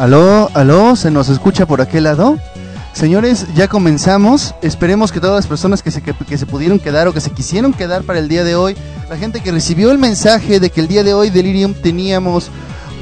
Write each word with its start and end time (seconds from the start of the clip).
Aló, 0.00 0.48
aló, 0.54 0.96
¿se 0.96 1.10
nos 1.10 1.28
escucha 1.28 1.66
por 1.66 1.82
aquel 1.82 2.04
lado? 2.04 2.38
Señores, 2.94 3.44
ya 3.54 3.68
comenzamos. 3.68 4.54
Esperemos 4.62 5.12
que 5.12 5.20
todas 5.20 5.36
las 5.36 5.46
personas 5.46 5.82
que 5.82 5.90
se, 5.90 6.00
que, 6.00 6.38
se 6.38 6.46
pudieron 6.46 6.78
quedar 6.78 7.06
o 7.06 7.12
que 7.12 7.20
se 7.20 7.32
quisieron 7.32 7.74
quedar 7.74 8.04
para 8.04 8.18
el 8.18 8.26
día 8.26 8.42
de 8.42 8.54
hoy, 8.54 8.74
la 9.10 9.18
gente 9.18 9.40
que 9.40 9.52
recibió 9.52 9.90
el 9.90 9.98
mensaje 9.98 10.58
de 10.58 10.70
que 10.70 10.80
el 10.80 10.88
día 10.88 11.04
de 11.04 11.12
hoy 11.12 11.28
Delirium 11.28 11.74
teníamos 11.74 12.48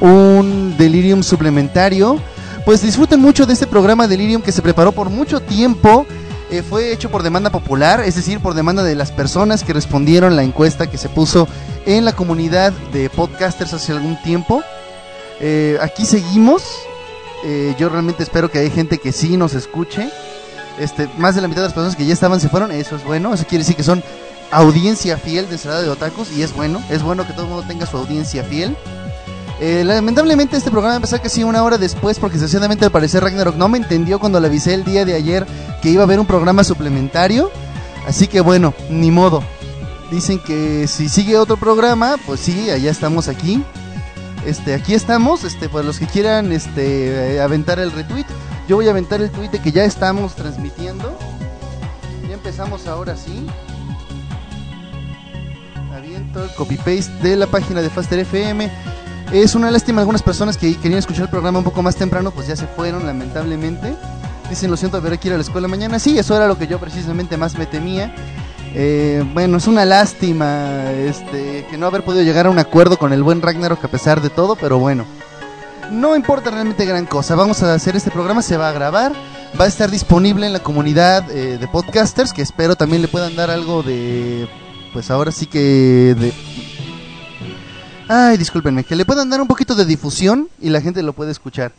un 0.01 0.75
Delirium 0.77 1.23
suplementario, 1.23 2.19
pues 2.65 2.81
disfruten 2.81 3.21
mucho 3.21 3.45
de 3.45 3.53
este 3.53 3.65
programa 3.65 4.05
Delirium 4.05 4.41
que 4.41 4.51
se 4.51 4.61
preparó 4.61 4.91
por 4.91 5.09
mucho 5.09 5.39
tiempo. 5.39 6.05
Eh, 6.51 6.63
fue 6.63 6.91
hecho 6.91 7.09
por 7.09 7.23
demanda 7.23 7.49
popular, 7.49 8.01
es 8.01 8.15
decir, 8.15 8.41
por 8.41 8.55
demanda 8.55 8.83
de 8.83 8.95
las 8.95 9.13
personas 9.13 9.63
que 9.63 9.71
respondieron 9.71 10.35
la 10.35 10.43
encuesta 10.43 10.91
que 10.91 10.97
se 10.97 11.07
puso 11.07 11.47
en 11.85 12.03
la 12.03 12.11
comunidad 12.11 12.73
de 12.91 13.09
podcasters 13.09 13.71
hace 13.71 13.93
algún 13.93 14.21
tiempo. 14.21 14.61
Eh, 15.39 15.77
aquí 15.81 16.05
seguimos. 16.05 16.88
Eh, 17.43 17.75
yo 17.77 17.89
realmente 17.89 18.23
espero 18.23 18.49
que 18.49 18.59
hay 18.59 18.69
gente 18.69 18.97
que 18.97 19.11
sí 19.11 19.37
nos 19.37 19.53
escuche. 19.53 20.09
Este, 20.77 21.09
más 21.17 21.35
de 21.35 21.41
la 21.41 21.47
mitad 21.47 21.61
de 21.61 21.67
las 21.67 21.73
personas 21.73 21.95
que 21.95 22.05
ya 22.05 22.13
estaban 22.13 22.39
se 22.39 22.49
fueron. 22.49 22.71
Eso 22.71 22.95
es 22.95 23.03
bueno. 23.03 23.33
Eso 23.33 23.45
quiere 23.45 23.63
decir 23.63 23.75
que 23.75 23.83
son 23.83 24.03
audiencia 24.51 25.17
fiel 25.17 25.47
de 25.47 25.53
Ensalada 25.53 25.81
de 25.81 25.89
Otakus. 25.89 26.31
Y 26.31 26.43
es 26.43 26.55
bueno. 26.55 26.81
Es 26.89 27.03
bueno 27.03 27.25
que 27.25 27.33
todo 27.33 27.43
el 27.43 27.49
mundo 27.49 27.65
tenga 27.67 27.85
su 27.85 27.97
audiencia 27.97 28.43
fiel. 28.43 28.75
Eh, 29.61 29.83
lamentablemente 29.83 30.55
este 30.55 30.71
programa 30.71 30.95
empezó 30.95 31.21
casi 31.21 31.43
una 31.43 31.63
hora 31.63 31.77
después 31.77 32.17
porque 32.17 32.35
desgraciadamente 32.35 32.85
al 32.85 32.91
parecer 32.91 33.21
Ragnarok 33.21 33.57
no 33.57 33.67
me 33.67 33.77
entendió 33.77 34.17
cuando 34.17 34.39
le 34.39 34.47
avisé 34.47 34.73
el 34.73 34.85
día 34.85 35.03
de 35.03 35.15
ayer 35.15 35.45
que 35.81 35.89
iba 35.89 36.01
a 36.01 36.05
haber 36.05 36.19
un 36.19 36.25
programa 36.25 36.63
suplementario. 36.63 37.51
Así 38.07 38.27
que 38.27 38.41
bueno, 38.41 38.73
ni 38.89 39.11
modo. 39.11 39.43
Dicen 40.11 40.39
que 40.39 40.87
si 40.87 41.09
sigue 41.09 41.37
otro 41.37 41.57
programa, 41.57 42.15
pues 42.25 42.39
sí, 42.39 42.69
allá 42.71 42.89
estamos 42.89 43.27
aquí. 43.27 43.63
Este, 44.45 44.73
aquí 44.73 44.93
estamos, 44.93 45.43
este, 45.43 45.69
para 45.69 45.83
los 45.83 45.99
que 45.99 46.05
quieran 46.05 46.51
este, 46.51 47.35
eh, 47.35 47.41
aventar 47.41 47.79
el 47.79 47.91
retweet. 47.91 48.25
Yo 48.67 48.75
voy 48.75 48.87
a 48.87 48.91
aventar 48.91 49.21
el 49.21 49.31
tweet 49.31 49.49
de 49.49 49.59
que 49.59 49.71
ya 49.71 49.83
estamos 49.83 50.35
transmitiendo. 50.35 51.17
Ya 52.27 52.35
empezamos 52.35 52.87
ahora 52.87 53.15
sí. 53.17 53.45
Aviento 55.93 56.43
el 56.43 56.51
copy 56.51 56.77
paste 56.77 57.11
de 57.21 57.35
la 57.35 57.47
página 57.47 57.81
de 57.81 57.89
Faster 57.89 58.19
FM. 58.19 58.71
Es 59.31 59.55
una 59.55 59.69
lástima 59.69 60.01
algunas 60.01 60.23
personas 60.23 60.57
que 60.57 60.75
querían 60.77 60.99
escuchar 60.99 61.23
el 61.23 61.29
programa 61.29 61.59
un 61.59 61.65
poco 61.65 61.83
más 61.83 61.95
temprano, 61.95 62.31
pues 62.31 62.47
ya 62.47 62.55
se 62.55 62.67
fueron 62.67 63.05
lamentablemente. 63.05 63.95
Dicen, 64.49 64.71
lo 64.71 64.77
siento, 64.77 64.97
haber 64.97 65.19
que 65.19 65.27
ir 65.27 65.33
a 65.33 65.37
la 65.37 65.43
escuela 65.43 65.67
mañana. 65.67 65.99
Sí, 65.99 66.17
eso 66.17 66.35
era 66.35 66.47
lo 66.47 66.57
que 66.57 66.65
yo 66.65 66.79
precisamente 66.79 67.37
más 67.37 67.55
me 67.57 67.67
temía. 67.67 68.15
Eh, 68.75 69.23
bueno, 69.33 69.57
es 69.57 69.67
una 69.67 69.83
lástima 69.85 70.91
este, 70.91 71.65
que 71.69 71.77
no 71.77 71.87
haber 71.87 72.03
podido 72.03 72.23
llegar 72.23 72.45
a 72.45 72.49
un 72.49 72.59
acuerdo 72.59 72.97
con 72.97 73.13
el 73.13 73.23
buen 73.23 73.41
Ragnarok 73.41 73.83
a 73.83 73.87
pesar 73.87 74.21
de 74.21 74.29
todo, 74.29 74.55
pero 74.55 74.77
bueno, 74.77 75.05
no 75.91 76.15
importa 76.15 76.51
realmente 76.51 76.85
gran 76.85 77.05
cosa. 77.05 77.35
Vamos 77.35 77.63
a 77.63 77.73
hacer 77.73 77.95
este 77.95 78.11
programa, 78.11 78.41
se 78.41 78.57
va 78.57 78.69
a 78.69 78.73
grabar, 78.73 79.13
va 79.59 79.65
a 79.65 79.67
estar 79.67 79.89
disponible 79.89 80.45
en 80.45 80.53
la 80.53 80.59
comunidad 80.59 81.29
eh, 81.31 81.57
de 81.57 81.67
podcasters, 81.67 82.31
que 82.31 82.41
espero 82.41 82.75
también 82.75 83.01
le 83.01 83.07
puedan 83.07 83.35
dar 83.35 83.49
algo 83.49 83.81
de, 83.81 84.47
pues 84.93 85.09
ahora 85.09 85.31
sí 85.31 85.47
que 85.47 86.15
de... 86.17 86.33
Ay, 88.07 88.37
discúlpenme, 88.37 88.83
que 88.83 88.95
le 88.95 89.05
puedan 89.05 89.29
dar 89.29 89.41
un 89.41 89.47
poquito 89.47 89.75
de 89.75 89.85
difusión 89.85 90.49
y 90.59 90.69
la 90.69 90.81
gente 90.81 91.03
lo 91.03 91.13
puede 91.13 91.31
escuchar. 91.31 91.71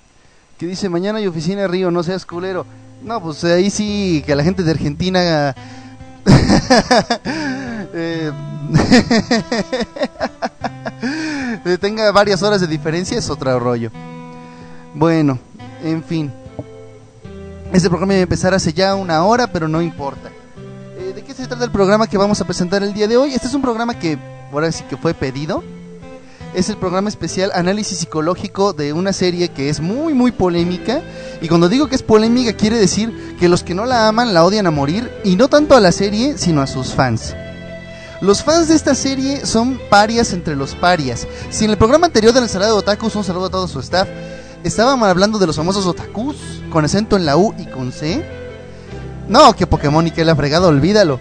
Que 0.58 0.66
dice, 0.66 0.88
mañana 0.88 1.18
hay 1.18 1.26
oficina 1.26 1.66
Río, 1.66 1.90
no 1.90 2.02
seas 2.02 2.26
culero. 2.26 2.66
No, 3.02 3.20
pues 3.22 3.42
ahí 3.44 3.70
sí, 3.70 4.22
que 4.26 4.36
la 4.36 4.44
gente 4.44 4.62
de 4.62 4.70
Argentina 4.70 5.54
eh, 7.94 8.32
tenga 11.80 12.10
varias 12.12 12.42
horas 12.42 12.60
de 12.60 12.66
diferencia 12.66 13.18
es 13.18 13.30
otro 13.30 13.58
rollo. 13.58 13.90
Bueno, 14.94 15.38
en 15.82 16.02
fin. 16.02 16.32
Este 17.72 17.88
programa 17.88 18.14
iba 18.14 18.20
a 18.20 18.24
empezar 18.24 18.54
hace 18.54 18.72
ya 18.72 18.94
una 18.94 19.24
hora, 19.24 19.46
pero 19.46 19.68
no 19.68 19.80
importa. 19.80 20.30
Eh, 20.98 21.12
¿De 21.14 21.22
qué 21.22 21.32
se 21.32 21.46
trata 21.46 21.64
el 21.64 21.70
programa 21.70 22.06
que 22.06 22.18
vamos 22.18 22.40
a 22.40 22.44
presentar 22.44 22.82
el 22.82 22.92
día 22.92 23.06
de 23.06 23.16
hoy? 23.16 23.32
Este 23.32 23.46
es 23.46 23.54
un 23.54 23.62
programa 23.62 23.98
que 23.98 24.18
ahora 24.52 24.70
sí 24.72 24.84
que 24.84 24.96
fue 24.96 25.14
pedido. 25.14 25.62
Es 26.52 26.68
el 26.68 26.76
programa 26.76 27.08
especial 27.08 27.52
Análisis 27.54 27.98
Psicológico 27.98 28.72
de 28.72 28.92
una 28.92 29.12
serie 29.12 29.50
que 29.50 29.68
es 29.68 29.78
muy, 29.78 30.14
muy 30.14 30.32
polémica 30.32 31.00
y 31.40 31.46
cuando 31.46 31.68
digo 31.68 31.86
que 31.86 31.94
es 31.94 32.02
polémica, 32.02 32.54
quiere 32.54 32.76
decir 32.76 33.36
que 33.38 33.48
los 33.48 33.62
que 33.62 33.74
no 33.74 33.86
la 33.86 34.08
aman 34.08 34.34
la 34.34 34.44
odian 34.44 34.66
a 34.66 34.70
morir, 34.70 35.10
y 35.24 35.36
no 35.36 35.48
tanto 35.48 35.76
a 35.76 35.80
la 35.80 35.92
serie, 35.92 36.36
sino 36.36 36.60
a 36.60 36.66
sus 36.66 36.92
fans. 36.92 37.34
Los 38.20 38.42
fans 38.42 38.68
de 38.68 38.74
esta 38.74 38.94
serie 38.94 39.46
son 39.46 39.80
parias 39.88 40.34
entre 40.34 40.56
los 40.56 40.74
parias. 40.74 41.26
Si 41.50 41.64
en 41.64 41.70
el 41.70 41.78
programa 41.78 42.06
anterior 42.06 42.34
de 42.34 42.40
la 42.40 42.66
de 42.66 42.72
otakus, 42.72 43.16
un 43.16 43.24
saludo 43.24 43.46
a 43.46 43.50
todo 43.50 43.66
su 43.66 43.80
staff, 43.80 44.08
estaban 44.62 45.02
hablando 45.02 45.38
de 45.38 45.46
los 45.46 45.56
famosos 45.56 45.86
otakus, 45.86 46.36
con 46.70 46.84
acento 46.84 47.16
en 47.16 47.24
la 47.24 47.38
U 47.38 47.54
y 47.58 47.66
con 47.66 47.92
C. 47.92 48.22
No, 49.28 49.54
que 49.54 49.66
Pokémon 49.66 50.06
y 50.06 50.10
que 50.10 50.24
la 50.24 50.36
fregada, 50.36 50.66
olvídalo. 50.66 51.20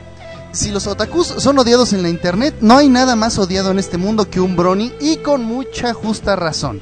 Si 0.52 0.72
los 0.72 0.88
otakus 0.88 1.28
son 1.28 1.60
odiados 1.60 1.94
en 1.94 2.02
la 2.02 2.10
internet, 2.10 2.56
no 2.60 2.78
hay 2.78 2.90
nada 2.90 3.16
más 3.16 3.38
odiado 3.38 3.70
en 3.70 3.78
este 3.78 3.98
mundo 3.98 4.30
que 4.30 4.40
un 4.40 4.56
brony 4.56 4.92
y 5.00 5.18
con 5.18 5.44
mucha 5.44 5.94
justa 5.94 6.36
razón. 6.36 6.82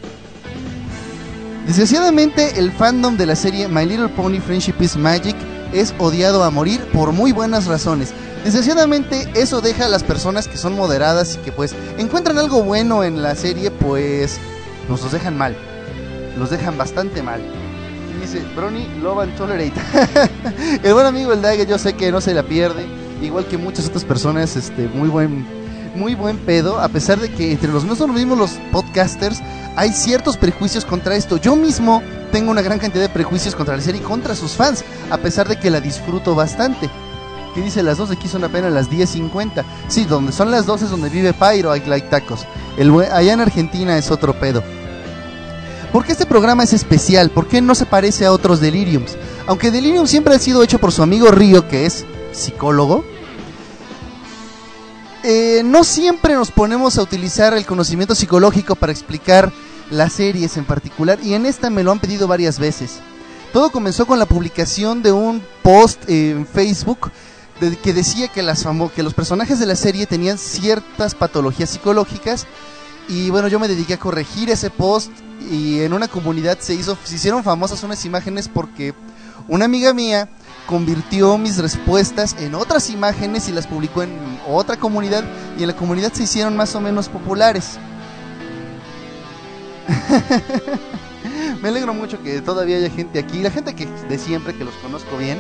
Desgraciadamente, 1.68 2.60
el 2.60 2.72
fandom 2.72 3.18
de 3.18 3.26
la 3.26 3.36
serie 3.36 3.68
My 3.68 3.86
Little 3.86 4.08
Pony 4.08 4.40
Friendship 4.40 4.76
is 4.80 4.96
Magic 4.96 5.36
es 5.74 5.94
odiado 6.00 6.46
a 6.46 6.50
morir 6.50 6.80
por 6.94 7.12
muy 7.12 7.34
buenas 7.34 7.66
razones. 7.66 8.14
Desgraciadamente, 8.46 9.30
eso 9.36 9.60
deja 9.60 9.88
a 9.88 9.90
las 9.90 10.06
personas 10.06 10.48
que 10.48 10.56
son 10.56 10.78
moderadas 10.78 11.36
y 11.36 11.40
que 11.40 11.52
pues 11.52 11.76
encuentran 11.98 12.38
algo 12.38 12.64
bueno 12.64 13.04
en 13.04 13.22
la 13.22 13.36
serie, 13.36 13.70
pues 13.70 14.38
nos 14.88 15.04
los 15.04 15.12
dejan 15.12 15.38
mal. 15.38 15.58
Los 16.38 16.52
dejan 16.52 16.78
bastante 16.78 17.22
mal. 17.22 17.42
dice, 18.22 18.46
Brony 18.56 18.88
Love 19.02 19.24
and 19.24 19.36
Tolerate. 19.36 19.74
el 20.84 20.94
buen 20.94 21.06
amigo 21.06 21.34
el 21.34 21.42
Dagger 21.42 21.68
yo 21.68 21.78
sé 21.78 21.96
que 21.96 22.14
no 22.14 22.22
se 22.22 22.34
la 22.34 22.44
pierde. 22.44 23.07
Igual 23.22 23.46
que 23.46 23.58
muchas 23.58 23.88
otras 23.88 24.06
personas, 24.06 24.56
este, 24.56 24.88
muy 24.88 25.10
buen, 25.10 25.46
muy 25.96 26.16
buen 26.16 26.38
pedo. 26.38 26.80
A 26.80 26.90
pesar 26.90 27.20
de 27.20 27.30
que 27.30 27.52
entre 27.52 27.72
los 27.72 27.84
nosotros 27.84 28.16
mismos 28.16 28.38
los 28.38 28.52
podcasters 28.72 29.42
hay 29.76 29.92
ciertos 29.92 30.38
prejuicios 30.38 30.86
contra 30.86 31.16
esto. 31.16 31.38
Yo 31.38 31.56
mismo 31.56 32.02
tengo 32.32 32.52
una 32.52 32.62
gran 32.62 32.80
cantidad 32.80 33.04
de 33.04 33.10
prejuicios 33.10 33.56
contra 33.56 33.76
la 33.76 33.82
serie 33.82 34.02
y 34.02 34.04
contra 34.04 34.36
sus 34.36 34.52
fans, 34.52 34.84
a 35.10 35.18
pesar 35.18 35.48
de 35.48 35.60
que 35.60 35.70
la 35.70 35.82
disfruto 35.82 36.36
bastante. 36.36 36.90
¿Qué 37.56 37.62
dice 37.62 37.82
las 37.82 37.98
dos? 37.98 38.12
Aquí 38.12 38.28
son 38.28 38.44
apenas 38.44 38.72
las 38.72 38.90
10.50. 38.90 39.64
Sí, 39.88 40.06
donde 40.06 40.32
son 40.32 40.52
las 40.52 40.68
12 40.68 40.86
es 40.86 40.92
donde 40.92 41.10
vive 41.10 41.34
Pyro, 41.34 41.72
hay 41.72 41.82
like 41.88 42.08
tacos. 42.08 42.46
El, 42.78 42.94
allá 43.02 43.34
en 43.34 43.42
Argentina 43.42 43.98
es 43.98 44.12
otro 44.12 44.40
pedo. 44.40 44.64
¿Por 45.92 46.06
qué 46.06 46.12
este 46.12 46.28
programa 46.28 46.64
es 46.64 46.74
especial? 46.74 47.32
¿Por 47.32 47.48
qué 47.48 47.62
no 47.62 47.74
se 47.74 47.88
parece 47.88 48.26
a 48.26 48.32
otros 48.32 48.60
Deliriums? 48.60 49.18
Aunque 49.48 49.72
Delirium 49.72 50.06
siempre 50.06 50.36
ha 50.36 50.40
sido 50.40 50.62
hecho 50.62 50.78
por 50.78 50.92
su 50.92 51.02
amigo 51.02 51.32
Río, 51.32 51.68
que 51.68 51.88
es 51.88 52.06
psicólogo, 52.38 53.04
eh, 55.24 55.62
no 55.66 55.84
siempre 55.84 56.36
nos 56.36 56.52
ponemos 56.52 56.98
a 56.98 57.02
utilizar 57.02 57.54
el 57.54 57.66
conocimiento 57.66 58.16
psicológico 58.16 58.76
para 58.76 58.92
explicar 58.92 59.52
las 59.90 60.14
series 60.14 60.58
en 60.58 60.66
particular 60.66 61.20
y 61.24 61.34
en 61.34 61.46
esta 61.46 61.70
me 61.70 61.84
lo 61.84 61.92
han 61.92 62.00
pedido 62.00 62.28
varias 62.28 62.60
veces. 62.60 63.00
Todo 63.52 63.72
comenzó 63.72 64.06
con 64.06 64.20
la 64.20 64.26
publicación 64.26 65.02
de 65.02 65.12
un 65.12 65.42
post 65.64 66.10
en 66.10 66.46
Facebook 66.46 67.12
que 67.82 67.94
decía 67.94 68.28
que, 68.28 68.44
las 68.44 68.66
que 68.96 69.04
los 69.04 69.14
personajes 69.14 69.60
de 69.60 69.66
la 69.66 69.76
serie 69.76 70.06
tenían 70.06 70.38
ciertas 70.38 71.16
patologías 71.16 71.72
psicológicas 71.72 72.46
y 73.10 73.30
bueno, 73.30 73.48
yo 73.48 73.60
me 73.60 73.68
dediqué 73.68 73.96
a 73.96 74.00
corregir 74.00 74.50
ese 74.50 74.70
post 74.70 75.12
y 75.50 75.80
en 75.80 75.94
una 75.94 76.08
comunidad 76.08 76.60
se 76.60 76.76
hizo 76.76 76.98
se 77.04 77.16
hicieron 77.16 77.44
famosas 77.44 77.84
unas 77.84 78.06
imágenes 78.06 78.48
porque 78.48 78.94
una 79.48 79.66
amiga 79.66 79.94
mía 79.94 80.30
convirtió 80.68 81.40
mis 81.40 81.58
respuestas 81.58 82.36
en 82.40 82.54
otras 82.54 82.92
imágenes 82.92 83.50
y 83.50 83.54
las 83.54 83.66
publicó 83.66 84.04
en 84.04 84.12
otra 84.48 84.78
comunidad 84.78 85.24
y 85.58 85.64
en 85.64 85.68
la 85.68 85.76
comunidad 85.76 86.14
se 86.14 86.24
hicieron 86.24 86.56
más 86.56 86.76
o 86.76 86.82
menos 86.82 87.10
populares. 87.10 87.80
Me 91.62 91.70
alegro 91.70 91.94
mucho 91.94 92.22
que 92.22 92.42
todavía 92.42 92.78
haya 92.78 92.90
gente 92.90 93.18
aquí, 93.18 93.42
la 93.42 93.50
gente 93.50 93.74
que 93.74 93.88
de 93.88 94.18
siempre, 94.20 94.54
que 94.54 94.64
los 94.64 94.76
conozco 94.76 95.18
bien. 95.18 95.40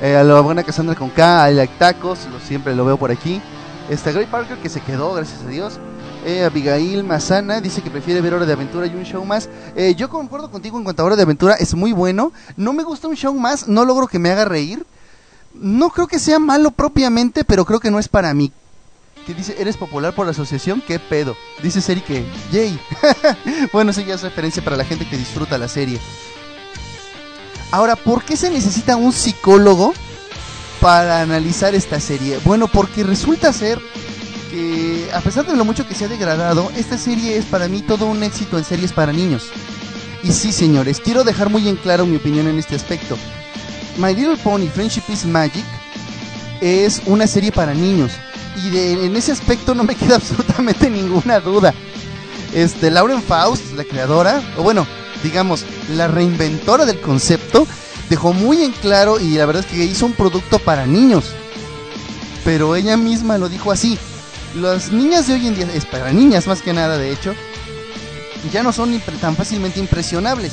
Eh, 0.00 0.16
a 0.16 0.24
la 0.24 0.40
buena 0.40 0.62
Cassandra 0.62 0.94
con 0.94 1.10
K, 1.10 1.44
a 1.44 1.50
Like 1.50 1.74
Tacos, 1.78 2.26
lo, 2.32 2.40
siempre 2.40 2.74
lo 2.74 2.84
veo 2.84 2.96
por 2.96 3.10
aquí. 3.10 3.42
Este 3.90 4.12
Gray 4.12 4.26
Parker 4.26 4.56
que 4.58 4.68
se 4.68 4.80
quedó, 4.80 5.14
gracias 5.14 5.42
a 5.42 5.48
Dios. 5.48 5.78
Eh, 6.24 6.42
Abigail 6.42 7.04
Mazana 7.04 7.60
dice 7.60 7.82
que 7.82 7.90
prefiere 7.90 8.20
ver 8.20 8.34
Hora 8.34 8.46
de 8.46 8.52
Aventura 8.54 8.86
y 8.86 8.94
un 8.94 9.04
show 9.04 9.24
más. 9.24 9.48
Eh, 9.76 9.94
yo 9.94 10.08
concuerdo 10.08 10.50
contigo 10.50 10.78
en 10.78 10.84
cuanto 10.84 11.02
a 11.02 11.06
Hora 11.06 11.16
de 11.16 11.22
Aventura, 11.22 11.54
es 11.54 11.74
muy 11.74 11.92
bueno. 11.92 12.32
No 12.56 12.72
me 12.72 12.82
gusta 12.82 13.08
un 13.08 13.16
show 13.16 13.34
más, 13.34 13.68
no 13.68 13.84
logro 13.84 14.06
que 14.06 14.18
me 14.18 14.30
haga 14.30 14.44
reír. 14.44 14.86
No 15.54 15.90
creo 15.90 16.06
que 16.06 16.18
sea 16.18 16.38
malo 16.38 16.70
propiamente, 16.70 17.44
pero 17.44 17.64
creo 17.64 17.78
que 17.78 17.90
no 17.90 17.98
es 17.98 18.08
para 18.08 18.32
mí 18.34 18.52
que 19.24 19.34
dice, 19.34 19.56
¿eres 19.58 19.76
popular 19.76 20.14
por 20.14 20.26
la 20.26 20.32
asociación? 20.32 20.82
¿Qué 20.86 20.98
pedo? 20.98 21.36
Dice 21.62 21.80
Seri 21.80 22.02
que, 22.02 22.24
yay. 22.52 22.78
bueno, 23.72 23.90
eso 23.90 24.02
ya 24.02 24.14
es 24.14 24.22
referencia 24.22 24.62
para 24.62 24.76
la 24.76 24.84
gente 24.84 25.08
que 25.08 25.16
disfruta 25.16 25.58
la 25.58 25.68
serie. 25.68 25.98
Ahora, 27.70 27.96
¿por 27.96 28.22
qué 28.22 28.36
se 28.36 28.50
necesita 28.50 28.96
un 28.96 29.12
psicólogo 29.12 29.94
para 30.80 31.22
analizar 31.22 31.74
esta 31.74 31.98
serie? 32.00 32.38
Bueno, 32.44 32.68
porque 32.68 33.02
resulta 33.02 33.52
ser 33.52 33.80
que, 34.54 35.10
a 35.12 35.20
pesar 35.20 35.46
de 35.46 35.56
lo 35.56 35.64
mucho 35.64 35.86
que 35.86 35.94
se 35.94 36.04
ha 36.04 36.08
degradado, 36.08 36.70
esta 36.76 36.96
serie 36.96 37.36
es 37.36 37.44
para 37.44 37.68
mí 37.68 37.82
todo 37.82 38.06
un 38.06 38.22
éxito 38.22 38.56
en 38.56 38.64
series 38.64 38.92
para 38.92 39.12
niños. 39.12 39.48
Y 40.22 40.32
sí, 40.32 40.52
señores, 40.52 41.00
quiero 41.00 41.24
dejar 41.24 41.50
muy 41.50 41.68
en 41.68 41.76
claro 41.76 42.06
mi 42.06 42.16
opinión 42.16 42.46
en 42.46 42.58
este 42.58 42.76
aspecto. 42.76 43.18
My 43.98 44.14
Little 44.14 44.36
Pony 44.36 44.68
Friendship 44.72 45.02
is 45.08 45.24
Magic 45.24 45.64
es 46.60 47.02
una 47.06 47.26
serie 47.26 47.50
para 47.50 47.74
niños. 47.74 48.12
Y 48.64 48.70
de, 48.70 49.06
en 49.06 49.16
ese 49.16 49.32
aspecto 49.32 49.74
no 49.74 49.82
me 49.82 49.94
queda 49.96 50.16
absolutamente 50.16 50.88
ninguna 50.88 51.40
duda. 51.40 51.74
Este, 52.54 52.90
Lauren 52.90 53.22
Faust, 53.22 53.72
la 53.74 53.84
creadora, 53.84 54.40
o 54.56 54.62
bueno, 54.62 54.86
digamos, 55.24 55.64
la 55.90 56.06
reinventora 56.06 56.86
del 56.86 57.00
concepto, 57.00 57.66
dejó 58.08 58.32
muy 58.32 58.62
en 58.62 58.70
claro 58.70 59.18
y 59.18 59.30
la 59.30 59.46
verdad 59.46 59.64
es 59.68 59.70
que 59.70 59.84
hizo 59.84 60.06
un 60.06 60.12
producto 60.12 60.60
para 60.60 60.86
niños. 60.86 61.24
Pero 62.44 62.76
ella 62.76 62.96
misma 62.96 63.36
lo 63.36 63.48
dijo 63.48 63.72
así. 63.72 63.98
Las 64.54 64.92
niñas 64.92 65.26
de 65.26 65.34
hoy 65.34 65.48
en 65.48 65.56
día, 65.56 65.66
es 65.74 65.84
para 65.84 66.12
niñas 66.12 66.46
más 66.46 66.62
que 66.62 66.72
nada 66.72 66.96
de 66.96 67.10
hecho, 67.10 67.34
ya 68.52 68.62
no 68.62 68.72
son 68.72 69.00
tan 69.20 69.34
fácilmente 69.34 69.80
impresionables. 69.80 70.52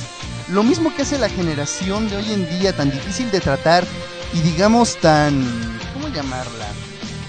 Lo 0.50 0.64
mismo 0.64 0.94
que 0.96 1.04
hace 1.04 1.20
la 1.20 1.30
generación 1.30 2.10
de 2.10 2.18
hoy 2.18 2.32
en 2.32 2.50
día, 2.50 2.76
tan 2.76 2.90
difícil 2.90 3.30
de 3.30 3.40
tratar 3.40 3.86
y 4.34 4.40
digamos 4.40 4.98
tan... 4.98 5.46
¿Cómo 5.94 6.08
llamarla? 6.08 6.66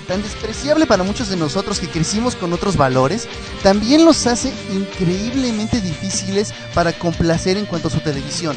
Tan 0.08 0.22
despreciable 0.22 0.86
para 0.86 1.02
muchos 1.02 1.28
de 1.28 1.36
nosotros 1.36 1.78
que 1.78 1.88
crecimos 1.88 2.36
con 2.36 2.54
otros 2.54 2.78
valores, 2.78 3.28
también 3.62 4.06
los 4.06 4.26
hace 4.26 4.50
increíblemente 4.72 5.78
difíciles 5.82 6.54
para 6.72 6.94
complacer 6.94 7.58
en 7.58 7.66
cuanto 7.66 7.88
a 7.88 7.90
su 7.90 8.00
televisión. 8.00 8.56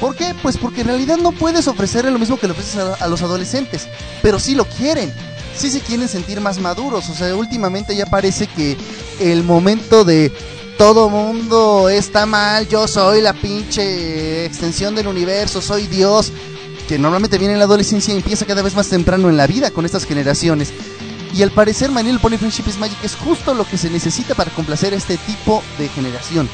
¿Por 0.00 0.14
qué? 0.14 0.34
Pues 0.42 0.56
porque 0.56 0.82
en 0.82 0.88
realidad 0.88 1.16
no 1.16 1.32
puedes 1.32 1.66
ofrecerle 1.66 2.10
lo 2.10 2.18
mismo 2.18 2.38
que 2.38 2.46
le 2.46 2.52
ofreces 2.52 2.76
a, 2.76 2.94
a 2.94 3.08
los 3.08 3.22
adolescentes, 3.22 3.88
pero 4.22 4.38
sí 4.38 4.54
lo 4.54 4.64
quieren 4.64 5.12
sí 5.58 5.70
se 5.70 5.80
quieren 5.80 6.08
sentir 6.08 6.40
más 6.40 6.58
maduros. 6.58 7.08
O 7.08 7.14
sea, 7.14 7.34
últimamente 7.34 7.94
ya 7.96 8.06
parece 8.06 8.46
que 8.46 8.76
el 9.20 9.42
momento 9.42 10.04
de 10.04 10.32
todo 10.78 11.10
mundo 11.10 11.88
está 11.88 12.24
mal, 12.24 12.68
yo 12.68 12.86
soy 12.86 13.20
la 13.20 13.32
pinche 13.32 14.46
extensión 14.46 14.94
del 14.94 15.08
universo, 15.08 15.60
soy 15.60 15.88
Dios, 15.88 16.32
que 16.86 16.98
normalmente 16.98 17.36
viene 17.36 17.54
en 17.54 17.58
la 17.58 17.64
adolescencia 17.64 18.14
y 18.14 18.18
empieza 18.18 18.46
cada 18.46 18.62
vez 18.62 18.76
más 18.76 18.88
temprano 18.88 19.28
en 19.28 19.36
la 19.36 19.48
vida 19.48 19.72
con 19.72 19.84
estas 19.84 20.06
generaciones. 20.06 20.72
Y 21.34 21.42
al 21.42 21.50
parecer 21.50 21.90
Manil 21.90 22.20
Pony 22.20 22.38
Friendship 22.38 22.68
is 22.68 22.78
Magic 22.78 22.96
es 23.02 23.16
justo 23.16 23.54
lo 23.54 23.66
que 23.66 23.76
se 23.76 23.90
necesita 23.90 24.34
para 24.34 24.52
complacer 24.52 24.94
a 24.94 24.96
este 24.96 25.16
tipo 25.18 25.62
de 25.78 25.88
generación. 25.88 26.48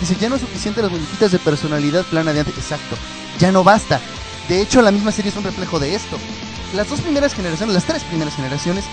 Dice, 0.00 0.16
ya 0.20 0.28
no 0.28 0.36
es 0.36 0.40
suficiente 0.40 0.82
las 0.82 0.90
muñequitas 0.90 1.32
de 1.32 1.38
personalidad 1.38 2.04
plana 2.04 2.32
de 2.32 2.40
antes. 2.40 2.56
Exacto, 2.58 2.96
ya 3.38 3.52
no 3.52 3.64
basta. 3.64 4.00
De 4.48 4.60
hecho, 4.60 4.82
la 4.82 4.90
misma 4.90 5.12
serie 5.12 5.30
es 5.30 5.36
un 5.36 5.44
reflejo 5.44 5.78
de 5.78 5.94
esto 5.94 6.18
las 6.74 6.88
dos 6.88 7.00
primeras 7.00 7.34
generaciones, 7.34 7.74
las 7.74 7.84
tres 7.84 8.02
primeras 8.04 8.34
generaciones, 8.34 8.84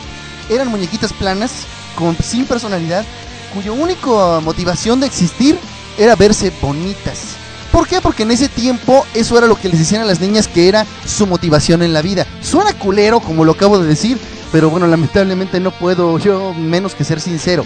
eran 0.50 0.70
muñequitas 0.70 1.14
planas, 1.14 1.66
con, 1.96 2.16
sin 2.18 2.46
personalidad, 2.46 3.06
cuya 3.54 3.72
única 3.72 4.40
motivación 4.42 5.00
de 5.00 5.08
existir 5.08 5.58
era 5.98 6.16
verse 6.16 6.52
bonitas. 6.62 7.36
¿Por 7.72 7.88
qué? 7.88 8.02
Porque 8.02 8.24
en 8.24 8.32
ese 8.32 8.50
tiempo 8.50 9.06
eso 9.14 9.38
era 9.38 9.48
lo 9.48 9.56
que 9.56 9.70
les 9.70 9.80
decían 9.80 10.02
a 10.02 10.06
las 10.06 10.20
niñas 10.20 10.48
que 10.48 10.68
era 10.68 10.86
su 11.06 11.26
motivación 11.26 11.82
en 11.82 11.94
la 11.94 12.02
vida. 12.02 12.26
Suena 12.42 12.74
culero, 12.74 13.20
como 13.20 13.46
lo 13.46 13.54
acabo 13.54 13.80
de 13.80 13.88
decir, 13.88 14.18
pero 14.52 14.70
bueno, 14.70 14.88
lamentablemente 14.88 15.60
no 15.60 15.72
puedo 15.72 16.18
yo 16.20 16.54
menos 16.54 16.96
que 16.96 17.06
ser 17.06 17.22
sincero. 17.22 17.66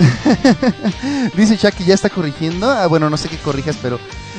Dice 1.36 1.56
Chuck 1.56 1.74
que 1.74 1.84
ya 1.84 1.94
está 1.94 2.10
corrigiendo. 2.10 2.70
Ah, 2.70 2.86
bueno, 2.86 3.10
no 3.10 3.16
sé 3.16 3.28
qué 3.28 3.36
corrijas, 3.38 3.76
pero 3.80 3.98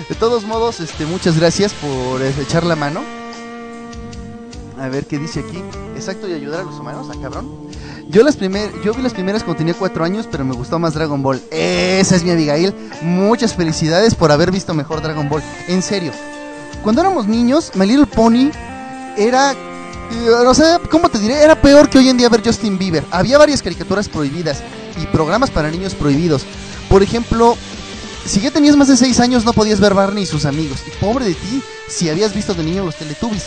de 0.09 0.15
todos 0.15 0.45
modos, 0.45 0.79
este, 0.79 1.05
muchas 1.05 1.37
gracias 1.37 1.73
por 1.73 2.21
eh, 2.21 2.33
echar 2.39 2.65
la 2.65 2.75
mano. 2.75 3.01
A 4.79 4.87
ver 4.89 5.05
qué 5.05 5.19
dice 5.19 5.41
aquí. 5.41 5.61
Exacto, 5.95 6.27
y 6.27 6.33
ayudar 6.33 6.61
a 6.61 6.63
los 6.63 6.79
humanos, 6.79 7.07
a 7.09 7.13
ah, 7.13 7.21
cabrón. 7.21 7.49
Yo 8.09 8.23
las 8.23 8.35
primer, 8.35 8.71
yo 8.81 8.93
vi 8.93 9.01
las 9.03 9.13
primeras 9.13 9.43
cuando 9.43 9.59
tenía 9.59 9.73
cuatro 9.73 10.03
años, 10.03 10.27
pero 10.29 10.43
me 10.43 10.53
gustó 10.53 10.79
más 10.79 10.93
Dragon 10.93 11.21
Ball. 11.21 11.41
Esa 11.51 12.15
es 12.15 12.23
mi 12.23 12.31
Abigail. 12.31 12.73
Muchas 13.01 13.53
felicidades 13.53 14.15
por 14.15 14.31
haber 14.31 14.51
visto 14.51 14.73
mejor 14.73 15.01
Dragon 15.01 15.29
Ball. 15.29 15.43
En 15.67 15.81
serio. 15.81 16.11
Cuando 16.83 17.01
éramos 17.01 17.27
niños, 17.27 17.71
My 17.75 17.85
Little 17.85 18.07
Pony 18.07 18.49
era 19.15 19.53
no 20.43 20.53
sé, 20.53 20.79
¿cómo 20.89 21.09
te 21.09 21.19
diré? 21.19 21.41
Era 21.43 21.61
peor 21.61 21.89
que 21.89 21.97
hoy 21.97 22.09
en 22.09 22.17
día 22.17 22.29
ver 22.29 22.41
Justin 22.43 22.77
Bieber. 22.77 23.03
Había 23.11 23.37
varias 23.37 23.61
caricaturas 23.61 24.09
prohibidas 24.09 24.63
y 25.01 25.05
programas 25.07 25.49
para 25.49 25.71
niños 25.71 25.95
prohibidos. 25.95 26.43
Por 26.89 27.03
ejemplo, 27.03 27.57
si 28.25 28.39
ya 28.41 28.51
tenías 28.51 28.75
más 28.75 28.87
de 28.87 28.97
6 28.97 29.19
años 29.19 29.45
no 29.45 29.53
podías 29.53 29.79
ver 29.79 29.93
Barney 29.93 30.23
y 30.23 30.27
sus 30.27 30.45
amigos. 30.45 30.79
Y 30.87 30.91
pobre 31.03 31.25
de 31.25 31.33
ti 31.33 31.61
si 31.87 32.09
habías 32.09 32.33
visto 32.33 32.53
de 32.53 32.63
niño 32.63 32.85
los 32.85 32.95
Teletubbies. 32.95 33.45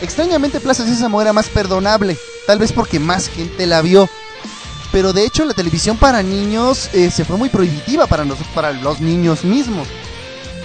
Extrañamente 0.00 0.60
Plaza 0.60 0.84
Sésamo 0.84 1.22
era 1.22 1.32
más 1.32 1.48
perdonable, 1.48 2.18
tal 2.46 2.58
vez 2.58 2.72
porque 2.72 2.98
más 2.98 3.28
gente 3.28 3.66
la 3.66 3.82
vio. 3.82 4.08
Pero 4.90 5.12
de 5.12 5.24
hecho 5.24 5.44
la 5.44 5.54
televisión 5.54 5.96
para 5.96 6.22
niños 6.22 6.90
eh, 6.92 7.10
se 7.10 7.24
fue 7.24 7.36
muy 7.36 7.48
prohibitiva 7.48 8.06
para, 8.06 8.24
para 8.54 8.72
los 8.72 9.00
niños 9.00 9.44
mismos. 9.44 9.88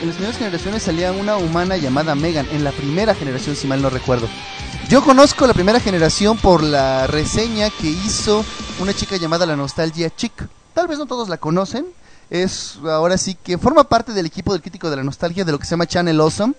En 0.01 0.07
las 0.07 0.15
primeras 0.15 0.37
generaciones 0.37 0.83
salía 0.83 1.11
una 1.11 1.37
humana 1.37 1.77
llamada 1.77 2.13
Megan, 2.13 2.47
en 2.51 2.63
la 2.63 2.71
primera 2.71 3.15
generación 3.15 3.55
si 3.55 3.67
mal 3.67 3.81
no 3.81 3.89
recuerdo. 3.89 4.27
Yo 4.89 5.03
conozco 5.03 5.45
la 5.45 5.53
primera 5.53 5.81
generación 5.81 6.37
por 6.37 6.63
la 6.63 7.07
reseña 7.07 7.69
que 7.69 7.89
hizo 7.89 8.45
una 8.79 8.93
chica 8.93 9.17
llamada 9.17 9.45
La 9.45 9.57
Nostalgia 9.57 10.09
Chick. 10.15 10.47
Tal 10.73 10.87
vez 10.87 10.97
no 10.97 11.05
todos 11.05 11.27
la 11.27 11.35
conocen. 11.35 11.87
Es 12.29 12.77
ahora 12.85 13.17
sí 13.17 13.35
que 13.35 13.57
forma 13.57 13.83
parte 13.83 14.13
del 14.13 14.25
equipo 14.25 14.53
del 14.53 14.61
crítico 14.61 14.89
de 14.89 14.95
la 14.95 15.03
nostalgia 15.03 15.43
de 15.43 15.51
lo 15.51 15.59
que 15.59 15.65
se 15.65 15.71
llama 15.71 15.87
Channel 15.87 16.21
Awesome, 16.21 16.53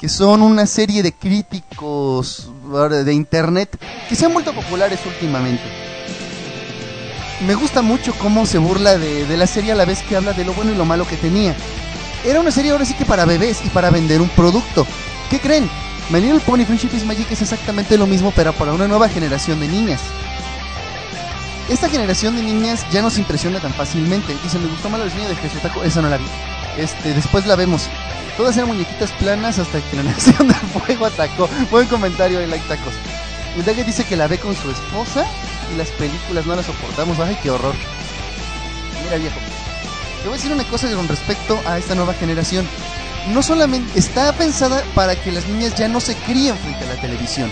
que 0.00 0.08
son 0.08 0.42
una 0.42 0.66
serie 0.66 1.04
de 1.04 1.12
críticos 1.12 2.50
de 3.04 3.14
internet 3.14 3.78
que 4.08 4.16
se 4.16 4.26
han 4.26 4.32
vuelto 4.32 4.52
populares 4.52 4.98
últimamente. 5.06 5.62
Me 7.46 7.54
gusta 7.54 7.80
mucho 7.80 8.12
cómo 8.18 8.44
se 8.44 8.58
burla 8.58 8.98
de, 8.98 9.24
de 9.24 9.36
la 9.36 9.46
serie 9.46 9.70
a 9.70 9.76
la 9.76 9.84
vez 9.84 10.02
que 10.02 10.16
habla 10.16 10.32
de 10.32 10.44
lo 10.44 10.52
bueno 10.54 10.72
y 10.72 10.76
lo 10.76 10.84
malo 10.84 11.06
que 11.06 11.16
tenía. 11.16 11.54
Era 12.24 12.40
una 12.40 12.50
serie 12.50 12.72
ahora 12.72 12.84
sí 12.84 12.94
que 12.94 13.04
para 13.04 13.24
bebés 13.24 13.60
y 13.64 13.68
para 13.68 13.90
vender 13.90 14.20
un 14.20 14.30
producto. 14.30 14.84
¿Qué 15.30 15.38
creen? 15.38 15.70
My 16.10 16.20
Little 16.20 16.40
Pony 16.40 16.64
Friendship 16.64 16.94
is 16.94 17.04
Magic 17.04 17.30
es 17.30 17.42
exactamente 17.42 17.96
lo 17.96 18.06
mismo, 18.06 18.32
pero 18.34 18.52
para 18.52 18.72
una 18.72 18.88
nueva 18.88 19.08
generación 19.08 19.60
de 19.60 19.68
niñas. 19.68 20.00
Esta 21.68 21.88
generación 21.88 22.36
de 22.36 22.42
niñas 22.42 22.84
ya 22.90 23.02
no 23.02 23.08
se 23.08 23.20
impresiona 23.20 23.60
tan 23.60 23.72
fácilmente. 23.72 24.36
Dice, 24.42 24.58
me 24.58 24.68
gustó 24.68 24.90
más 24.90 25.00
la 25.00 25.06
diseño 25.06 25.28
de 25.28 25.36
Jesús 25.36 25.62
Taco, 25.62 25.82
esa 25.84 26.02
no 26.02 26.10
la 26.10 26.18
vi. 26.18 26.26
Este, 26.76 27.14
después 27.14 27.46
la 27.46 27.56
vemos. 27.56 27.88
Todas 28.36 28.56
eran 28.56 28.68
muñequitas 28.68 29.12
planas 29.12 29.58
hasta 29.58 29.80
que 29.80 29.96
la 29.96 30.02
Nación 30.10 30.48
del 30.48 30.56
Fuego 30.56 31.06
atacó. 31.06 31.48
Buen 31.70 31.86
comentario 31.86 32.40
de 32.40 32.46
Like 32.46 32.66
Tacos. 32.66 32.94
El 33.56 33.86
dice 33.86 34.04
que 34.04 34.16
la 34.16 34.26
ve 34.26 34.38
con 34.38 34.56
su 34.56 34.70
esposa 34.70 35.26
y 35.72 35.76
las 35.76 35.90
películas 35.90 36.46
no 36.46 36.56
las 36.56 36.66
soportamos. 36.66 37.18
Ay, 37.20 37.38
qué 37.42 37.50
horror. 37.50 37.74
Mira, 39.04 39.16
viejo. 39.18 39.36
Te 40.22 40.28
voy 40.28 40.34
a 40.34 40.36
decir 40.36 40.52
una 40.52 40.64
cosa 40.64 40.90
con 40.94 41.08
respecto 41.08 41.60
a 41.66 41.78
esta 41.78 41.94
nueva 41.94 42.14
generación 42.14 42.66
no 43.28 43.42
solamente 43.42 43.98
está 43.98 44.32
pensada 44.32 44.82
para 44.94 45.16
que 45.16 45.32
las 45.32 45.46
niñas 45.48 45.74
ya 45.76 45.88
no 45.88 46.00
se 46.00 46.14
críen 46.14 46.56
frente 46.56 46.84
a 46.84 46.94
la 46.94 47.00
televisión. 47.00 47.50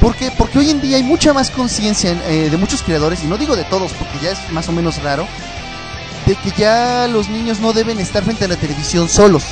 ¿Por 0.00 0.14
qué? 0.14 0.30
Porque 0.30 0.58
hoy 0.58 0.70
en 0.70 0.80
día 0.80 0.96
hay 0.96 1.02
mucha 1.02 1.32
más 1.32 1.50
conciencia 1.50 2.12
eh, 2.28 2.48
de 2.50 2.56
muchos 2.56 2.82
creadores, 2.82 3.24
y 3.24 3.26
no 3.26 3.36
digo 3.36 3.56
de 3.56 3.64
todos 3.64 3.92
porque 3.92 4.18
ya 4.22 4.30
es 4.30 4.52
más 4.52 4.68
o 4.68 4.72
menos 4.72 5.02
raro, 5.02 5.26
de 6.26 6.36
que 6.36 6.52
ya 6.56 7.08
los 7.08 7.28
niños 7.28 7.58
no 7.58 7.72
deben 7.72 7.98
estar 7.98 8.22
frente 8.22 8.44
a 8.44 8.48
la 8.48 8.56
televisión 8.56 9.08
solos. 9.08 9.44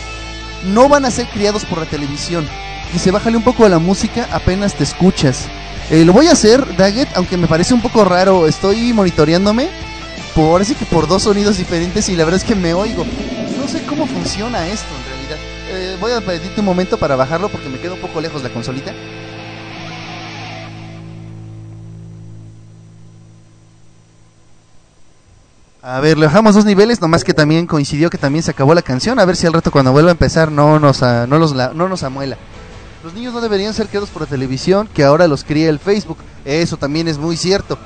No 0.65 0.89
van 0.89 1.05
a 1.05 1.11
ser 1.11 1.27
criados 1.29 1.65
por 1.65 1.79
la 1.79 1.87
televisión. 1.87 2.47
Y 2.95 2.99
se 2.99 3.11
bájale 3.11 3.37
un 3.37 3.43
poco 3.43 3.65
a 3.65 3.69
la 3.69 3.79
música 3.79 4.29
apenas 4.31 4.75
te 4.75 4.85
escuchas. 4.85 5.47
Eh, 5.91 6.05
lo 6.05 6.13
voy 6.13 6.29
a 6.29 6.33
hacer, 6.33 6.77
Daggett, 6.77 7.17
aunque 7.17 7.37
me 7.37 7.47
parece 7.47 7.75
un 7.75 7.83
poco 7.83 8.05
raro. 8.05 8.47
Estoy 8.47 8.93
monitoreándome 8.93 9.69
por 10.37 10.61
así 10.61 10.75
que 10.75 10.85
por 10.85 11.09
dos 11.09 11.23
sonidos 11.23 11.57
diferentes 11.57 12.11
y 12.11 12.15
la 12.15 12.25
verdad 12.25 12.41
es 12.43 12.47
que 12.47 12.55
me 12.55 12.75
oigo. 12.75 13.07
No 13.59 13.67
sé 13.67 13.83
cómo 13.87 14.07
funciona 14.07 14.69
esto. 14.69 14.87
Eh, 15.79 15.99
voy 16.01 16.11
a 16.11 16.23
pedirte 16.23 16.61
un 16.61 16.65
momento 16.65 16.97
para 16.97 17.17
bajarlo 17.17 17.51
porque 17.51 17.69
me 17.69 17.79
quedo 17.79 17.95
un 17.95 18.01
poco 18.01 18.19
lejos 18.23 18.43
la 18.43 18.49
consolita. 18.49 18.95
A 25.83 26.01
ver, 26.01 26.17
le 26.17 26.25
bajamos 26.25 26.55
dos 26.55 26.65
niveles, 26.65 27.03
nomás 27.03 27.25
que 27.25 27.35
también 27.35 27.67
coincidió 27.67 28.09
que 28.09 28.17
también 28.17 28.43
se 28.43 28.53
acabó 28.53 28.75
la 28.75 28.81
canción. 28.81 29.19
A 29.19 29.27
ver 29.27 29.37
si 29.37 29.47
al 29.47 29.53
rato 29.53 29.71
cuando 29.71 29.93
vuelva 29.93 30.09
a 30.11 30.13
empezar 30.13 30.51
no 30.51 30.81
nos, 30.81 31.03
no 31.03 31.39
los, 31.39 31.53
no 31.53 31.89
nos 31.89 32.03
amuela. 32.03 32.39
Los 33.05 33.13
niños 33.13 33.35
no 33.35 33.43
deberían 33.43 33.75
ser 33.75 33.87
criados 33.87 34.09
por 34.09 34.23
la 34.23 34.29
televisión, 34.29 34.89
que 34.95 35.05
ahora 35.05 35.29
los 35.29 35.45
cría 35.45 35.69
el 35.69 35.79
Facebook. 35.79 36.17
Eso 36.47 36.79
también 36.79 37.07
es 37.07 37.19
muy 37.19 37.37
cierto. 37.37 37.79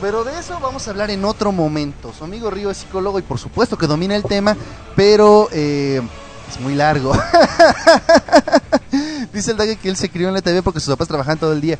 Pero 0.00 0.22
de 0.22 0.38
eso 0.38 0.58
vamos 0.62 0.86
a 0.86 0.92
hablar 0.92 1.10
en 1.10 1.24
otro 1.24 1.50
momento. 1.50 2.12
Su 2.16 2.22
amigo 2.22 2.50
Río 2.50 2.70
es 2.70 2.78
psicólogo 2.78 3.18
y 3.18 3.22
por 3.22 3.40
supuesto 3.40 3.76
que 3.76 3.88
domina 3.88 4.14
el 4.14 4.22
tema, 4.22 4.56
pero 4.94 5.48
eh, 5.50 6.00
muy 6.60 6.74
largo. 6.74 7.12
Dice 9.32 9.50
el 9.50 9.56
Dague 9.56 9.76
que 9.76 9.88
él 9.88 9.96
se 9.96 10.08
crió 10.08 10.28
en 10.28 10.34
la 10.34 10.42
TV 10.42 10.62
porque 10.62 10.80
sus 10.80 10.90
papás 10.90 11.08
trabajan 11.08 11.38
todo 11.38 11.52
el 11.52 11.60
día. 11.60 11.78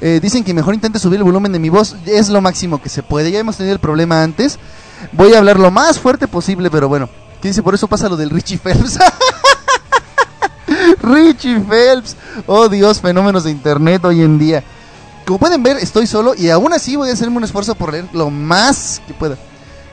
Eh, 0.00 0.20
dicen 0.22 0.44
que 0.44 0.54
mejor 0.54 0.74
intente 0.74 1.00
subir 1.00 1.18
el 1.18 1.24
volumen 1.24 1.52
de 1.52 1.58
mi 1.58 1.70
voz. 1.70 1.96
Es 2.06 2.28
lo 2.28 2.40
máximo 2.40 2.80
que 2.80 2.88
se 2.88 3.02
puede. 3.02 3.30
Ya 3.30 3.40
hemos 3.40 3.56
tenido 3.56 3.74
el 3.74 3.80
problema 3.80 4.22
antes. 4.22 4.58
Voy 5.12 5.34
a 5.34 5.38
hablar 5.38 5.58
lo 5.58 5.70
más 5.70 5.98
fuerte 5.98 6.28
posible, 6.28 6.70
pero 6.70 6.88
bueno. 6.88 7.08
¿Qué 7.42 7.48
dice? 7.48 7.62
Por 7.62 7.74
eso 7.74 7.88
pasa 7.88 8.08
lo 8.08 8.16
del 8.16 8.30
Richie 8.30 8.58
Phelps. 8.58 8.98
Richie 11.02 11.60
Phelps. 11.60 12.16
Oh 12.46 12.68
Dios, 12.68 13.00
fenómenos 13.00 13.44
de 13.44 13.50
internet 13.50 14.04
hoy 14.04 14.22
en 14.22 14.38
día. 14.38 14.62
Como 15.26 15.38
pueden 15.38 15.62
ver, 15.62 15.76
estoy 15.76 16.06
solo 16.06 16.34
y 16.34 16.48
aún 16.50 16.72
así 16.72 16.96
voy 16.96 17.10
a 17.10 17.12
hacerme 17.12 17.36
un 17.36 17.44
esfuerzo 17.44 17.74
por 17.74 17.92
leer 17.92 18.06
lo 18.12 18.30
más 18.30 19.02
que 19.06 19.14
pueda. 19.14 19.36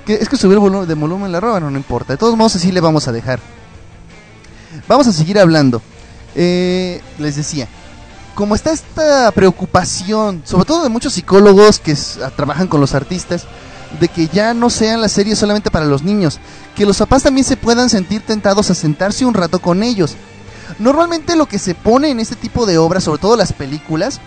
Es 0.08 0.30
que 0.30 0.38
subir 0.38 0.54
el 0.54 0.60
volumen, 0.60 0.88
de 0.88 0.94
volumen 0.94 1.32
la 1.32 1.40
roba, 1.40 1.60
no, 1.60 1.72
no 1.72 1.78
importa. 1.78 2.14
De 2.14 2.18
todos 2.18 2.38
modos, 2.38 2.56
así 2.56 2.72
le 2.72 2.80
vamos 2.80 3.08
a 3.08 3.12
dejar. 3.12 3.40
Vamos 4.88 5.08
a 5.08 5.14
seguir 5.14 5.40
hablando. 5.40 5.82
Eh, 6.36 7.02
les 7.18 7.36
decía, 7.36 7.68
como 8.34 8.56
está 8.56 8.72
esta 8.74 9.32
preocupación, 9.32 10.42
sobre 10.46 10.66
todo 10.66 10.84
de 10.84 10.90
muchos 10.90 11.14
psicólogos 11.14 11.80
que 11.80 11.96
trabajan 12.36 12.68
con 12.68 12.82
los 12.82 12.94
artistas, 12.94 13.46
de 14.00 14.10
que 14.10 14.28
ya 14.28 14.54
no 14.54 14.70
sean 14.70 15.02
las 15.02 15.14
series 15.14 15.40
solamente 15.40 15.72
para 15.72 15.86
los 15.86 16.04
niños, 16.04 16.40
que 16.76 16.86
los 16.86 16.98
papás 16.98 17.24
también 17.24 17.46
se 17.46 17.56
puedan 17.56 17.90
sentir 17.90 18.22
tentados 18.22 18.70
a 18.70 18.76
sentarse 18.76 19.26
un 19.26 19.34
rato 19.34 19.60
con 19.60 19.84
ellos. 19.84 20.16
Normalmente 20.80 21.36
lo 21.36 21.46
que 21.46 21.60
se 21.60 21.76
pone 21.76 22.10
en 22.10 22.20
este 22.20 22.36
tipo 22.36 22.66
de 22.66 22.78
obras, 22.78 23.06
sobre 23.06 23.22
todo 23.22 23.38
las 23.38 23.54
películas, 23.54 24.20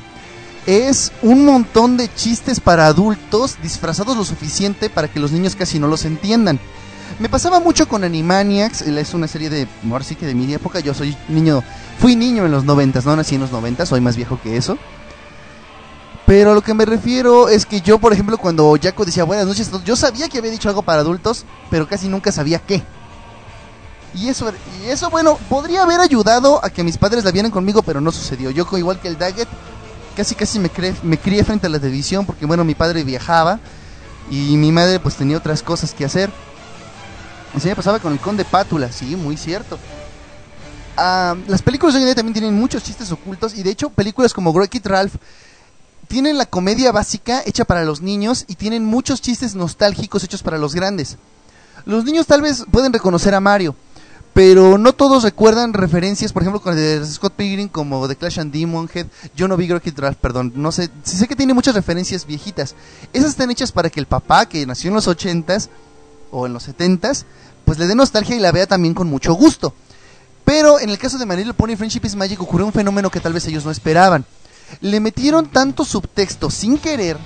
es 0.67 1.13
un 1.23 1.45
montón 1.45 1.97
de 1.97 2.13
chistes 2.15 2.61
para 2.61 2.87
adultos 2.87 3.57
disfrazados 3.63 4.17
lo 4.17 4.25
suficiente 4.25 4.89
para 4.91 5.09
que 5.09 5.21
los 5.21 5.33
niños 5.33 5.57
casi 5.57 5.79
no 5.79 5.89
los 5.89 6.05
entiendan. 6.05 6.61
Me 7.19 7.29
pasaba 7.29 7.59
mucho 7.59 7.89
con 7.89 8.05
Animaniacs, 8.05 8.83
es 8.83 9.15
una 9.15 9.27
serie 9.27 9.51
de, 9.51 9.67
ahora 9.91 10.05
sí 10.05 10.15
que 10.15 10.27
de 10.27 10.35
mi 10.35 10.53
época, 10.53 10.81
yo 10.81 10.95
soy 10.95 11.17
niño, 11.29 11.65
fui 11.99 12.15
niño 12.15 12.45
en 12.45 12.53
los 12.53 12.65
noventas, 12.65 13.05
no 13.05 13.17
nací 13.17 13.35
en 13.35 13.41
los 13.41 13.51
noventas, 13.51 13.89
soy 13.89 14.01
más 14.01 14.17
viejo 14.17 14.39
que 14.41 14.57
eso. 14.57 14.79
Pero 16.27 16.53
a 16.53 16.55
lo 16.55 16.63
que 16.63 16.75
me 16.75 16.85
refiero 16.85 17.49
es 17.49 17.65
que 17.65 17.81
yo, 17.81 17.99
por 17.99 18.13
ejemplo, 18.13 18.37
cuando 18.37 18.77
Jaco 18.81 19.05
decía 19.05 19.25
buenas 19.25 19.47
noches, 19.47 19.71
yo 19.85 19.97
sabía 19.97 20.29
que 20.29 20.39
había 20.39 20.51
dicho 20.51 20.69
algo 20.69 20.83
para 20.83 21.01
adultos, 21.01 21.45
pero 21.71 21.89
casi 21.89 22.07
nunca 22.07 22.31
sabía 22.31 22.59
qué. 22.59 22.83
Y 24.15 24.29
eso, 24.29 24.53
y 24.83 24.89
eso 24.89 25.11
bueno, 25.11 25.39
podría 25.49 25.83
haber 25.83 26.01
ayudado 26.01 26.65
a 26.65 26.71
que 26.71 26.85
mis 26.85 26.99
padres 26.99 27.25
la 27.25 27.33
vieran 27.33 27.51
conmigo, 27.51 27.83
pero 27.83 28.01
no 28.01 28.13
sucedió. 28.13 28.51
Yo, 28.51 28.67
igual 28.77 29.01
que 29.01 29.09
el 29.09 29.19
Daggett, 29.19 29.49
casi 30.17 30.35
casi 30.35 30.59
me, 30.59 30.71
me 31.03 31.19
crié 31.19 31.45
frente 31.45 31.67
a 31.67 31.71
la 31.71 31.79
televisión 31.79 32.27
porque, 32.27 32.47
bueno, 32.47 32.63
mi 32.63 32.75
padre 32.75 33.05
viajaba 33.05 33.59
y 34.31 34.57
mi 34.57 34.71
madre 34.71 35.01
pues 35.01 35.17
tenía 35.17 35.39
otras 35.39 35.63
cosas 35.63 35.95
que 35.95 36.05
hacer. 36.05 36.31
Así 37.55 37.69
me 37.69 37.77
pasaba 37.77 37.99
con 37.99 38.13
el 38.13 38.21
Conde 38.21 38.45
Pátula, 38.45 38.93
sí, 38.93 39.17
muy 39.17 39.37
cierto. 39.37 39.79
Ah, 40.97 41.37
las 41.47 41.63
películas 41.63 41.95
de 41.95 41.99
hoy 41.99 42.03
en 42.03 42.09
día 42.09 42.15
también 42.15 42.35
tienen 42.35 42.55
muchos 42.55 42.83
chistes 42.83 43.13
ocultos 43.13 43.55
y 43.57 43.63
de 43.63 43.71
hecho 43.71 43.91
películas 43.91 44.35
como 44.35 44.53
Wreck-It 44.53 44.87
Ralph 44.87 45.15
tienen 46.09 46.39
la 46.39 46.47
comedia 46.47 46.91
básica 46.91 47.43
hecha 47.47 47.65
para 47.65 47.85
los 47.85 48.01
niños 48.01 48.45
y 48.49 48.57
tienen 48.57 48.85
muchos 48.85 49.21
chistes 49.21 49.55
nostálgicos 49.55 50.25
hechos 50.25 50.43
para 50.43 50.59
los 50.59 50.75
grandes. 50.75 51.19
Los 51.85 52.05
niños 52.05 52.27
tal 52.27 52.43
vez 52.43 52.65
pueden 52.71 52.93
reconocer 52.93 53.35
a 53.35 53.41
Mario, 53.41 53.77
pero 54.35 54.79
no 54.79 54.93
todos 54.93 55.23
recuerdan 55.23 55.73
referencias, 55.73 56.33
por 56.33 56.43
ejemplo, 56.43 56.61
con 56.61 56.75
de 56.75 57.05
Scott 57.07 57.35
Pilgrim 57.35 57.69
como 57.69 58.09
The 58.09 58.17
Clash 58.17 58.41
and 58.41 58.53
Demon 58.53 58.91
Head. 58.93 59.07
Yo 59.37 59.49
no 59.49 59.57
vi 59.57 59.69
Rocket 59.69 59.95
Draft, 59.95 60.19
perdón, 60.19 60.53
no 60.57 60.73
sé, 60.73 60.91
sé 61.05 61.29
que 61.29 61.37
tiene 61.37 61.55
muchas 61.55 61.75
referencias 61.75 62.27
viejitas. 62.27 62.75
Esas 63.13 63.31
están 63.31 63.51
hechas 63.51 63.71
para 63.71 63.91
que 63.91 64.01
el 64.01 64.07
papá, 64.07 64.47
que 64.47 64.67
nació 64.67 64.89
en 64.89 64.95
los 64.95 65.07
80s 65.07 65.69
o 66.31 66.47
en 66.47 66.53
los 66.53 66.69
70s, 66.69 67.25
pues 67.65 67.79
le 67.79 67.87
dé 67.87 67.95
nostalgia 67.95 68.37
y 68.37 68.41
la 68.41 68.53
vea 68.53 68.67
también 68.67 68.95
con 68.95 69.09
mucho 69.09 69.35
gusto. 69.35 69.75
Pero 70.45 70.81
en 70.81 70.91
el 70.91 70.99
caso 70.99 71.19
de 71.19 71.27
Little 71.37 71.55
Pony 71.55 71.77
Friendship 71.77 72.01
is 72.05 72.17
Magic 72.17 72.41
ocurrió 72.41 72.67
un 72.67 72.73
fenómeno 72.73 73.11
que 73.11 73.21
tal 73.21 73.33
vez 73.33 73.47
ellos 73.47 73.65
no 73.65 73.71
esperaban 73.71 74.25
le 74.81 75.01
metieron 75.01 75.47
tanto 75.47 75.85
subtexto 75.85 76.51
sin 76.51 76.79
querer 76.79 77.17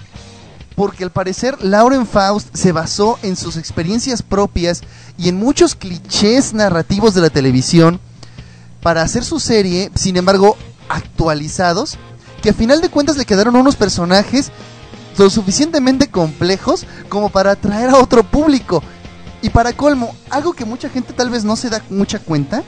porque 0.77 1.05
al 1.05 1.11
parecer 1.11 1.63
Lauren 1.63 2.07
Faust 2.07 2.55
se 2.55 2.73
basó 2.73 3.19
en 3.23 3.37
sus 3.37 3.57
experiencias 3.57 4.23
propias 4.23 4.83
y 5.19 5.29
en 5.29 5.37
muchos 5.37 5.75
clichés 5.75 6.55
narrativos 6.55 7.15
de 7.15 7.21
la 7.21 7.31
televisión 7.31 8.01
para 8.83 9.03
hacer 9.03 9.23
su 9.23 9.39
serie, 9.39 9.91
sin 9.95 10.17
embargo, 10.17 10.57
actualizados, 10.89 11.99
que 12.43 12.51
a 12.51 12.55
final 12.55 12.81
de 12.81 12.89
cuentas 12.89 13.17
le 13.17 13.27
quedaron 13.27 13.55
unos 13.55 13.77
personajes 13.77 14.51
lo 15.19 15.31
suficientemente 15.31 16.09
complejos 16.09 16.87
como 17.09 17.29
para 17.31 17.53
atraer 17.53 17.91
a 17.91 17.99
otro 17.99 18.23
público. 18.23 18.83
Y 19.43 19.51
para 19.51 19.73
colmo, 19.73 20.15
algo 20.31 20.53
que 20.53 20.65
mucha 20.65 20.89
gente 20.89 21.13
tal 21.13 21.31
vez 21.31 21.45
no 21.45 21.57
se 21.57 21.69
da 21.69 21.83
mucha 21.91 22.19
cuenta, 22.21 22.63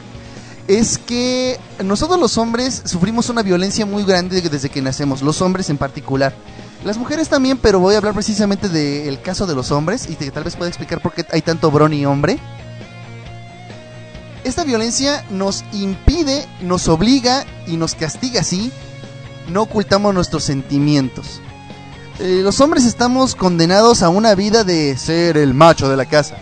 es 0.67 0.99
que 0.99 1.59
nosotros 1.85 2.19
los 2.19 2.39
hombres 2.39 2.83
sufrimos 2.85 3.29
una 3.29 3.43
violencia 3.43 3.87
muy 3.87 4.05
grande 4.05 4.41
desde 4.41 4.71
que 4.71 4.83
nacemos, 4.83 5.23
los 5.23 5.41
hombres 5.43 5.71
en 5.71 5.79
particular. 5.79 6.35
Las 6.85 6.99
mujeres 6.99 7.29
también, 7.29 7.59
pero 7.59 7.81
voy 7.81 7.95
a 7.95 7.99
hablar 7.99 8.13
precisamente 8.13 8.69
del 8.69 9.21
caso 9.23 9.47
de 9.47 9.55
los 9.55 9.71
hombres 9.71 10.09
y 10.11 10.17
que 10.17 10.31
tal 10.31 10.45
vez 10.45 10.57
pueda 10.57 10.69
explicar 10.69 11.01
por 11.01 11.13
qué 11.13 11.25
hay 11.31 11.43
tanto 11.43 11.73
y 11.93 12.05
hombre. 12.05 12.39
Esta 14.43 14.65
violencia 14.65 15.25
nos 15.31 15.65
impide, 15.73 16.47
nos 16.61 16.89
obliga 16.89 17.47
y 17.67 17.79
nos 17.79 17.95
castiga 17.95 18.43
así. 18.43 18.71
No 19.49 19.63
ocultamos 19.63 20.13
nuestros 20.13 20.45
sentimientos. 20.45 21.41
Eh, 22.21 22.41
los 22.43 22.61
hombres 22.61 22.85
estamos 22.85 23.35
condenados 23.35 24.03
a 24.03 24.09
una 24.09 24.35
vida 24.35 24.65
de 24.65 24.97
ser 24.97 25.37
el 25.37 25.53
macho 25.55 25.89
de 25.89 25.97
la 25.97 26.07
casa 26.07 26.37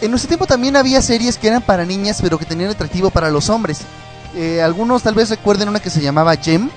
en 0.00 0.10
nuestro 0.10 0.28
tiempo 0.28 0.46
también 0.46 0.76
había 0.76 1.00
series 1.00 1.38
que 1.38 1.48
eran 1.48 1.62
para 1.62 1.84
niñas, 1.84 2.18
pero 2.20 2.38
que 2.38 2.44
tenían 2.44 2.70
atractivo 2.70 3.10
para 3.10 3.30
los 3.30 3.48
hombres. 3.48 3.80
Eh, 4.34 4.60
algunos 4.60 5.02
tal 5.02 5.14
vez 5.14 5.30
recuerden 5.30 5.68
una 5.68 5.80
que 5.80 5.90
se 5.90 6.02
llamaba 6.02 6.36
Gem, 6.36 6.70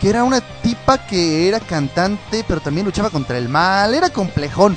que 0.00 0.10
era 0.10 0.24
una 0.24 0.40
tipa 0.62 0.98
que 0.98 1.48
era 1.48 1.60
cantante, 1.60 2.44
pero 2.46 2.60
también 2.60 2.84
luchaba 2.84 3.10
contra 3.10 3.38
el 3.38 3.48
mal, 3.48 3.94
era 3.94 4.10
complejón. 4.10 4.76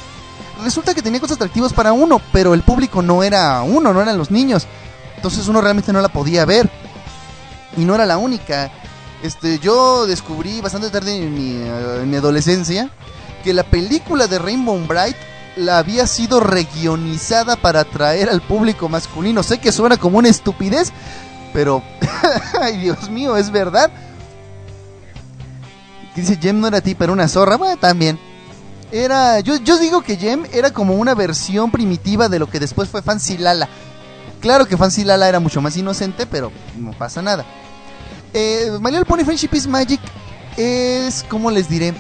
Resulta 0.64 0.94
que 0.94 1.02
tenía 1.02 1.20
cosas 1.20 1.36
atractivas 1.36 1.74
para 1.74 1.94
uno, 1.94 2.22
pero 2.32 2.54
el 2.54 2.62
público 2.62 3.02
no 3.02 3.22
era 3.22 3.62
uno, 3.62 3.94
no 3.94 4.02
eran 4.02 4.18
los 4.18 4.32
niños. 4.32 4.66
Entonces 5.16 5.48
uno 5.48 5.62
realmente 5.62 5.94
no 5.94 6.02
la 6.02 6.10
podía 6.10 6.46
ver. 6.46 6.70
Y 7.76 7.86
no 7.86 7.94
era 7.94 8.06
la 8.06 8.18
única. 8.18 8.72
Este, 9.24 9.60
yo 9.60 10.06
descubrí 10.06 10.62
bastante 10.62 10.90
tarde 10.90 11.16
en 11.16 11.34
mi, 11.34 11.52
eh, 11.54 12.02
en 12.02 12.10
mi 12.10 12.18
adolescencia 12.18 12.90
que 13.44 13.54
la 13.54 13.64
película 13.64 14.28
de 14.28 14.40
Rainbow 14.40 14.78
Bright 14.88 15.16
la 15.56 15.80
había 15.80 16.06
sido 16.06 16.40
regionizada 16.40 17.56
para 17.56 17.82
atraer 17.82 18.30
al 18.30 18.42
público 18.42 18.90
masculino. 18.90 19.42
Sé 19.44 19.60
que 19.60 19.72
suena 19.72 19.98
como 19.98 20.20
una 20.20 20.30
estupidez, 20.30 20.92
pero 21.54 21.82
ay 22.62 22.78
Dios 22.78 23.10
mío, 23.10 23.36
es 23.38 23.52
verdad. 23.52 23.92
Dice 26.16 26.38
Jem 26.42 26.60
no 26.60 26.68
era 26.68 26.82
ti, 26.82 26.96
pero 26.96 27.14
una 27.14 27.28
zorra, 27.28 27.58
bueno, 27.58 27.78
también. 27.78 28.20
Era, 28.92 29.40
yo, 29.42 29.58
yo 29.58 29.78
digo 29.78 30.02
que 30.02 30.18
Jem 30.18 30.46
era 30.54 30.72
como 30.72 30.96
una 30.96 31.14
versión 31.14 31.72
primitiva 31.72 32.30
de 32.30 32.40
lo 32.40 32.50
que 32.50 32.60
después 32.60 32.90
fue 32.90 33.02
Fancy 33.02 33.38
Lala. 33.38 33.68
Claro 34.40 34.66
que 34.66 34.78
Fancy 34.78 35.04
Lala 35.04 35.28
era 35.28 35.40
mucho 35.40 35.62
más 35.62 35.76
inocente, 35.78 36.26
pero 36.26 36.52
no 36.78 36.92
pasa 36.92 37.22
nada. 37.22 37.46
Eh, 38.40 38.78
My 38.80 38.92
Pony 39.04 39.24
Friendship 39.24 39.50
is 39.54 39.66
Magic 39.66 40.00
es, 40.58 41.26
como 41.28 41.50
les 41.50 41.68
diré? 41.68 41.92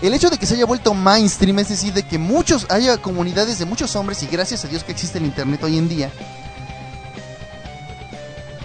el 0.00 0.14
hecho 0.14 0.30
de 0.30 0.38
que 0.38 0.46
se 0.46 0.54
haya 0.54 0.64
vuelto 0.64 0.94
mainstream, 0.94 1.58
es 1.58 1.68
decir, 1.68 1.92
de 1.92 2.04
que 2.04 2.16
muchos 2.16 2.64
haya 2.70 2.96
comunidades 2.98 3.58
de 3.58 3.64
muchos 3.64 3.96
hombres 3.96 4.22
y 4.22 4.28
gracias 4.28 4.64
a 4.64 4.68
Dios 4.68 4.84
que 4.84 4.92
existe 4.92 5.18
el 5.18 5.24
internet 5.24 5.64
hoy 5.64 5.78
en 5.78 5.88
día, 5.88 6.12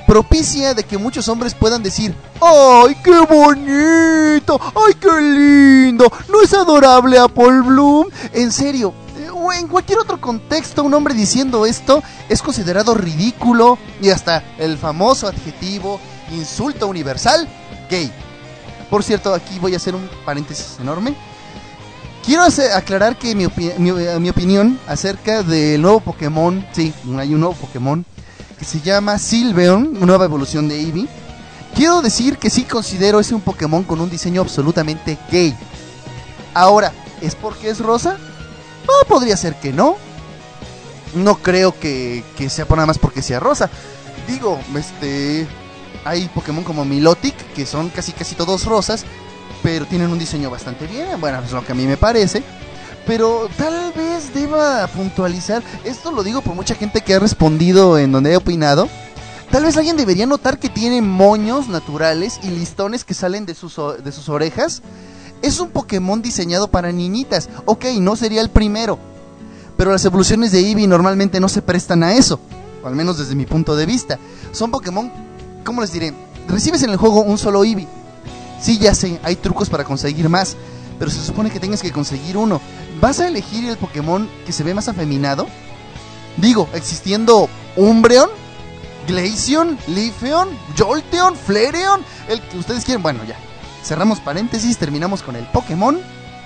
propicia 0.05 0.75
de 0.75 0.83
que 0.83 0.99
muchos 0.99 1.27
hombres 1.27 1.55
puedan 1.55 1.81
decir, 1.81 2.15
¡ay, 2.39 2.95
qué 3.03 3.19
bonito! 3.21 4.61
¡Ay, 4.75 4.93
qué 4.93 5.19
lindo! 5.19 6.11
¿No 6.29 6.43
es 6.43 6.53
adorable 6.53 7.17
Apple 7.17 7.61
Bloom? 7.65 8.07
En 8.33 8.51
serio, 8.51 8.93
o 9.33 9.51
en 9.51 9.67
cualquier 9.67 9.97
otro 9.97 10.21
contexto, 10.21 10.83
un 10.83 10.93
hombre 10.93 11.15
diciendo 11.15 11.65
esto 11.65 12.03
es 12.29 12.43
considerado 12.43 12.93
ridículo 12.93 13.79
y 13.99 14.11
hasta 14.11 14.43
el 14.59 14.77
famoso 14.77 15.27
adjetivo 15.27 15.99
insulto 16.31 16.87
universal 16.87 17.47
gay. 17.89 18.11
Por 18.89 19.03
cierto, 19.03 19.33
aquí 19.33 19.59
voy 19.59 19.73
a 19.73 19.77
hacer 19.77 19.95
un 19.95 20.07
paréntesis 20.25 20.77
enorme. 20.79 21.15
Quiero 22.25 22.43
aclarar 22.43 23.17
que 23.17 23.35
mi, 23.35 23.45
mi, 23.77 24.29
opinión 24.29 24.79
acerca 24.87 25.43
del 25.43 25.81
nuevo 25.81 25.99
Pokémon, 25.99 26.65
sí, 26.71 26.91
hay 27.19 27.33
un 27.33 27.39
nuevo 27.39 27.53
Pokémon 27.53 28.03
que 28.57 28.65
se 28.65 28.81
llama 28.81 29.19
Silveon, 29.19 29.99
nueva 29.99 30.25
evolución 30.25 30.67
de 30.67 30.79
Eevee. 30.79 31.07
Quiero 31.75 32.01
decir 32.01 32.37
que 32.37 32.49
sí 32.49 32.63
considero 32.63 33.19
ese 33.19 33.35
un 33.35 33.41
Pokémon 33.41 33.83
con 33.83 34.01
un 34.01 34.09
diseño 34.09 34.41
absolutamente 34.41 35.19
gay. 35.29 35.55
Ahora, 36.55 36.93
¿es 37.21 37.35
porque 37.35 37.69
es 37.69 37.79
rosa? 37.79 38.17
No, 38.87 39.07
podría 39.07 39.37
ser 39.37 39.55
que 39.59 39.71
no. 39.71 39.97
No 41.13 41.35
creo 41.35 41.77
que, 41.79 42.23
que 42.37 42.49
sea 42.49 42.65
por 42.65 42.77
nada 42.77 42.87
más 42.87 42.97
porque 42.97 43.21
sea 43.21 43.39
rosa. 43.39 43.69
Digo, 44.27 44.59
este 44.75 45.47
hay 46.05 46.29
Pokémon 46.29 46.63
como 46.63 46.85
Milotic, 46.85 47.35
que 47.53 47.65
son 47.65 47.89
casi 47.89 48.13
casi 48.13 48.35
todos 48.35 48.65
rosas, 48.65 49.03
pero 49.63 49.85
tienen 49.85 50.11
un 50.11 50.19
diseño 50.19 50.51
bastante 50.51 50.85
bien, 50.85 51.19
bueno, 51.19 51.41
es 51.43 51.51
lo 51.51 51.65
que 51.65 51.71
a 51.71 51.75
mí 51.75 51.85
me 51.85 51.97
parece. 51.97 52.43
Pero 53.07 53.49
tal 53.57 53.91
vez 53.93 54.33
deba 54.33 54.87
puntualizar, 54.87 55.61
esto 55.83 56.11
lo 56.11 56.23
digo 56.23 56.41
por 56.41 56.55
mucha 56.55 56.75
gente 56.75 57.01
que 57.01 57.15
ha 57.15 57.19
respondido 57.19 57.97
en 57.97 58.11
donde 58.11 58.31
he 58.31 58.37
opinado, 58.37 58.87
tal 59.51 59.63
vez 59.63 59.77
alguien 59.77 59.97
debería 59.97 60.25
notar 60.25 60.59
que 60.59 60.69
tiene 60.69 61.01
moños 61.01 61.67
naturales 61.67 62.39
y 62.41 62.49
listones 62.49 63.03
que 63.03 63.13
salen 63.13 63.45
de 63.45 63.53
sus, 63.53 63.79
de 64.03 64.11
sus 64.11 64.29
orejas. 64.29 64.81
Es 65.41 65.59
un 65.59 65.69
Pokémon 65.69 66.21
diseñado 66.21 66.67
para 66.67 66.91
niñitas, 66.91 67.49
ok, 67.65 67.85
no 67.99 68.15
sería 68.15 68.41
el 68.41 68.49
primero, 68.49 68.97
pero 69.77 69.91
las 69.91 70.05
evoluciones 70.05 70.51
de 70.51 70.59
Eevee 70.59 70.87
normalmente 70.87 71.39
no 71.39 71.49
se 71.49 71.61
prestan 71.61 72.03
a 72.03 72.13
eso, 72.13 72.39
o 72.83 72.87
al 72.87 72.95
menos 72.95 73.17
desde 73.17 73.35
mi 73.35 73.45
punto 73.45 73.75
de 73.75 73.85
vista. 73.85 74.17
Son 74.51 74.71
Pokémon 74.71 75.11
¿cómo 75.65 75.81
les 75.81 75.91
diré? 75.91 76.13
Recibes 76.47 76.83
en 76.83 76.91
el 76.91 76.97
juego 76.97 77.21
un 77.21 77.37
solo 77.37 77.65
Eevee. 77.65 77.87
Sí, 78.61 78.77
ya 78.77 78.95
sé, 78.95 79.19
hay 79.23 79.35
trucos 79.35 79.69
para 79.69 79.83
conseguir 79.83 80.29
más, 80.29 80.55
pero 80.97 81.11
se 81.11 81.19
supone 81.19 81.49
que 81.49 81.59
tengas 81.59 81.81
que 81.81 81.91
conseguir 81.91 82.37
uno. 82.37 82.61
¿vas 83.01 83.19
a 83.19 83.27
elegir 83.27 83.67
el 83.69 83.77
Pokémon 83.77 84.29
que 84.45 84.51
se 84.51 84.63
ve 84.63 84.73
más 84.73 84.87
afeminado? 84.87 85.47
Digo, 86.37 86.69
existiendo 86.73 87.49
Umbreon, 87.75 88.29
Glaceon, 89.07 89.77
Leafeon, 89.87 90.49
Jolteon, 90.77 91.35
Flareon, 91.35 92.03
el 92.27 92.41
que 92.41 92.57
ustedes 92.57 92.83
quieren. 92.83 93.03
Bueno, 93.03 93.23
ya. 93.25 93.35
Cerramos 93.83 94.19
paréntesis, 94.19 94.77
terminamos 94.77 95.21
con 95.21 95.35
el 95.35 95.45
Pokémon 95.47 95.99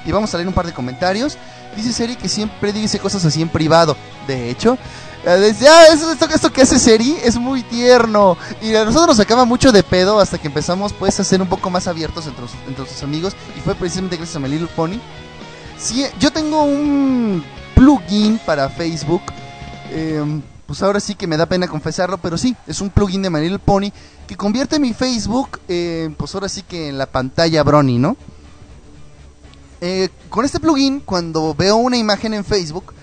y 0.06 0.12
vamos 0.12 0.34
a 0.34 0.38
leer 0.38 0.48
un 0.48 0.54
par 0.54 0.66
de 0.66 0.74
comentarios. 0.74 1.38
Dice 1.76 1.94
Seri 1.94 2.16
que 2.16 2.28
siempre 2.28 2.74
dice 2.74 3.00
cosas 3.00 3.24
así 3.26 3.42
en 3.42 3.50
privado. 3.50 3.96
De 4.28 4.50
hecho, 4.50 4.78
eh, 5.26 5.30
desde, 5.32 5.68
ah, 5.68 5.86
esto, 6.34 6.52
que 6.52 6.62
hace 6.62 6.80
Seri 6.80 7.18
es 7.24 7.38
muy 7.38 7.64
tierno. 7.64 8.38
Y 8.62 8.76
a 8.76 8.86
nosotros 8.86 9.08
nos 9.08 9.18
sacaba 9.18 9.46
mucho 9.46 9.72
de 9.72 9.84
pedo 9.84 10.20
hasta 10.20 10.38
que 10.38 10.48
empezamos 10.48 10.94
pues 10.94 11.20
a 11.20 11.24
ser 11.24 11.42
un 11.42 11.50
poco 11.50 11.70
más 11.70 11.88
abiertos 11.88 12.28
entre, 12.28 12.46
entre 12.68 12.88
sus 12.88 13.04
amigos. 13.04 13.36
Y 13.58 13.62
fue 13.62 13.76
precisamente 13.76 14.16
gracias 14.18 14.36
a 14.36 14.40
My 14.40 14.50
Little 14.50 14.70
Pony. 14.76 15.00
Sí, 15.78 16.06
yo 16.20 16.32
tengo 16.32 16.64
un 16.64 17.44
plugin 17.76 18.40
para 18.46 18.70
Facebook. 18.70 19.22
Em, 19.92 20.42
pues 20.66 20.84
ahora 20.84 21.00
sí 21.00 21.16
que 21.16 21.26
me 21.26 21.36
da 21.36 21.48
pena 21.48 21.68
confesarlo, 21.68 22.20
pero 22.20 22.38
sí, 22.38 22.56
es 22.68 22.80
un 22.80 22.90
plugin 22.90 23.24
de 23.24 23.30
My 23.30 23.42
Little 23.42 23.60
Pony 23.60 23.92
que 24.28 24.36
convierte 24.36 24.80
mi 24.80 24.94
Facebook, 24.94 25.60
pues 25.66 26.36
ahora 26.36 26.48
sí 26.48 26.62
que 26.62 26.90
en 26.90 27.00
la 27.00 27.08
pantalla 27.08 27.64
Brony, 27.64 27.98
¿no? 27.98 28.16
Eh, 29.82 30.10
con 30.30 30.44
este 30.44 30.60
plugin, 30.60 31.00
cuando 31.00 31.56
veo 31.56 31.78
una 31.78 31.98
imagen 31.98 32.34
en 32.34 32.44
Facebook, 32.44 32.94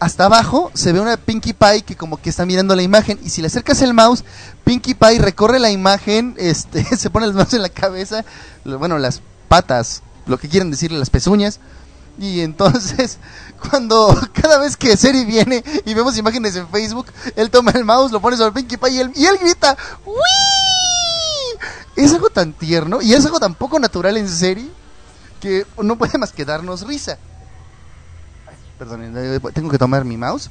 hasta 0.00 0.24
abajo 0.24 0.70
se 0.74 0.92
ve 0.92 1.00
una 1.00 1.18
Pinkie 1.18 1.52
Pie 1.52 1.82
que 1.82 1.94
como 1.94 2.20
que 2.20 2.30
está 2.30 2.46
mirando 2.46 2.74
la 2.74 2.82
imagen 2.82 3.20
y 3.22 3.28
si 3.28 3.42
le 3.42 3.48
acercas 3.48 3.82
el 3.82 3.92
mouse, 3.92 4.24
Pinkie 4.64 4.94
Pie 4.94 5.18
recorre 5.18 5.58
la 5.58 5.70
imagen, 5.70 6.34
este, 6.38 6.84
se 6.96 7.10
pone 7.10 7.26
el 7.26 7.34
mouse 7.34 7.54
en 7.54 7.62
la 7.62 7.68
cabeza, 7.68 8.24
bueno, 8.64 8.98
las 8.98 9.20
patas, 9.48 10.02
lo 10.26 10.38
que 10.38 10.48
quieren 10.48 10.70
decirle, 10.70 10.98
las 10.98 11.10
pezuñas. 11.10 11.60
Y 12.18 12.40
entonces, 12.40 13.18
cuando 13.70 14.18
cada 14.32 14.58
vez 14.58 14.76
que 14.76 14.96
Seri 14.96 15.24
viene 15.24 15.62
y 15.84 15.94
vemos 15.94 16.16
imágenes 16.16 16.56
en 16.56 16.68
Facebook, 16.68 17.06
él 17.36 17.50
toma 17.50 17.70
el 17.72 17.84
mouse, 17.84 18.10
lo 18.10 18.20
pone 18.20 18.36
sobre 18.36 18.52
Pinkie 18.52 18.78
Pie 18.78 18.90
y 18.90 18.98
él, 19.00 19.12
y 19.14 19.26
él 19.26 19.38
grita, 19.38 19.76
¡Wii! 20.06 20.16
Es 21.96 22.12
algo 22.12 22.30
tan 22.30 22.54
tierno 22.54 23.02
y 23.02 23.12
es 23.12 23.26
algo 23.26 23.38
tan 23.38 23.54
poco 23.54 23.78
natural 23.78 24.16
en 24.16 24.28
Seri 24.28 24.70
que 25.40 25.66
no 25.82 25.96
puede 25.96 26.16
más 26.16 26.32
que 26.32 26.46
darnos 26.46 26.86
risa. 26.86 27.18
Perdón, 28.80 29.14
eh, 29.14 29.38
tengo 29.52 29.68
que 29.68 29.76
tomar 29.76 30.06
mi 30.06 30.16
mouse. 30.16 30.48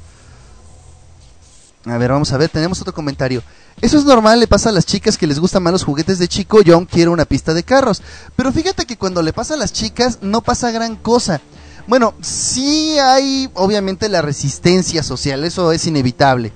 A 1.86 1.98
ver, 1.98 2.12
vamos 2.12 2.32
a 2.32 2.38
ver, 2.38 2.48
tenemos 2.48 2.80
otro 2.80 2.94
comentario. 2.94 3.42
Eso 3.82 3.98
es 3.98 4.06
normal, 4.06 4.40
le 4.40 4.46
pasa 4.46 4.70
a 4.70 4.72
las 4.72 4.86
chicas 4.86 5.18
que 5.18 5.26
les 5.26 5.40
gustan 5.40 5.64
más 5.64 5.74
los 5.74 5.84
juguetes 5.84 6.20
de 6.20 6.28
chico, 6.28 6.62
yo 6.62 6.76
aún 6.76 6.86
quiero 6.86 7.12
una 7.12 7.26
pista 7.26 7.56
de 7.56 7.64
carros. 7.64 8.04
Pero 8.36 8.52
fíjate 8.52 8.86
que 8.86 8.98
cuando 8.98 9.24
le 9.24 9.34
pasa 9.34 9.56
a 9.56 9.58
las 9.58 9.74
chicas 9.74 10.20
no 10.22 10.42
pasa 10.42 10.70
gran 10.70 10.96
cosa. 10.96 11.42
Bueno, 11.88 12.14
sí 12.22 13.00
hay 13.00 13.50
obviamente 13.56 14.08
la 14.10 14.22
resistencia 14.22 15.02
social, 15.02 15.44
eso 15.44 15.72
es 15.72 15.88
inevitable. 15.88 16.54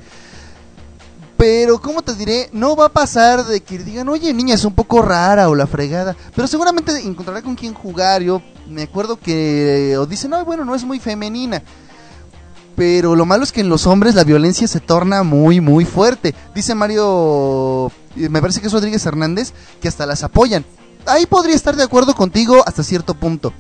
Pero, 1.46 1.82
¿cómo 1.82 2.02
te 2.02 2.16
diré? 2.16 2.50
No 2.54 2.74
va 2.74 2.86
a 2.86 2.94
pasar 2.94 3.46
de 3.46 3.60
que 3.60 3.78
digan, 3.78 4.08
oye, 4.08 4.34
niña, 4.34 4.56
es 4.56 4.64
un 4.64 4.74
poco 4.74 5.02
rara 5.02 5.50
o 5.50 5.56
la 5.56 5.68
fregada. 5.68 6.16
Pero 6.34 6.48
seguramente 6.48 6.98
encontrará 7.00 7.42
con 7.42 7.56
quién 7.56 7.74
jugar. 7.74 8.22
Yo 8.22 8.42
me 8.70 8.84
acuerdo 8.84 9.18
que. 9.18 9.98
O 10.00 10.06
dicen, 10.06 10.32
no, 10.32 10.46
bueno, 10.46 10.64
no 10.64 10.74
es 10.74 10.86
muy 10.86 11.02
femenina. 11.02 11.62
Pero 12.78 13.14
lo 13.18 13.26
malo 13.26 13.44
es 13.44 13.52
que 13.52 13.60
en 13.60 13.68
los 13.68 13.88
hombres 13.88 14.16
la 14.16 14.24
violencia 14.24 14.70
se 14.70 14.80
torna 14.80 15.24
muy, 15.24 15.60
muy 15.60 15.84
fuerte. 15.84 16.34
Dice 16.56 16.76
Mario. 16.76 17.92
Me 18.16 18.40
parece 18.40 18.62
que 18.62 18.68
es 18.68 18.74
Rodríguez 18.74 19.06
Hernández, 19.06 19.52
que 19.82 19.90
hasta 19.90 20.06
las 20.06 20.24
apoyan. 20.24 20.64
Ahí 21.06 21.26
podría 21.26 21.58
estar 21.58 21.76
de 21.76 21.84
acuerdo 21.84 22.16
contigo 22.16 22.64
hasta 22.66 22.84
cierto 22.84 23.16
punto. 23.16 23.52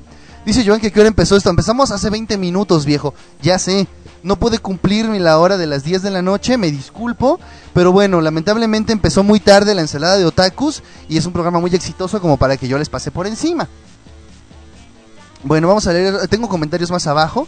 Dice 0.46 0.66
Joan 0.66 0.82
que 0.82 0.92
qué 0.92 1.00
hora 1.00 1.08
empezó 1.08 1.38
esto. 1.38 1.50
Empezamos 1.50 1.92
hace 1.92 2.10
20 2.10 2.38
minutos, 2.38 2.86
viejo. 2.86 3.14
Ya 3.42 3.58
sé. 3.60 3.88
No 4.24 4.38
pude 4.38 4.60
cumplir 4.60 5.06
la 5.06 5.38
hora 5.38 5.58
de 5.58 5.68
las 5.68 5.84
10 5.84 6.02
de 6.02 6.12
la 6.12 6.22
noche, 6.22 6.58
me 6.58 6.72
disculpo. 6.72 7.40
Pero 7.74 7.92
bueno, 7.92 8.22
lamentablemente 8.22 8.92
empezó 8.94 9.24
muy 9.24 9.40
tarde 9.40 9.74
la 9.74 9.82
ensalada 9.82 10.18
de 10.18 10.26
otakus 10.26 10.84
y 11.10 11.18
es 11.18 11.26
un 11.26 11.34
programa 11.34 11.60
muy 11.60 11.74
exitoso 11.74 12.22
como 12.22 12.38
para 12.38 12.58
que 12.58 12.68
yo 12.68 12.78
les 12.78 12.90
pase 12.90 13.12
por 13.12 13.28
encima. 13.28 13.68
Bueno, 15.44 15.68
vamos 15.68 15.88
a 15.88 15.94
leer, 15.94 16.28
tengo 16.28 16.48
comentarios 16.48 16.92
más 16.92 17.08
abajo. 17.08 17.48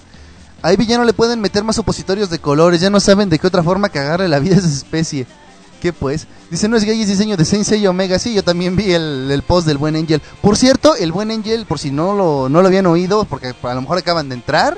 Ahí 0.62 0.78
villano 0.78 1.04
le 1.04 1.14
pueden 1.14 1.42
meter 1.42 1.64
más 1.64 1.78
opositorios 1.78 2.30
de 2.30 2.40
colores, 2.40 2.82
ya 2.82 2.90
no 2.90 3.00
saben 3.00 3.30
de 3.30 3.40
qué 3.40 3.48
otra 3.48 3.62
forma 3.62 3.90
cagarle 3.90 4.28
la 4.28 4.40
vida 4.40 4.56
a 4.56 4.60
esa 4.60 4.68
especie. 4.68 5.28
¿Qué 5.82 5.94
pues? 5.94 6.28
Dice, 6.50 6.68
no 6.68 6.78
es 6.78 6.84
gay, 6.84 7.02
es 7.02 7.08
diseño 7.08 7.38
de 7.38 7.46
Sensei 7.46 7.86
Omega. 7.88 8.18
Sí, 8.20 8.34
yo 8.34 8.44
también 8.44 8.76
vi 8.76 8.94
el, 8.94 9.44
post 9.46 9.68
del 9.68 9.78
buen 9.78 9.96
Angel. 9.96 10.22
Por 10.42 10.58
cierto, 10.58 10.96
el 10.96 11.12
buen 11.12 11.32
Angel, 11.32 11.66
por 11.66 11.80
si 11.80 11.92
no 11.92 12.14
lo, 12.14 12.50
no 12.50 12.62
lo 12.62 12.68
habían 12.68 12.86
oído, 12.86 13.26
porque 13.26 13.54
a 13.62 13.74
lo 13.74 13.82
mejor 13.82 13.98
acaban 13.98 14.30
de 14.30 14.36
entrar, 14.36 14.78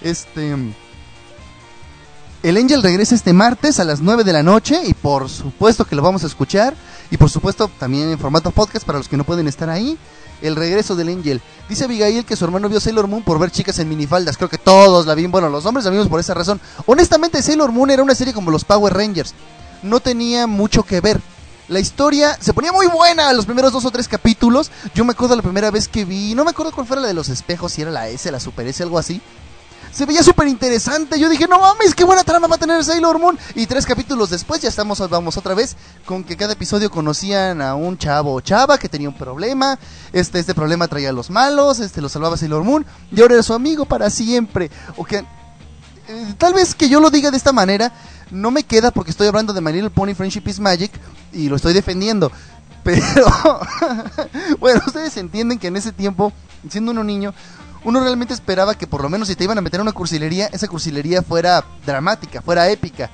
este... 0.00 0.56
El 2.42 2.56
Angel 2.56 2.82
regresa 2.82 3.14
este 3.14 3.32
martes 3.32 3.78
a 3.78 3.84
las 3.84 4.00
9 4.00 4.24
de 4.24 4.32
la 4.32 4.42
noche 4.42 4.80
y 4.84 4.94
por 4.94 5.28
supuesto 5.28 5.84
que 5.84 5.94
lo 5.94 6.02
vamos 6.02 6.24
a 6.24 6.26
escuchar 6.26 6.74
y 7.12 7.16
por 7.16 7.30
supuesto 7.30 7.70
también 7.78 8.10
en 8.10 8.18
formato 8.18 8.50
podcast 8.50 8.84
para 8.84 8.98
los 8.98 9.06
que 9.06 9.16
no 9.16 9.22
pueden 9.22 9.46
estar 9.46 9.70
ahí. 9.70 9.96
El 10.40 10.56
regreso 10.56 10.96
del 10.96 11.10
Angel. 11.10 11.40
Dice 11.68 11.84
Abigail 11.84 12.24
que 12.24 12.34
su 12.34 12.44
hermano 12.44 12.68
vio 12.68 12.80
Sailor 12.80 13.06
Moon 13.06 13.22
por 13.22 13.38
ver 13.38 13.52
chicas 13.52 13.78
en 13.78 13.88
minifaldas. 13.88 14.36
Creo 14.36 14.48
que 14.48 14.58
todos 14.58 15.06
la 15.06 15.14
vimos. 15.14 15.30
Bueno, 15.30 15.48
los 15.50 15.64
hombres 15.66 15.84
la 15.84 15.92
vimos 15.92 16.08
por 16.08 16.18
esa 16.18 16.34
razón. 16.34 16.60
Honestamente, 16.86 17.40
Sailor 17.42 17.70
Moon 17.70 17.90
era 17.90 18.02
una 18.02 18.16
serie 18.16 18.34
como 18.34 18.50
los 18.50 18.64
Power 18.64 18.92
Rangers 18.92 19.34
no 19.82 20.00
tenía 20.00 20.46
mucho 20.46 20.82
que 20.82 21.00
ver. 21.00 21.20
La 21.68 21.80
historia 21.80 22.36
se 22.40 22.52
ponía 22.52 22.72
muy 22.72 22.86
buena 22.86 23.32
los 23.32 23.46
primeros 23.46 23.72
dos 23.72 23.84
o 23.84 23.90
tres 23.90 24.08
capítulos. 24.08 24.70
Yo 24.94 25.04
me 25.04 25.12
acuerdo 25.12 25.36
la 25.36 25.42
primera 25.42 25.70
vez 25.70 25.88
que 25.88 26.04
vi, 26.04 26.34
no 26.34 26.44
me 26.44 26.50
acuerdo 26.50 26.72
cuál 26.72 26.86
fuera 26.86 27.02
la 27.02 27.08
de 27.08 27.14
los 27.14 27.28
espejos, 27.28 27.72
si 27.72 27.82
era 27.82 27.90
la 27.90 28.08
S, 28.08 28.30
la 28.30 28.40
Super 28.40 28.66
S, 28.66 28.82
algo 28.82 28.98
así. 28.98 29.22
Se 29.92 30.06
veía 30.06 30.22
súper 30.22 30.48
interesante. 30.48 31.20
Yo 31.20 31.28
dije, 31.28 31.46
no 31.46 31.60
mames, 31.60 31.94
qué 31.94 32.04
buena 32.04 32.24
trama 32.24 32.46
va 32.46 32.56
a 32.56 32.58
tener 32.58 32.82
Sailor 32.82 33.18
Moon. 33.18 33.38
Y 33.54 33.66
tres 33.66 33.84
capítulos 33.84 34.30
después 34.30 34.62
ya 34.62 34.70
estamos, 34.70 35.06
vamos 35.10 35.36
otra 35.36 35.54
vez 35.54 35.76
con 36.06 36.24
que 36.24 36.36
cada 36.36 36.54
episodio 36.54 36.90
conocían 36.90 37.60
a 37.60 37.74
un 37.74 37.98
chavo 37.98 38.32
o 38.32 38.40
chava 38.40 38.78
que 38.78 38.88
tenía 38.88 39.10
un 39.10 39.16
problema. 39.16 39.78
Este, 40.12 40.38
este 40.38 40.54
problema 40.54 40.88
traía 40.88 41.10
a 41.10 41.12
los 41.12 41.28
malos, 41.28 41.78
este 41.80 42.00
lo 42.00 42.08
salvaba 42.08 42.38
Sailor 42.38 42.64
Moon. 42.64 42.86
Y 43.10 43.20
ahora 43.20 43.34
era 43.34 43.42
su 43.42 43.52
amigo 43.52 43.84
para 43.84 44.08
siempre. 44.08 44.70
O 44.96 45.04
que, 45.04 45.24
tal 46.38 46.54
vez 46.54 46.74
que 46.74 46.88
yo 46.88 47.00
lo 47.00 47.10
diga 47.10 47.30
de 47.30 47.36
esta 47.36 47.52
manera 47.52 47.92
no 48.30 48.50
me 48.50 48.64
queda 48.64 48.90
porque 48.90 49.10
estoy 49.10 49.28
hablando 49.28 49.52
de 49.52 49.60
My 49.60 49.72
Little 49.72 49.90
Pony 49.90 50.14
Friendship 50.14 50.42
is 50.46 50.58
Magic 50.58 50.90
y 51.32 51.48
lo 51.48 51.56
estoy 51.56 51.72
defendiendo. 51.74 52.32
Pero, 52.82 53.26
bueno, 54.58 54.82
ustedes 54.86 55.16
entienden 55.16 55.58
que 55.58 55.68
en 55.68 55.76
ese 55.76 55.92
tiempo, 55.92 56.32
siendo 56.68 56.90
uno 56.90 57.04
niño, 57.04 57.32
uno 57.84 58.00
realmente 58.00 58.34
esperaba 58.34 58.74
que 58.74 58.86
por 58.86 59.02
lo 59.02 59.08
menos 59.08 59.28
si 59.28 59.36
te 59.36 59.44
iban 59.44 59.58
a 59.58 59.60
meter 59.60 59.80
a 59.80 59.82
una 59.82 59.92
cursilería, 59.92 60.46
esa 60.46 60.66
cursilería 60.66 61.22
fuera 61.22 61.64
dramática, 61.86 62.42
fuera 62.42 62.68
épica. 62.70 63.10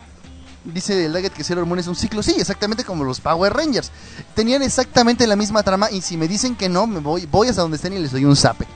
Dice 0.65 1.07
el 1.07 1.13
Daggett 1.13 1.33
que 1.33 1.45
Sailor 1.45 1.67
Moon 1.67 1.79
es 1.79 1.87
un 1.87 1.97
ciclo, 1.97 2.23
sí, 2.23 2.35
exactamente 2.39 2.85
como 2.85 3.05
los 3.05 3.21
Power 3.21 3.53
Rangers. 3.53 3.91
Tenían 4.35 4.63
exactamente 4.63 5.27
la 5.27 5.37
misma 5.37 5.63
trama 5.63 5.91
y 5.91 6.01
si 6.01 6.17
me 6.17 6.29
dicen 6.29 6.57
que 6.57 6.69
no, 6.69 6.87
me 6.87 7.01
voy, 7.01 7.27
voy 7.27 7.49
hasta 7.49 7.63
donde 7.63 7.77
estén 7.77 7.93
y 7.93 7.99
les 7.99 8.13
doy 8.13 8.25
un 8.25 8.37
zape. 8.37 8.67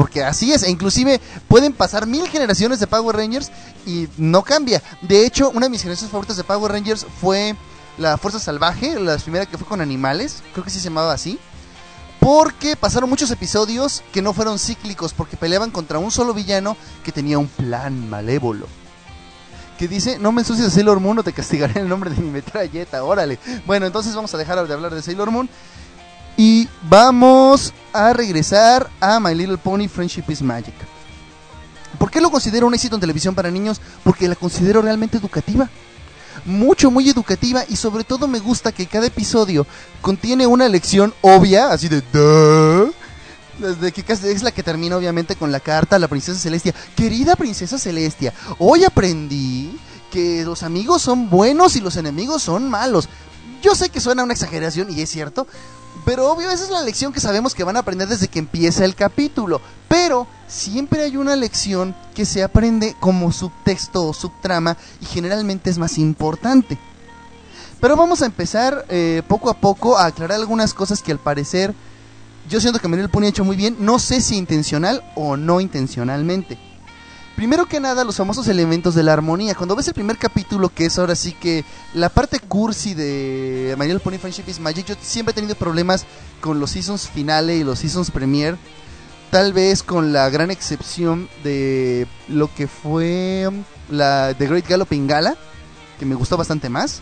Porque 0.00 0.24
así 0.24 0.50
es, 0.50 0.62
e 0.62 0.70
inclusive 0.70 1.20
pueden 1.46 1.74
pasar 1.74 2.06
mil 2.06 2.26
generaciones 2.26 2.80
de 2.80 2.86
Power 2.86 3.14
Rangers 3.14 3.50
y 3.84 4.08
no 4.16 4.42
cambia. 4.42 4.82
De 5.02 5.26
hecho, 5.26 5.50
una 5.50 5.66
de 5.66 5.70
mis 5.70 5.82
generaciones 5.82 6.10
favoritas 6.10 6.38
de 6.38 6.44
Power 6.44 6.72
Rangers 6.72 7.04
fue 7.20 7.54
la 7.98 8.16
Fuerza 8.16 8.38
Salvaje, 8.38 8.98
la 8.98 9.18
primera 9.18 9.44
que 9.44 9.58
fue 9.58 9.66
con 9.66 9.82
animales, 9.82 10.42
creo 10.52 10.64
que 10.64 10.70
sí 10.70 10.78
se 10.78 10.84
llamaba 10.84 11.12
así. 11.12 11.38
Porque 12.18 12.76
pasaron 12.76 13.10
muchos 13.10 13.30
episodios 13.30 14.02
que 14.10 14.22
no 14.22 14.32
fueron 14.32 14.58
cíclicos, 14.58 15.12
porque 15.12 15.36
peleaban 15.36 15.70
contra 15.70 15.98
un 15.98 16.10
solo 16.10 16.32
villano 16.32 16.78
que 17.04 17.12
tenía 17.12 17.38
un 17.38 17.48
plan 17.48 18.08
malévolo. 18.08 18.68
Que 19.78 19.86
dice, 19.86 20.18
no 20.18 20.32
me 20.32 20.40
ensucies 20.40 20.64
de 20.64 20.72
Sailor 20.72 20.98
Moon 20.98 21.18
o 21.18 21.22
te 21.22 21.34
castigaré 21.34 21.78
el 21.78 21.90
nombre 21.90 22.08
de 22.08 22.22
mi 22.22 22.30
metralleta, 22.30 23.04
órale. 23.04 23.38
Bueno, 23.66 23.84
entonces 23.84 24.14
vamos 24.14 24.32
a 24.32 24.38
dejar 24.38 24.66
de 24.66 24.72
hablar 24.72 24.94
de 24.94 25.02
Sailor 25.02 25.30
Moon 25.30 25.50
y 26.40 26.66
vamos 26.88 27.74
a 27.92 28.14
regresar 28.14 28.88
a 28.98 29.20
My 29.20 29.34
Little 29.34 29.58
Pony 29.58 29.88
Friendship 29.88 30.24
is 30.28 30.40
Magic. 30.40 30.72
¿Por 31.98 32.10
qué 32.10 32.18
lo 32.18 32.30
considero 32.30 32.66
un 32.66 32.72
éxito 32.72 32.94
en 32.94 33.00
televisión 33.02 33.34
para 33.34 33.50
niños? 33.50 33.78
Porque 34.02 34.26
la 34.26 34.34
considero 34.34 34.80
realmente 34.80 35.18
educativa. 35.18 35.68
Mucho, 36.46 36.90
muy 36.90 37.10
educativa 37.10 37.62
y 37.68 37.76
sobre 37.76 38.04
todo 38.04 38.26
me 38.26 38.38
gusta 38.38 38.72
que 38.72 38.86
cada 38.86 39.08
episodio 39.08 39.66
contiene 40.00 40.46
una 40.46 40.66
lección 40.70 41.12
obvia, 41.20 41.72
así 41.72 41.88
de... 41.88 42.02
Desde 43.58 43.92
que 43.92 44.10
es 44.10 44.42
la 44.42 44.50
que 44.50 44.62
termina 44.62 44.96
obviamente 44.96 45.36
con 45.36 45.52
la 45.52 45.60
carta 45.60 45.96
a 45.96 45.98
la 45.98 46.08
princesa 46.08 46.40
Celestia. 46.40 46.74
Querida 46.96 47.36
princesa 47.36 47.78
Celestia, 47.78 48.32
hoy 48.58 48.84
aprendí 48.84 49.78
que 50.10 50.42
los 50.46 50.62
amigos 50.62 51.02
son 51.02 51.28
buenos 51.28 51.76
y 51.76 51.82
los 51.82 51.96
enemigos 51.96 52.42
son 52.42 52.70
malos. 52.70 53.10
Yo 53.60 53.74
sé 53.74 53.90
que 53.90 54.00
suena 54.00 54.24
una 54.24 54.32
exageración 54.32 54.90
y 54.90 55.02
es 55.02 55.10
cierto, 55.10 55.46
pero 56.10 56.28
obvio, 56.28 56.50
esa 56.50 56.64
es 56.64 56.70
la 56.70 56.82
lección 56.82 57.12
que 57.12 57.20
sabemos 57.20 57.54
que 57.54 57.62
van 57.62 57.76
a 57.76 57.78
aprender 57.78 58.08
desde 58.08 58.26
que 58.26 58.40
empieza 58.40 58.84
el 58.84 58.96
capítulo. 58.96 59.60
Pero 59.86 60.26
siempre 60.48 61.04
hay 61.04 61.16
una 61.16 61.36
lección 61.36 61.94
que 62.16 62.26
se 62.26 62.42
aprende 62.42 62.96
como 62.98 63.30
subtexto 63.30 64.08
o 64.08 64.12
subtrama 64.12 64.76
y 65.00 65.04
generalmente 65.04 65.70
es 65.70 65.78
más 65.78 65.98
importante. 65.98 66.76
Pero 67.80 67.94
vamos 67.94 68.22
a 68.22 68.26
empezar 68.26 68.86
eh, 68.88 69.22
poco 69.28 69.50
a 69.50 69.60
poco 69.60 69.98
a 69.98 70.06
aclarar 70.06 70.40
algunas 70.40 70.74
cosas 70.74 71.00
que 71.00 71.12
al 71.12 71.20
parecer 71.20 71.76
yo 72.48 72.60
siento 72.60 72.80
que 72.80 72.88
Manuel 72.88 73.08
Pony 73.08 73.26
ha 73.26 73.28
hecho 73.28 73.44
muy 73.44 73.54
bien, 73.54 73.76
no 73.78 74.00
sé 74.00 74.20
si 74.20 74.36
intencional 74.36 75.04
o 75.14 75.36
no 75.36 75.60
intencionalmente. 75.60 76.58
Primero 77.40 77.64
que 77.64 77.80
nada, 77.80 78.04
los 78.04 78.18
famosos 78.18 78.48
elementos 78.48 78.94
de 78.94 79.02
la 79.02 79.14
armonía. 79.14 79.54
Cuando 79.54 79.74
ves 79.74 79.88
el 79.88 79.94
primer 79.94 80.18
capítulo, 80.18 80.68
que 80.68 80.84
es 80.84 80.98
ahora 80.98 81.16
sí 81.16 81.32
que 81.32 81.64
la 81.94 82.10
parte 82.10 82.38
cursi 82.38 82.92
de 82.92 83.74
My 83.78 83.98
Pony 83.98 84.18
Friendship 84.18 84.42
is 84.46 84.60
Magic, 84.60 84.84
yo 84.84 84.94
siempre 85.00 85.32
he 85.32 85.34
tenido 85.34 85.54
problemas 85.54 86.04
con 86.42 86.60
los 86.60 86.72
seasons 86.72 87.08
finale 87.08 87.56
y 87.56 87.64
los 87.64 87.78
seasons 87.78 88.10
premiere. 88.10 88.58
Tal 89.30 89.54
vez 89.54 89.82
con 89.82 90.12
la 90.12 90.28
gran 90.28 90.50
excepción 90.50 91.30
de 91.42 92.06
lo 92.28 92.54
que 92.54 92.68
fue 92.68 93.46
um, 93.48 93.64
la 93.88 94.34
The 94.36 94.46
Great 94.46 94.68
Galloping 94.68 95.06
Gala, 95.06 95.34
que 95.98 96.04
me 96.04 96.16
gustó 96.16 96.36
bastante 96.36 96.68
más. 96.68 97.00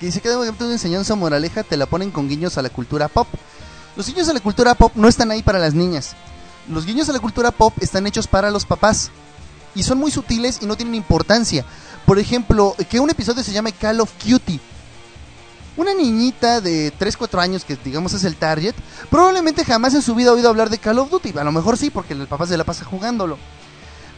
Que 0.00 0.04
dice 0.04 0.20
que 0.20 0.28
de 0.28 0.36
una 0.36 0.54
enseñanza 0.70 1.14
moraleja 1.14 1.62
te 1.62 1.78
la 1.78 1.86
ponen 1.86 2.10
con 2.10 2.28
guiños 2.28 2.58
a 2.58 2.62
la 2.62 2.68
cultura 2.68 3.08
pop. 3.08 3.28
Los 3.96 4.06
guiños 4.06 4.28
a 4.28 4.34
la 4.34 4.40
cultura 4.40 4.74
pop 4.74 4.92
no 4.96 5.08
están 5.08 5.30
ahí 5.30 5.42
para 5.42 5.58
las 5.58 5.72
niñas. 5.72 6.14
Los 6.68 6.86
guiños 6.86 7.08
a 7.08 7.12
la 7.12 7.20
cultura 7.20 7.50
pop 7.50 7.74
están 7.80 8.06
hechos 8.06 8.26
para 8.26 8.50
los 8.50 8.64
papás. 8.64 9.10
Y 9.74 9.82
son 9.82 9.98
muy 9.98 10.10
sutiles 10.10 10.60
y 10.62 10.66
no 10.66 10.76
tienen 10.76 10.94
importancia. 10.94 11.64
Por 12.06 12.18
ejemplo, 12.18 12.74
que 12.88 13.00
un 13.00 13.10
episodio 13.10 13.42
se 13.42 13.52
llame 13.52 13.72
Call 13.72 14.00
of 14.00 14.12
Cutie. 14.22 14.60
Una 15.76 15.92
niñita 15.92 16.60
de 16.60 16.92
3-4 16.96 17.40
años, 17.40 17.64
que 17.64 17.76
digamos 17.76 18.12
es 18.12 18.22
el 18.22 18.36
target, 18.36 18.74
probablemente 19.10 19.64
jamás 19.64 19.94
en 19.94 20.02
su 20.02 20.14
vida 20.14 20.30
ha 20.30 20.34
oído 20.34 20.48
hablar 20.48 20.70
de 20.70 20.78
Call 20.78 21.00
of 21.00 21.10
Duty. 21.10 21.34
A 21.36 21.44
lo 21.44 21.50
mejor 21.50 21.76
sí, 21.76 21.90
porque 21.90 22.12
el 22.12 22.28
papá 22.28 22.46
se 22.46 22.56
la 22.56 22.62
pasa 22.64 22.84
jugándolo. 22.84 23.36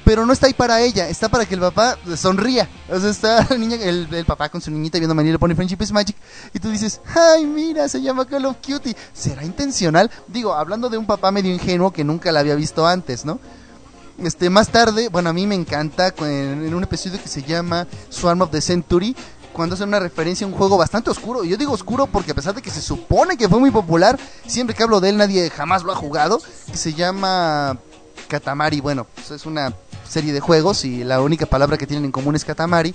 Pero 0.07 0.25
no 0.25 0.33
está 0.33 0.47
ahí 0.47 0.55
para 0.55 0.81
ella, 0.83 1.09
está 1.09 1.29
para 1.29 1.47
que 1.47 1.57
el 1.57 1.61
papá 1.61 1.99
sonría. 2.17 2.69
O 2.89 3.01
sea, 3.01 3.11
está 3.11 3.45
la 3.51 3.59
niña, 3.59 3.75
el, 3.75 4.25
papá 4.25 4.49
con 4.49 4.61
su 4.61 4.71
niñita 4.71 4.99
viendo 4.99 5.17
Manila 5.17 5.37
Pony 5.37 5.57
Friendship 5.57 5.79
is 5.81 5.91
Magic. 5.91 6.15
Y 6.55 6.61
tú 6.61 6.71
dices, 6.71 7.01
ay, 7.13 7.45
mira, 7.45 7.89
se 7.89 8.01
llama 8.01 8.25
Call 8.25 8.45
of 8.45 8.59
Cutie. 8.65 8.97
¿Será 9.13 9.45
intencional? 9.45 10.09
Digo, 10.29 10.55
hablando 10.55 10.89
de 10.89 10.97
un 10.97 11.07
papá 11.07 11.33
medio 11.33 11.53
ingenuo 11.53 11.91
que 11.91 12.05
nunca 12.05 12.31
la 12.31 12.39
había 12.39 12.55
visto 12.55 12.87
antes, 12.87 13.25
¿no? 13.25 13.41
Este, 14.23 14.49
más 14.49 14.69
tarde, 14.69 15.09
bueno, 15.09 15.31
a 15.31 15.33
mí 15.33 15.45
me 15.45 15.57
encanta 15.57 16.15
en, 16.21 16.73
un 16.73 16.85
episodio 16.85 17.21
que 17.21 17.29
se 17.29 17.43
llama 17.43 17.89
Swarm 18.09 18.43
of 18.43 18.53
the 18.53 18.61
Century, 18.61 19.17
cuando 19.53 19.75
hacen 19.75 19.89
una 19.89 19.99
referencia 19.99 20.47
a 20.47 20.49
un 20.49 20.55
juego 20.55 20.77
bastante 20.77 21.11
oscuro. 21.11 21.43
Yo 21.43 21.57
digo 21.57 21.73
oscuro 21.73 22.07
porque 22.07 22.31
a 22.31 22.35
pesar 22.37 22.55
de 22.55 22.63
que 22.63 22.71
se 22.71 22.81
supone 22.81 23.37
que 23.37 23.49
fue 23.49 23.59
muy 23.59 23.73
popular, 23.73 24.17
siempre 24.47 24.77
que 24.77 24.85
hablo 24.85 25.01
de 25.01 25.09
él 25.09 25.17
nadie 25.17 25.51
jamás 25.51 25.83
lo 25.83 25.91
ha 25.91 25.97
jugado. 25.97 26.41
Que 26.71 26.77
se 26.77 26.95
llama 26.95 27.77
Katamari. 28.29 28.81
Bueno, 28.81 29.07
pues 29.13 29.31
es 29.31 29.47
una 29.47 29.75
serie 30.09 30.33
de 30.33 30.41
juegos 30.41 30.85
y 30.85 31.05
la 31.05 31.21
única 31.21 31.47
palabra 31.47 31.79
que 31.79 31.87
tienen 31.87 32.05
en 32.05 32.13
común 32.13 32.37
es 32.37 32.45
Katamari. 32.45 32.95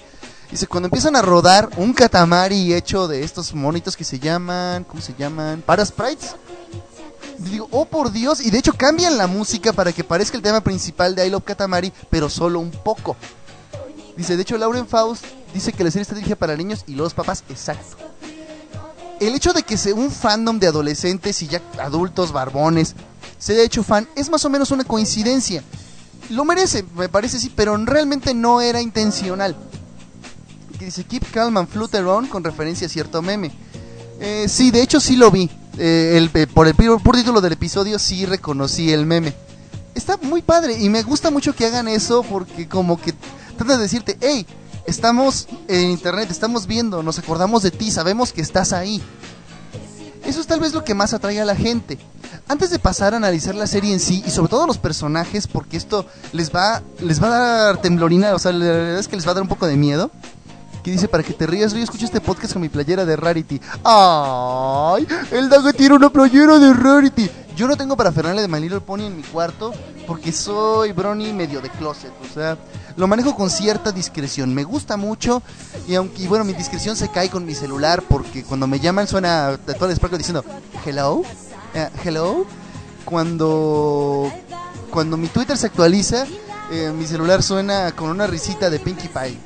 Dice, 0.49 0.67
cuando 0.67 0.87
empiezan 0.87 1.15
a 1.15 1.21
rodar 1.21 1.69
un 1.77 1.93
Katamari 1.93 2.73
hecho 2.73 3.07
de 3.07 3.23
estos 3.23 3.53
monitos 3.53 3.95
que 3.95 4.03
se 4.03 4.19
llaman, 4.19 4.83
¿cómo 4.83 5.01
se 5.01 5.13
llaman? 5.17 5.61
Para 5.65 5.85
sprites. 5.85 6.35
Digo, 7.37 7.67
oh 7.71 7.85
por 7.85 8.11
Dios, 8.11 8.41
y 8.41 8.51
de 8.51 8.59
hecho 8.59 8.73
cambian 8.73 9.17
la 9.17 9.27
música 9.27 9.73
para 9.73 9.93
que 9.93 10.03
parezca 10.03 10.37
el 10.37 10.43
tema 10.43 10.61
principal 10.61 11.15
de 11.15 11.25
I 11.25 11.29
Love 11.29 11.43
Katamari, 11.43 11.91
pero 12.09 12.29
solo 12.29 12.59
un 12.59 12.71
poco. 12.71 13.15
Dice, 14.15 14.35
de 14.35 14.43
hecho 14.43 14.57
Lauren 14.57 14.87
Faust 14.87 15.23
dice 15.53 15.73
que 15.73 15.83
la 15.83 15.91
serie 15.91 16.03
está 16.03 16.15
dirigida 16.15 16.35
para 16.35 16.55
niños 16.55 16.83
y 16.85 16.95
los 16.95 17.13
papás, 17.13 17.43
exacto. 17.49 17.97
El 19.19 19.35
hecho 19.35 19.53
de 19.53 19.63
que 19.63 19.77
sea 19.77 19.95
un 19.95 20.11
fandom 20.11 20.59
de 20.59 20.67
adolescentes 20.67 21.41
y 21.41 21.47
ya 21.47 21.61
adultos, 21.79 22.31
barbones, 22.31 22.95
se 23.37 23.53
haya 23.53 23.63
hecho 23.63 23.83
fan, 23.83 24.07
es 24.15 24.29
más 24.29 24.43
o 24.45 24.49
menos 24.49 24.71
una 24.71 24.83
coincidencia. 24.83 25.63
Lo 26.31 26.45
merece, 26.45 26.85
me 26.95 27.09
parece 27.09 27.39
sí, 27.39 27.51
pero 27.53 27.75
realmente 27.77 28.33
no 28.33 28.61
era 28.61 28.81
intencional. 28.81 29.55
Que 30.79 30.85
dice 30.85 31.03
Keep 31.03 31.31
Calm 31.31 31.57
and 31.57 31.67
Flutter 31.67 32.05
On 32.05 32.25
con 32.27 32.43
referencia 32.43 32.87
a 32.87 32.89
cierto 32.89 33.21
meme. 33.21 33.51
Eh, 34.19 34.47
sí, 34.47 34.71
de 34.71 34.81
hecho 34.81 34.99
sí 34.99 35.17
lo 35.17 35.29
vi. 35.29 35.49
Eh, 35.77 36.13
el, 36.15 36.31
eh, 36.33 36.47
por 36.47 36.67
el 36.67 36.75
por 36.75 37.15
título 37.15 37.41
del 37.41 37.53
episodio 37.53 37.99
sí 37.99 38.25
reconocí 38.25 38.91
el 38.91 39.05
meme. 39.05 39.33
Está 39.93 40.17
muy 40.17 40.41
padre 40.41 40.77
y 40.79 40.89
me 40.89 41.03
gusta 41.03 41.31
mucho 41.31 41.53
que 41.53 41.65
hagan 41.65 41.87
eso 41.87 42.23
porque 42.23 42.67
como 42.67 42.99
que 42.99 43.13
trata 43.57 43.75
de 43.75 43.83
decirte, 43.83 44.17
hey, 44.21 44.45
estamos 44.85 45.47
en 45.67 45.91
internet, 45.91 46.31
estamos 46.31 46.65
viendo, 46.65 47.03
nos 47.03 47.19
acordamos 47.19 47.61
de 47.61 47.71
ti, 47.71 47.91
sabemos 47.91 48.31
que 48.31 48.41
estás 48.41 48.73
ahí. 48.73 49.01
Eso 50.25 50.39
es 50.39 50.47
tal 50.47 50.59
vez 50.59 50.73
lo 50.73 50.83
que 50.83 50.93
más 50.93 51.13
atrae 51.13 51.41
a 51.41 51.45
la 51.45 51.55
gente. 51.55 51.97
Antes 52.51 52.69
de 52.69 52.79
pasar 52.79 53.13
a 53.13 53.17
analizar 53.17 53.55
la 53.55 53.65
serie 53.65 53.93
en 53.93 54.01
sí 54.01 54.21
y 54.27 54.29
sobre 54.29 54.49
todo 54.49 54.67
los 54.67 54.77
personajes, 54.77 55.47
porque 55.47 55.77
esto 55.77 56.05
les 56.33 56.53
va, 56.53 56.83
les 56.99 57.23
va 57.23 57.27
a 57.27 57.63
dar 57.63 57.77
temblorina, 57.81 58.35
o 58.35 58.39
sea, 58.39 58.51
la 58.51 58.65
verdad 58.65 58.99
es 58.99 59.07
que 59.07 59.15
les 59.15 59.25
va 59.25 59.31
a 59.31 59.35
dar 59.35 59.43
un 59.43 59.47
poco 59.47 59.67
de 59.67 59.77
miedo. 59.77 60.11
Que 60.83 60.91
dice, 60.91 61.07
para 61.07 61.23
que 61.23 61.31
te 61.31 61.47
rías, 61.47 61.71
yo 61.71 61.79
escucho 61.79 62.03
este 62.03 62.19
podcast 62.19 62.51
con 62.51 62.61
mi 62.61 62.67
playera 62.67 63.05
de 63.05 63.15
Rarity. 63.15 63.61
¡Ay! 63.85 65.07
El 65.31 65.47
Dago 65.47 65.71
tiene 65.71 65.95
una 65.95 66.09
playera 66.09 66.59
de 66.59 66.73
Rarity. 66.73 67.31
Yo 67.55 67.69
no 67.69 67.77
tengo 67.77 67.95
para 67.95 68.11
Fernanda 68.11 68.41
de 68.41 68.49
My 68.49 68.59
Little 68.59 68.81
Pony 68.81 69.03
en 69.05 69.15
mi 69.15 69.23
cuarto 69.23 69.71
porque 70.05 70.33
soy 70.33 70.91
Brony 70.91 71.31
medio 71.31 71.61
de 71.61 71.69
closet. 71.69 72.11
O 72.29 72.33
sea, 72.33 72.57
lo 72.97 73.07
manejo 73.07 73.33
con 73.33 73.49
cierta 73.49 73.93
discreción. 73.93 74.53
Me 74.53 74.65
gusta 74.65 74.97
mucho 74.97 75.41
y 75.87 75.95
aunque, 75.95 76.27
bueno, 76.27 76.43
mi 76.43 76.51
discreción 76.51 76.97
se 76.97 77.07
cae 77.07 77.29
con 77.29 77.45
mi 77.45 77.55
celular 77.55 78.03
porque 78.09 78.43
cuando 78.43 78.67
me 78.67 78.81
llaman 78.81 79.07
suena 79.07 79.57
todo 79.79 79.89
el 79.89 80.17
diciendo, 80.17 80.43
hello, 80.85 81.23
eh, 81.73 81.89
hello. 82.03 82.45
Cuando, 83.05 84.31
cuando 84.91 85.17
mi 85.17 85.27
Twitter 85.27 85.57
se 85.57 85.67
actualiza, 85.67 86.25
eh, 86.71 86.91
mi 86.95 87.05
celular 87.05 87.43
suena 87.43 87.91
con 87.93 88.09
una 88.09 88.27
risita 88.27 88.69
de 88.69 88.79
Pinkie 88.79 89.09
Pie. 89.09 89.37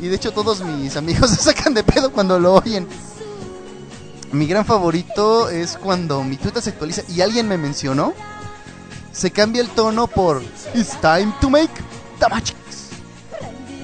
Y 0.00 0.06
de 0.06 0.14
hecho 0.14 0.32
todos 0.32 0.60
mis 0.60 0.96
amigos 0.96 1.30
se 1.36 1.42
sacan 1.42 1.74
de 1.74 1.82
pedo 1.82 2.12
cuando 2.12 2.38
lo 2.38 2.54
oyen. 2.54 2.86
Mi 4.32 4.46
gran 4.46 4.64
favorito 4.64 5.48
es 5.48 5.78
cuando 5.78 6.22
mi 6.22 6.36
Twitter 6.36 6.62
se 6.62 6.70
actualiza 6.70 7.02
y 7.08 7.22
alguien 7.22 7.48
me 7.48 7.56
mencionó. 7.56 8.12
Se 9.10 9.30
cambia 9.30 9.62
el 9.62 9.68
tono 9.70 10.06
por 10.06 10.42
It's 10.74 11.00
time 11.00 11.32
to 11.40 11.50
make 11.50 11.72
tamachis. 12.18 12.54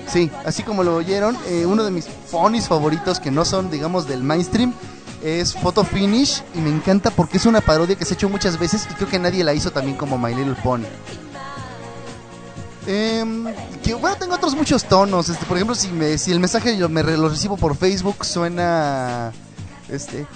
Sí, 0.06 0.30
así 0.44 0.62
como 0.62 0.84
lo 0.84 0.94
oyeron, 0.94 1.36
eh, 1.46 1.66
uno 1.66 1.82
de 1.82 1.90
mis 1.90 2.04
ponies 2.30 2.68
favoritos 2.68 3.18
que 3.18 3.32
no 3.32 3.44
son, 3.44 3.68
digamos, 3.70 4.06
del 4.06 4.22
mainstream 4.22 4.72
es 5.24 5.54
Photo 5.54 5.84
Finish 5.84 6.42
y 6.54 6.58
me 6.58 6.68
encanta 6.68 7.10
porque 7.10 7.38
es 7.38 7.46
una 7.46 7.62
parodia 7.62 7.96
que 7.96 8.04
se 8.04 8.12
ha 8.12 8.16
hecho 8.16 8.28
muchas 8.28 8.58
veces 8.58 8.86
y 8.90 8.94
creo 8.94 9.08
que 9.08 9.18
nadie 9.18 9.42
la 9.42 9.54
hizo 9.54 9.70
también 9.70 9.96
como 9.96 10.18
My 10.18 10.34
Little 10.34 10.54
Pony. 10.62 10.84
Em, 12.86 13.44
bueno, 13.98 14.16
tengo 14.18 14.34
otros 14.34 14.54
muchos 14.54 14.84
tonos. 14.84 15.30
Este, 15.30 15.46
por 15.46 15.56
ejemplo, 15.56 15.74
si 15.74 15.88
me, 15.88 16.18
si 16.18 16.30
el 16.30 16.40
mensaje 16.40 16.76
yo 16.76 16.90
me 16.90 17.02
lo 17.02 17.30
recibo 17.30 17.56
por 17.56 17.74
Facebook 17.74 18.22
suena 18.22 19.32
este. 19.88 20.26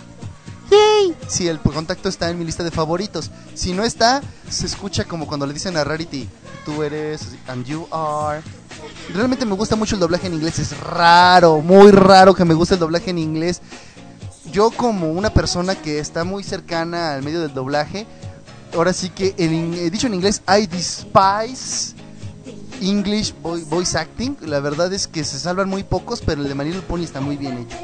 Si 1.26 1.48
el 1.48 1.58
contacto 1.60 2.08
está 2.08 2.30
en 2.30 2.38
mi 2.38 2.44
lista 2.44 2.64
de 2.64 2.70
favoritos. 2.70 3.30
Si 3.54 3.72
no 3.74 3.84
está, 3.84 4.22
se 4.48 4.66
escucha 4.66 5.04
como 5.04 5.26
cuando 5.26 5.46
le 5.46 5.52
dicen 5.52 5.76
a 5.76 5.84
Rarity, 5.84 6.28
tú 6.64 6.82
eres 6.82 7.36
and 7.46 7.66
you 7.66 7.86
are. 7.90 8.42
Realmente 9.14 9.44
me 9.44 9.54
gusta 9.54 9.76
mucho 9.76 9.94
el 9.94 10.00
doblaje 10.00 10.26
en 10.26 10.34
inglés. 10.34 10.58
Es 10.58 10.78
raro, 10.78 11.60
muy 11.60 11.90
raro 11.90 12.34
que 12.34 12.44
me 12.44 12.54
guste 12.54 12.74
el 12.74 12.80
doblaje 12.80 13.10
en 13.10 13.18
inglés. 13.18 13.60
Yo 14.52 14.70
como 14.70 15.10
una 15.12 15.30
persona 15.30 15.74
que 15.74 15.98
está 15.98 16.24
muy 16.24 16.42
cercana 16.42 17.14
al 17.14 17.22
medio 17.22 17.40
del 17.40 17.52
doblaje, 17.54 18.06
ahora 18.74 18.92
sí 18.92 19.10
que 19.10 19.34
en, 19.36 19.74
he 19.74 19.90
dicho 19.90 20.06
en 20.06 20.14
inglés, 20.14 20.42
I 20.48 20.66
despise 20.66 21.94
English 22.80 23.34
vo- 23.42 23.62
voice 23.66 23.96
acting. 23.98 24.36
La 24.42 24.60
verdad 24.60 24.92
es 24.92 25.06
que 25.06 25.24
se 25.24 25.38
salvan 25.38 25.68
muy 25.68 25.82
pocos, 25.84 26.22
pero 26.24 26.42
el 26.42 26.48
de 26.48 26.64
Little 26.64 26.82
Pony 26.82 27.02
está 27.02 27.20
muy 27.20 27.36
bien 27.36 27.58
hecho. 27.58 27.76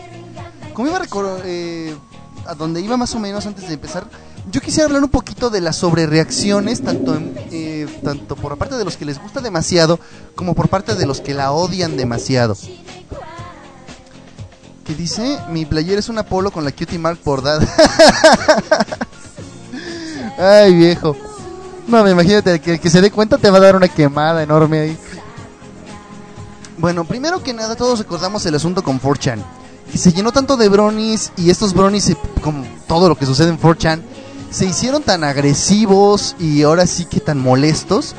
Como 0.73 0.89
iba 0.89 0.99
a 0.99 1.03
eh, 1.45 1.95
a 2.47 2.55
donde 2.55 2.81
iba 2.81 2.97
más 2.97 3.15
o 3.15 3.21
menos 3.21 3.47
antes 3.47 3.69
de 3.69 3.75
empezar, 3.75 4.07
yo 4.51 4.61
quisiera 4.61 4.87
hablar 4.87 5.03
un 5.03 5.11
poquito 5.11 5.49
de 5.51 5.61
las 5.61 5.77
sobrereacciones, 5.77 6.83
tanto, 6.83 7.17
eh, 7.51 7.87
tanto 8.03 8.37
por 8.37 8.57
parte 8.59 8.77
de 8.77 8.85
los 8.85 8.97
que 8.97 9.05
les 9.05 9.21
gusta 9.21 9.41
demasiado, 9.41 9.99
como 10.35 10.55
por 10.55 10.69
parte 10.69 10.95
de 10.95 11.07
los 11.07 11.21
que 11.21 11.33
la 11.35 11.53
odian 11.53 11.97
demasiado. 11.97 12.57
Que 14.85 14.95
dice, 14.95 15.39
mi 15.49 15.65
playera 15.65 15.99
es 15.99 16.09
una 16.11 16.25
polo 16.25 16.51
con 16.51 16.63
la 16.65 16.71
cutie 16.73 16.99
mark 16.99 17.19
bordada. 17.25 17.67
Ay, 20.39 20.75
viejo. 20.75 21.17
No, 21.87 22.03
me 22.05 22.11
imagínate 22.11 22.61
que 22.61 22.73
el 22.73 22.81
que 22.81 22.91
se 22.91 23.01
dé 23.01 23.11
cuenta 23.11 23.39
te 23.39 23.51
va 23.51 23.59
a 23.59 23.61
dar 23.61 23.77
una 23.77 23.89
quemada 23.89 24.43
enorme 24.43 24.81
ahí. 24.81 24.99
Bueno, 26.79 27.05
primero 27.05 27.43
que 27.43 27.55
nada, 27.55 27.77
todos 27.77 27.99
recordamos 27.99 28.45
el 28.47 28.55
asunto 28.55 28.83
con 28.83 29.01
4chan. 29.01 29.39
Que 29.91 29.99
se 29.99 30.13
llenó 30.13 30.33
tanto 30.33 30.57
de 30.57 30.69
bronies 30.69 31.33
y 31.37 31.51
estos 31.51 31.73
bronies, 31.73 32.05
se- 32.05 32.17
como 32.43 32.65
todo 32.89 33.09
lo 33.09 33.17
que 33.17 33.27
sucede 33.27 33.51
en 33.51 33.61
4chan, 33.61 34.01
se 34.51 34.67
hicieron 34.67 35.03
tan 35.03 35.25
agresivos 35.25 36.35
y 36.39 36.63
ahora 36.63 36.87
sí 36.87 37.05
que 37.07 37.21
tan 37.21 37.39
molestos 37.41 38.15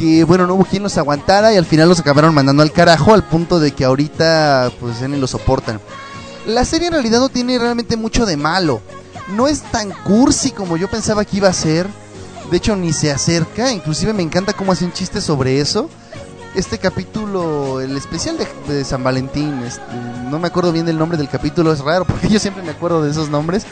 que, 0.00 0.24
bueno, 0.24 0.46
no 0.46 0.54
hubo 0.54 0.64
quien 0.64 0.82
los 0.82 0.96
aguantara 0.96 1.52
y 1.52 1.58
al 1.58 1.66
final 1.66 1.86
los 1.86 2.00
acabaron 2.00 2.34
mandando 2.34 2.62
al 2.62 2.72
carajo 2.72 3.12
al 3.12 3.22
punto 3.22 3.60
de 3.60 3.72
que 3.72 3.84
ahorita, 3.84 4.72
pues 4.80 4.98
ya 4.98 5.08
ni 5.08 5.18
lo 5.18 5.26
soportan. 5.26 5.78
La 6.46 6.64
serie 6.64 6.86
en 6.86 6.94
realidad 6.94 7.20
no 7.20 7.28
tiene 7.28 7.58
realmente 7.58 7.98
mucho 7.98 8.24
de 8.24 8.38
malo. 8.38 8.80
No 9.36 9.46
es 9.46 9.60
tan 9.60 9.90
cursi 9.90 10.52
como 10.52 10.78
yo 10.78 10.88
pensaba 10.88 11.26
que 11.26 11.36
iba 11.36 11.50
a 11.50 11.52
ser. 11.52 11.86
De 12.50 12.56
hecho, 12.56 12.76
ni 12.76 12.94
se 12.94 13.12
acerca. 13.12 13.72
Inclusive 13.72 14.14
me 14.14 14.22
encanta 14.22 14.54
cómo 14.54 14.72
hacen 14.72 14.90
chistes 14.90 15.22
sobre 15.22 15.60
eso. 15.60 15.90
Este 16.54 16.78
capítulo, 16.78 17.82
el 17.82 17.94
especial 17.94 18.38
de, 18.66 18.84
San 18.86 19.04
Valentín, 19.04 19.62
este, 19.64 19.82
no 20.30 20.38
me 20.38 20.48
acuerdo 20.48 20.72
bien 20.72 20.86
del 20.86 20.98
nombre 20.98 21.18
del 21.18 21.28
capítulo, 21.28 21.72
es 21.72 21.80
raro 21.80 22.06
porque 22.06 22.28
yo 22.30 22.40
siempre 22.40 22.62
me 22.62 22.70
acuerdo 22.70 23.02
de 23.02 23.10
esos 23.10 23.28
nombres. 23.28 23.66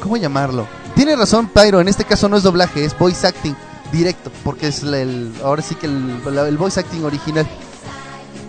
¿Cómo 0.00 0.16
llamarlo? 0.16 0.66
Tiene 0.94 1.16
razón 1.16 1.48
Pyro, 1.48 1.80
en 1.80 1.88
este 1.88 2.04
caso 2.04 2.28
no 2.28 2.36
es 2.36 2.42
doblaje, 2.42 2.84
es 2.84 2.98
voice 2.98 3.26
acting 3.26 3.54
directo, 3.92 4.30
porque 4.42 4.68
es 4.68 4.82
el, 4.82 5.32
ahora 5.44 5.60
sí 5.62 5.74
que 5.74 5.86
el, 5.86 6.20
el 6.46 6.56
voice 6.56 6.80
acting 6.80 7.04
original. 7.04 7.46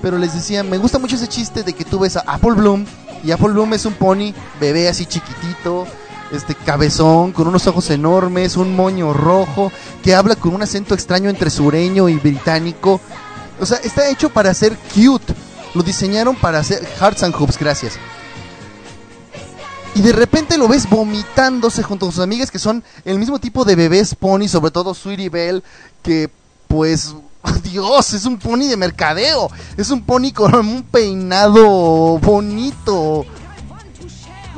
Pero 0.01 0.17
les 0.17 0.33
decía, 0.33 0.63
me 0.63 0.77
gusta 0.77 0.99
mucho 0.99 1.15
ese 1.15 1.27
chiste 1.27 1.63
de 1.63 1.73
que 1.73 1.85
tú 1.85 1.99
ves 1.99 2.15
a 2.15 2.21
Apple 2.21 2.51
Bloom 2.51 2.85
y 3.23 3.31
Apple 3.31 3.49
Bloom 3.49 3.73
es 3.73 3.85
un 3.85 3.93
pony 3.93 4.33
bebé 4.59 4.87
así 4.87 5.05
chiquitito, 5.05 5.85
este 6.31 6.55
cabezón, 6.55 7.33
con 7.33 7.47
unos 7.47 7.67
ojos 7.67 7.89
enormes, 7.89 8.55
un 8.55 8.75
moño 8.75 9.13
rojo, 9.13 9.71
que 10.03 10.15
habla 10.15 10.35
con 10.35 10.55
un 10.55 10.63
acento 10.63 10.95
extraño 10.95 11.29
entre 11.29 11.49
sureño 11.49 12.07
y 12.09 12.15
británico. 12.15 13.01
O 13.59 13.65
sea, 13.65 13.77
está 13.77 14.09
hecho 14.09 14.29
para 14.29 14.53
ser 14.53 14.77
cute. 14.95 15.33
Lo 15.75 15.83
diseñaron 15.83 16.35
para 16.35 16.59
hacer 16.59 16.85
Hearts 16.99 17.23
and 17.23 17.35
Hoops, 17.35 17.57
gracias. 17.57 17.99
Y 19.93 20.01
de 20.01 20.13
repente 20.13 20.57
lo 20.57 20.67
ves 20.67 20.89
vomitándose 20.89 21.83
junto 21.83 22.05
con 22.05 22.13
sus 22.13 22.23
amigas 22.23 22.49
que 22.49 22.59
son 22.59 22.83
el 23.03 23.19
mismo 23.19 23.39
tipo 23.39 23.65
de 23.65 23.75
bebés 23.75 24.15
pony, 24.15 24.47
sobre 24.47 24.71
todo 24.71 24.93
Sweetie 24.93 25.29
Belle, 25.29 25.63
que 26.01 26.29
pues 26.67 27.13
Dios, 27.63 28.13
es 28.13 28.25
un 28.25 28.37
pony 28.37 28.67
de 28.67 28.77
mercadeo. 28.77 29.49
Es 29.77 29.89
un 29.89 30.03
pony 30.03 30.31
con 30.33 30.53
un 30.55 30.83
peinado 30.83 32.19
bonito. 32.19 33.25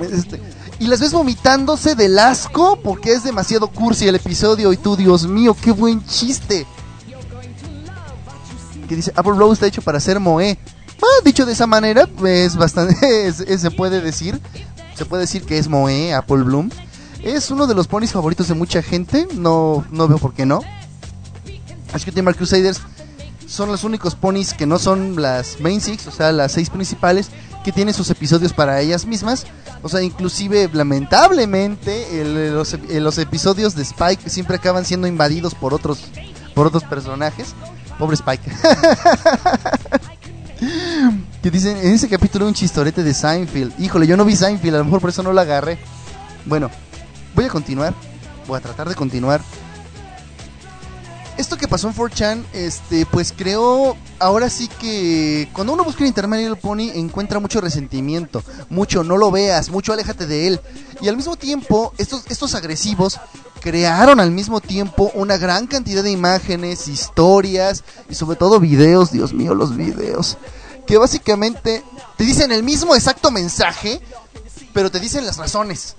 Este, 0.02 0.42
y 0.80 0.88
las 0.88 1.00
ves 1.00 1.14
vomitándose 1.14 1.96
del 1.96 2.18
asco 2.20 2.80
porque 2.84 3.14
es 3.14 3.24
demasiado 3.24 3.68
cursi 3.68 4.08
el 4.08 4.16
episodio. 4.16 4.74
Y 4.74 4.78
tú, 4.78 4.96
Dios 4.96 5.28
mío, 5.28 5.56
qué 5.60 5.72
buen 5.72 6.06
chiste. 6.06 6.66
Que 8.88 8.96
dice, 8.96 9.14
Apple 9.16 9.34
Rose 9.36 9.54
está 9.54 9.68
hecho 9.68 9.82
para 9.82 10.00
ser 10.00 10.20
Moe. 10.20 10.58
Ah, 11.02 11.22
dicho 11.24 11.46
de 11.46 11.54
esa 11.54 11.68
manera, 11.68 12.08
es 12.26 12.56
bastante. 12.56 13.32
se 13.32 13.72
puede 13.72 14.02
decir. 14.02 14.40
Se 14.96 15.06
puede 15.06 15.22
decir 15.22 15.44
que 15.44 15.58
es 15.58 15.68
Moe, 15.68 16.14
Apple 16.14 16.44
Bloom. 16.44 16.70
Es 17.24 17.52
uno 17.52 17.68
de 17.68 17.76
los 17.76 17.88
ponis 17.88 18.12
favoritos 18.12 18.48
de 18.48 18.54
mucha 18.54 18.82
gente. 18.82 19.28
No, 19.34 19.86
no 19.92 20.08
veo 20.08 20.18
por 20.18 20.34
qué 20.34 20.46
no. 20.46 20.62
Así 21.94 22.06
que 22.06 22.12
Timber 22.12 22.36
Crusaders 22.36 22.82
son 23.48 23.70
los 23.70 23.84
únicos 23.84 24.16
ponis 24.16 24.54
que 24.54 24.66
no 24.66 24.80
son 24.80 25.22
las 25.22 25.60
main 25.60 25.80
six, 25.80 26.08
o 26.08 26.12
sea, 26.12 26.32
las 26.32 26.52
seis 26.52 26.70
principales, 26.70 27.30
que 27.64 27.72
tienen 27.72 27.94
sus 27.94 28.10
episodios 28.10 28.52
para 28.52 28.82
ellas 28.82 29.06
mismas. 29.06 29.46
O 29.84 29.90
sea, 29.90 30.02
inclusive, 30.02 30.70
lamentablemente, 30.74 32.24
los, 32.52 33.18
episodios 33.18 33.76
de 33.76 33.84
Spike 33.84 34.30
siempre 34.30 34.56
acaban 34.56 34.86
siendo 34.86 35.08
invadidos 35.08 35.56
por 35.56 35.74
otros, 35.74 36.00
por 36.56 36.68
otros 36.68 36.84
personajes. 36.84 37.54
Pobre 38.00 38.16
Spike. 38.16 38.52
que 41.44 41.52
dicen, 41.52 41.78
en 41.78 41.94
ese 41.94 42.10
capítulo 42.10 42.48
un 42.48 42.54
chistorete 42.54 43.04
de 43.04 43.14
Seinfeld. 43.14 43.80
Híjole, 43.80 44.08
yo 44.08 44.18
no 44.18 44.26
vi 44.26 44.36
Seinfeld, 44.36 44.76
a 44.76 44.78
lo 44.80 44.86
mejor 44.86 45.02
por 45.02 45.12
eso 45.12 45.22
no 45.22 45.34
lo 45.34 45.42
agarré. 45.42 45.78
Bueno, 46.46 46.72
voy 47.36 47.46
a 47.46 47.50
continuar. 47.50 47.94
Voy 48.48 48.58
a 48.58 48.62
tratar 48.62 48.90
de 48.90 48.96
continuar 48.96 49.42
esto 51.38 51.58
que 51.58 51.68
pasó 51.68 51.88
en 51.88 51.96
4chan, 51.96 52.44
este, 52.54 53.06
pues 53.06 53.34
creo, 53.36 53.98
ahora 54.20 54.50
sí 54.50 54.70
que 54.80 55.50
cuando 55.54 55.74
uno 55.74 55.84
busca 55.84 56.02
en 56.02 56.08
internet 56.08 56.42
Little 56.42 56.56
Pony 56.56 56.92
encuentra 56.94 57.40
mucho 57.40 57.60
resentimiento, 57.60 58.44
mucho 58.70 59.04
no 59.04 59.18
lo 59.18 59.32
veas, 59.32 59.70
mucho 59.70 59.94
aléjate 59.94 60.28
de 60.28 60.48
él. 60.48 60.62
Y 61.02 61.08
al 61.08 61.18
mismo 61.18 61.36
tiempo, 61.36 61.94
estos, 61.98 62.26
estos 62.30 62.54
agresivos 62.56 63.20
crearon 63.62 64.20
al 64.20 64.32
mismo 64.32 64.62
tiempo 64.62 65.12
una 65.16 65.38
gran 65.38 65.68
cantidad 65.68 66.04
de 66.04 66.12
imágenes, 66.12 66.88
historias 66.88 67.84
y 68.10 68.16
sobre 68.16 68.38
todo 68.38 68.60
videos, 68.60 69.12
Dios 69.12 69.34
mío, 69.34 69.56
los 69.56 69.76
videos, 69.76 70.38
que 70.86 70.98
básicamente 70.98 71.84
te 72.18 72.24
dicen 72.24 72.52
el 72.52 72.64
mismo 72.64 72.96
exacto 72.96 73.32
mensaje, 73.32 74.02
pero 74.74 74.92
te 74.92 75.00
dicen 75.00 75.26
las 75.26 75.38
razones. 75.38 75.96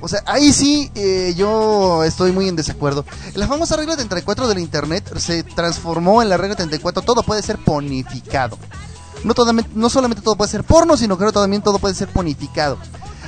O 0.00 0.08
sea, 0.08 0.22
ahí 0.26 0.52
sí 0.52 0.90
eh, 0.94 1.34
yo 1.36 2.04
estoy 2.04 2.32
muy 2.32 2.48
en 2.48 2.56
desacuerdo. 2.56 3.04
La 3.34 3.48
famosa 3.48 3.76
regla 3.76 3.96
34 3.96 4.46
del 4.46 4.58
Internet 4.58 5.18
se 5.18 5.42
transformó 5.42 6.22
en 6.22 6.28
la 6.28 6.36
regla 6.36 6.56
34. 6.56 7.02
Todo 7.02 7.22
puede 7.22 7.42
ser 7.42 7.58
ponificado. 7.58 8.58
No, 9.24 9.34
no 9.74 9.90
solamente 9.90 10.22
todo 10.22 10.36
puede 10.36 10.50
ser 10.50 10.62
porno, 10.62 10.96
sino 10.96 11.18
que 11.18 11.30
también 11.32 11.62
todo 11.62 11.78
puede 11.78 11.94
ser 11.94 12.08
ponificado. 12.08 12.78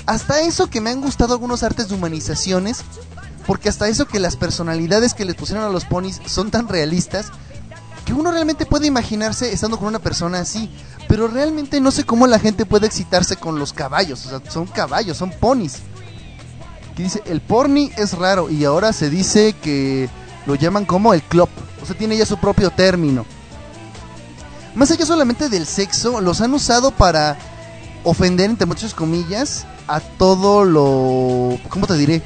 Hasta 0.07 0.41
eso 0.41 0.69
que 0.69 0.81
me 0.81 0.91
han 0.91 1.01
gustado 1.01 1.35
algunos 1.35 1.63
artes 1.63 1.89
de 1.89 1.95
humanizaciones, 1.95 2.83
porque 3.47 3.69
hasta 3.69 3.89
eso 3.89 4.07
que 4.07 4.21
las 4.21 4.37
personalidades 4.37 5.15
que 5.15 5.25
les 5.25 5.35
pusieron 5.35 5.65
a 5.65 5.71
los 5.71 5.85
ponis 5.85 6.21
son 6.27 6.51
tan 6.51 6.69
realistas, 6.69 7.27
que 8.15 8.21
uno 8.21 8.31
realmente 8.31 8.67
puede 8.67 8.87
imaginarse 8.87 9.53
estando 9.53 9.79
con 9.79 9.89
una 9.89 9.99
persona 9.99 10.41
así. 10.41 10.71
Pero 11.09 11.29
realmente 11.29 11.81
no 11.81 11.91
sé 11.91 12.05
cómo 12.05 12.27
la 12.27 12.39
gente 12.39 12.67
puede 12.67 12.87
excitarse 12.87 13.37
con 13.37 13.59
los 13.59 13.73
caballos. 13.73 14.27
O 14.27 14.29
sea, 14.29 14.51
son 14.51 14.67
caballos, 14.67 15.17
son 15.17 15.31
ponis 15.31 15.81
dice, 17.03 17.23
el 17.27 17.41
porni 17.41 17.91
es 17.97 18.13
raro 18.13 18.51
y 18.51 18.65
ahora 18.65 18.93
se 18.93 19.11
dice 19.11 19.55
que 19.55 20.09
lo 20.47 20.55
llaman 20.55 20.85
como 20.85 21.15
el 21.15 21.23
club. 21.23 21.49
O 21.83 21.87
sea, 21.87 21.97
tiene 21.97 22.17
ya 22.17 22.27
su 22.27 22.39
propio 22.39 22.71
término. 22.71 23.25
Más 24.75 24.91
allá 24.91 25.05
solamente 25.05 25.49
del 25.49 25.67
sexo, 25.67 26.21
los 26.21 26.41
han 26.41 26.55
usado 26.55 26.93
para 26.93 27.37
ofender, 28.05 28.51
entre 28.51 28.67
muchas 28.67 28.95
comillas, 28.95 29.67
a 29.89 30.01
todo 30.01 30.65
lo... 30.65 31.59
¿Cómo 31.69 31.87
te 31.87 31.95
diré? 31.95 32.23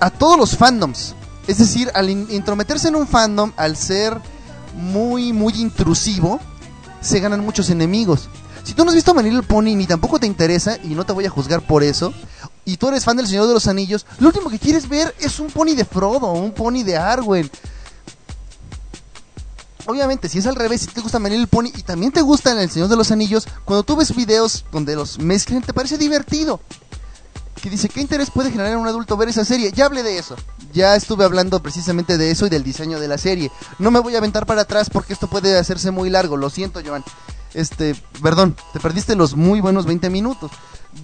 A 0.00 0.10
todos 0.10 0.38
los 0.38 0.56
fandoms. 0.56 1.14
Es 1.46 1.58
decir, 1.58 1.90
al 1.94 2.10
intrometerse 2.10 2.88
en 2.88 2.96
un 2.96 3.06
fandom, 3.06 3.52
al 3.56 3.76
ser 3.76 4.20
muy, 4.74 5.32
muy 5.32 5.54
intrusivo, 5.54 6.40
se 7.00 7.20
ganan 7.20 7.44
muchos 7.44 7.70
enemigos. 7.70 8.28
Si 8.64 8.74
tú 8.74 8.84
no 8.84 8.90
has 8.90 8.96
visto 8.96 9.14
My 9.14 9.22
Little 9.22 9.42
Pony 9.42 9.76
ni 9.76 9.86
tampoco 9.86 10.18
te 10.18 10.26
interesa, 10.26 10.76
y 10.82 10.88
no 10.88 11.06
te 11.06 11.12
voy 11.12 11.24
a 11.24 11.30
juzgar 11.30 11.62
por 11.62 11.84
eso, 11.84 12.12
y 12.64 12.78
tú 12.78 12.88
eres 12.88 13.04
fan 13.04 13.16
del 13.16 13.28
Señor 13.28 13.46
de 13.46 13.54
los 13.54 13.68
Anillos, 13.68 14.06
lo 14.18 14.28
último 14.28 14.50
que 14.50 14.58
quieres 14.58 14.88
ver 14.88 15.14
es 15.20 15.38
un 15.38 15.46
pony 15.46 15.76
de 15.76 15.84
Frodo, 15.84 16.32
un 16.32 16.52
pony 16.52 16.82
de 16.82 16.96
Arwen. 16.96 17.48
Obviamente, 19.86 20.28
si 20.28 20.38
es 20.38 20.46
al 20.48 20.56
revés, 20.56 20.80
si 20.80 20.88
te 20.88 21.00
gusta 21.00 21.20
My 21.20 21.30
Little 21.30 21.46
Pony 21.46 21.68
y 21.76 21.82
también 21.82 22.10
te 22.10 22.22
gusta 22.22 22.60
El 22.60 22.68
Señor 22.68 22.88
de 22.88 22.96
los 22.96 23.12
Anillos, 23.12 23.46
cuando 23.64 23.84
tú 23.84 23.94
ves 23.94 24.16
videos 24.16 24.64
donde 24.72 24.96
los 24.96 25.20
mezclan, 25.20 25.62
te 25.62 25.72
parece 25.72 25.96
divertido. 25.96 26.60
Que 27.62 27.70
dice, 27.70 27.88
¿qué 27.88 28.00
interés 28.00 28.30
puede 28.30 28.50
generar 28.50 28.72
en 28.72 28.78
un 28.78 28.86
adulto 28.86 29.16
ver 29.16 29.28
esa 29.28 29.44
serie? 29.44 29.72
Ya 29.72 29.86
hablé 29.86 30.02
de 30.02 30.18
eso. 30.18 30.36
Ya 30.72 30.94
estuve 30.94 31.24
hablando 31.24 31.60
precisamente 31.62 32.18
de 32.18 32.30
eso 32.30 32.46
y 32.46 32.50
del 32.50 32.62
diseño 32.62 33.00
de 33.00 33.08
la 33.08 33.18
serie. 33.18 33.50
No 33.78 33.90
me 33.90 34.00
voy 34.00 34.14
a 34.14 34.18
aventar 34.18 34.46
para 34.46 34.62
atrás 34.62 34.90
porque 34.90 35.14
esto 35.14 35.26
puede 35.26 35.58
hacerse 35.58 35.90
muy 35.90 36.10
largo. 36.10 36.36
Lo 36.36 36.50
siento, 36.50 36.80
Joan. 36.84 37.02
Este, 37.54 37.94
perdón, 38.22 38.54
te 38.72 38.80
perdiste 38.80 39.16
los 39.16 39.34
muy 39.34 39.60
buenos 39.60 39.86
20 39.86 40.10
minutos. 40.10 40.50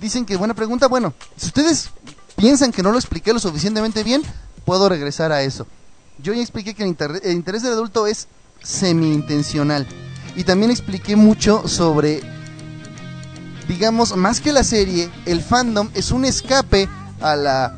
Dicen 0.00 0.26
que 0.26 0.36
buena 0.36 0.54
pregunta. 0.54 0.88
Bueno, 0.88 1.14
si 1.36 1.46
ustedes 1.46 1.90
piensan 2.36 2.72
que 2.72 2.82
no 2.82 2.92
lo 2.92 2.98
expliqué 2.98 3.32
lo 3.32 3.38
suficientemente 3.38 4.02
bien, 4.02 4.22
puedo 4.64 4.88
regresar 4.88 5.32
a 5.32 5.42
eso. 5.42 5.66
Yo 6.18 6.34
ya 6.34 6.42
expliqué 6.42 6.74
que 6.74 6.84
el, 6.84 6.96
el 7.22 7.32
interés 7.32 7.62
del 7.62 7.72
adulto 7.72 8.06
es 8.06 8.28
semi-intencional. 8.62 9.86
Y 10.36 10.44
también 10.44 10.70
expliqué 10.70 11.16
mucho 11.16 11.66
sobre, 11.68 12.22
digamos, 13.66 14.16
más 14.16 14.40
que 14.40 14.52
la 14.52 14.64
serie, 14.64 15.10
el 15.26 15.42
fandom 15.42 15.88
es 15.94 16.10
un 16.10 16.24
escape 16.24 16.88
a 17.20 17.36
la 17.36 17.76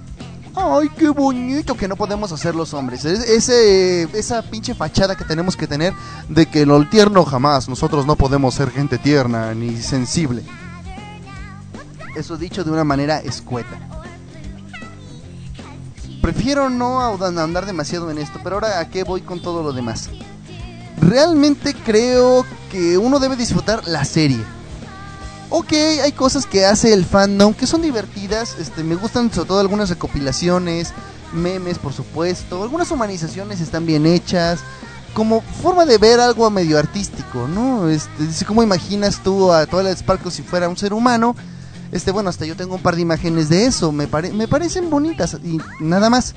ay, 0.56 0.88
qué 0.96 1.08
bonito 1.08 1.76
que 1.76 1.88
no 1.88 1.96
podemos 1.96 2.32
hacer 2.32 2.54
los 2.54 2.74
hombres. 2.74 3.04
ese, 3.04 4.02
esa 4.16 4.42
pinche 4.42 4.74
fachada 4.74 5.16
que 5.16 5.24
tenemos 5.24 5.56
que 5.56 5.66
tener 5.66 5.92
de 6.28 6.46
que 6.46 6.66
lo 6.66 6.88
tierno 6.88 7.24
jamás, 7.24 7.68
nosotros 7.68 8.06
no 8.06 8.16
podemos 8.16 8.54
ser 8.54 8.70
gente 8.70 8.98
tierna 8.98 9.54
ni 9.54 9.80
sensible. 9.80 10.42
Eso 12.16 12.36
dicho 12.36 12.62
de 12.62 12.70
una 12.70 12.84
manera 12.84 13.18
escueta. 13.18 13.76
Prefiero 16.22 16.70
no 16.70 17.00
andar 17.00 17.66
demasiado 17.66 18.10
en 18.10 18.18
esto, 18.18 18.40
pero 18.42 18.56
ahora 18.56 18.78
a 18.78 18.88
qué 18.88 19.02
voy 19.02 19.20
con 19.20 19.42
todo 19.42 19.62
lo 19.62 19.72
demás. 19.72 20.08
Realmente 21.00 21.74
creo 21.74 22.46
que 22.70 22.96
uno 22.96 23.18
debe 23.18 23.36
disfrutar 23.36 23.86
la 23.86 24.04
serie 24.04 24.42
ok, 25.50 25.72
hay 26.02 26.12
cosas 26.12 26.46
que 26.46 26.64
hace 26.66 26.92
el 26.92 27.04
fandom 27.04 27.54
que 27.54 27.66
son 27.66 27.82
divertidas. 27.82 28.56
Este, 28.58 28.82
me 28.82 28.94
gustan 28.94 29.32
sobre 29.32 29.48
todo 29.48 29.60
algunas 29.60 29.88
recopilaciones, 29.88 30.92
memes, 31.32 31.78
por 31.78 31.92
supuesto. 31.92 32.62
Algunas 32.62 32.90
humanizaciones 32.90 33.60
están 33.60 33.86
bien 33.86 34.06
hechas. 34.06 34.60
Como 35.14 35.42
forma 35.62 35.84
de 35.84 35.98
ver 35.98 36.18
algo 36.18 36.50
medio 36.50 36.76
artístico, 36.76 37.46
¿no? 37.46 37.88
Este, 37.88 38.44
¿cómo 38.46 38.64
imaginas 38.64 39.22
tú 39.22 39.52
a 39.52 39.64
la 39.64 39.94
Sparkle 39.94 40.32
si 40.32 40.42
fuera 40.42 40.68
un 40.68 40.76
ser 40.76 40.92
humano? 40.92 41.36
Este, 41.92 42.10
bueno, 42.10 42.30
hasta 42.30 42.46
yo 42.46 42.56
tengo 42.56 42.74
un 42.74 42.82
par 42.82 42.96
de 42.96 43.02
imágenes 43.02 43.48
de 43.48 43.66
eso. 43.66 43.92
Me, 43.92 44.08
me 44.32 44.48
parecen 44.48 44.90
bonitas 44.90 45.36
y 45.44 45.60
nada 45.78 46.10
más. 46.10 46.34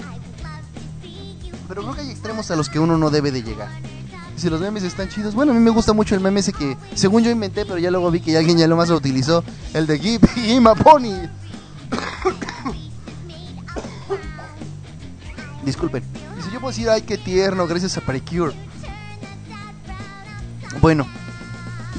Pero 1.67 1.81
creo 1.81 1.95
que 1.95 2.01
hay 2.01 2.11
extremos 2.11 2.51
a 2.51 2.55
los 2.55 2.69
que 2.69 2.79
uno 2.79 2.99
no 2.99 3.09
debe 3.09 3.31
de 3.31 3.41
llegar 3.41 3.69
si 4.37 4.49
los 4.49 4.61
memes 4.61 4.83
están 4.83 5.09
chidos. 5.09 5.35
Bueno, 5.35 5.51
a 5.51 5.55
mí 5.55 5.59
me 5.59 5.71
gusta 5.71 5.93
mucho 5.93 6.15
el 6.15 6.21
meme 6.21 6.39
ese 6.39 6.53
que, 6.53 6.77
según 6.93 7.23
yo 7.23 7.31
inventé, 7.31 7.65
pero 7.65 7.77
ya 7.79 7.91
luego 7.91 8.09
vi 8.11 8.21
que 8.21 8.37
alguien 8.37 8.57
ya 8.57 8.67
lo 8.67 8.77
más 8.77 8.87
lo 8.89 8.95
utilizó. 8.95 9.43
El 9.73 9.87
de 9.87 9.99
Gip 9.99 10.23
y 10.35 10.59
Pony. 10.83 11.27
Disculpen. 15.65 16.03
Dice, 16.37 16.49
yo 16.53 16.59
puedo 16.61 16.71
decir, 16.71 16.89
ay, 16.89 17.01
qué 17.01 17.17
tierno, 17.17 17.67
gracias 17.67 17.97
a 17.97 18.01
Precure. 18.01 18.53
Bueno, 20.79 21.07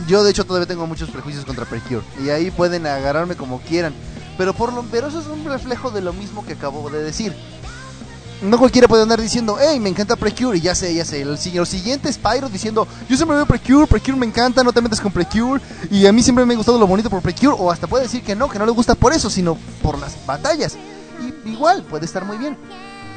yo 0.06 0.22
de 0.22 0.30
hecho 0.30 0.46
todavía 0.46 0.66
tengo 0.66 0.86
muchos 0.86 1.10
prejuicios 1.10 1.44
contra 1.44 1.64
Precure. 1.64 2.04
Y 2.24 2.30
ahí 2.30 2.50
pueden 2.50 2.86
agarrarme 2.86 3.34
como 3.34 3.60
quieran. 3.60 3.92
Pero, 4.38 4.54
por 4.54 4.72
lo, 4.72 4.84
pero 4.84 5.08
es 5.08 5.14
un 5.14 5.44
reflejo 5.44 5.90
de 5.90 6.00
lo 6.00 6.12
mismo 6.12 6.46
que 6.46 6.52
acabo 6.52 6.88
de 6.88 7.02
decir. 7.02 7.34
No 8.40 8.56
cualquiera 8.56 8.86
puede 8.86 9.02
andar 9.02 9.20
diciendo, 9.20 9.56
hey, 9.60 9.80
me 9.80 9.88
encanta 9.88 10.14
Precure, 10.14 10.56
y 10.56 10.60
ya 10.60 10.72
sé, 10.74 10.94
ya 10.94 11.04
sé. 11.04 11.22
El, 11.22 11.36
siguiente 11.38 12.08
es 12.08 12.18
Pyro 12.18 12.48
diciendo, 12.48 12.86
yo 13.08 13.16
siempre 13.16 13.36
veo 13.36 13.46
Precure, 13.46 13.86
Precure 13.88 14.16
me 14.16 14.26
encanta, 14.26 14.62
no 14.62 14.72
te 14.72 14.80
metes 14.80 15.00
con 15.00 15.10
Precure, 15.10 15.60
y 15.90 16.06
a 16.06 16.12
mí 16.12 16.22
siempre 16.22 16.46
me 16.46 16.54
ha 16.54 16.56
gustado 16.56 16.78
lo 16.78 16.86
bonito 16.86 17.10
por 17.10 17.20
Precure, 17.20 17.56
o 17.58 17.70
hasta 17.70 17.88
puede 17.88 18.04
decir 18.04 18.22
que 18.22 18.36
no, 18.36 18.48
que 18.48 18.60
no 18.60 18.64
le 18.64 18.70
gusta 18.70 18.94
por 18.94 19.12
eso, 19.12 19.28
sino 19.28 19.58
por 19.82 19.98
las 19.98 20.24
batallas. 20.24 20.76
Igual, 21.44 21.82
puede 21.82 22.04
estar 22.04 22.24
muy 22.24 22.38
bien. 22.38 22.56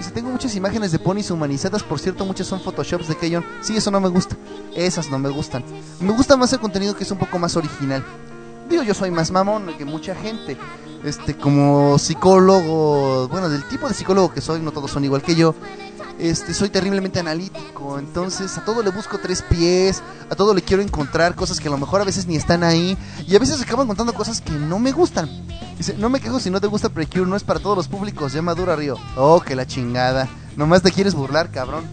Si 0.02 0.10
tengo 0.10 0.32
muchas 0.32 0.56
imágenes 0.56 0.92
de 0.92 0.98
ponis 0.98 1.30
humanizadas, 1.30 1.84
por 1.84 2.00
cierto, 2.00 2.26
muchas 2.26 2.48
son 2.48 2.60
photoshops 2.60 3.08
de 3.08 3.16
Keyon. 3.16 3.46
Sí, 3.62 3.78
eso 3.78 3.92
no 3.92 4.02
me 4.02 4.10
gusta. 4.10 4.36
Esas 4.76 5.12
no 5.12 5.20
me 5.20 5.30
gustan. 5.30 5.64
Me 6.00 6.12
gusta 6.14 6.36
más 6.36 6.52
el 6.54 6.60
contenido 6.60 6.96
que 6.96 7.04
es 7.04 7.12
un 7.12 7.20
poco 7.20 7.38
más 7.38 7.56
original. 7.56 8.04
Yo 8.72 8.94
soy 8.94 9.12
más 9.12 9.32
mamón 9.32 9.76
que 9.78 9.84
mucha 9.84 10.16
gente 10.16 10.58
este 11.04 11.36
como 11.36 12.00
psicólogo, 12.00 13.28
bueno, 13.28 13.50
del 13.50 13.64
tipo 13.66 13.88
de 13.88 13.94
psicólogo 13.94 14.34
que 14.34 14.40
soy, 14.40 14.62
no 14.62 14.72
todos 14.72 14.92
son 14.92 15.04
igual 15.04 15.22
que 15.22 15.36
yo. 15.36 15.54
Este, 16.18 16.54
soy 16.54 16.70
terriblemente 16.70 17.20
analítico, 17.20 18.00
entonces 18.00 18.58
a 18.58 18.64
todo 18.64 18.82
le 18.82 18.92
busco 18.92 19.18
tres 19.18 19.42
pies, 19.42 20.02
a 20.30 20.36
todo 20.36 20.54
le 20.54 20.62
quiero 20.62 20.82
encontrar 20.82 21.36
cosas 21.36 21.60
que 21.60 21.68
a 21.68 21.72
lo 21.72 21.78
mejor 21.78 22.00
a 22.00 22.06
veces 22.06 22.28
ni 22.28 22.36
están 22.36 22.64
ahí 22.64 22.98
y 23.28 23.36
a 23.36 23.40
veces 23.40 23.62
acabo 23.62 23.84
encontrando 23.84 24.14
cosas 24.14 24.40
que 24.40 24.52
no 24.52 24.80
me 24.80 24.92
gustan. 24.92 25.30
Dice, 25.78 25.96
no 25.98 26.10
me 26.10 26.22
quejo 26.22 26.40
si 26.40 26.50
no 26.50 26.62
te 26.62 26.68
gusta 26.68 26.90
Precure, 26.90 27.26
no 27.26 27.36
es 27.36 27.44
para 27.44 27.60
todos 27.60 27.76
los 27.76 27.88
públicos, 27.88 28.34
llama 28.34 28.56
Dura 28.56 28.76
Río. 28.76 28.98
Oh, 29.16 29.42
que 29.42 29.56
la 29.56 29.68
chingada. 29.68 30.30
Nomás 30.56 30.82
te 30.82 30.92
quieres 30.92 31.14
burlar, 31.14 31.52
cabrón. 31.52 31.86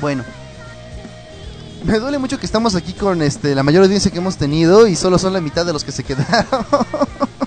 Bueno, 0.00 0.24
me 1.84 1.98
duele 1.98 2.18
mucho 2.18 2.38
que 2.38 2.46
estamos 2.46 2.74
aquí 2.74 2.92
con 2.92 3.22
este 3.22 3.54
la 3.54 3.62
mayor 3.62 3.84
audiencia 3.84 4.10
que 4.10 4.18
hemos 4.18 4.36
tenido 4.36 4.86
y 4.86 4.96
solo 4.96 5.18
son 5.18 5.32
la 5.32 5.40
mitad 5.40 5.66
de 5.66 5.72
los 5.72 5.84
que 5.84 5.92
se 5.92 6.04
quedaron. 6.04 6.66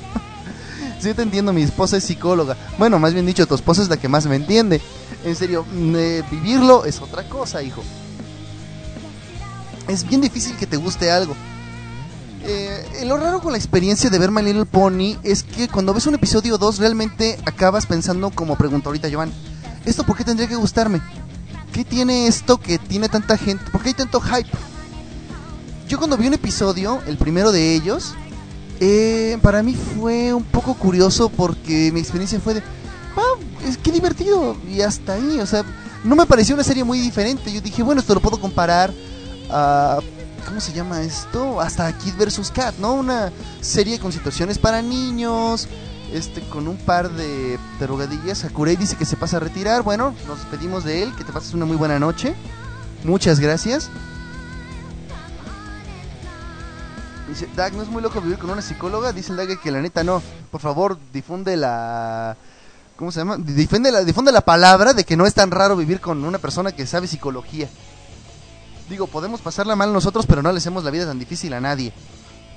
sí 0.99 1.13
te 1.13 1.21
entiendo, 1.21 1.53
mi 1.53 1.63
esposa 1.63 1.97
es 1.97 2.03
psicóloga. 2.03 2.57
Bueno, 2.77 2.99
más 2.99 3.13
bien 3.13 3.25
dicho, 3.25 3.47
tu 3.47 3.55
esposa 3.55 3.81
es 3.81 3.89
la 3.89 3.97
que 3.97 4.07
más 4.07 4.25
me 4.25 4.35
entiende. 4.35 4.81
En 5.25 5.35
serio, 5.35 5.65
mm, 5.71 5.95
eh, 5.95 6.23
vivirlo 6.31 6.85
es 6.85 7.01
otra 7.01 7.27
cosa, 7.27 7.61
hijo. 7.61 7.83
Es 9.87 10.07
bien 10.07 10.21
difícil 10.21 10.55
que 10.55 10.67
te 10.67 10.77
guste 10.77 11.11
algo. 11.11 11.35
Eh, 12.43 13.03
lo 13.05 13.17
raro 13.17 13.41
con 13.41 13.51
la 13.51 13.57
experiencia 13.57 14.09
de 14.09 14.17
ver 14.17 14.31
My 14.31 14.41
Little 14.41 14.65
Pony 14.65 15.17
es 15.23 15.43
que 15.43 15.67
cuando 15.67 15.93
ves 15.93 16.07
un 16.07 16.15
episodio 16.15 16.57
2 16.57 16.77
realmente 16.77 17.37
acabas 17.45 17.85
pensando 17.85 18.29
como 18.29 18.55
pregunta 18.55 18.87
ahorita 18.87 19.09
Joan, 19.11 19.31
¿esto 19.85 20.05
por 20.05 20.15
qué 20.15 20.23
tendría 20.23 20.47
que 20.47 20.55
gustarme? 20.55 21.01
¿Qué 21.79 21.85
tiene 21.85 22.27
esto 22.27 22.57
que 22.57 22.77
tiene 22.77 23.07
tanta 23.07 23.37
gente? 23.37 23.63
¿Por 23.71 23.81
qué 23.81 23.89
hay 23.89 23.93
tanto 23.93 24.19
hype? 24.19 24.49
Yo 25.87 25.97
cuando 25.97 26.17
vi 26.17 26.27
un 26.27 26.33
episodio, 26.33 27.01
el 27.07 27.15
primero 27.15 27.53
de 27.53 27.73
ellos, 27.73 28.15
eh, 28.81 29.37
para 29.41 29.63
mí 29.63 29.77
fue 29.95 30.33
un 30.33 30.43
poco 30.43 30.73
curioso 30.73 31.29
porque 31.29 31.89
mi 31.93 32.01
experiencia 32.01 32.37
fue 32.41 32.55
de, 32.55 32.63
ah, 33.15 33.39
es 33.65 33.77
que 33.77 33.93
divertido 33.93 34.57
y 34.69 34.81
hasta 34.81 35.13
ahí, 35.13 35.39
o 35.39 35.45
sea, 35.45 35.63
no 36.03 36.17
me 36.17 36.25
pareció 36.25 36.53
una 36.53 36.65
serie 36.65 36.83
muy 36.83 36.99
diferente. 36.99 37.49
Yo 37.49 37.61
dije, 37.61 37.81
bueno, 37.81 38.01
esto 38.01 38.13
lo 38.13 38.19
puedo 38.19 38.41
comparar 38.41 38.93
a 39.49 39.99
¿cómo 40.45 40.59
se 40.59 40.73
llama 40.73 41.01
esto? 41.01 41.61
Hasta 41.61 41.97
Kid 41.97 42.15
vs. 42.17 42.51
Cat, 42.51 42.75
¿no? 42.79 42.95
Una 42.95 43.31
serie 43.61 43.99
con 43.99 44.11
situaciones 44.11 44.57
para 44.57 44.81
niños, 44.81 45.69
este 46.13 46.41
con 46.41 46.67
un 46.67 46.77
par 46.77 47.09
de 47.11 47.59
drogadillas. 47.79 48.39
Sakurei 48.39 48.75
dice 48.75 48.95
que 48.95 49.05
se 49.05 49.17
pasa 49.17 49.37
a 49.37 49.39
retirar. 49.39 49.83
Bueno, 49.83 50.13
nos 50.27 50.39
despedimos 50.39 50.83
de 50.83 51.03
él. 51.03 51.15
Que 51.15 51.23
te 51.23 51.33
pases 51.33 51.53
una 51.53 51.65
muy 51.65 51.77
buena 51.77 51.99
noche. 51.99 52.35
Muchas 53.03 53.39
gracias. 53.39 53.89
Dice, 57.29 57.47
Dag, 57.55 57.73
¿no 57.73 57.83
es 57.83 57.89
muy 57.89 58.01
loco 58.01 58.21
vivir 58.21 58.39
con 58.39 58.49
una 58.49 58.61
psicóloga? 58.61 59.13
Dice 59.13 59.31
el 59.31 59.37
Dag 59.37 59.59
que 59.59 59.71
la 59.71 59.81
neta 59.81 60.03
no. 60.03 60.21
Por 60.51 60.61
favor, 60.61 60.97
difunde 61.13 61.55
la... 61.55 62.35
¿Cómo 62.95 63.11
se 63.11 63.19
llama? 63.19 63.37
Difunde 63.37 63.91
la, 63.91 64.03
difunde 64.03 64.31
la 64.31 64.41
palabra 64.41 64.93
de 64.93 65.05
que 65.05 65.15
no 65.15 65.25
es 65.25 65.33
tan 65.33 65.51
raro 65.51 65.77
vivir 65.77 66.01
con 66.01 66.25
una 66.25 66.39
persona 66.39 66.71
que 66.71 66.85
sabe 66.85 67.07
psicología. 67.07 67.69
Digo, 68.89 69.07
podemos 69.07 69.41
pasarla 69.41 69.75
mal 69.75 69.93
nosotros, 69.93 70.25
pero 70.25 70.41
no 70.41 70.51
le 70.51 70.57
hacemos 70.57 70.83
la 70.83 70.91
vida 70.91 71.05
tan 71.05 71.19
difícil 71.19 71.53
a 71.53 71.61
nadie. 71.61 71.93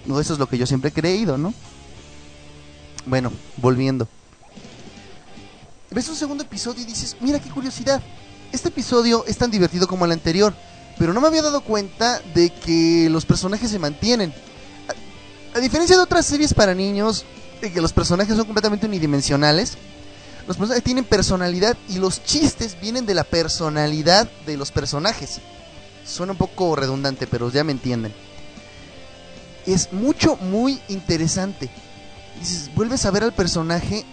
Eso 0.07 0.33
es 0.33 0.39
lo 0.39 0.49
que 0.49 0.59
yo 0.59 0.67
siempre 0.67 0.89
he 0.89 0.93
creído, 0.93 1.39
¿no? 1.39 1.55
Bueno, 3.07 3.33
volviendo. 3.57 4.07
Ves 5.91 6.09
un 6.09 6.17
segundo 6.17 6.45
episodio 6.45 6.83
y 6.83 6.87
dices, 6.87 7.17
mira 7.21 7.41
qué 7.41 7.51
curiosidad. 7.51 8.01
Este 8.53 8.69
episodio 8.69 9.25
es 9.27 9.37
tan 9.37 9.51
divertido 9.51 9.87
como 9.87 10.05
el 10.05 10.13
anterior, 10.13 10.55
pero 10.99 11.13
no 11.13 11.21
me 11.21 11.27
había 11.27 11.43
dado 11.43 11.63
cuenta 11.63 12.21
de 12.35 12.51
que 12.51 13.09
los 13.11 13.27
personajes 13.27 13.71
se 13.71 13.79
mantienen. 13.79 14.33
A, 15.55 15.59
diferencia 15.59 15.97
de 15.97 16.03
otras 16.03 16.25
series 16.25 16.55
para 16.55 16.75
niños, 16.75 17.25
de 17.61 17.73
que 17.73 17.81
los 17.81 17.93
personajes 17.93 18.37
son 18.37 18.47
completamente 18.47 18.87
unidimensionales, 18.87 19.77
los 20.47 20.57
personajes 20.57 20.85
tienen 20.85 21.05
personalidad 21.05 21.77
y 21.89 21.99
los 21.99 22.25
chistes 22.25 22.81
vienen 22.81 23.05
de 23.05 23.15
la 23.15 23.25
personalidad 23.25 24.31
de 24.47 24.57
los 24.57 24.71
personajes. 24.71 25.41
Suena 26.07 26.33
un 26.33 26.39
poco 26.39 26.75
redundante, 26.75 27.27
pero 27.27 27.51
ya 27.51 27.65
me 27.65 27.73
entienden. 27.73 28.15
Es 29.67 29.93
mucho, 29.93 30.37
muy 30.37 30.81
interesante 30.89 31.71
dices, 32.43 32.71
vuelves 32.75 33.05
a 33.07 33.11
ver 33.11 33.25
al 33.25 33.33
personaje 33.33 34.05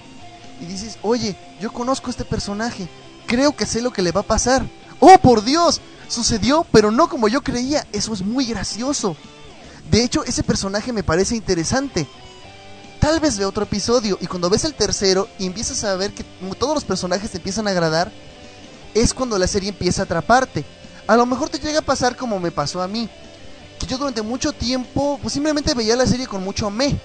y 0.62 0.66
dices, 0.66 0.98
oye, 1.02 1.36
yo 1.60 1.72
conozco 1.72 2.08
a 2.08 2.12
este 2.12 2.26
personaje, 2.26 2.88
creo 3.26 3.56
que 3.56 3.66
sé 3.66 3.82
lo 3.82 3.92
que 3.92 4.02
le 4.02 4.12
va 4.12 4.22
a 4.22 4.24
pasar. 4.24 4.64
Oh, 5.00 5.18
por 5.18 5.44
Dios, 5.44 5.82
sucedió, 6.08 6.66
pero 6.72 6.92
no 6.92 7.10
como 7.10 7.28
yo 7.28 7.42
creía, 7.42 7.86
eso 7.92 8.14
es 8.14 8.22
muy 8.22 8.46
gracioso. 8.46 9.16
De 9.90 10.04
hecho, 10.04 10.24
ese 10.26 10.44
personaje 10.44 10.94
me 10.94 11.04
parece 11.04 11.36
interesante. 11.36 12.08
Tal 13.00 13.20
vez 13.20 13.38
ve 13.38 13.46
otro 13.46 13.64
episodio 13.64 14.18
y 14.22 14.28
cuando 14.28 14.50
ves 14.50 14.66
el 14.66 14.74
tercero 14.74 15.28
y 15.40 15.46
empiezas 15.46 15.84
a 15.84 15.96
ver 15.96 16.12
que 16.14 16.26
todos 16.60 16.76
los 16.76 16.84
personajes 16.84 17.32
te 17.32 17.38
empiezan 17.38 17.68
a 17.68 17.72
agradar, 17.72 18.12
es 18.94 19.14
cuando 19.14 19.38
la 19.38 19.48
serie 19.48 19.70
empieza 19.70 20.02
a 20.02 20.06
atraparte. 20.06 20.66
A 21.08 21.16
lo 21.16 21.26
mejor 21.26 21.50
te 21.50 21.60
llega 21.60 21.80
a 21.80 21.84
pasar 21.84 22.16
como 22.16 22.40
me 22.40 22.52
pasó 22.52 22.82
a 22.82 22.88
mí, 22.88 23.10
que 23.80 23.88
yo 23.88 23.98
durante 23.98 24.22
mucho 24.22 24.52
tiempo 24.52 25.18
pues 25.22 25.34
simplemente 25.34 25.74
veía 25.74 25.96
la 25.96 26.06
serie 26.06 26.28
con 26.28 26.44
mucho 26.44 26.70
me 26.70 27.00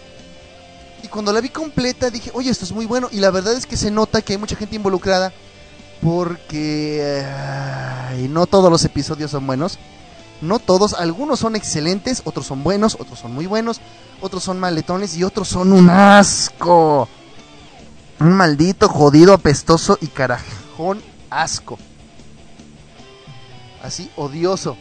y 1.04 1.08
cuando 1.08 1.34
la 1.34 1.42
vi 1.42 1.50
completa 1.50 2.08
dije, 2.08 2.30
oye, 2.32 2.50
esto 2.50 2.64
es 2.64 2.72
muy 2.72 2.86
bueno. 2.86 3.08
Y 3.12 3.20
la 3.20 3.30
verdad 3.30 3.52
es 3.52 3.66
que 3.66 3.76
se 3.76 3.90
nota 3.90 4.22
que 4.22 4.32
hay 4.32 4.38
mucha 4.38 4.56
gente 4.56 4.76
involucrada 4.76 5.34
porque 6.00 7.22
no 8.30 8.46
todos 8.46 8.70
los 8.70 8.86
episodios 8.86 9.30
son 9.30 9.46
buenos. 9.46 9.78
No 10.40 10.58
todos, 10.58 10.94
algunos 10.94 11.40
son 11.40 11.56
excelentes, 11.56 12.22
otros 12.24 12.46
son 12.46 12.64
buenos, 12.64 12.96
otros 12.98 13.18
son 13.18 13.34
muy 13.34 13.44
buenos, 13.44 13.82
otros 14.22 14.42
son 14.42 14.58
maletones 14.58 15.14
y 15.16 15.24
otros 15.24 15.48
son 15.48 15.74
un 15.74 15.90
asco. 15.90 17.06
Un 18.18 18.32
maldito, 18.32 18.88
jodido, 18.88 19.34
apestoso 19.34 19.98
y 20.00 20.06
carajón 20.06 21.02
asco. 21.28 21.78
Así, 23.82 24.10
odioso. 24.16 24.78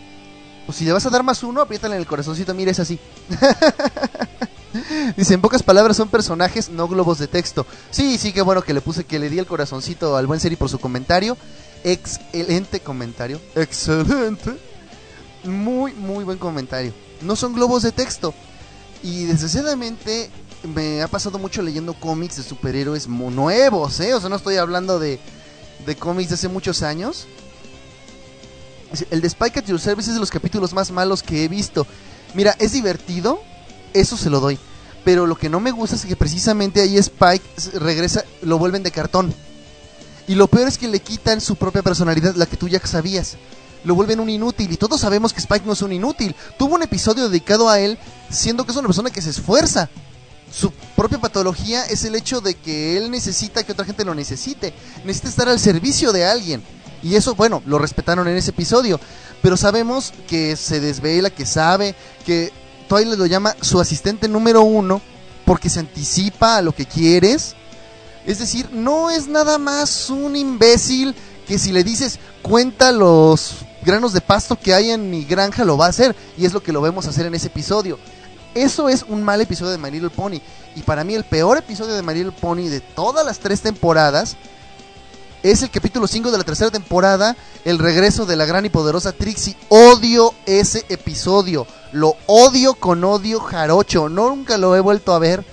O 0.68 0.72
si 0.72 0.86
le 0.86 0.94
vas 0.94 1.06
a 1.06 1.10
dar 1.10 1.24
más 1.24 1.44
uno, 1.44 1.60
apriétale 1.60 1.96
en 1.96 2.02
el 2.02 2.08
corazoncito, 2.08 2.54
mira, 2.54 2.72
es 2.72 2.80
así. 2.80 2.98
Dice, 5.18 5.34
en 5.34 5.42
pocas 5.42 5.64
palabras 5.64 5.98
son 5.98 6.10
personajes, 6.10 6.70
no 6.70 6.88
globos 6.88 7.20
de 7.20 7.28
texto. 7.28 7.66
Sí, 7.92 8.18
sí, 8.18 8.34
qué 8.34 8.42
bueno 8.42 8.62
que 8.62 8.74
le 8.74 8.82
puse, 8.82 9.04
que 9.04 9.20
le 9.20 9.30
di 9.30 9.40
el 9.40 9.46
corazoncito 9.46 10.18
al 10.18 10.28
buen 10.28 10.40
Seri 10.40 10.56
por 10.56 10.70
su 10.70 10.80
comentario. 10.80 11.38
Excelente 11.84 12.80
comentario. 12.80 13.40
Excelente. 13.56 14.58
Muy, 15.44 15.94
muy 15.94 16.24
buen 16.24 16.38
comentario. 16.38 16.94
No 17.22 17.36
son 17.36 17.54
globos 17.54 17.84
de 17.84 17.92
texto. 17.92 18.34
Y 19.04 19.26
desgraciadamente 19.26 20.32
me 20.64 21.02
ha 21.02 21.08
pasado 21.08 21.38
mucho 21.38 21.62
leyendo 21.62 21.94
cómics 21.94 22.38
de 22.38 22.44
superhéroes 22.44 23.08
nuevos, 23.08 24.00
¿eh? 24.00 24.14
O 24.14 24.20
sea, 24.20 24.30
no 24.30 24.38
estoy 24.38 24.56
hablando 24.56 24.98
de, 24.98 25.20
de 25.86 25.96
cómics 25.96 26.30
de 26.30 26.36
hace 26.36 26.48
muchos 26.48 26.84
años. 26.84 27.28
El 29.10 29.22
de 29.22 29.28
Spike 29.28 29.60
at 29.60 29.66
Your 29.66 29.80
Service 29.80 30.10
es 30.10 30.16
de 30.16 30.20
los 30.20 30.30
capítulos 30.30 30.74
más 30.74 30.92
malos 30.92 31.22
que 31.22 31.44
he 31.44 31.48
visto. 31.48 31.86
Mira, 32.34 32.56
es 32.60 32.72
divertido, 32.72 33.42
eso 33.94 34.18
se 34.18 34.30
lo 34.30 34.40
doy. 34.40 34.58
Pero 35.04 35.28
lo 35.28 35.38
que 35.38 35.50
no 35.50 35.60
me 35.60 35.72
gusta 35.72 35.96
es 35.96 36.06
que 36.06 36.16
precisamente 36.16 36.82
ahí 36.82 36.98
Spike 36.98 37.46
regresa, 37.76 38.24
lo 38.42 38.58
vuelven 38.58 38.84
de 38.84 38.92
cartón. 38.92 39.34
Y 40.28 40.36
lo 40.36 40.48
peor 40.48 40.68
es 40.68 40.78
que 40.78 40.88
le 40.88 41.02
quitan 41.02 41.42
su 41.42 41.56
propia 41.56 41.82
personalidad, 41.82 42.36
la 42.36 42.46
que 42.46 42.58
tú 42.58 42.68
ya 42.68 42.80
sabías. 42.86 43.36
Lo 43.84 43.96
vuelven 43.96 44.22
un 44.22 44.30
inútil 44.30 44.72
y 44.72 44.78
todos 44.78 45.02
sabemos 45.02 45.34
que 45.34 45.42
Spike 45.42 45.66
no 45.66 45.74
es 45.74 45.82
un 45.82 45.92
inútil. 45.92 46.36
Tuvo 46.58 46.76
un 46.76 46.84
episodio 46.84 47.28
dedicado 47.28 47.70
a 47.70 47.80
él, 47.80 47.98
siendo 48.30 48.64
que 48.64 48.72
es 48.72 48.78
una 48.78 48.88
persona 48.88 49.10
que 49.10 49.22
se 49.22 49.32
esfuerza. 49.32 49.90
Su 50.50 50.72
propia 50.96 51.20
patología 51.20 51.84
es 51.86 52.06
el 52.06 52.16
hecho 52.16 52.40
de 52.40 52.54
que 52.54 52.96
él 52.96 53.12
necesita 53.12 53.64
que 53.64 53.74
otra 53.74 53.86
gente 53.86 54.06
lo 54.06 54.16
necesite. 54.16 54.74
Necesita 55.04 55.30
estar 55.30 55.50
al 55.50 55.60
servicio 55.60 56.14
de 56.14 56.26
alguien. 56.26 56.64
Y 57.02 57.16
eso, 57.16 57.36
bueno, 57.36 57.62
lo 57.66 57.78
respetaron 57.78 58.30
en 58.30 58.38
ese 58.38 58.52
episodio. 58.52 59.02
Pero 59.42 59.58
sabemos 59.58 60.14
que 60.30 60.56
se 60.56 60.80
desvela, 60.80 61.30
que 61.30 61.46
sabe, 61.46 61.96
que 62.26 62.54
Twilight 62.84 63.18
lo 63.18 63.26
llama 63.26 63.56
su 63.62 63.80
asistente 63.80 64.28
número 64.28 64.62
uno 64.62 65.02
porque 65.46 65.70
se 65.70 65.80
anticipa 65.80 66.58
a 66.58 66.62
lo 66.62 66.74
que 66.74 66.86
quieres. 66.86 67.56
Es 68.26 68.40
decir, 68.40 68.70
no 68.72 69.10
es 69.10 69.28
nada 69.28 69.58
más 69.58 70.10
un 70.10 70.36
imbécil 70.36 71.16
que 71.48 71.60
si 71.60 71.72
le 71.72 71.84
dices 71.84 72.20
cuenta 72.42 72.92
los 72.92 73.58
granos 73.84 74.14
de 74.14 74.22
pasto 74.22 74.58
que 74.58 74.74
hay 74.74 74.92
en 74.92 75.10
mi 75.10 75.26
granja 75.26 75.66
lo 75.66 75.78
va 75.78 75.88
a 75.88 75.90
hacer 75.90 76.16
y 76.38 76.46
es 76.46 76.54
lo 76.54 76.64
que 76.64 76.72
lo 76.72 76.82
vemos 76.82 77.06
hacer 77.06 77.26
en 77.26 77.36
ese 77.36 77.48
episodio. 77.48 78.00
Eso 78.56 78.88
es 78.88 79.04
un 79.10 79.24
mal 79.24 79.42
episodio 79.42 79.72
de 79.72 79.78
My 79.78 79.90
Little 79.90 80.12
Pony. 80.12 80.40
Y 80.76 80.82
para 80.82 81.04
mí 81.04 81.16
el 81.16 81.24
peor 81.24 81.58
episodio 81.58 81.96
de 81.96 82.04
My 82.04 82.14
Little 82.14 82.32
Pony 82.40 82.70
de 82.70 82.82
todas 82.82 83.26
las 83.26 83.40
tres 83.40 83.62
temporadas 83.62 84.38
es 85.44 85.62
el 85.62 85.70
capítulo 85.70 86.08
5 86.08 86.32
de 86.32 86.38
la 86.38 86.46
tercera 86.46 86.72
temporada, 86.72 87.36
el 87.66 87.78
regreso 87.78 88.26
de 88.26 88.38
la 88.38 88.46
gran 88.46 88.66
y 88.66 88.70
poderosa 88.70 89.12
Trixie. 89.12 89.58
Odio 89.68 90.34
ese 90.46 90.86
episodio. 90.88 91.68
Lo 91.92 92.16
odio 92.28 92.76
con 92.76 93.04
odio 93.04 93.42
jarocho. 93.42 94.08
Nunca 94.08 94.58
lo 94.58 94.74
he 94.76 94.80
vuelto 94.80 95.14
a 95.14 95.20
ver. 95.20 95.46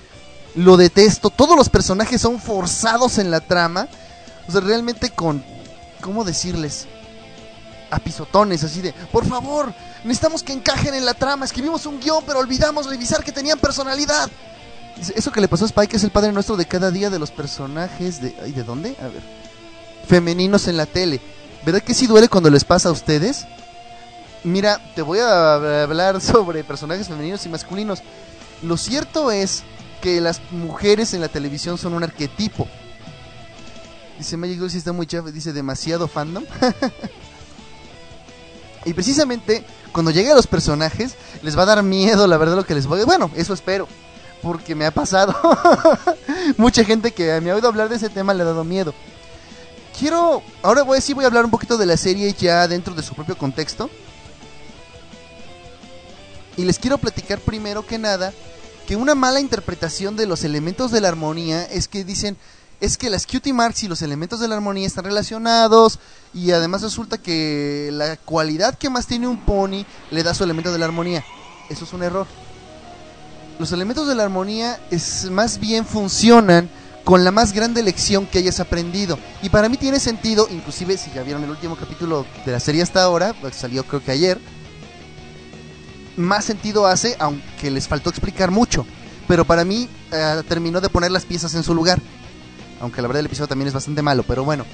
Lo 0.55 0.77
detesto. 0.77 1.29
Todos 1.29 1.57
los 1.57 1.67
personajes 1.67 2.21
son 2.21 2.39
forzados 2.39 3.17
en 3.17 3.31
la 3.31 3.41
trama. 3.41 3.89
O 4.47 4.51
sea, 4.51 4.61
realmente 4.61 5.09
con... 5.09 5.43
¿Cómo 5.99 6.23
decirles? 6.23 6.87
A 7.91 7.99
pisotones, 7.99 8.63
así 8.63 8.79
de... 8.79 8.93
Por 9.11 9.25
favor, 9.25 9.73
necesitamos 10.05 10.41
que 10.41 10.53
encajen 10.53 10.95
en 10.95 11.03
la 11.03 11.13
trama. 11.13 11.43
Escribimos 11.43 11.85
un 11.85 11.99
guion, 11.99 12.23
pero 12.25 12.39
olvidamos 12.39 12.89
revisar 12.89 13.25
que 13.25 13.33
tenían 13.33 13.59
personalidad. 13.59 14.29
Eso 15.15 15.31
que 15.33 15.41
le 15.41 15.49
pasó 15.49 15.65
a 15.65 15.67
Spike 15.67 15.97
es 15.97 16.03
el 16.05 16.11
padre 16.11 16.31
nuestro 16.31 16.55
de 16.55 16.65
cada 16.65 16.91
día 16.91 17.09
de 17.09 17.19
los 17.19 17.29
personajes 17.29 18.21
de... 18.21 18.33
¿Y 18.47 18.51
de 18.53 18.63
dónde? 18.63 18.95
A 19.01 19.07
ver 19.09 19.40
femeninos 20.07 20.67
en 20.67 20.77
la 20.77 20.85
tele. 20.85 21.21
¿Verdad 21.65 21.81
que 21.81 21.93
sí 21.93 22.07
duele 22.07 22.27
cuando 22.27 22.49
les 22.49 22.63
pasa 22.63 22.89
a 22.89 22.91
ustedes? 22.91 23.45
Mira, 24.43 24.79
te 24.95 25.01
voy 25.01 25.19
a 25.19 25.83
hablar 25.83 26.21
sobre 26.21 26.63
personajes 26.63 27.07
femeninos 27.07 27.45
y 27.45 27.49
masculinos. 27.49 28.01
Lo 28.63 28.77
cierto 28.77 29.31
es 29.31 29.63
que 30.01 30.19
las 30.21 30.41
mujeres 30.51 31.13
en 31.13 31.21
la 31.21 31.27
televisión 31.27 31.77
son 31.77 31.93
un 31.93 32.03
arquetipo. 32.03 32.67
Dice 34.17 34.37
Magic 34.37 34.67
si 34.69 34.77
está 34.77 34.91
muy 34.91 35.07
chafa, 35.07 35.31
dice 35.31 35.53
demasiado 35.53 36.07
fandom. 36.07 36.43
y 38.85 38.93
precisamente 38.93 39.63
cuando 39.91 40.11
llegue 40.11 40.31
a 40.31 40.35
los 40.35 40.47
personajes 40.47 41.15
les 41.41 41.57
va 41.57 41.63
a 41.63 41.67
dar 41.67 41.83
miedo, 41.83 42.27
la 42.27 42.37
verdad 42.37 42.55
lo 42.55 42.65
que 42.65 42.75
les 42.75 42.85
voy 42.85 43.01
a... 43.01 43.05
Bueno, 43.05 43.31
eso 43.35 43.53
espero, 43.53 43.87
porque 44.41 44.75
me 44.75 44.85
ha 44.85 44.91
pasado. 44.91 45.35
Mucha 46.57 46.83
gente 46.83 47.11
que 47.11 47.39
me 47.41 47.51
ha 47.51 47.55
oído 47.55 47.67
hablar 47.67 47.89
de 47.89 47.95
ese 47.95 48.09
tema 48.09 48.33
le 48.33 48.43
ha 48.43 48.45
dado 48.45 48.63
miedo 48.63 48.93
quiero. 49.97 50.41
Ahora 50.61 50.83
voy, 50.83 51.01
sí 51.01 51.13
voy 51.13 51.23
a 51.23 51.27
hablar 51.27 51.45
un 51.45 51.51
poquito 51.51 51.77
de 51.77 51.85
la 51.85 51.97
serie 51.97 52.33
ya 52.37 52.67
dentro 52.67 52.93
de 52.93 53.03
su 53.03 53.13
propio 53.13 53.37
contexto. 53.37 53.89
Y 56.57 56.65
les 56.65 56.79
quiero 56.79 56.97
platicar 56.97 57.39
primero 57.39 57.85
que 57.85 57.97
nada 57.97 58.33
que 58.87 58.95
una 58.95 59.15
mala 59.15 59.39
interpretación 59.39 60.15
de 60.15 60.25
los 60.25 60.43
elementos 60.43 60.91
de 60.91 61.01
la 61.01 61.07
armonía 61.07 61.63
es 61.63 61.87
que 61.87 62.03
dicen 62.03 62.37
es 62.81 62.97
que 62.97 63.11
las 63.11 63.27
cutie 63.27 63.53
marks 63.53 63.83
y 63.83 63.87
los 63.87 64.01
elementos 64.01 64.39
de 64.39 64.47
la 64.47 64.55
armonía 64.55 64.87
están 64.87 65.05
relacionados 65.05 65.99
y 66.33 66.49
además 66.51 66.81
resulta 66.81 67.19
que 67.19 67.89
la 67.93 68.17
cualidad 68.17 68.75
que 68.77 68.89
más 68.89 69.05
tiene 69.05 69.27
un 69.27 69.39
pony 69.45 69.85
le 70.09 70.23
da 70.23 70.33
su 70.33 70.43
elemento 70.43 70.73
de 70.73 70.79
la 70.79 70.85
armonía. 70.85 71.23
Eso 71.69 71.85
es 71.85 71.93
un 71.93 72.01
error. 72.01 72.25
Los 73.59 73.71
elementos 73.71 74.07
de 74.07 74.15
la 74.15 74.23
armonía 74.23 74.79
es 74.89 75.29
más 75.29 75.59
bien 75.59 75.85
funcionan 75.85 76.69
con 77.03 77.23
la 77.23 77.31
más 77.31 77.53
grande 77.53 77.83
lección 77.83 78.25
que 78.25 78.39
hayas 78.39 78.59
aprendido. 78.59 79.17
Y 79.41 79.49
para 79.49 79.69
mí 79.69 79.77
tiene 79.77 79.99
sentido, 79.99 80.47
inclusive 80.51 80.97
si 80.97 81.11
ya 81.11 81.23
vieron 81.23 81.43
el 81.43 81.49
último 81.49 81.75
capítulo 81.75 82.25
de 82.45 82.51
la 82.51 82.59
serie 82.59 82.81
hasta 82.81 83.03
ahora, 83.03 83.33
pues, 83.41 83.55
salió 83.55 83.83
creo 83.83 84.03
que 84.03 84.11
ayer, 84.11 84.39
más 86.15 86.45
sentido 86.45 86.85
hace, 86.85 87.15
aunque 87.19 87.71
les 87.71 87.87
faltó 87.87 88.09
explicar 88.09 88.51
mucho. 88.51 88.85
Pero 89.27 89.45
para 89.45 89.63
mí 89.63 89.87
eh, 90.11 90.43
terminó 90.47 90.81
de 90.81 90.89
poner 90.89 91.11
las 91.11 91.25
piezas 91.25 91.53
en 91.55 91.63
su 91.63 91.73
lugar. 91.73 92.01
Aunque 92.81 93.01
la 93.01 93.07
verdad 93.07 93.21
el 93.21 93.27
episodio 93.27 93.47
también 93.47 93.67
es 93.67 93.73
bastante 93.73 94.01
malo, 94.01 94.23
pero 94.23 94.43
bueno, 94.43 94.65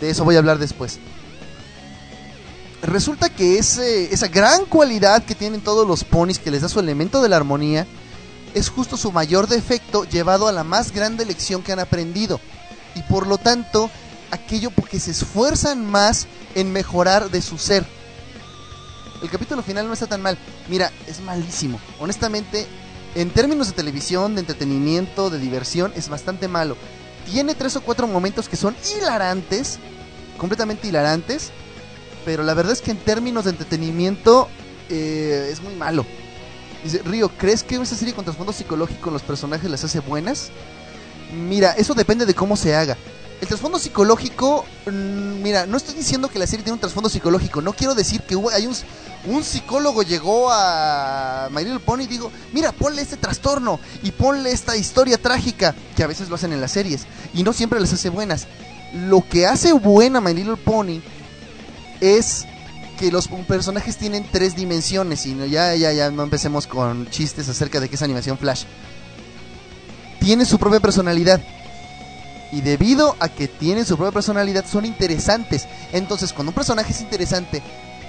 de 0.00 0.10
eso 0.10 0.24
voy 0.24 0.36
a 0.36 0.38
hablar 0.38 0.58
después. 0.58 0.98
Resulta 2.82 3.28
que 3.28 3.58
esa 3.58 4.28
gran 4.28 4.64
cualidad 4.64 5.24
que 5.24 5.34
tienen 5.34 5.60
todos 5.60 5.86
los 5.86 6.04
ponis 6.04 6.38
que 6.38 6.50
les 6.50 6.62
da 6.62 6.68
su 6.68 6.80
elemento 6.80 7.22
de 7.22 7.28
la 7.28 7.36
armonía, 7.36 7.86
es 8.54 8.68
justo 8.68 8.96
su 8.96 9.12
mayor 9.12 9.46
defecto 9.46 10.04
llevado 10.04 10.48
a 10.48 10.52
la 10.52 10.64
más 10.64 10.92
grande 10.92 11.24
lección 11.24 11.62
que 11.62 11.72
han 11.72 11.78
aprendido. 11.78 12.40
Y 12.94 13.02
por 13.02 13.26
lo 13.26 13.38
tanto, 13.38 13.90
aquello 14.30 14.70
porque 14.70 15.00
se 15.00 15.12
esfuerzan 15.12 15.84
más 15.84 16.26
en 16.54 16.72
mejorar 16.72 17.30
de 17.30 17.42
su 17.42 17.58
ser. 17.58 17.84
El 19.22 19.30
capítulo 19.30 19.62
final 19.62 19.86
no 19.86 19.92
está 19.92 20.06
tan 20.06 20.22
mal. 20.22 20.38
Mira, 20.68 20.90
es 21.06 21.20
malísimo. 21.20 21.78
Honestamente, 21.98 22.66
en 23.14 23.30
términos 23.30 23.68
de 23.68 23.74
televisión, 23.74 24.34
de 24.34 24.40
entretenimiento, 24.40 25.30
de 25.30 25.38
diversión, 25.38 25.92
es 25.94 26.08
bastante 26.08 26.48
malo. 26.48 26.76
Tiene 27.30 27.54
tres 27.54 27.76
o 27.76 27.82
cuatro 27.82 28.06
momentos 28.06 28.48
que 28.48 28.56
son 28.56 28.74
hilarantes, 28.96 29.78
completamente 30.38 30.88
hilarantes, 30.88 31.50
pero 32.24 32.42
la 32.42 32.54
verdad 32.54 32.72
es 32.72 32.80
que 32.80 32.92
en 32.92 32.98
términos 32.98 33.44
de 33.44 33.50
entretenimiento 33.50 34.48
eh, 34.88 35.50
es 35.52 35.60
muy 35.62 35.74
malo. 35.74 36.06
Dice, 36.82 37.02
Río, 37.04 37.30
¿crees 37.36 37.62
que 37.62 37.76
esa 37.76 37.96
serie 37.96 38.14
con 38.14 38.24
trasfondo 38.24 38.52
psicológico 38.52 39.10
los 39.10 39.22
personajes 39.22 39.70
las 39.70 39.84
hace 39.84 40.00
buenas? 40.00 40.50
Mira, 41.32 41.72
eso 41.72 41.94
depende 41.94 42.26
de 42.26 42.34
cómo 42.34 42.56
se 42.56 42.74
haga. 42.74 42.96
El 43.40 43.48
trasfondo 43.48 43.78
psicológico, 43.78 44.64
mm, 44.86 45.42
mira, 45.42 45.66
no 45.66 45.76
estoy 45.76 45.94
diciendo 45.94 46.28
que 46.28 46.38
la 46.38 46.46
serie 46.46 46.62
tiene 46.62 46.74
un 46.74 46.80
trasfondo 46.80 47.08
psicológico, 47.08 47.62
no 47.62 47.72
quiero 47.72 47.94
decir 47.94 48.20
que 48.22 48.36
hay 48.52 48.66
un, 48.66 48.74
un 49.26 49.42
psicólogo 49.42 50.02
llegó 50.02 50.50
a 50.50 51.48
My 51.50 51.64
Little 51.64 51.80
Pony 51.80 52.02
y 52.02 52.06
digo, 52.06 52.30
mira, 52.52 52.72
ponle 52.72 53.00
este 53.00 53.16
trastorno 53.16 53.80
y 54.02 54.12
ponle 54.12 54.52
esta 54.52 54.76
historia 54.76 55.16
trágica, 55.16 55.74
que 55.96 56.02
a 56.02 56.06
veces 56.06 56.28
lo 56.28 56.34
hacen 56.34 56.52
en 56.52 56.60
las 56.60 56.72
series, 56.72 57.06
y 57.32 57.42
no 57.42 57.54
siempre 57.54 57.80
las 57.80 57.92
hace 57.92 58.10
buenas. 58.10 58.46
Lo 58.92 59.26
que 59.26 59.46
hace 59.46 59.72
buena 59.72 60.20
My 60.20 60.34
Little 60.34 60.56
Pony 60.56 61.00
es 62.00 62.44
que 63.00 63.10
los 63.10 63.28
personajes 63.28 63.96
tienen 63.96 64.26
tres 64.30 64.54
dimensiones 64.54 65.24
y 65.24 65.34
ya, 65.48 65.74
ya, 65.74 65.90
ya 65.90 66.10
no 66.10 66.22
empecemos 66.22 66.66
con 66.66 67.08
chistes 67.08 67.48
acerca 67.48 67.80
de 67.80 67.88
que 67.88 67.94
es 67.94 68.02
animación 68.02 68.36
flash. 68.36 68.64
Tiene 70.20 70.44
su 70.44 70.58
propia 70.58 70.80
personalidad. 70.80 71.40
Y 72.52 72.60
debido 72.60 73.16
a 73.18 73.30
que 73.30 73.48
tienen 73.48 73.86
su 73.86 73.96
propia 73.96 74.12
personalidad, 74.12 74.66
son 74.66 74.84
interesantes. 74.84 75.66
Entonces, 75.92 76.34
cuando 76.34 76.50
un 76.50 76.54
personaje 76.54 76.92
es 76.92 77.00
interesante, 77.00 77.62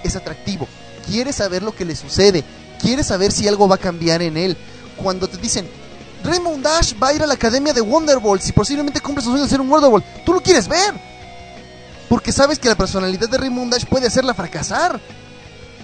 es 0.04 0.18
atractivo. 0.18 0.68
Quieres 1.08 1.38
saber 1.38 1.64
lo 1.64 1.74
que 1.74 1.86
le 1.86 1.96
sucede. 1.96 2.44
Quieres 2.82 3.08
saber 3.08 3.32
si 3.32 3.48
algo 3.48 3.70
va 3.70 3.76
a 3.76 3.78
cambiar 3.78 4.22
en 4.22 4.36
él. 4.36 4.58
Cuando 4.98 5.30
te 5.30 5.38
dicen, 5.38 5.70
Raymond 6.22 6.66
Dash 6.66 6.96
va 7.02 7.08
a 7.08 7.14
ir 7.14 7.24
a 7.24 7.28
la 7.28 7.36
academia 7.36 7.72
de 7.72 7.80
Wonderbolt 7.80 8.46
y 8.46 8.52
posiblemente 8.52 9.00
cumple 9.00 9.24
su 9.24 9.30
sueño 9.30 9.46
de 9.46 9.50
ser 9.50 9.62
un 9.62 9.70
Wonderbolt. 9.70 10.04
Tú 10.26 10.34
lo 10.34 10.42
quieres 10.42 10.68
ver 10.68 11.11
porque 12.12 12.34
sabes 12.34 12.60
que 12.60 12.68
la 12.68 12.76
personalidad 12.76 13.30
de 13.30 13.38
Raymond 13.38 13.72
Dash 13.72 13.86
puede 13.86 14.08
hacerla 14.08 14.34
fracasar. 14.34 15.00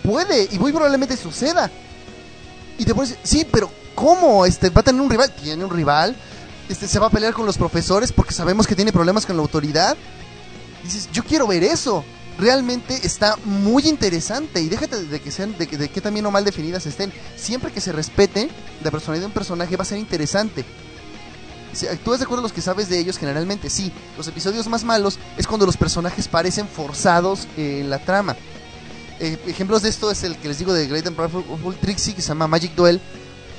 Puede, 0.03 0.49
y 0.51 0.59
muy 0.59 0.73
probablemente 0.73 1.15
suceda. 1.15 1.71
Y 2.77 2.83
te 2.83 2.93
pones, 2.93 3.15
sí, 3.23 3.47
pero 3.49 3.71
¿cómo? 3.95 4.45
Este, 4.45 4.69
¿Va 4.69 4.81
a 4.81 4.83
tener 4.83 4.99
un 4.99 5.09
rival? 5.09 5.33
Tiene 5.41 5.63
un 5.63 5.71
rival. 5.71 6.17
Este, 6.67 6.85
se 6.85 6.99
va 6.99 7.07
a 7.07 7.09
pelear 7.09 7.31
con 7.31 7.45
los 7.45 7.57
profesores 7.57 8.11
porque 8.11 8.33
sabemos 8.33 8.67
que 8.67 8.75
tiene 8.75 8.91
problemas 8.91 9.25
con 9.25 9.37
la 9.37 9.41
autoridad. 9.41 9.95
dices, 10.83 11.07
yo 11.13 11.23
quiero 11.23 11.47
ver 11.47 11.63
eso. 11.63 12.03
Realmente 12.37 12.99
está 13.07 13.37
muy 13.45 13.87
interesante. 13.87 14.59
Y 14.59 14.67
déjate 14.67 15.05
de 15.05 15.21
que 15.21 15.31
sean, 15.31 15.57
de 15.57 15.65
de 15.65 15.87
que 15.87 16.01
también 16.01 16.25
o 16.25 16.31
mal 16.31 16.43
definidas 16.43 16.85
estén. 16.87 17.13
Siempre 17.37 17.71
que 17.71 17.79
se 17.79 17.93
respete 17.93 18.49
la 18.83 18.91
personalidad 18.91 19.21
de 19.21 19.27
un 19.27 19.33
personaje 19.33 19.77
va 19.77 19.83
a 19.83 19.85
ser 19.85 19.97
interesante. 19.97 20.65
¿Tú 22.03 22.15
de 22.15 22.23
acuerdo 22.23 22.41
los 22.41 22.53
que 22.53 22.61
sabes 22.61 22.89
de 22.89 22.99
ellos? 22.99 23.17
Generalmente 23.17 23.69
sí. 23.69 23.91
Los 24.17 24.27
episodios 24.27 24.67
más 24.67 24.83
malos 24.83 25.19
es 25.37 25.47
cuando 25.47 25.65
los 25.65 25.77
personajes 25.77 26.27
parecen 26.27 26.67
forzados 26.67 27.47
en 27.57 27.89
la 27.89 27.99
trama. 27.99 28.35
Eh, 29.19 29.37
ejemplos 29.47 29.81
de 29.81 29.89
esto 29.89 30.11
es 30.11 30.23
el 30.23 30.37
que 30.37 30.47
les 30.47 30.59
digo 30.59 30.73
de 30.73 30.87
Great 30.87 31.07
and 31.07 31.15
Powerful 31.15 31.75
Trixie, 31.75 32.13
que 32.13 32.21
se 32.21 32.29
llama 32.29 32.47
Magic 32.47 32.73
Duel, 32.75 33.01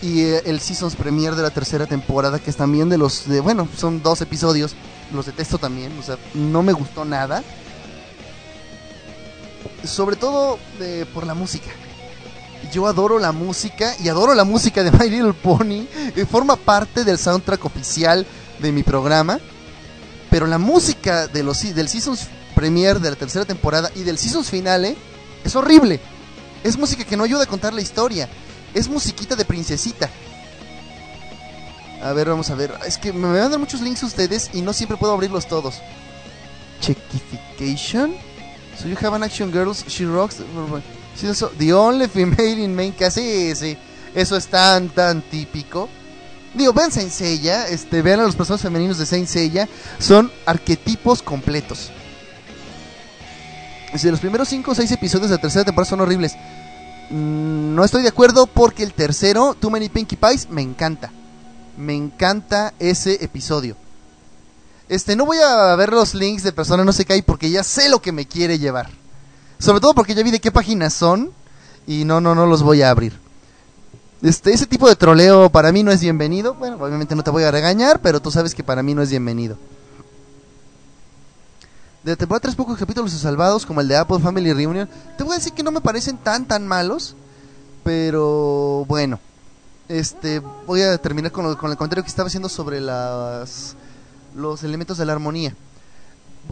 y 0.02 0.22
eh, 0.22 0.42
el 0.46 0.60
Seasons 0.60 0.94
Premiere 0.94 1.36
de 1.36 1.42
la 1.42 1.50
tercera 1.50 1.86
temporada, 1.86 2.38
que 2.38 2.50
es 2.50 2.56
también 2.56 2.88
de 2.88 2.98
los. 2.98 3.28
De, 3.28 3.40
bueno, 3.40 3.68
son 3.76 4.02
dos 4.02 4.20
episodios. 4.20 4.74
Los 5.12 5.26
detesto 5.26 5.58
también, 5.58 5.98
o 5.98 6.02
sea, 6.02 6.18
no 6.34 6.62
me 6.62 6.72
gustó 6.72 7.04
nada. 7.04 7.42
Sobre 9.84 10.16
todo 10.16 10.58
eh, 10.80 11.06
por 11.14 11.26
la 11.26 11.34
música 11.34 11.70
yo 12.72 12.86
adoro 12.86 13.18
la 13.18 13.32
música 13.32 13.94
y 14.00 14.08
adoro 14.08 14.34
la 14.34 14.44
música 14.44 14.82
de 14.82 14.90
My 14.90 15.08
Little 15.08 15.32
Pony. 15.32 15.86
Eh, 16.16 16.26
forma 16.30 16.56
parte 16.56 17.04
del 17.04 17.18
soundtrack 17.18 17.64
oficial 17.64 18.26
de 18.58 18.72
mi 18.72 18.82
programa. 18.82 19.38
Pero 20.30 20.46
la 20.46 20.58
música 20.58 21.26
de 21.26 21.42
los, 21.42 21.62
del 21.74 21.88
Seasons 21.88 22.28
Premier 22.54 23.00
de 23.00 23.10
la 23.10 23.16
tercera 23.16 23.44
temporada 23.44 23.90
y 23.94 24.02
del 24.02 24.18
Seasons 24.18 24.50
Finale 24.50 24.96
es 25.44 25.56
horrible. 25.56 26.00
Es 26.64 26.76
música 26.76 27.04
que 27.04 27.16
no 27.16 27.24
ayuda 27.24 27.44
a 27.44 27.46
contar 27.46 27.72
la 27.72 27.80
historia. 27.80 28.28
Es 28.74 28.88
musiquita 28.88 29.36
de 29.36 29.44
princesita. 29.44 30.10
A 32.02 32.12
ver, 32.12 32.28
vamos 32.28 32.50
a 32.50 32.54
ver. 32.54 32.74
Es 32.86 32.98
que 32.98 33.12
me 33.12 33.26
mandan 33.26 33.60
muchos 33.60 33.80
links 33.80 34.02
ustedes 34.02 34.50
y 34.52 34.62
no 34.62 34.72
siempre 34.72 34.96
puedo 34.96 35.12
abrirlos 35.12 35.48
todos. 35.48 35.76
Checkification. 36.80 38.14
So 38.78 38.86
you 38.86 38.96
have 39.00 39.16
an 39.16 39.24
action 39.24 39.50
girls, 39.50 39.84
she 39.88 40.04
rocks. 40.04 40.36
The 41.58 41.72
Only 41.72 42.08
Female 42.08 42.62
in 42.62 42.74
Main 42.74 42.92
Cast. 42.92 43.18
Sí, 43.18 43.54
sí. 43.54 43.76
Eso 44.14 44.36
es 44.36 44.46
tan, 44.46 44.88
tan 44.88 45.22
típico. 45.22 45.88
Digo, 46.54 46.72
vean 46.72 46.90
Saint 46.90 47.12
este, 47.70 48.02
vean 48.02 48.20
a 48.20 48.24
los 48.24 48.34
personajes 48.34 48.62
femeninos 48.62 48.98
de 48.98 49.06
Saint. 49.06 49.28
Son 49.98 50.30
arquetipos 50.46 51.22
completos. 51.22 51.90
Si 53.94 54.10
los 54.10 54.20
primeros 54.20 54.48
5 54.48 54.70
o 54.70 54.74
6 54.74 54.90
episodios 54.92 55.30
de 55.30 55.36
la 55.36 55.40
tercera 55.40 55.64
temporada 55.64 55.90
son 55.90 56.00
horribles. 56.00 56.34
mm, 57.10 57.74
no 57.74 57.84
estoy 57.84 58.02
de 58.02 58.08
acuerdo 58.08 58.46
porque 58.46 58.82
el 58.82 58.92
tercero, 58.92 59.54
Too 59.58 59.70
Many 59.70 59.88
Pinkie 59.88 60.16
Pies, 60.16 60.48
me 60.50 60.62
encanta. 60.62 61.10
Me 61.76 61.94
encanta 61.94 62.74
ese 62.78 63.24
episodio. 63.24 63.76
Este, 64.88 65.16
no 65.16 65.26
voy 65.26 65.38
a 65.38 65.76
ver 65.76 65.92
los 65.92 66.14
links 66.14 66.42
de 66.42 66.52
Persona 66.52 66.82
No 66.82 66.92
sé 66.92 67.04
qué 67.04 67.12
hay 67.12 67.22
porque 67.22 67.50
ya 67.50 67.62
sé 67.62 67.88
lo 67.88 68.00
que 68.00 68.12
me 68.12 68.26
quiere 68.26 68.58
llevar. 68.58 68.90
Sobre 69.58 69.80
todo 69.80 69.94
porque 69.94 70.14
ya 70.14 70.22
vi 70.22 70.30
de 70.30 70.40
qué 70.40 70.52
páginas 70.52 70.94
son 70.94 71.30
y 71.86 72.04
no, 72.04 72.20
no, 72.20 72.34
no 72.34 72.46
los 72.46 72.62
voy 72.62 72.82
a 72.82 72.90
abrir. 72.90 73.18
Este, 74.22 74.52
ese 74.52 74.66
tipo 74.66 74.88
de 74.88 74.96
troleo 74.96 75.48
para 75.48 75.72
mí 75.72 75.82
no 75.82 75.90
es 75.90 76.00
bienvenido. 76.00 76.54
Bueno, 76.54 76.76
obviamente 76.80 77.14
no 77.14 77.22
te 77.22 77.30
voy 77.30 77.44
a 77.44 77.50
regañar, 77.50 78.00
pero 78.00 78.20
tú 78.20 78.30
sabes 78.30 78.54
que 78.54 78.64
para 78.64 78.82
mí 78.82 78.94
no 78.94 79.02
es 79.02 79.10
bienvenido. 79.10 79.56
De 82.02 82.16
temporada 82.16 82.40
tres 82.40 82.54
pocos 82.54 82.78
capítulos 82.78 83.12
salvados, 83.12 83.66
como 83.66 83.80
el 83.80 83.88
de 83.88 83.96
Apple 83.96 84.20
Family 84.20 84.52
Reunion, 84.52 84.88
te 85.16 85.24
voy 85.24 85.34
a 85.34 85.38
decir 85.38 85.52
que 85.52 85.62
no 85.62 85.72
me 85.72 85.80
parecen 85.80 86.16
tan 86.16 86.46
tan 86.46 86.66
malos, 86.66 87.14
pero 87.84 88.84
bueno. 88.86 89.18
Este, 89.88 90.40
voy 90.66 90.82
a 90.82 90.98
terminar 90.98 91.32
con, 91.32 91.54
con 91.56 91.70
el 91.70 91.76
comentario 91.76 92.04
que 92.04 92.10
estaba 92.10 92.26
haciendo 92.26 92.48
sobre 92.48 92.80
las 92.80 93.74
los 94.34 94.62
elementos 94.62 94.98
de 94.98 95.06
la 95.06 95.12
armonía. 95.12 95.54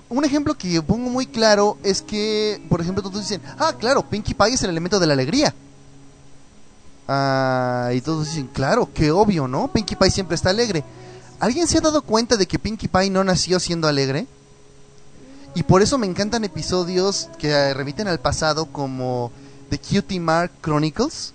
Un 0.09 0.25
ejemplo 0.25 0.57
que 0.57 0.81
pongo 0.83 1.11
muy 1.11 1.27
claro 1.27 1.79
es 1.83 2.03
que, 2.03 2.63
por 2.69 2.81
ejemplo, 2.81 3.03
todos 3.03 3.21
dicen, 3.21 3.43
ah, 3.59 3.75
claro, 3.79 4.09
Pinkie 4.09 4.35
Pie 4.35 4.55
es 4.55 4.63
el 4.63 4.71
elemento 4.71 4.99
de 4.99 5.07
la 5.07 5.15
alegría. 5.15 5.55
Ah, 7.09 7.91
y 7.95 8.01
todos 8.01 8.27
dicen, 8.27 8.49
claro, 8.53 8.89
qué 8.93 9.11
obvio, 9.11 9.47
¿no? 9.49 9.69
Pinkie 9.69 9.97
Pie 9.97 10.11
siempre 10.11 10.35
está 10.35 10.51
alegre. 10.51 10.85
¿Alguien 11.39 11.67
se 11.67 11.79
ha 11.79 11.81
dado 11.81 12.03
cuenta 12.03 12.37
de 12.37 12.47
que 12.47 12.59
Pinkie 12.59 12.89
Pie 12.89 13.11
no 13.11 13.23
nació 13.25 13.61
siendo 13.61 13.89
alegre? 13.89 14.27
Y 15.55 15.63
por 15.63 15.83
eso 15.83 15.99
me 15.99 16.07
encantan 16.07 16.45
episodios 16.45 17.29
que 17.39 17.73
remiten 17.75 18.09
al 18.09 18.21
pasado 18.21 18.67
como 18.67 19.33
The 19.71 19.79
Cutie 19.79 20.21
Mark 20.21 20.53
Chronicles, 20.61 21.33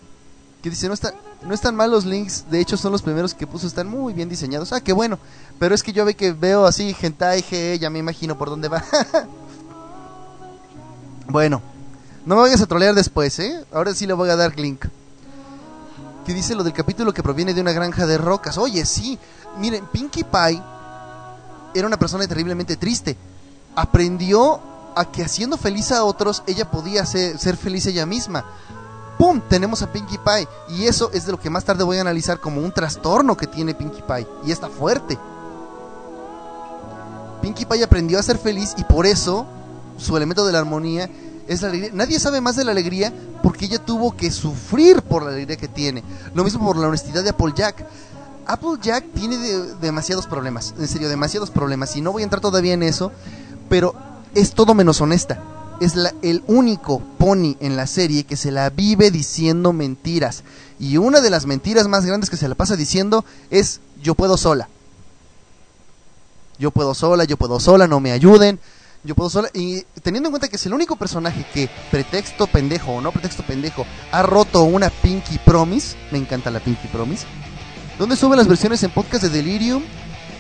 que 0.62 0.70
dice, 0.70 0.88
no, 0.88 0.94
está, 0.94 1.14
no 1.44 1.54
están 1.54 1.76
mal 1.76 1.90
los 1.90 2.06
links, 2.06 2.46
de 2.50 2.60
hecho 2.60 2.78
son 2.78 2.92
los 2.92 3.02
primeros 3.02 3.34
que 3.34 3.48
puso, 3.48 3.66
están 3.66 3.88
muy 3.88 4.14
bien 4.14 4.30
diseñados. 4.30 4.74
Ah, 4.74 4.82
qué 4.82 4.94
bueno. 4.94 5.18
Pero 5.60 5.74
es 5.74 5.84
que 5.84 5.94
yo 5.94 6.06
ve 6.06 6.16
que 6.16 6.34
veo 6.34 6.66
así, 6.66 6.96
hentai, 7.00 7.42
ge, 7.42 7.78
ya 7.80 7.90
me 7.90 8.00
imagino 8.00 8.38
por 8.38 8.50
dónde 8.50 8.68
va. 8.68 8.84
bueno, 11.28 11.62
no 12.26 12.36
me 12.36 12.42
vayas 12.42 12.62
a 12.62 12.68
trolear 12.68 12.94
después, 12.94 13.40
¿eh? 13.40 13.66
Ahora 13.72 13.94
sí 13.94 14.06
le 14.06 14.14
voy 14.14 14.30
a 14.30 14.36
dar 14.36 14.58
link. 14.60 14.86
Que 16.26 16.34
dice 16.34 16.54
lo 16.54 16.64
del 16.64 16.74
capítulo 16.74 17.14
que 17.14 17.24
proviene 17.24 17.54
de 17.54 17.62
una 17.62 17.72
granja 17.72 18.06
de 18.06 18.18
rocas. 18.18 18.58
Oye, 18.58 18.86
sí. 18.86 19.18
Miren, 19.58 19.86
Pinkie 19.88 20.24
Pie 20.24 20.62
era 21.74 21.88
una 21.88 21.98
persona 21.98 22.28
terriblemente 22.28 22.78
triste. 22.78 23.18
Aprendió 23.76 24.60
a 24.96 25.06
que 25.06 25.24
haciendo 25.24 25.58
feliz 25.58 25.92
a 25.92 26.04
otros, 26.04 26.44
ella 26.46 26.70
podía 26.70 27.06
ser, 27.06 27.40
ser 27.40 27.58
feliz 27.58 27.88
ella 27.88 28.06
misma. 28.06 28.46
¡Pum! 29.22 29.40
Tenemos 29.48 29.84
a 29.84 29.94
Pinkie 29.94 30.18
Pie. 30.18 30.48
Y 30.68 30.88
eso 30.88 31.12
es 31.14 31.28
de 31.28 31.32
lo 31.32 31.40
que 31.40 31.52
más 31.52 31.64
tarde 31.64 31.84
voy 31.84 31.98
a 31.98 32.02
analizar 32.02 32.40
como 32.40 32.60
un 32.60 32.72
trastorno 32.72 33.38
que 33.38 33.46
tiene 33.46 33.76
Pinkie 33.76 34.02
Pie. 34.02 34.28
Y 34.48 34.52
está 34.52 34.68
fuerte. 34.68 35.16
Pinkie 37.40 37.68
Pie 37.68 37.84
aprendió 37.84 38.18
a 38.18 38.24
ser 38.24 38.40
feliz 38.40 38.74
y 38.78 38.84
por 38.84 39.06
eso 39.06 39.46
su 39.98 40.18
elemento 40.18 40.44
de 40.44 40.54
la 40.54 40.58
armonía 40.58 41.08
es 41.48 41.62
la 41.62 41.68
alegría. 41.68 41.92
Nadie 41.94 42.20
sabe 42.20 42.42
más 42.42 42.56
de 42.56 42.66
la 42.66 42.72
alegría 42.72 43.14
porque 43.44 43.66
ella 43.66 43.78
tuvo 43.78 44.18
que 44.18 44.32
sufrir 44.32 45.04
por 45.04 45.22
la 45.22 45.30
alegría 45.30 45.56
que 45.56 45.68
tiene. 45.68 46.04
Lo 46.34 46.44
mismo 46.44 46.66
por 46.66 46.78
la 46.78 46.88
honestidad 46.88 47.24
de 47.24 47.30
Applejack. 47.30 47.86
Applejack 48.48 49.06
tiene 49.14 49.38
demasiados 49.82 50.26
problemas, 50.26 50.74
en 50.80 50.88
serio, 50.88 51.10
demasiados 51.10 51.52
problemas. 51.52 51.96
Y 51.96 52.02
no 52.02 52.12
voy 52.12 52.24
a 52.24 52.26
entrar 52.26 52.42
todavía 52.42 52.74
en 52.74 52.82
eso, 52.82 53.12
pero 53.70 53.94
es 54.34 54.54
todo 54.54 54.74
menos 54.74 55.00
honesta 55.00 55.61
es 55.82 55.96
el 56.22 56.44
único 56.46 57.00
pony 57.18 57.58
en 57.60 57.76
la 57.76 57.88
serie 57.88 58.24
que 58.24 58.38
se 58.38 58.52
la 58.52 58.70
vive 58.70 59.10
diciendo 59.10 59.74
mentiras. 59.74 60.44
Y 60.80 60.98
una 60.98 61.22
de 61.22 61.32
las 61.32 61.48
mentiras 61.48 61.88
más 61.88 62.06
grandes 62.06 62.30
que 62.30 62.38
se 62.38 62.48
la 62.48 62.54
pasa 62.54 62.76
diciendo 62.76 63.26
es 63.50 63.82
yo 64.02 64.14
puedo 64.14 64.38
sola. 64.38 64.70
Yo 66.60 66.70
puedo 66.70 66.94
sola, 66.94 67.24
yo 67.24 67.36
puedo 67.36 67.60
sola, 67.60 67.88
no 67.88 68.00
me 68.00 68.12
ayuden. 68.12 68.60
Yo 69.04 69.16
puedo 69.16 69.32
sola. 69.32 69.50
Y 69.56 69.82
teniendo 70.04 70.28
en 70.28 70.34
cuenta 70.34 70.48
que 70.48 70.58
es 70.58 70.66
el 70.68 70.74
único 70.76 70.96
personaje 70.96 71.44
que, 71.52 71.68
pretexto 71.90 72.46
pendejo 72.46 72.92
o 72.92 73.02
no 73.02 73.12
pretexto 73.12 73.42
pendejo, 73.42 73.84
ha 74.12 74.22
roto 74.22 74.62
una 74.62 74.92
Pinky 74.92 75.40
Promise. 75.40 75.98
Me 76.12 76.20
encanta 76.20 76.52
la 76.52 76.60
Pinky 76.60 76.88
Promise. 76.90 77.26
¿Dónde 77.98 78.16
sube 78.16 78.38
las 78.38 78.48
versiones 78.48 78.84
en 78.84 78.92
podcast 78.92 79.24
de 79.24 79.30
Delirium? 79.30 79.82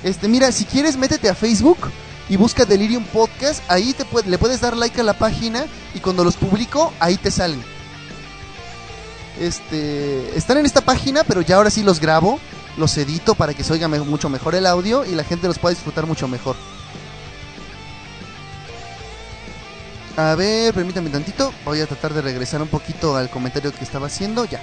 Este, 0.04 0.28
mira, 0.28 0.52
si 0.52 0.66
quieres, 0.66 0.98
métete 0.98 1.30
a 1.30 1.34
Facebook 1.34 1.80
y 2.30 2.38
busca 2.38 2.66
Delirium 2.66 3.04
Podcast. 3.06 3.64
Ahí 3.68 3.94
te 3.94 4.06
le 4.28 4.38
puedes 4.38 4.62
dar 4.62 4.78
like 4.78 5.00
a 5.00 5.04
la 5.04 5.14
página 5.14 5.66
y 5.94 6.00
cuando 6.00 6.24
los 6.24 6.36
publico, 6.36 6.94
ahí 7.00 7.18
te 7.18 7.32
salen. 7.32 7.64
Este, 9.40 10.38
están 10.38 10.58
en 10.58 10.66
esta 10.66 10.82
página, 10.82 11.24
pero 11.24 11.42
ya 11.42 11.56
ahora 11.56 11.70
sí 11.70 11.84
los 11.84 12.00
grabo, 12.00 12.40
los 12.78 12.98
edito 12.98 13.36
para 13.36 13.54
que 13.54 13.64
se 13.64 13.74
oiga 13.74 13.88
mucho 13.88 14.30
mejor 14.30 14.56
el 14.56 14.66
audio 14.66 15.06
y 15.06 15.16
la 15.16 15.24
gente 15.24 15.48
los 15.48 15.60
pueda 15.60 15.74
disfrutar 15.74 16.06
mucho 16.06 16.28
mejor. 16.28 16.56
A 20.18 20.36
ver, 20.36 20.74
permítame 20.74 21.10
tantito. 21.10 21.54
Voy 21.66 21.80
a 21.80 21.88
tratar 21.88 22.14
de 22.14 22.22
regresar 22.22 22.62
un 22.62 22.68
poquito 22.68 23.16
al 23.16 23.30
comentario 23.30 23.74
que 23.74 23.84
estaba 23.84 24.08
haciendo. 24.08 24.46
Ya. 24.46 24.62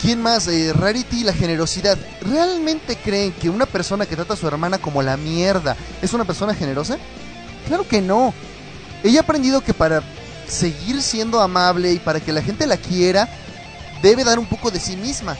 ¿Quién 0.00 0.22
más? 0.22 0.46
Eh, 0.46 0.72
Rarity 0.72 1.20
y 1.20 1.24
la 1.24 1.32
generosidad. 1.32 1.98
¿Realmente 2.20 2.96
creen 2.96 3.32
que 3.32 3.50
una 3.50 3.66
persona 3.66 4.06
que 4.06 4.14
trata 4.14 4.34
a 4.34 4.36
su 4.36 4.46
hermana 4.46 4.78
como 4.78 5.02
la 5.02 5.16
mierda 5.16 5.76
es 6.00 6.12
una 6.12 6.24
persona 6.24 6.54
generosa? 6.54 6.98
Claro 7.66 7.86
que 7.86 8.00
no. 8.00 8.32
Ella 9.02 9.20
ha 9.20 9.22
aprendido 9.22 9.60
que 9.60 9.74
para 9.74 10.02
seguir 10.48 11.02
siendo 11.02 11.40
amable 11.40 11.92
y 11.92 11.98
para 11.98 12.20
que 12.20 12.32
la 12.32 12.42
gente 12.42 12.66
la 12.66 12.76
quiera, 12.76 13.28
debe 14.02 14.24
dar 14.24 14.38
un 14.38 14.46
poco 14.46 14.70
de 14.70 14.80
sí 14.80 14.96
misma. 14.96 15.36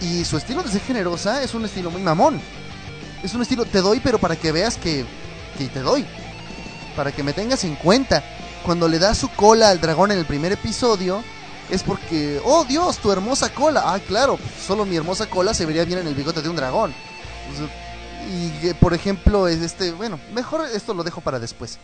Y 0.00 0.24
su 0.24 0.36
estilo 0.36 0.62
de 0.62 0.70
ser 0.70 0.80
generosa 0.80 1.42
es 1.42 1.54
un 1.54 1.64
estilo 1.64 1.90
muy 1.90 2.02
mamón. 2.02 2.40
Es 3.22 3.34
un 3.34 3.42
estilo, 3.42 3.64
te 3.64 3.80
doy, 3.80 4.00
pero 4.00 4.18
para 4.18 4.36
que 4.36 4.52
veas 4.52 4.76
que, 4.76 5.04
que 5.56 5.66
te 5.68 5.80
doy. 5.80 6.04
Para 6.96 7.12
que 7.12 7.22
me 7.22 7.32
tengas 7.32 7.64
en 7.64 7.76
cuenta. 7.76 8.22
Cuando 8.64 8.88
le 8.88 8.98
da 8.98 9.14
su 9.14 9.28
cola 9.28 9.68
al 9.68 9.80
dragón 9.80 10.10
en 10.10 10.18
el 10.18 10.24
primer 10.24 10.52
episodio, 10.52 11.22
es 11.70 11.82
porque, 11.82 12.40
oh 12.44 12.64
Dios, 12.64 12.98
tu 12.98 13.10
hermosa 13.10 13.52
cola. 13.52 13.82
Ah, 13.86 14.00
claro, 14.00 14.38
solo 14.66 14.84
mi 14.84 14.96
hermosa 14.96 15.28
cola 15.28 15.54
se 15.54 15.66
vería 15.66 15.84
bien 15.84 15.98
en 16.00 16.06
el 16.06 16.14
bigote 16.14 16.42
de 16.42 16.48
un 16.48 16.56
dragón. 16.56 16.94
Y 18.30 18.68
eh, 18.68 18.74
por 18.78 18.94
ejemplo, 18.94 19.48
es 19.48 19.60
este, 19.60 19.92
bueno, 19.92 20.18
mejor 20.32 20.66
esto 20.72 20.94
lo 20.94 21.04
dejo 21.04 21.20
para 21.20 21.38
después. 21.38 21.78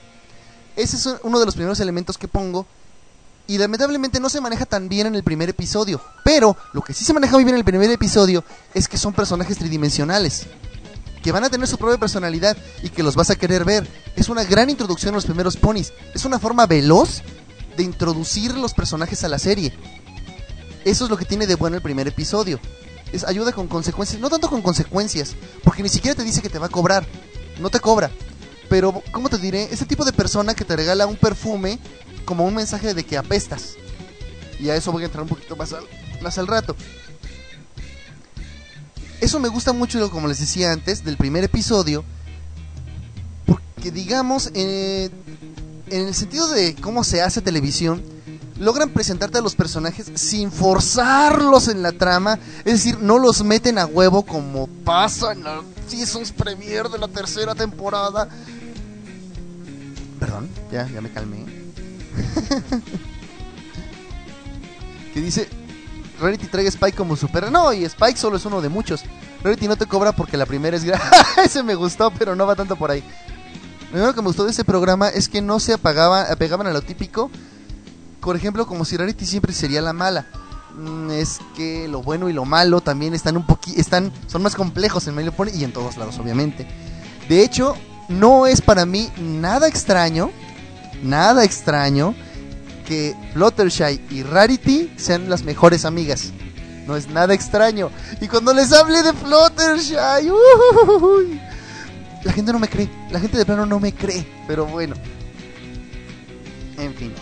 Ese 0.76 0.96
es 0.96 1.08
uno 1.22 1.38
de 1.38 1.46
los 1.46 1.54
primeros 1.54 1.80
elementos 1.80 2.18
que 2.18 2.28
pongo. 2.28 2.66
Y 3.46 3.58
lamentablemente 3.58 4.20
no 4.20 4.28
se 4.28 4.40
maneja 4.40 4.64
tan 4.64 4.88
bien 4.88 5.08
en 5.08 5.16
el 5.16 5.24
primer 5.24 5.48
episodio. 5.48 6.00
Pero 6.24 6.56
lo 6.72 6.82
que 6.82 6.94
sí 6.94 7.04
se 7.04 7.12
maneja 7.12 7.34
muy 7.34 7.44
bien 7.44 7.54
en 7.54 7.60
el 7.60 7.64
primer 7.64 7.90
episodio 7.90 8.44
es 8.74 8.86
que 8.86 8.96
son 8.96 9.12
personajes 9.12 9.58
tridimensionales. 9.58 10.46
Que 11.20 11.32
van 11.32 11.44
a 11.44 11.50
tener 11.50 11.66
su 11.66 11.76
propia 11.76 11.98
personalidad 11.98 12.56
y 12.82 12.90
que 12.90 13.02
los 13.02 13.16
vas 13.16 13.30
a 13.30 13.36
querer 13.36 13.64
ver. 13.64 13.88
Es 14.14 14.28
una 14.28 14.44
gran 14.44 14.70
introducción 14.70 15.14
a 15.14 15.16
los 15.16 15.26
primeros 15.26 15.56
ponis. 15.56 15.92
Es 16.14 16.24
una 16.24 16.38
forma 16.38 16.66
veloz 16.66 17.22
de 17.76 17.82
introducir 17.82 18.56
los 18.56 18.74
personajes 18.74 19.24
a 19.24 19.28
la 19.28 19.38
serie. 19.38 19.72
Eso 20.84 21.04
es 21.04 21.10
lo 21.10 21.16
que 21.16 21.24
tiene 21.24 21.46
de 21.46 21.56
bueno 21.56 21.76
el 21.76 21.82
primer 21.82 22.08
episodio. 22.08 22.58
Es 23.12 23.24
ayuda 23.24 23.52
con 23.52 23.66
consecuencias, 23.66 24.20
no 24.20 24.30
tanto 24.30 24.48
con 24.48 24.62
consecuencias, 24.62 25.34
porque 25.64 25.82
ni 25.82 25.88
siquiera 25.88 26.14
te 26.14 26.24
dice 26.24 26.42
que 26.42 26.48
te 26.48 26.58
va 26.58 26.66
a 26.66 26.70
cobrar, 26.70 27.04
no 27.60 27.70
te 27.70 27.80
cobra. 27.80 28.10
Pero, 28.68 29.02
¿cómo 29.10 29.28
te 29.28 29.38
diré? 29.38 29.64
Ese 29.72 29.84
tipo 29.84 30.04
de 30.04 30.12
persona 30.12 30.54
que 30.54 30.64
te 30.64 30.76
regala 30.76 31.06
un 31.06 31.16
perfume 31.16 31.78
como 32.24 32.44
un 32.44 32.54
mensaje 32.54 32.94
de 32.94 33.04
que 33.04 33.18
apestas. 33.18 33.74
Y 34.60 34.70
a 34.70 34.76
eso 34.76 34.92
voy 34.92 35.02
a 35.02 35.06
entrar 35.06 35.22
un 35.22 35.28
poquito 35.28 35.56
más 35.56 35.72
al, 35.72 35.84
más 36.22 36.38
al 36.38 36.46
rato. 36.46 36.76
Eso 39.20 39.40
me 39.40 39.48
gusta 39.48 39.72
mucho, 39.72 40.10
como 40.10 40.28
les 40.28 40.38
decía 40.38 40.72
antes, 40.72 41.04
del 41.04 41.16
primer 41.16 41.44
episodio. 41.44 42.04
Porque 43.44 43.90
digamos, 43.90 44.50
eh, 44.54 45.10
en 45.90 46.06
el 46.06 46.14
sentido 46.14 46.48
de 46.48 46.74
cómo 46.76 47.04
se 47.04 47.22
hace 47.22 47.40
televisión, 47.40 48.02
logran 48.58 48.90
presentarte 48.90 49.38
a 49.38 49.40
los 49.42 49.54
personajes 49.54 50.10
sin 50.14 50.52
forzarlos 50.52 51.68
en 51.68 51.82
la 51.82 51.92
trama, 51.92 52.38
es 52.64 52.72
decir, 52.84 52.98
no 53.00 53.18
los 53.18 53.42
meten 53.42 53.78
a 53.78 53.86
huevo 53.86 54.22
como 54.22 54.66
pasa 54.84 55.32
en 55.32 55.44
la 55.44 55.62
Seasons 55.88 56.32
Premier 56.32 56.88
de 56.88 56.98
la 56.98 57.08
tercera 57.08 57.54
temporada. 57.54 58.28
Perdón, 60.20 60.48
ya, 60.70 60.88
ya 60.88 61.00
me 61.00 61.10
calmé. 61.10 61.46
que 65.14 65.20
dice, 65.20 65.48
Rarity 66.20 66.46
trae 66.46 66.66
Spike 66.66 66.96
como 66.96 67.16
super... 67.16 67.50
No, 67.50 67.72
y 67.72 67.84
Spike 67.84 68.18
solo 68.18 68.36
es 68.36 68.44
uno 68.44 68.60
de 68.60 68.68
muchos. 68.68 69.02
Rarity 69.42 69.66
no 69.66 69.76
te 69.76 69.86
cobra 69.86 70.12
porque 70.12 70.36
la 70.36 70.46
primera 70.46 70.76
es... 70.76 70.84
Ese 71.44 71.62
me 71.62 71.74
gustó, 71.74 72.10
pero 72.10 72.36
no 72.36 72.46
va 72.46 72.54
tanto 72.54 72.76
por 72.76 72.90
ahí. 72.90 73.02
Lo 73.90 73.94
primero 73.94 74.14
que 74.14 74.22
me 74.22 74.28
gustó 74.28 74.44
de 74.44 74.52
ese 74.52 74.64
programa 74.64 75.08
es 75.08 75.28
que 75.28 75.42
no 75.42 75.60
se 75.60 75.74
apagaban, 75.74 76.30
apegaban 76.30 76.66
a 76.66 76.72
lo 76.72 76.82
típico. 76.82 77.30
Por 78.20 78.36
ejemplo, 78.36 78.66
como 78.66 78.84
si 78.84 78.96
Rarity 78.96 79.26
siempre 79.26 79.52
sería 79.52 79.82
la 79.82 79.92
mala. 79.92 80.26
Mm, 80.76 81.10
es 81.10 81.40
que 81.56 81.88
lo 81.88 82.02
bueno 82.02 82.28
y 82.28 82.32
lo 82.32 82.44
malo 82.44 82.80
también 82.80 83.14
están 83.14 83.36
un 83.36 83.46
poquito, 83.46 83.80
están, 83.80 84.12
son 84.28 84.42
más 84.42 84.54
complejos 84.54 85.06
en 85.08 85.14
medio 85.14 85.32
Pony 85.32 85.48
y 85.54 85.64
en 85.64 85.72
todos 85.72 85.96
lados, 85.96 86.18
obviamente. 86.18 86.68
De 87.28 87.42
hecho, 87.42 87.74
no 88.08 88.46
es 88.46 88.60
para 88.60 88.86
mí 88.86 89.10
nada 89.18 89.66
extraño 89.66 90.30
nada 91.02 91.44
extraño 91.44 92.14
que 92.86 93.14
Fluttershy 93.32 94.00
y 94.10 94.22
Rarity 94.22 94.92
sean 94.96 95.30
las 95.30 95.44
mejores 95.44 95.84
amigas. 95.84 96.32
No 96.86 96.96
es 96.96 97.08
nada 97.08 97.34
extraño. 97.34 97.90
Y 98.20 98.26
cuando 98.26 98.52
les 98.52 98.72
hable 98.72 99.02
de 99.02 99.12
Fluttershy, 99.12 100.30
la 102.24 102.32
gente 102.32 102.52
no 102.52 102.58
me 102.58 102.68
cree. 102.68 102.90
La 103.10 103.20
gente 103.20 103.38
de 103.38 103.46
plano 103.46 103.66
no 103.66 103.80
me 103.80 103.94
cree. 103.94 104.26
Pero 104.46 104.66
bueno. 104.66 104.94
En 106.78 106.94
fin. 106.94 107.12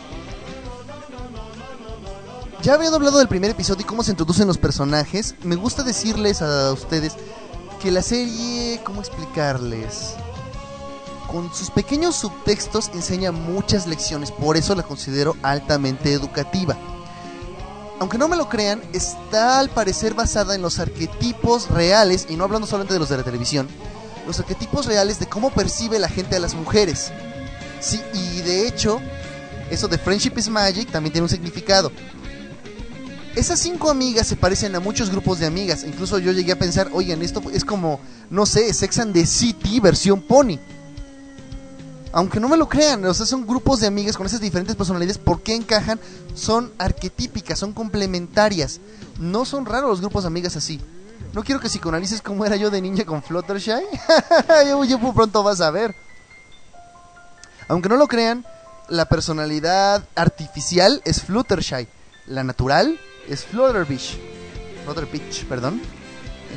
Ya 2.62 2.74
habiendo 2.74 2.96
hablado 2.96 3.18
del 3.18 3.28
primer 3.28 3.52
episodio 3.52 3.82
y 3.82 3.84
cómo 3.84 4.02
se 4.02 4.10
introducen 4.10 4.48
los 4.48 4.58
personajes, 4.58 5.36
me 5.42 5.54
gusta 5.54 5.84
decirles 5.84 6.42
a 6.42 6.72
ustedes 6.72 7.14
que 7.80 7.92
la 7.92 8.02
serie, 8.02 8.80
¿cómo 8.82 9.00
explicarles? 9.00 10.14
Con 11.28 11.54
sus 11.54 11.70
pequeños 11.70 12.16
subtextos 12.16 12.90
enseña 12.94 13.30
muchas 13.30 13.86
lecciones, 13.86 14.32
por 14.32 14.56
eso 14.56 14.74
la 14.74 14.82
considero 14.82 15.36
altamente 15.42 16.12
educativa. 16.12 16.76
Aunque 18.00 18.18
no 18.18 18.28
me 18.28 18.36
lo 18.36 18.48
crean, 18.48 18.82
está 18.92 19.60
al 19.60 19.68
parecer 19.70 20.14
basada 20.14 20.54
en 20.54 20.62
los 20.62 20.78
arquetipos 20.80 21.70
reales, 21.70 22.26
y 22.28 22.36
no 22.36 22.44
hablando 22.44 22.66
solamente 22.66 22.94
de 22.94 23.00
los 23.00 23.08
de 23.08 23.18
la 23.18 23.24
televisión, 23.24 23.68
los 24.28 24.38
arquetipos 24.38 24.84
reales 24.84 25.18
de 25.18 25.26
cómo 25.26 25.50
percibe 25.50 25.98
la 25.98 26.08
gente 26.08 26.36
a 26.36 26.38
las 26.38 26.54
mujeres. 26.54 27.10
Sí, 27.80 27.98
y 28.12 28.42
de 28.42 28.68
hecho, 28.68 29.00
eso 29.70 29.88
de 29.88 29.96
Friendship 29.96 30.34
is 30.36 30.50
Magic 30.50 30.90
también 30.90 31.12
tiene 31.12 31.24
un 31.24 31.30
significado. 31.30 31.90
Esas 33.34 33.58
cinco 33.58 33.88
amigas 33.88 34.26
se 34.26 34.36
parecen 34.36 34.74
a 34.76 34.80
muchos 34.80 35.10
grupos 35.10 35.38
de 35.38 35.46
amigas. 35.46 35.82
Incluso 35.82 36.18
yo 36.18 36.32
llegué 36.32 36.52
a 36.52 36.58
pensar, 36.58 36.90
oigan, 36.92 37.22
esto 37.22 37.42
es 37.52 37.64
como, 37.64 38.00
no 38.28 38.44
sé, 38.44 38.72
Sex 38.74 38.98
and 38.98 39.14
the 39.14 39.24
City 39.24 39.80
versión 39.80 40.20
Pony. 40.20 40.58
Aunque 42.12 42.38
no 42.38 42.50
me 42.50 42.56
lo 42.58 42.68
crean, 42.68 43.04
o 43.06 43.14
sea, 43.14 43.24
son 43.24 43.46
grupos 43.46 43.80
de 43.80 43.86
amigas 43.86 44.16
con 44.16 44.26
esas 44.26 44.42
diferentes 44.42 44.76
personalidades. 44.76 45.16
¿Por 45.16 45.40
qué 45.40 45.54
encajan? 45.54 45.98
Son 46.34 46.70
arquetípicas, 46.76 47.58
son 47.58 47.72
complementarias. 47.72 48.80
No 49.18 49.46
son 49.46 49.64
raros 49.64 49.88
los 49.88 50.00
grupos 50.00 50.24
de 50.24 50.28
amigas 50.28 50.54
así. 50.56 50.80
No 51.32 51.44
quiero 51.44 51.60
que 51.60 51.68
psicoanalices 51.68 52.22
cómo 52.22 52.44
era 52.44 52.56
yo 52.56 52.70
de 52.70 52.80
niña 52.80 53.04
con 53.04 53.22
Fluttershy. 53.22 53.70
yo, 54.66 54.84
yo 54.84 55.12
pronto 55.12 55.42
vas 55.42 55.60
a 55.60 55.70
ver. 55.70 55.94
Aunque 57.68 57.88
no 57.88 57.96
lo 57.96 58.08
crean, 58.08 58.44
la 58.88 59.06
personalidad 59.06 60.02
artificial 60.14 61.02
es 61.04 61.22
Fluttershy. 61.22 61.86
La 62.26 62.44
natural 62.44 62.98
es 63.28 63.44
Flutterbeach. 63.44 64.16
Flutterbeach, 64.84 65.44
perdón. 65.44 65.80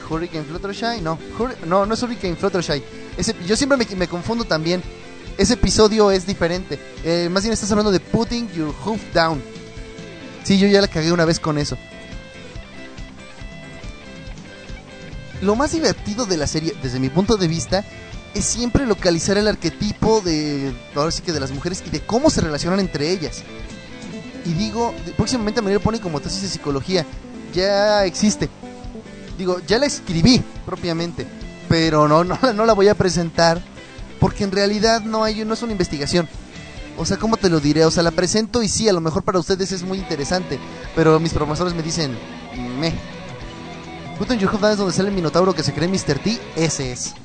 Hurricane 0.09 0.43
Fluttershy, 0.43 1.01
no. 1.01 1.17
no, 1.65 1.85
no 1.85 1.93
es 1.93 2.03
Hurricane 2.03 2.35
Fluttershy. 2.35 2.83
Ese, 3.17 3.35
yo 3.45 3.55
siempre 3.55 3.77
me, 3.95 4.07
confundo 4.07 4.43
también. 4.45 4.81
Ese 5.37 5.53
episodio 5.53 6.11
es 6.11 6.25
diferente. 6.25 6.79
Eh, 7.03 7.29
más 7.31 7.43
bien 7.43 7.53
estás 7.53 7.71
hablando 7.71 7.91
de 7.91 7.99
Putting 7.99 8.51
Your 8.51 8.73
Hoof 8.83 8.99
Down. 9.13 9.41
Sí, 10.43 10.59
yo 10.59 10.67
ya 10.67 10.81
la 10.81 10.87
cagué 10.87 11.11
una 11.11 11.25
vez 11.25 11.39
con 11.39 11.57
eso. 11.57 11.77
Lo 15.41 15.55
más 15.55 15.71
divertido 15.71 16.25
de 16.25 16.37
la 16.37 16.47
serie, 16.47 16.75
desde 16.81 16.99
mi 16.99 17.09
punto 17.09 17.37
de 17.37 17.47
vista, 17.47 17.83
es 18.33 18.45
siempre 18.45 18.85
localizar 18.85 19.37
el 19.37 19.47
arquetipo 19.47 20.21
de, 20.21 20.73
ahora 20.95 21.11
sí 21.11 21.21
que 21.21 21.33
de 21.33 21.39
las 21.39 21.51
mujeres 21.51 21.83
y 21.85 21.89
de 21.89 21.99
cómo 22.01 22.29
se 22.29 22.41
relacionan 22.41 22.79
entre 22.79 23.09
ellas 23.09 23.43
y 24.45 24.53
digo, 24.53 24.93
próximamente 25.17 25.61
me 25.61 25.73
lo 25.73 25.79
pone 25.79 25.99
como 25.99 26.19
tesis 26.19 26.41
de 26.41 26.47
psicología. 26.47 27.05
Ya 27.53 28.05
existe. 28.05 28.49
Digo, 29.37 29.59
ya 29.67 29.77
la 29.77 29.85
escribí 29.85 30.43
propiamente, 30.65 31.27
pero 31.67 32.07
no, 32.07 32.23
no, 32.23 32.37
no 32.53 32.65
la 32.65 32.73
voy 32.73 32.87
a 32.87 32.95
presentar 32.95 33.61
porque 34.19 34.43
en 34.43 34.51
realidad 34.51 35.01
no 35.01 35.23
hay, 35.23 35.43
no 35.45 35.53
es 35.53 35.61
una 35.61 35.71
investigación. 35.71 36.27
O 36.97 37.05
sea, 37.05 37.17
¿cómo 37.17 37.37
te 37.37 37.49
lo 37.49 37.59
diré? 37.59 37.85
O 37.85 37.91
sea, 37.91 38.03
la 38.03 38.11
presento 38.11 38.61
y 38.61 38.67
sí, 38.67 38.87
a 38.87 38.93
lo 38.93 39.01
mejor 39.01 39.23
para 39.23 39.39
ustedes 39.39 39.71
es 39.71 39.83
muy 39.83 39.97
interesante, 39.97 40.59
pero 40.95 41.19
mis 41.19 41.33
profesores 41.33 41.73
me 41.73 41.81
dicen, 41.81 42.17
me. 42.79 42.93
Justo 44.21 44.35
en 44.35 44.39
Your 44.39 44.53
es 44.53 44.77
donde 44.77 44.93
sale 44.93 45.09
el 45.09 45.15
minotauro 45.15 45.51
que 45.51 45.63
se 45.63 45.73
cree 45.73 45.87
Mr. 45.87 46.19
T, 46.19 46.39
ese 46.55 46.91
es. 46.91 47.15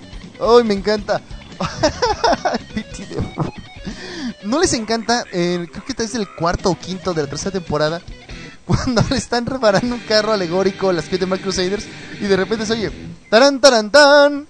¡Ay, 0.41 0.65
me 0.65 0.73
encanta! 0.73 1.21
¿No 4.45 4.59
les 4.59 4.73
encanta? 4.73 5.23
Eh, 5.31 5.69
creo 5.71 5.85
que 5.85 6.03
es 6.03 6.15
el 6.15 6.27
cuarto 6.35 6.71
o 6.71 6.79
quinto 6.79 7.13
de 7.13 7.25
la 7.25 7.29
tercera 7.29 7.51
temporada. 7.51 8.01
Cuando 8.65 9.03
le 9.11 9.19
están 9.19 9.45
reparando 9.45 9.95
un 9.95 10.01
carro 10.09 10.33
alegórico 10.33 10.89
a 10.89 10.95
las 10.95 11.05
Mark 11.29 11.43
Crusaders 11.43 11.85
y 12.19 12.25
de 12.25 12.35
repente 12.35 12.65
se 12.65 12.73
oye 12.73 12.91
taran 13.29 13.61
taran 13.61 13.91
tan 13.91 14.49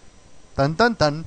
tan 0.54 0.76
tan 0.76 0.94
tan. 0.94 1.26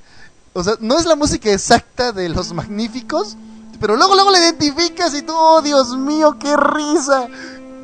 O 0.54 0.64
sea, 0.64 0.76
no 0.80 0.98
es 0.98 1.06
la 1.06 1.18
música 1.18 1.52
exacta 1.52 2.14
de 2.14 2.30
los 2.30 2.54
magníficos, 2.54 3.36
pero 3.82 3.98
luego 3.98 4.16
luego 4.16 4.32
la 4.32 4.40
identificas 4.40 5.14
y 5.14 5.22
tú, 5.22 5.34
oh 5.36 5.62
Dios 5.62 5.98
mío, 5.98 6.38
qué 6.40 6.56
risa. 6.56 7.28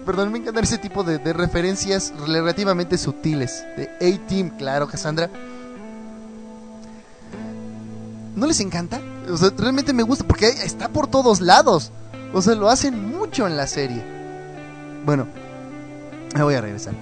Perdón, 0.06 0.32
me 0.32 0.38
encantan 0.38 0.64
ese 0.64 0.78
tipo 0.78 1.04
de, 1.04 1.18
de 1.18 1.34
referencias 1.34 2.14
relativamente 2.28 2.98
sutiles. 2.98 3.66
De 3.76 3.90
A-Team, 3.96 4.52
claro, 4.58 4.88
Cassandra. 4.88 5.30
¿No 8.36 8.48
les 8.48 8.60
encanta? 8.60 9.02
O 9.32 9.38
sea, 9.38 9.52
realmente 9.58 9.94
me 9.94 10.04
gusta 10.04 10.26
porque 10.26 10.48
está 10.48 10.90
por 10.90 11.08
todos 11.08 11.42
lados. 11.42 11.92
O 12.34 12.42
sea, 12.42 12.54
lo 12.54 12.70
hacen 12.70 13.10
mucho 13.10 13.48
en 13.48 13.58
la 13.58 13.66
serie. 13.66 14.04
Bueno, 15.06 15.28
me 16.36 16.44
voy 16.44 16.56
a 16.56 16.62
regresar. 16.62 16.94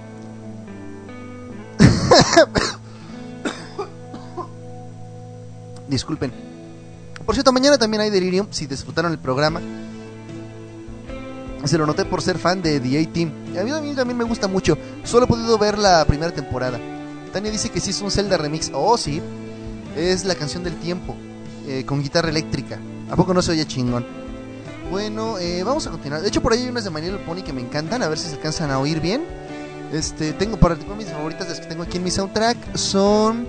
Disculpen. 5.88 6.32
Por 7.26 7.36
cierto, 7.36 7.52
mañana 7.52 7.78
también 7.78 8.02
hay 8.02 8.10
Delirium, 8.10 8.48
si 8.52 8.68
disfrutaron 8.68 9.12
el 9.12 9.20
programa. 9.20 9.62
Se 11.66 11.78
lo 11.78 11.86
noté 11.86 12.06
por 12.06 12.22
ser 12.22 12.38
fan 12.38 12.62
de 12.62 12.80
The 12.80 13.00
A-Team. 13.00 13.32
A 13.60 13.64
mí, 13.64 13.72
a 13.72 13.80
mí 13.80 13.94
también 13.94 14.18
me 14.18 14.26
gusta 14.26 14.48
mucho. 14.48 14.78
Solo 15.04 15.26
he 15.26 15.28
podido 15.28 15.58
ver 15.58 15.78
la 15.78 16.04
primera 16.06 16.32
temporada. 16.32 16.80
Tania 17.32 17.52
dice 17.52 17.70
que 17.70 17.80
sí 17.80 17.92
es 17.92 18.02
un 18.02 18.12
Zelda 18.12 18.38
remix. 18.38 18.70
Oh, 18.74 18.98
sí 18.98 19.22
es 19.96 20.26
la 20.26 20.36
canción 20.36 20.64
del 20.64 20.76
tiempo, 20.76 21.16
eh, 21.68 21.84
con 21.86 22.02
guitarra 22.02 22.30
eléctrica. 22.30 22.80
¿A 23.10 23.16
poco 23.16 23.34
no 23.34 23.42
se 23.42 23.52
oye 23.52 23.66
chingón? 23.66 24.06
Bueno, 24.92 25.38
eh, 25.38 25.64
vamos 25.64 25.88
a 25.88 25.92
continuar. 25.92 26.22
De 26.22 26.28
hecho, 26.28 26.42
por 26.42 26.54
ahí 26.54 26.64
hay 26.64 26.70
unas 26.70 26.84
de 26.84 26.90
Manuel 26.90 27.20
Pony 27.20 27.42
que 27.42 27.54
me 27.54 27.62
encantan, 27.62 28.04
a 28.04 28.10
ver 28.10 28.18
si 28.18 28.28
se 28.28 28.36
alcanzan 28.36 28.72
a 28.72 28.80
oír 28.80 29.00
bien. 29.00 29.24
Este, 29.92 30.34
tengo 30.34 30.58
para 30.58 30.76
mis 30.76 31.08
favoritas, 31.08 31.48
las 31.48 31.60
que 31.60 31.68
tengo 31.68 31.84
aquí 31.84 31.98
en 31.98 32.04
mi 32.04 32.12
soundtrack, 32.12 32.76
son 32.76 33.48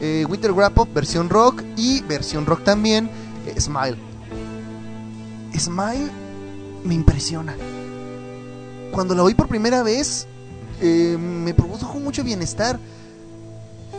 eh, 0.00 0.26
Winter 0.28 0.52
Wrap 0.52 0.78
Up, 0.78 0.88
versión 0.92 1.28
rock, 1.28 1.62
y 1.76 2.02
versión 2.02 2.46
rock 2.46 2.64
también, 2.64 3.08
Smile. 3.58 3.96
Smile 5.58 6.10
me 6.86 6.94
impresiona. 6.94 7.54
Cuando 8.92 9.14
la 9.14 9.22
oí 9.22 9.34
por 9.34 9.48
primera 9.48 9.82
vez, 9.82 10.26
me 10.80 11.52
produjo 11.54 11.98
mucho 11.98 12.24
bienestar 12.24 12.78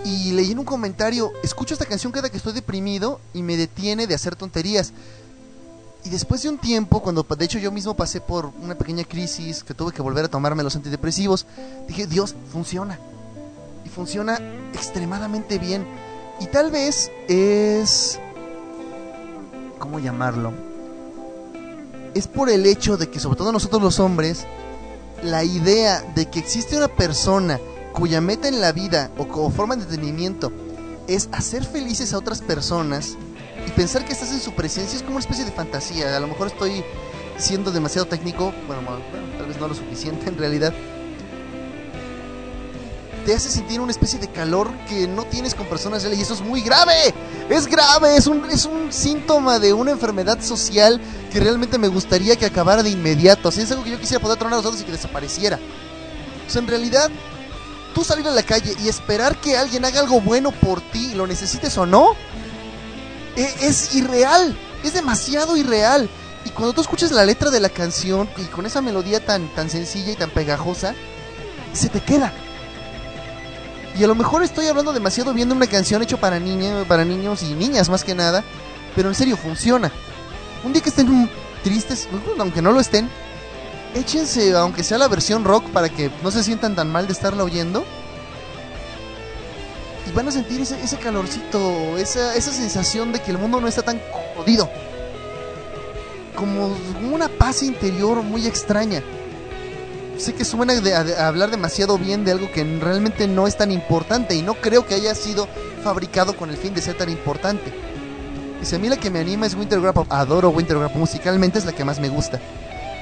y 0.06 0.32
leí 0.32 0.52
en 0.52 0.60
un 0.60 0.66
comentario, 0.66 1.32
escucho 1.44 1.74
esta 1.74 1.86
canción 1.86 2.12
cada 2.14 2.30
que 2.30 2.38
estoy 2.38 2.54
deprimido 2.54 3.20
y 3.34 3.44
me 3.44 3.58
detiene 3.58 4.08
de 4.08 4.16
hacer 4.16 4.36
tonterías. 4.36 4.94
Y 6.06 6.10
después 6.10 6.42
de 6.44 6.50
un 6.50 6.58
tiempo, 6.58 7.02
cuando 7.02 7.24
de 7.24 7.46
hecho 7.46 7.60
yo 7.60 7.72
mismo 7.72 7.96
pasé 7.96 8.22
por 8.22 8.52
una 8.62 8.76
pequeña 8.76 9.04
crisis, 9.04 9.64
que 9.64 9.74
tuve 9.74 9.92
que 9.92 10.02
volver 10.02 10.26
a 10.26 10.30
tomarme 10.30 10.64
los 10.64 10.76
antidepresivos, 10.76 11.46
dije, 11.88 12.08
Dios, 12.08 12.36
funciona. 12.52 12.98
Y 13.86 13.90
funciona 13.90 14.40
extremadamente 14.74 15.60
bien. 15.60 15.86
Y 16.40 16.46
tal 16.46 16.72
vez 16.72 17.12
es... 17.28 18.20
¿Cómo 19.80 20.00
llamarlo? 20.00 20.67
Es 22.18 22.28
por 22.28 22.50
el 22.50 22.66
hecho 22.66 22.98
de 22.98 23.12
que, 23.12 23.20
sobre 23.20 23.38
todo 23.38 23.52
nosotros 23.52 23.80
los 23.80 24.00
hombres, 24.00 24.48
la 25.22 25.44
idea 25.44 26.02
de 26.16 26.26
que 26.26 26.40
existe 26.40 26.76
una 26.76 26.88
persona 26.88 27.60
cuya 27.94 28.22
meta 28.22 28.48
en 28.48 28.60
la 28.60 28.72
vida 28.72 29.12
o 29.20 29.28
como 29.28 29.52
forma 29.52 29.76
de 29.76 29.84
entretenimiento 29.84 30.52
es 31.08 31.30
hacer 31.32 31.64
felices 31.64 32.14
a 32.14 32.18
otras 32.18 32.42
personas 32.42 33.16
y 33.68 33.70
pensar 33.70 34.04
que 34.04 34.14
estás 34.14 34.32
en 34.32 34.40
su 34.40 34.54
presencia 34.54 34.98
es 34.98 35.04
como 35.04 35.18
una 35.18 35.20
especie 35.20 35.46
de 35.46 35.52
fantasía. 35.52 36.18
A 36.18 36.20
lo 36.20 36.28
mejor 36.28 36.48
estoy 36.48 36.84
siendo 37.38 37.72
demasiado 37.72 38.08
técnico, 38.08 38.52
bueno, 38.66 38.82
tal 39.38 39.46
vez 39.46 39.60
no 39.60 39.68
lo 39.68 39.76
suficiente 39.76 40.28
en 40.28 40.40
realidad. 40.40 40.74
Te 43.28 43.36
hace 43.36 43.50
sentir 43.50 43.82
una 43.82 43.92
especie 43.92 44.20
de 44.20 44.30
calor 44.30 44.72
que 44.88 45.06
no 45.06 45.26
tienes 45.26 45.54
con 45.54 45.66
personas 45.66 46.02
reales 46.02 46.20
y 46.20 46.22
eso 46.22 46.34
es 46.34 46.40
muy 46.40 46.62
grave. 46.62 47.14
Es 47.50 47.68
grave, 47.68 48.16
es 48.16 48.26
un, 48.26 48.50
es 48.50 48.64
un 48.64 48.94
síntoma 48.94 49.60
de 49.60 49.74
una 49.74 49.92
enfermedad 49.92 50.42
social 50.42 51.02
que 51.30 51.42
realmente 51.42 51.78
me 51.78 51.90
gustaría 51.90 52.38
que 52.38 52.46
acabara 52.46 52.84
de 52.84 52.90
inmediato. 52.90 53.50
Así 53.50 53.60
es 53.60 53.70
algo 53.70 53.84
que 53.84 53.92
yo 53.92 54.00
quisiera 54.00 54.22
poder 54.22 54.38
tronar 54.38 54.54
a 54.54 54.62
los 54.62 54.66
otros 54.68 54.82
y 54.82 54.86
que 54.86 54.94
desapareciera. 54.94 55.60
O 56.48 56.50
sea, 56.50 56.62
en 56.62 56.70
realidad 56.70 57.12
tú 57.94 58.06
salir 58.06 58.26
a 58.30 58.32
la 58.32 58.44
calle 58.44 58.74
y 58.82 58.88
esperar 58.88 59.36
que 59.42 59.58
alguien 59.58 59.84
haga 59.84 60.00
algo 60.00 60.22
bueno 60.22 60.52
por 60.52 60.80
ti, 60.80 61.14
lo 61.14 61.28
necesites 61.28 61.78
o 61.78 61.86
no, 61.86 62.16
e, 63.36 63.54
es, 63.60 63.94
irreal, 63.94 64.58
es 64.86 64.94
demasiado 64.94 65.58
irreal. 65.58 66.10
Y 66.46 66.52
cuando 66.52 66.72
tú 66.72 66.80
escuchas 66.80 67.12
la 67.12 67.26
letra 67.26 67.52
de 67.52 67.60
la 67.60 67.68
canción 67.68 68.30
y 68.38 68.44
con 68.44 68.66
esa 68.66 68.80
melodía 68.80 69.26
tan, 69.26 69.54
tan 69.54 69.70
sencilla 69.70 70.14
y 70.14 70.16
tan 70.16 70.30
pegajosa, 70.30 70.96
se 71.74 71.90
te 71.90 72.00
queda. 72.00 72.32
Y 73.98 74.04
a 74.04 74.08
lo 74.08 74.16
mejor 74.16 74.44
estoy 74.44 74.68
hablando 74.68 74.94
demasiado 74.94 75.34
viendo 75.34 75.56
una 75.56 75.66
canción 75.66 76.04
hecha 76.04 76.18
para 76.18 76.40
niños, 76.40 76.86
para 76.88 77.04
niños 77.04 77.42
y 77.42 77.54
niñas 77.56 77.90
más 77.90 78.04
que 78.04 78.14
nada, 78.14 78.44
pero 78.96 79.10
en 79.10 79.16
serio 79.16 79.36
funciona. 79.38 79.92
Un 80.64 80.72
día 80.72 80.84
que 80.84 80.90
estén 80.90 81.30
tristes, 81.64 82.08
aunque 82.38 82.62
no 82.62 82.72
lo 82.72 82.80
estén, 82.80 83.10
échense, 83.96 84.56
aunque 84.56 84.84
sea 84.84 85.00
la 85.00 85.08
versión 85.08 85.44
rock, 85.44 85.70
para 85.72 85.90
que 85.90 86.12
no 86.22 86.30
se 86.30 86.44
sientan 86.44 86.76
tan 86.76 86.92
mal 86.92 87.08
de 87.08 87.14
estarla 87.14 87.44
oyendo. 87.44 87.86
Y 90.08 90.12
van 90.16 90.28
a 90.28 90.32
sentir 90.32 90.62
ese, 90.62 90.80
ese 90.82 90.98
calorcito, 90.98 91.98
esa, 91.98 92.36
esa 92.36 92.52
sensación 92.52 93.12
de 93.12 93.20
que 93.20 93.32
el 93.32 93.40
mundo 93.40 93.60
no 93.60 93.68
está 93.68 93.82
tan 93.82 94.00
jodido. 94.36 94.70
Como 96.36 96.78
una 97.12 97.30
paz 97.30 97.64
interior 97.64 98.22
muy 98.22 98.46
extraña. 98.46 99.02
Sé 100.18 100.34
que 100.34 100.46
suena 100.46 100.74
a, 100.74 101.28
hablar 101.28 101.52
demasiado 101.52 101.98
bien 101.98 102.26
de 102.26 102.32
algo 102.32 102.52
que 102.52 102.64
realmente 102.64 103.28
no 103.28 103.48
es 103.48 103.56
tan 103.56 103.72
importante 103.72 104.36
y 104.36 104.42
no 104.42 104.56
creo 104.56 104.86
que 104.86 104.96
haya 104.96 105.14
sido 105.14 105.48
fabricado 105.84 106.36
con 106.36 106.50
el 106.50 106.58
fin 106.58 106.74
de 106.74 106.82
ser 106.82 106.98
tan 106.98 107.10
importante. 107.10 107.72
Dice, 108.60 108.78
a 108.78 108.80
mí 108.80 108.90
la 108.90 108.98
que 108.98 109.12
me 109.12 109.20
anima 109.20 109.46
es 109.46 109.54
Winter 109.54 109.80
Adoro 110.10 110.50
Winter 110.50 110.78
musicalmente 110.96 111.60
es 111.60 111.66
la 111.66 111.74
que 111.74 111.86
más 111.86 112.00
me 112.00 112.10
gusta. 112.10 112.40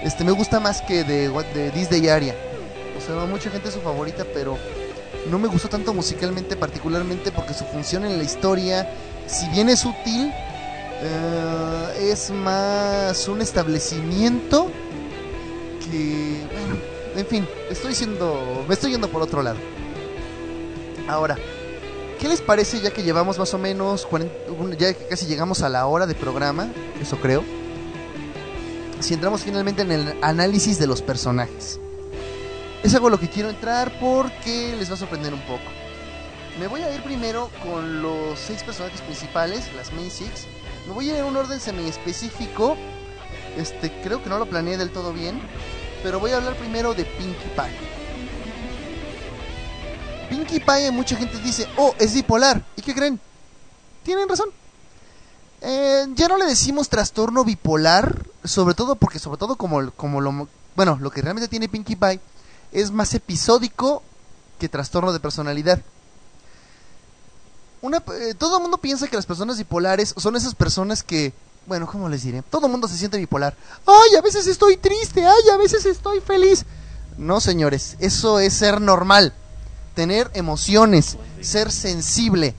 Este, 0.03 0.23
me 0.23 0.31
gusta 0.31 0.59
más 0.59 0.81
que 0.81 1.03
de, 1.03 1.29
de 1.29 2.11
Aria. 2.11 2.35
O 2.97 3.01
sea, 3.01 3.25
mucha 3.25 3.49
gente 3.49 3.69
es 3.69 3.73
su 3.73 3.81
favorita, 3.81 4.25
pero 4.33 4.57
no 5.29 5.39
me 5.39 5.47
gustó 5.47 5.69
tanto 5.69 5.93
musicalmente, 5.93 6.55
particularmente 6.55 7.31
porque 7.31 7.53
su 7.53 7.63
función 7.65 8.05
en 8.05 8.17
la 8.17 8.23
historia, 8.23 8.89
si 9.25 9.47
bien 9.49 9.69
es 9.69 9.85
útil, 9.85 10.31
eh, 11.01 12.11
es 12.11 12.29
más 12.31 13.27
un 13.27 13.41
establecimiento 13.41 14.69
que, 15.89 16.41
en 17.15 17.25
fin, 17.25 17.47
estoy 17.69 17.95
siendo, 17.95 18.65
me 18.67 18.73
estoy 18.73 18.91
yendo 18.91 19.09
por 19.09 19.21
otro 19.21 19.41
lado. 19.41 19.57
Ahora, 21.07 21.37
¿qué 22.19 22.27
les 22.27 22.41
parece 22.41 22.81
ya 22.81 22.91
que 22.91 23.03
llevamos 23.03 23.37
más 23.37 23.53
o 23.53 23.57
menos, 23.57 24.07
ya 24.77 24.93
que 24.93 25.07
casi 25.07 25.25
llegamos 25.25 25.61
a 25.61 25.69
la 25.69 25.85
hora 25.85 26.07
de 26.07 26.15
programa, 26.15 26.67
eso 27.01 27.17
creo? 27.17 27.43
si 28.99 29.13
entramos 29.13 29.43
finalmente 29.43 29.81
en 29.81 29.91
el 29.91 30.17
análisis 30.21 30.79
de 30.79 30.87
los 30.87 31.01
personajes. 31.01 31.79
Es 32.83 32.93
algo 32.95 33.07
a 33.07 33.11
lo 33.11 33.19
que 33.19 33.29
quiero 33.29 33.49
entrar 33.49 33.99
porque 33.99 34.75
les 34.77 34.89
va 34.89 34.95
a 34.95 34.97
sorprender 34.97 35.33
un 35.33 35.41
poco. 35.41 35.63
Me 36.59 36.67
voy 36.67 36.81
a 36.81 36.93
ir 36.93 37.03
primero 37.03 37.49
con 37.63 38.01
los 38.01 38.39
seis 38.39 38.63
personajes 38.63 39.01
principales, 39.01 39.71
las 39.75 39.91
main 39.93 40.09
six. 40.09 40.47
Me 40.87 40.93
voy 40.93 41.09
a 41.09 41.13
ir 41.13 41.19
en 41.19 41.25
un 41.25 41.35
orden 41.35 41.59
semi 41.59 41.87
específico. 41.87 42.77
Este, 43.57 43.91
creo 44.01 44.23
que 44.23 44.29
no 44.29 44.39
lo 44.39 44.47
planeé 44.47 44.77
del 44.77 44.91
todo 44.91 45.13
bien, 45.13 45.39
pero 46.05 46.19
voy 46.19 46.29
a 46.29 46.37
hablar 46.37 46.55
primero 46.55 46.93
de 46.93 47.03
Pinkie 47.03 47.49
Pie. 47.55 47.79
Pinkie 50.29 50.59
Pie, 50.59 50.91
mucha 50.91 51.15
gente 51.15 51.39
dice, 51.39 51.67
"Oh, 51.77 51.95
es 51.97 52.13
bipolar." 52.13 52.63
¿Y 52.75 52.83
qué 52.83 52.93
creen? 52.93 53.19
Tienen 54.03 54.29
razón. 54.29 54.49
Eh, 55.61 56.05
ya 56.13 56.27
no 56.27 56.37
le 56.37 56.45
decimos 56.45 56.89
trastorno 56.89 57.43
bipolar, 57.43 58.23
sobre 58.43 58.75
todo 58.75 58.97
porque, 58.97 59.17
sobre 59.17 59.39
todo 59.39 59.55
como, 59.55 59.89
como 59.93 60.21
lo, 60.21 60.47
bueno, 60.75 60.99
lo 61.01 61.09
que 61.09 61.23
realmente 61.23 61.47
tiene 61.47 61.69
Pinkie 61.69 61.95
Pie 61.95 62.19
es 62.71 62.91
más 62.91 63.11
episódico 63.15 64.03
que 64.59 64.69
trastorno 64.69 65.11
de 65.11 65.19
personalidad. 65.19 65.81
Una, 67.81 67.97
eh, 67.97 68.35
todo 68.37 68.57
el 68.57 68.61
mundo 68.61 68.77
piensa 68.77 69.07
que 69.07 69.15
las 69.15 69.25
personas 69.25 69.57
bipolares 69.57 70.13
son 70.15 70.35
esas 70.35 70.53
personas 70.53 71.01
que, 71.01 71.33
bueno, 71.67 71.87
¿cómo 71.87 72.07
les 72.09 72.23
diré? 72.23 72.41
Todo 72.43 72.67
el 72.67 72.71
mundo 72.71 72.87
se 72.87 72.97
siente 72.97 73.17
bipolar. 73.17 73.55
Ay, 73.85 74.15
a 74.17 74.21
veces 74.21 74.45
estoy 74.47 74.77
triste, 74.77 75.25
ay, 75.25 75.49
a 75.51 75.57
veces 75.57 75.85
estoy 75.85 76.19
feliz. 76.19 76.65
No, 77.17 77.39
señores, 77.39 77.95
eso 77.99 78.39
es 78.39 78.53
ser 78.53 78.81
normal. 78.81 79.33
Tener 79.95 80.29
emociones, 80.33 81.17
ser 81.41 81.71
sensible. 81.71 82.53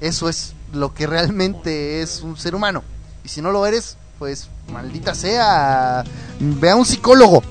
Eso 0.00 0.28
es 0.28 0.54
lo 0.72 0.92
que 0.94 1.06
realmente 1.06 2.02
es 2.02 2.22
un 2.22 2.36
ser 2.36 2.54
humano. 2.54 2.82
Y 3.24 3.28
si 3.28 3.42
no 3.42 3.52
lo 3.52 3.66
eres, 3.66 3.96
pues 4.18 4.48
maldita 4.72 5.14
sea, 5.14 6.02
ve 6.40 6.70
a 6.70 6.76
un 6.76 6.84
psicólogo. 6.84 7.42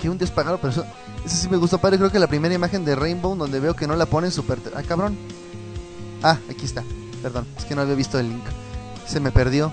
Que 0.00 0.10
un 0.10 0.18
despagado, 0.18 0.58
pero 0.58 0.72
eso, 0.72 0.84
eso 1.24 1.36
sí 1.36 1.48
me 1.48 1.56
gustó, 1.56 1.78
padre. 1.78 1.98
Creo 1.98 2.10
que 2.10 2.18
la 2.18 2.26
primera 2.26 2.54
imagen 2.54 2.84
de 2.84 2.96
Rainbow, 2.96 3.36
donde 3.36 3.60
veo 3.60 3.76
que 3.76 3.86
no 3.86 3.94
la 3.96 4.06
ponen 4.06 4.32
super. 4.32 4.58
Ah, 4.74 4.82
cabrón. 4.82 5.16
Ah, 6.22 6.38
aquí 6.50 6.64
está. 6.64 6.82
Perdón, 7.24 7.46
es 7.56 7.64
que 7.64 7.74
no 7.74 7.80
había 7.80 7.94
visto 7.94 8.18
el 8.18 8.28
link. 8.28 8.44
Se 9.06 9.18
me 9.18 9.32
perdió. 9.32 9.72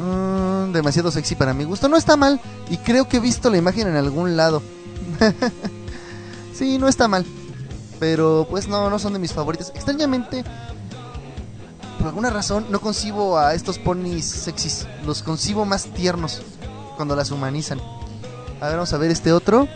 Mm, 0.00 0.72
demasiado 0.72 1.12
sexy 1.12 1.36
para 1.36 1.54
mi 1.54 1.62
gusto. 1.62 1.88
No 1.88 1.96
está 1.96 2.16
mal. 2.16 2.40
Y 2.68 2.78
creo 2.78 3.08
que 3.08 3.18
he 3.18 3.20
visto 3.20 3.50
la 3.50 3.56
imagen 3.56 3.86
en 3.86 3.94
algún 3.94 4.36
lado. 4.36 4.60
sí, 6.52 6.76
no 6.78 6.88
está 6.88 7.06
mal. 7.06 7.24
Pero 8.00 8.48
pues 8.50 8.66
no, 8.66 8.90
no 8.90 8.98
son 8.98 9.12
de 9.12 9.20
mis 9.20 9.32
favoritos. 9.32 9.70
Extrañamente, 9.76 10.42
por 11.98 12.08
alguna 12.08 12.30
razón, 12.30 12.66
no 12.68 12.80
concibo 12.80 13.38
a 13.38 13.54
estos 13.54 13.78
ponis 13.78 14.24
sexys. 14.24 14.88
Los 15.06 15.22
concibo 15.22 15.64
más 15.64 15.84
tiernos 15.84 16.42
cuando 16.96 17.14
las 17.14 17.30
humanizan. 17.30 17.80
A 18.60 18.66
ver, 18.66 18.74
vamos 18.74 18.92
a 18.92 18.98
ver 18.98 19.12
este 19.12 19.32
otro. 19.32 19.68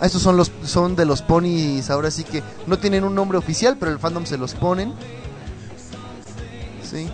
Ah, 0.00 0.06
estos 0.06 0.22
son 0.22 0.36
los 0.36 0.50
son 0.64 0.96
de 0.96 1.04
los 1.04 1.22
ponis, 1.22 1.88
ahora 1.88 2.10
sí 2.10 2.24
que 2.24 2.42
no 2.66 2.80
tienen 2.80 3.04
un 3.04 3.14
nombre 3.14 3.38
oficial, 3.38 3.76
pero 3.78 3.92
el 3.92 4.00
fandom 4.00 4.26
se 4.26 4.38
los 4.38 4.54
ponen. 4.54 4.92
Sí. 6.90 7.08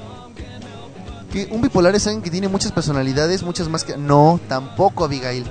Que 1.33 1.49
un 1.51 1.61
bipolar 1.61 1.95
es 1.95 2.07
alguien 2.07 2.23
que 2.23 2.31
tiene 2.31 2.49
muchas 2.49 2.73
personalidades, 2.73 3.43
muchas 3.43 3.69
más 3.69 3.85
que 3.85 3.97
no, 3.97 4.41
tampoco 4.49 5.05
Abigail. 5.05 5.45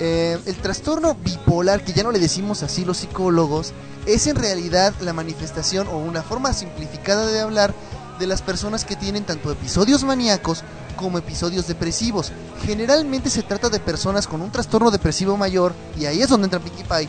Eh, 0.00 0.38
el 0.46 0.56
trastorno 0.56 1.14
bipolar, 1.14 1.84
que 1.84 1.92
ya 1.92 2.02
no 2.02 2.12
le 2.12 2.18
decimos 2.18 2.62
así 2.62 2.84
los 2.84 2.98
psicólogos, 2.98 3.72
es 4.06 4.26
en 4.26 4.36
realidad 4.36 4.94
la 5.00 5.12
manifestación 5.12 5.86
o 5.88 5.98
una 5.98 6.22
forma 6.22 6.52
simplificada 6.52 7.26
de 7.26 7.40
hablar 7.40 7.74
de 8.18 8.26
las 8.26 8.42
personas 8.42 8.84
que 8.84 8.96
tienen 8.96 9.24
tanto 9.24 9.50
episodios 9.50 10.04
maníacos 10.04 10.62
como 10.96 11.18
episodios 11.18 11.66
depresivos. 11.66 12.32
Generalmente 12.64 13.30
se 13.30 13.42
trata 13.42 13.68
de 13.68 13.80
personas 13.80 14.26
con 14.26 14.40
un 14.40 14.50
trastorno 14.50 14.90
depresivo 14.90 15.36
mayor, 15.36 15.74
y 15.98 16.06
ahí 16.06 16.22
es 16.22 16.28
donde 16.28 16.46
entra 16.46 16.60
Pinkie 16.60 16.84
Pie, 16.84 17.08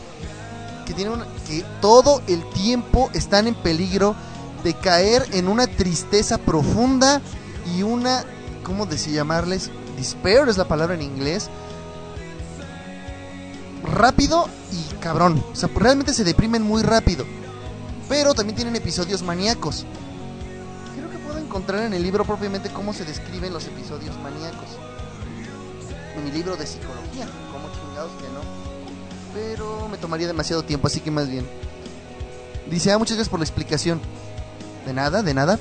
que, 0.84 0.94
que 0.94 1.64
todo 1.80 2.22
el 2.26 2.48
tiempo 2.50 3.10
están 3.14 3.46
en 3.46 3.54
peligro 3.54 4.14
de 4.66 4.74
caer 4.74 5.24
en 5.30 5.46
una 5.46 5.68
tristeza 5.68 6.38
profunda 6.38 7.22
y 7.72 7.84
una, 7.84 8.24
¿cómo 8.64 8.84
decir 8.84 9.14
llamarles? 9.14 9.70
Despair 9.96 10.48
es 10.48 10.58
la 10.58 10.66
palabra 10.66 10.96
en 10.96 11.02
inglés, 11.02 11.48
rápido 13.84 14.48
y 14.72 14.94
cabrón. 14.96 15.40
O 15.52 15.54
sea, 15.54 15.70
realmente 15.72 16.12
se 16.12 16.24
deprimen 16.24 16.62
muy 16.62 16.82
rápido. 16.82 17.24
Pero 18.08 18.34
también 18.34 18.56
tienen 18.56 18.74
episodios 18.74 19.22
maníacos. 19.22 19.86
Creo 20.96 21.10
que 21.10 21.18
puedo 21.18 21.38
encontrar 21.38 21.84
en 21.84 21.94
el 21.94 22.02
libro 22.02 22.24
propiamente 22.24 22.68
cómo 22.70 22.92
se 22.92 23.04
describen 23.04 23.52
los 23.52 23.68
episodios 23.68 24.18
maníacos. 24.18 24.70
En 26.16 26.24
mi 26.24 26.32
libro 26.32 26.56
de 26.56 26.66
psicología, 26.66 27.28
como 27.52 27.72
chingados 27.72 28.10
que 28.20 28.28
no. 28.30 28.40
Pero 29.32 29.88
me 29.88 29.96
tomaría 29.96 30.26
demasiado 30.26 30.64
tiempo, 30.64 30.88
así 30.88 31.00
que 31.00 31.12
más 31.12 31.28
bien. 31.28 31.46
Dice, 32.68 32.90
ah, 32.90 32.98
muchas 32.98 33.16
gracias 33.16 33.30
por 33.30 33.38
la 33.38 33.44
explicación. 33.44 34.00
De 34.86 34.94
nada, 34.94 35.22
de 35.22 35.34
nada. 35.34 35.58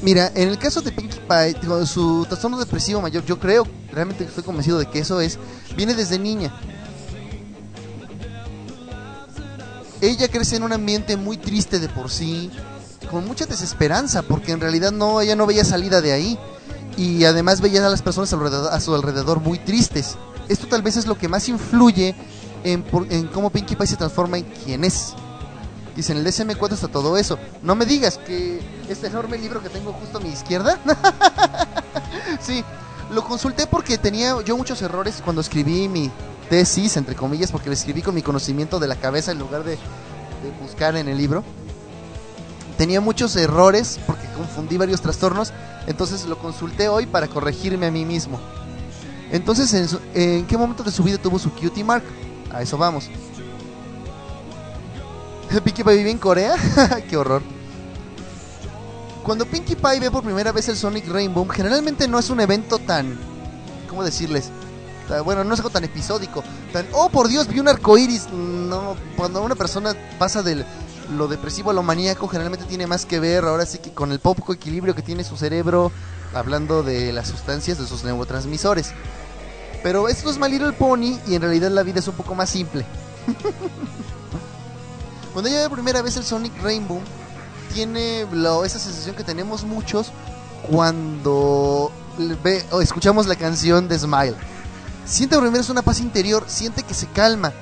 Mira, 0.00 0.32
en 0.34 0.48
el 0.48 0.58
caso 0.58 0.80
de 0.80 0.90
Pinkie 0.90 1.20
Pie, 1.20 1.86
su 1.86 2.26
trastorno 2.26 2.58
depresivo 2.58 3.00
mayor, 3.00 3.24
yo 3.24 3.38
creo, 3.38 3.64
realmente 3.92 4.24
estoy 4.24 4.42
convencido 4.42 4.78
de 4.80 4.86
que 4.86 4.98
eso 4.98 5.20
es, 5.20 5.38
viene 5.76 5.94
desde 5.94 6.18
niña. 6.18 6.52
ella 10.02 10.28
crece 10.28 10.56
en 10.56 10.64
un 10.64 10.72
ambiente 10.72 11.16
muy 11.16 11.36
triste 11.36 11.78
de 11.78 11.88
por 11.88 12.10
sí, 12.10 12.50
con 13.10 13.24
mucha 13.24 13.46
desesperanza, 13.46 14.22
porque 14.22 14.50
en 14.50 14.60
realidad 14.60 14.90
no, 14.90 15.20
ella 15.20 15.36
no 15.36 15.46
veía 15.46 15.64
salida 15.64 16.00
de 16.00 16.12
ahí. 16.12 16.38
Y 16.96 17.24
además 17.24 17.60
veía 17.60 17.86
a 17.86 17.88
las 17.88 18.02
personas 18.02 18.32
a 18.32 18.80
su 18.80 18.94
alrededor 18.94 19.40
muy 19.40 19.58
tristes. 19.58 20.16
Esto 20.48 20.66
tal 20.66 20.82
vez 20.82 20.96
es 20.96 21.06
lo 21.06 21.16
que 21.16 21.28
más 21.28 21.48
influye 21.48 22.14
en, 22.64 22.82
cómo 23.32 23.50
Pinkie 23.50 23.76
Pie 23.76 23.86
se 23.86 23.96
transforma 23.96 24.38
en 24.38 24.44
quien 24.44 24.84
es. 24.84 25.14
Dice, 25.96 26.12
en 26.12 26.18
el 26.18 26.26
DSM4 26.26 26.72
está 26.72 26.88
todo 26.88 27.18
eso. 27.18 27.38
No 27.62 27.74
me 27.74 27.84
digas 27.84 28.18
que 28.18 28.60
este 28.88 29.08
enorme 29.08 29.36
libro 29.38 29.62
que 29.62 29.68
tengo 29.68 29.92
justo 29.92 30.18
a 30.18 30.20
mi 30.20 30.30
izquierda. 30.30 30.78
sí, 32.40 32.64
lo 33.10 33.24
consulté 33.24 33.66
porque 33.66 33.98
tenía 33.98 34.34
yo 34.42 34.56
muchos 34.56 34.80
errores 34.80 35.20
cuando 35.22 35.42
escribí 35.42 35.88
mi 35.88 36.10
tesis, 36.48 36.96
entre 36.96 37.14
comillas, 37.14 37.52
porque 37.52 37.68
lo 37.68 37.74
escribí 37.74 38.00
con 38.00 38.14
mi 38.14 38.22
conocimiento 38.22 38.78
de 38.78 38.88
la 38.88 38.96
cabeza 38.96 39.32
en 39.32 39.38
lugar 39.38 39.64
de, 39.64 39.78
buscar 40.60 40.96
en 40.96 41.08
el 41.08 41.18
libro. 41.18 41.44
Tenía 42.78 43.00
muchos 43.00 43.36
errores 43.36 44.00
porque 44.06 44.26
confundí 44.36 44.78
varios 44.78 45.02
trastornos, 45.02 45.52
entonces 45.86 46.24
lo 46.24 46.38
consulté 46.38 46.88
hoy 46.88 47.06
para 47.06 47.28
corregirme 47.28 47.86
a 47.86 47.90
mí 47.90 48.04
mismo. 48.06 48.40
Entonces, 49.30 49.72
¿en, 49.74 49.88
¿en 50.14 50.46
qué 50.46 50.56
momento 50.56 50.82
de 50.82 50.90
su 50.90 51.02
vida 51.02 51.18
tuvo 51.18 51.38
su 51.38 51.50
cutie 51.52 51.84
mark? 51.84 52.04
A 52.50 52.62
eso 52.62 52.76
vamos. 52.76 53.08
¿Pinkie 55.64 55.84
Pie 55.84 55.96
vive 55.96 56.10
en 56.10 56.18
Corea? 56.18 56.56
¡Qué 57.08 57.16
horror! 57.16 57.42
Cuando 59.22 59.44
Pinkie 59.46 59.76
Pie 59.76 60.00
ve 60.00 60.10
por 60.10 60.24
primera 60.24 60.50
vez 60.50 60.68
el 60.68 60.76
Sonic 60.76 61.06
Rainbow, 61.08 61.46
generalmente 61.48 62.08
no 62.08 62.18
es 62.18 62.30
un 62.30 62.40
evento 62.40 62.78
tan... 62.78 63.18
¿Cómo 63.88 64.04
decirles? 64.04 64.50
bueno, 65.26 65.44
no 65.44 65.52
es 65.52 65.60
algo 65.60 65.68
tan 65.68 65.84
episódico. 65.84 66.42
Tan, 66.72 66.86
oh, 66.92 67.10
por 67.10 67.28
Dios, 67.28 67.46
vi 67.46 67.60
un 67.60 67.68
arco 67.68 67.98
iris. 67.98 68.30
No, 68.30 68.96
cuando 69.14 69.42
una 69.42 69.54
persona 69.54 69.94
pasa 70.18 70.42
del, 70.42 70.64
lo 71.14 71.28
depresivo, 71.28 71.74
lo 71.74 71.82
maníaco 71.82 72.28
generalmente 72.28 72.64
tiene 72.64 72.86
más 72.86 73.04
que 73.04 73.20
ver 73.20 73.44
ahora 73.44 73.66
sí 73.66 73.78
que 73.78 73.92
con 73.92 74.10
el 74.10 74.20
poco 74.20 74.54
equilibrio 74.54 74.94
que 74.94 75.02
tiene 75.02 75.22
su 75.22 75.36
cerebro, 75.36 75.92
hablando 76.32 76.82
de 76.82 77.12
las 77.12 77.28
sustancias, 77.28 77.78
de 77.78 77.86
sus 77.86 78.04
neurotransmisores. 78.04 78.92
Pero 79.82 80.08
esto 80.08 80.30
es 80.30 80.38
My 80.38 80.48
Little 80.48 80.72
Pony 80.72 81.18
y 81.26 81.34
en 81.34 81.42
realidad 81.42 81.70
la 81.70 81.82
vida 81.82 81.98
es 81.98 82.08
un 82.08 82.14
poco 82.14 82.34
más 82.34 82.48
simple. 82.48 82.86
Cuando 85.32 85.48
ella 85.48 85.62
ve 85.62 85.70
primera 85.70 86.02
vez 86.02 86.16
el 86.16 86.24
Sonic 86.24 86.52
Rainbow, 86.62 87.00
tiene 87.72 88.22
esa 88.22 88.78
sensación 88.78 89.16
que 89.16 89.24
tenemos 89.24 89.64
muchos 89.64 90.12
cuando 90.70 91.90
escuchamos 92.80 93.26
la 93.26 93.36
canción 93.36 93.88
de 93.88 93.98
Smile. 93.98 94.36
Siente 95.04 95.36
primero 95.38 95.60
es 95.60 95.70
una 95.70 95.82
paz 95.82 96.00
interior, 96.00 96.44
siente 96.46 96.82
que 96.82 96.94
se 96.94 97.06
calma, 97.08 97.52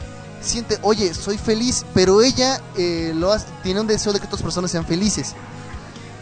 siente, 0.43 0.79
oye, 0.83 1.15
soy 1.15 1.39
feliz, 1.39 1.87
pero 1.95 2.21
ella 2.23 2.61
eh, 2.77 3.15
tiene 3.63 3.81
un 3.81 3.87
deseo 3.87 4.13
de 4.13 4.21
que 4.21 4.27
otras 4.27 4.43
personas 4.43 4.71
sean 4.71 4.85
felices. 4.85 5.35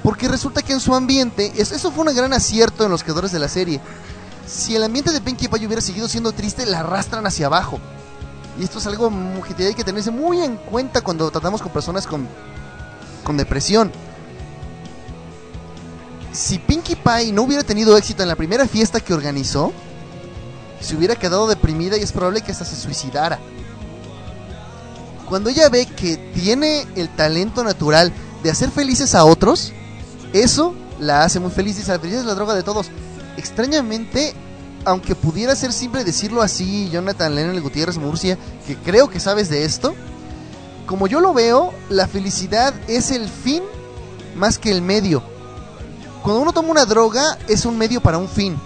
Porque 0.02 0.28
resulta 0.28 0.62
que 0.62 0.72
en 0.72 0.80
su 0.80 0.94
ambiente, 0.94 1.52
eso, 1.56 1.90
fue 1.90 2.06
un 2.06 2.14
gran 2.14 2.32
acierto 2.32 2.84
en 2.84 2.90
los 2.90 3.02
creadores 3.02 3.32
de 3.32 3.40
la 3.40 3.48
serie. 3.48 3.80
Si 4.46 4.76
el 4.76 4.84
ambiente 4.84 5.10
de 5.10 5.20
Pinkie 5.20 5.48
Pie 5.48 5.66
hubiera 5.66 5.82
seguido 5.82 6.08
siendo 6.08 6.32
triste, 6.32 6.66
la 6.66 6.80
arrastran 6.80 7.26
hacia 7.26 7.46
abajo. 7.46 7.80
Y 8.58 8.64
esto 8.64 8.78
es 8.78 8.86
algo 8.86 9.10
que 9.42 9.66
hay 9.66 9.74
que 9.74 9.84
tenerse 9.84 10.10
muy 10.10 10.40
en 10.42 10.56
cuenta 10.56 11.00
cuando 11.00 11.30
tratamos 11.30 11.62
con 11.62 11.72
personas 11.72 12.06
con, 12.06 12.26
con 13.22 13.36
depresión. 13.36 13.92
Si 16.32 16.58
Pinkie 16.58 16.96
Pie 16.96 17.32
no 17.32 17.42
hubiera 17.42 17.62
tenido 17.62 17.96
éxito 17.96 18.22
en 18.22 18.28
la 18.28 18.36
primera 18.36 18.66
fiesta 18.66 19.00
que 19.00 19.14
organizó, 19.14 19.72
se 20.80 20.96
hubiera 20.96 21.16
quedado 21.16 21.46
deprimida 21.46 21.96
y 21.96 22.02
es 22.02 22.12
probable 22.12 22.40
que 22.42 22.52
hasta 22.52 22.64
se 22.64 22.76
suicidara. 22.76 23.38
Cuando 25.28 25.50
ella 25.50 25.68
ve 25.68 25.86
que 25.86 26.16
tiene 26.16 26.86
el 26.96 27.08
talento 27.14 27.62
natural 27.62 28.12
de 28.42 28.50
hacer 28.50 28.70
felices 28.70 29.14
a 29.14 29.24
otros, 29.24 29.72
eso 30.32 30.74
la 30.98 31.24
hace 31.24 31.38
muy 31.38 31.50
feliz. 31.50 31.76
y 31.78 31.86
la 31.86 31.98
felicidad 31.98 32.22
es 32.22 32.26
la 32.26 32.34
droga 32.34 32.54
de 32.54 32.62
todos. 32.62 32.90
Extrañamente, 33.36 34.34
aunque 34.84 35.14
pudiera 35.14 35.54
ser 35.54 35.72
simple 35.72 36.04
decirlo 36.04 36.42
así, 36.42 36.88
Jonathan 36.90 37.34
Lennon 37.34 37.60
Gutiérrez 37.60 37.98
Murcia, 37.98 38.38
que 38.66 38.76
creo 38.76 39.08
que 39.08 39.20
sabes 39.20 39.48
de 39.48 39.64
esto, 39.64 39.94
como 40.86 41.06
yo 41.06 41.20
lo 41.20 41.34
veo, 41.34 41.72
la 41.90 42.08
felicidad 42.08 42.72
es 42.88 43.10
el 43.10 43.28
fin 43.28 43.62
más 44.36 44.58
que 44.58 44.70
el 44.70 44.80
medio. 44.80 45.22
Cuando 46.22 46.40
uno 46.40 46.52
toma 46.52 46.70
una 46.70 46.86
droga, 46.86 47.38
es 47.46 47.66
un 47.66 47.76
medio 47.76 48.00
para 48.00 48.18
un 48.18 48.28
fin. 48.28 48.56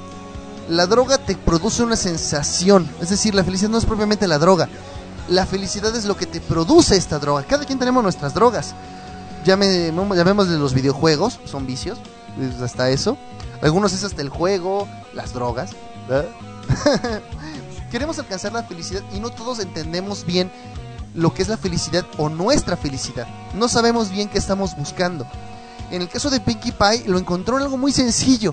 La 0.68 0.86
droga 0.86 1.18
te 1.18 1.34
produce 1.34 1.82
una 1.82 1.96
sensación, 1.96 2.88
es 3.00 3.10
decir, 3.10 3.34
la 3.34 3.42
felicidad 3.42 3.70
no 3.70 3.78
es 3.78 3.84
propiamente 3.84 4.28
la 4.28 4.38
droga. 4.38 4.68
La 5.28 5.46
felicidad 5.46 5.94
es 5.96 6.04
lo 6.04 6.16
que 6.16 6.26
te 6.26 6.40
produce 6.40 6.96
esta 6.96 7.18
droga. 7.18 7.44
Cada 7.44 7.64
quien 7.64 7.78
tenemos 7.78 8.02
nuestras 8.02 8.34
drogas. 8.34 8.74
De 9.44 10.58
los 10.58 10.74
videojuegos, 10.74 11.40
son 11.44 11.66
vicios, 11.66 11.98
hasta 12.62 12.90
eso. 12.90 13.18
Algunos 13.60 13.92
es 13.92 14.04
hasta 14.04 14.22
el 14.22 14.28
juego, 14.28 14.86
las 15.14 15.32
drogas. 15.32 15.70
Queremos 17.90 18.18
alcanzar 18.18 18.52
la 18.52 18.62
felicidad 18.62 19.02
y 19.12 19.20
no 19.20 19.30
todos 19.30 19.58
entendemos 19.58 20.24
bien 20.24 20.50
lo 21.14 21.34
que 21.34 21.42
es 21.42 21.48
la 21.48 21.56
felicidad 21.56 22.06
o 22.18 22.28
nuestra 22.28 22.76
felicidad. 22.76 23.26
No 23.54 23.68
sabemos 23.68 24.10
bien 24.10 24.28
qué 24.28 24.38
estamos 24.38 24.76
buscando. 24.76 25.26
En 25.90 26.00
el 26.00 26.08
caso 26.08 26.30
de 26.30 26.40
Pinkie 26.40 26.72
Pie 26.72 27.04
lo 27.06 27.18
encontró 27.18 27.58
en 27.58 27.64
algo 27.64 27.76
muy 27.76 27.92
sencillo. 27.92 28.52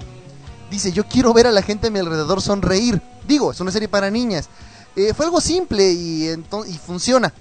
Dice, 0.70 0.92
yo 0.92 1.08
quiero 1.08 1.34
ver 1.34 1.48
a 1.48 1.52
la 1.52 1.62
gente 1.62 1.88
a 1.88 1.90
mi 1.90 2.00
alrededor 2.00 2.42
sonreír. 2.42 3.02
Digo, 3.28 3.52
es 3.52 3.60
una 3.60 3.72
serie 3.72 3.88
para 3.88 4.12
niñas. 4.12 4.50
Eh, 4.96 5.14
fue 5.14 5.26
algo 5.26 5.40
simple 5.40 5.90
y, 5.92 6.28
y 6.30 6.78
funciona. 6.78 7.34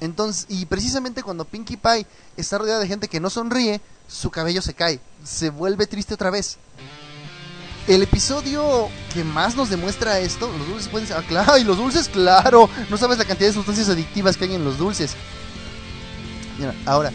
Entonces, 0.00 0.46
y 0.48 0.66
precisamente 0.66 1.22
cuando 1.22 1.44
Pinkie 1.44 1.76
Pie 1.76 2.06
está 2.36 2.58
rodeada 2.58 2.80
de 2.80 2.88
gente 2.88 3.08
que 3.08 3.20
no 3.20 3.30
sonríe, 3.30 3.80
su 4.08 4.30
cabello 4.30 4.60
se 4.60 4.74
cae, 4.74 5.00
se 5.24 5.48
vuelve 5.48 5.86
triste 5.86 6.12
otra 6.12 6.30
vez 6.30 6.58
el 7.88 8.02
episodio 8.02 8.88
que 9.12 9.24
más 9.24 9.56
nos 9.56 9.68
demuestra 9.68 10.18
esto, 10.20 10.50
los 10.58 10.68
dulces 10.68 10.88
pueden 10.88 11.08
ser, 11.08 11.16
ah, 11.16 11.24
claro, 11.26 11.58
y 11.58 11.64
los 11.64 11.76
dulces, 11.76 12.08
claro, 12.08 12.68
no 12.88 12.96
sabes 12.96 13.18
la 13.18 13.24
cantidad 13.24 13.48
de 13.48 13.54
sustancias 13.54 13.88
adictivas 13.88 14.36
que 14.36 14.44
hay 14.44 14.54
en 14.54 14.64
los 14.64 14.78
dulces. 14.78 15.14
Mira, 16.58 16.74
ahora, 16.86 17.12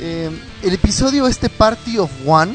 eh, 0.00 0.30
el 0.62 0.72
episodio 0.74 1.26
este 1.26 1.48
Party 1.48 1.98
of 1.98 2.10
One, 2.26 2.54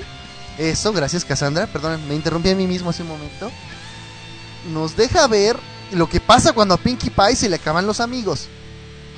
eso, 0.57 0.93
gracias 0.93 1.25
Cassandra, 1.25 1.67
perdón, 1.67 1.99
me 2.07 2.15
interrumpí 2.15 2.49
a 2.49 2.55
mí 2.55 2.67
mismo 2.67 2.89
hace 2.89 3.03
un 3.03 3.09
momento, 3.09 3.51
nos 4.71 4.95
deja 4.95 5.27
ver 5.27 5.57
lo 5.91 6.07
que 6.07 6.19
pasa 6.19 6.53
cuando 6.53 6.75
a 6.75 6.77
Pinkie 6.77 7.09
Pie 7.09 7.35
se 7.35 7.49
le 7.49 7.55
acaban 7.55 7.87
los 7.87 7.99
amigos. 7.99 8.47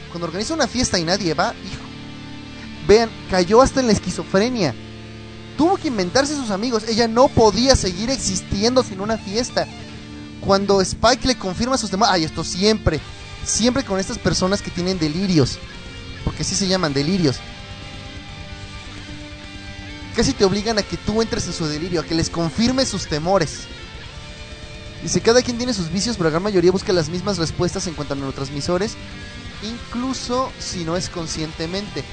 Cuando 0.09 0.27
organiza 0.27 0.53
una 0.53 0.67
fiesta 0.67 0.99
y 0.99 1.03
nadie 1.03 1.33
va, 1.33 1.53
hijo, 1.53 1.83
vean, 2.87 3.09
cayó 3.29 3.61
hasta 3.61 3.79
en 3.79 3.87
la 3.87 3.93
esquizofrenia 3.93 4.75
tuvo 5.61 5.77
que 5.77 5.89
inventarse 5.89 6.35
sus 6.35 6.49
amigos. 6.49 6.85
Ella 6.87 7.07
no 7.07 7.27
podía 7.27 7.75
seguir 7.75 8.09
existiendo 8.09 8.81
sin 8.81 8.99
una 8.99 9.19
fiesta. 9.19 9.67
Cuando 10.39 10.81
Spike 10.81 11.27
le 11.27 11.35
confirma 11.35 11.77
sus 11.77 11.91
temas, 11.91 12.09
ay, 12.11 12.23
esto 12.23 12.43
siempre, 12.43 12.99
siempre 13.45 13.83
con 13.83 13.99
estas 13.99 14.17
personas 14.17 14.63
que 14.63 14.71
tienen 14.71 14.97
delirios, 14.97 15.59
porque 16.25 16.41
así 16.41 16.55
se 16.55 16.67
llaman 16.67 16.95
delirios. 16.95 17.35
Casi 20.15 20.33
te 20.33 20.45
obligan 20.45 20.79
a 20.79 20.81
que 20.81 20.97
tú 20.97 21.21
entres 21.21 21.45
en 21.45 21.53
su 21.53 21.67
delirio, 21.67 22.01
a 22.01 22.05
que 22.05 22.15
les 22.15 22.31
confirme 22.31 22.83
sus 22.83 23.05
temores. 23.05 23.65
Dice, 25.03 25.21
cada 25.21 25.43
quien 25.43 25.57
tiene 25.57 25.75
sus 25.75 25.91
vicios, 25.91 26.17
pero 26.17 26.29
la 26.29 26.31
gran 26.31 26.41
mayoría 26.41 26.71
busca 26.71 26.91
las 26.91 27.09
mismas 27.09 27.37
respuestas 27.37 27.85
en 27.85 27.93
cuanto 27.93 28.15
a 28.15 28.17
neurotransmisores, 28.17 28.93
incluso 29.61 30.51
si 30.57 30.85
no 30.85 30.97
es 30.97 31.07
conscientemente. 31.07 32.03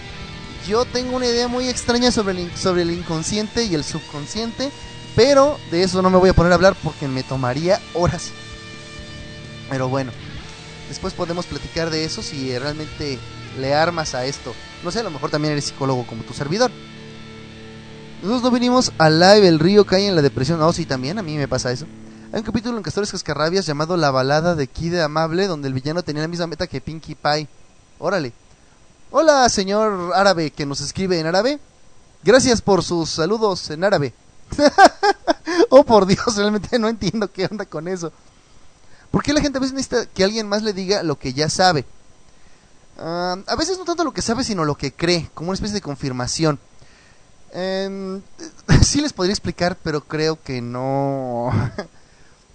Yo 0.67 0.85
tengo 0.85 1.17
una 1.17 1.27
idea 1.27 1.49
muy 1.49 1.69
extraña 1.69 2.11
sobre 2.11 2.43
el, 2.43 2.57
sobre 2.57 2.83
el 2.83 2.91
inconsciente 2.91 3.65
y 3.65 3.75
el 3.75 3.85
subconsciente, 3.85 4.71
pero 5.17 5.59
de 5.71 5.83
eso 5.83 6.03
no 6.03 6.11
me 6.11 6.19
voy 6.19 6.31
a 6.31 6.35
poner 6.35 6.53
a 6.53 6.57
hablar 6.57 6.77
porque 6.83 7.09
me 7.09 7.23
tomaría 7.23 7.81
horas. 7.95 8.31
Pero 9.71 9.89
bueno, 9.89 10.13
después 10.89 11.15
podemos 11.15 11.47
platicar 11.47 11.91
de 11.91 12.05
eso 12.05 12.23
si 12.23 12.57
realmente 12.59 13.19
le 13.59 13.75
armas 13.75 14.15
a 14.15 14.27
esto. 14.27 14.55
No 14.85 14.91
sé, 14.91 15.01
a 15.01 15.05
lo 15.05 15.11
mejor 15.11 15.31
también 15.31 15.53
eres 15.53 15.67
psicólogo 15.67 16.07
como 16.07 16.23
tu 16.23 16.35
servidor. 16.35 16.71
Nosotros 18.23 18.43
no 18.43 18.51
vinimos 18.51 18.93
a 18.99 19.11
live, 19.11 19.47
el 19.47 19.59
río 19.59 19.87
cae 19.87 20.09
en 20.09 20.17
la 20.17 20.23
depresión. 20.23 20.59
No, 20.59 20.73
sí, 20.73 20.87
también, 20.87 21.19
a 21.19 21.23
mí 21.23 21.37
me 21.37 21.49
pasa 21.49 21.73
eso. 21.73 21.87
Hay 22.33 22.41
un 22.41 22.45
capítulo 22.45 22.77
en 22.77 22.83
Castores 22.83 23.11
Cascarrabias 23.11 23.65
llamado 23.65 23.97
La 23.97 24.11
balada 24.11 24.55
de 24.55 24.67
Kid 24.67 24.97
Amable, 24.97 25.47
donde 25.47 25.69
el 25.69 25.75
villano 25.75 26.03
tenía 26.03 26.23
la 26.23 26.29
misma 26.29 26.47
meta 26.47 26.67
que 26.67 26.81
Pinkie 26.81 27.15
Pie. 27.15 27.49
Órale. 27.99 28.33
Hola, 29.11 29.49
señor 29.49 30.13
árabe 30.15 30.51
que 30.51 30.67
nos 30.67 30.83
escribe 30.83 31.19
en 31.19 31.27
árabe. 31.27 31.59
Gracias 32.23 32.61
por 32.61 32.85
sus 32.85 33.09
saludos 33.09 33.71
en 33.71 33.83
árabe. 33.83 34.13
oh, 35.71 35.83
por 35.83 36.05
Dios, 36.05 36.37
realmente 36.37 36.79
no 36.79 36.89
entiendo 36.89 37.33
qué 37.33 37.47
onda 37.51 37.65
con 37.65 37.89
eso. 37.89 38.13
¿Por 39.11 39.23
qué 39.23 39.33
la 39.33 39.41
gente 39.41 39.57
a 39.57 39.61
veces 39.63 39.75
necesita 39.75 40.05
que 40.05 40.25
alguien 40.25 40.47
más 40.47 40.63
le 40.63 40.75
diga 40.75 41.03
lo 41.03 41.19
que 41.19 41.33
ya 41.33 41.49
sabe? 41.49 41.87
Ah, 42.99 43.39
a 43.47 43.57
veces 43.57 43.79
no 43.79 43.87
tanto 43.87 44.05
lo 44.05 44.13
que 44.13 44.21
sabe, 44.21 44.45
sino 44.45 44.67
lo 44.67 44.75
que 44.75 44.93
cree, 44.93 45.31
como 45.33 45.49
una 45.49 45.55
especie 45.55 45.77
de 45.77 45.81
confirmación. 45.81 46.59
Eh, 47.53 48.21
sí 48.83 49.01
les 49.01 49.15
podría 49.15 49.33
explicar, 49.33 49.79
pero 49.83 50.03
creo 50.03 50.39
que 50.43 50.61
no... 50.61 51.51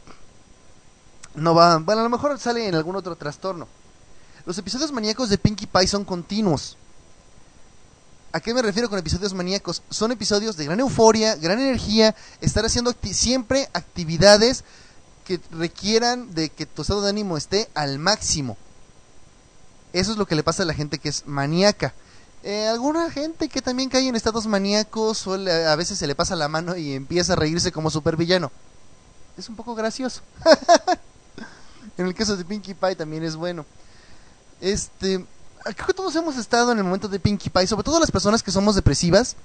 no 1.33 1.55
va... 1.55 1.79
Bueno, 1.79 2.01
a 2.01 2.03
lo 2.03 2.11
mejor 2.11 2.37
sale 2.37 2.67
en 2.67 2.75
algún 2.75 2.95
otro 2.95 3.15
trastorno. 3.15 3.67
Los 4.45 4.57
episodios 4.57 4.91
maníacos 4.91 5.29
de 5.29 5.37
Pinkie 5.37 5.67
Pie 5.67 5.87
son 5.87 6.03
continuos. 6.03 6.77
¿A 8.33 8.39
qué 8.41 8.53
me 8.53 8.61
refiero 8.61 8.89
con 8.89 8.99
episodios 8.99 9.33
maníacos? 9.33 9.83
Son 9.89 10.11
episodios 10.11 10.57
de 10.57 10.65
gran 10.65 10.79
euforia, 10.79 11.35
gran 11.35 11.59
energía, 11.59 12.15
estar 12.41 12.65
haciendo 12.65 12.93
siempre 13.11 13.69
actividades 13.73 14.63
que 15.23 15.39
requieran 15.51 16.33
de 16.33 16.49
que 16.49 16.65
tu 16.65 16.81
estado 16.81 17.01
de 17.01 17.09
ánimo 17.09 17.37
esté 17.37 17.69
al 17.73 17.99
máximo. 17.99 18.57
Eso 19.93 20.11
es 20.11 20.17
lo 20.17 20.25
que 20.25 20.35
le 20.35 20.43
pasa 20.43 20.63
a 20.63 20.65
la 20.65 20.73
gente 20.73 20.97
que 20.97 21.09
es 21.09 21.25
maníaca. 21.25 21.93
Eh, 22.41 22.67
alguna 22.67 23.09
gente 23.11 23.47
que 23.47 23.61
también 23.61 23.89
cae 23.89 24.07
en 24.07 24.15
estados 24.17 24.47
maníacos 24.47 25.25
a 25.27 25.75
veces 25.77 25.97
se 25.97 26.07
le 26.07 26.15
pasa 26.15 26.35
la 26.35 26.49
mano 26.49 26.75
y 26.75 26.93
empieza 26.93 27.33
a 27.33 27.37
reírse 27.37 27.71
como 27.71 27.89
supervillano. 27.89 28.51
Es 29.37 29.47
un 29.47 29.55
poco 29.55 29.73
gracioso. 29.73 30.21
en 31.97 32.07
el 32.07 32.13
caso 32.13 32.35
de 32.35 32.43
Pinkie 32.43 32.73
Pie 32.73 32.95
también 32.97 33.23
es 33.23 33.37
bueno. 33.37 33.65
Este, 34.63 35.25
creo 35.61 35.87
que 35.87 35.93
todos 35.93 36.15
hemos 36.15 36.37
estado 36.37 36.71
en 36.71 36.77
el 36.77 36.85
momento 36.85 37.09
de 37.09 37.19
Pinkie 37.19 37.49
Pie, 37.49 37.67
sobre 37.67 37.83
todo 37.83 37.99
las 37.99 38.11
personas 38.11 38.41
que 38.41 38.49
somos 38.49 38.75
depresivas. 38.75 39.35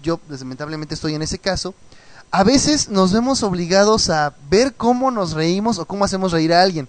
Yo, 0.00 0.20
lamentablemente, 0.28 0.94
estoy 0.94 1.16
en 1.16 1.22
ese 1.22 1.40
caso. 1.40 1.74
A 2.30 2.44
veces 2.44 2.88
nos 2.88 3.12
vemos 3.12 3.42
obligados 3.42 4.10
a 4.10 4.32
ver 4.48 4.74
cómo 4.74 5.10
nos 5.10 5.32
reímos 5.32 5.80
o 5.80 5.86
cómo 5.86 6.04
hacemos 6.04 6.30
reír 6.30 6.54
a 6.54 6.62
alguien. 6.62 6.88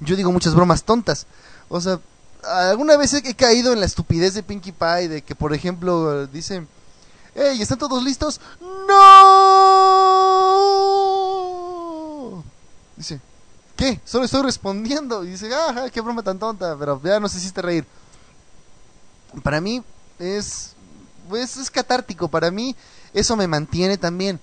Yo 0.00 0.14
digo 0.14 0.30
muchas 0.30 0.54
bromas 0.54 0.84
tontas. 0.84 1.26
O 1.70 1.80
sea, 1.80 2.00
alguna 2.42 2.98
vez 2.98 3.14
he 3.14 3.34
caído 3.34 3.72
en 3.72 3.80
la 3.80 3.86
estupidez 3.86 4.34
de 4.34 4.42
Pinkie 4.42 4.72
Pie, 4.72 5.08
de 5.08 5.22
que, 5.22 5.34
por 5.34 5.54
ejemplo, 5.54 6.26
dicen, 6.26 6.68
¡Hey, 7.34 7.62
¿están 7.62 7.78
todos 7.78 8.04
listos? 8.04 8.42
¡No! 8.60 8.92
Dice, 12.94 13.22
Solo 14.04 14.24
estoy 14.24 14.42
respondiendo. 14.42 15.24
Y 15.24 15.28
dice, 15.28 15.50
ah, 15.54 15.88
qué 15.92 16.00
broma 16.00 16.22
tan 16.22 16.38
tonta, 16.38 16.76
pero 16.78 17.00
ya 17.02 17.20
nos 17.20 17.34
hiciste 17.34 17.62
reír. 17.62 17.86
para 19.42 19.60
mí 19.60 19.82
es, 20.18 20.74
pues, 21.28 21.56
es 21.56 21.70
catártico, 21.70 22.28
para 22.28 22.50
mí 22.50 22.76
eso 23.14 23.36
me 23.36 23.48
mantiene 23.48 23.96
también. 23.98 24.40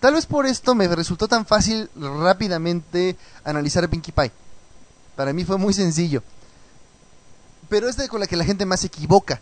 Tal 0.00 0.14
vez 0.14 0.24
por 0.24 0.46
esto 0.46 0.74
me 0.74 0.88
resultó 0.88 1.28
tan 1.28 1.44
fácil 1.44 1.90
rápidamente 1.94 3.16
analizar 3.44 3.84
a 3.84 3.88
Pinkie 3.88 4.12
Pie. 4.12 4.32
Para 5.14 5.32
mí 5.34 5.44
fue 5.44 5.58
muy 5.58 5.74
sencillo. 5.74 6.22
Pero 7.68 7.88
es 7.88 7.96
de 7.96 8.08
con 8.08 8.20
la 8.20 8.26
que 8.26 8.36
la 8.36 8.44
gente 8.44 8.64
más 8.64 8.80
se 8.80 8.86
equivoca. 8.86 9.40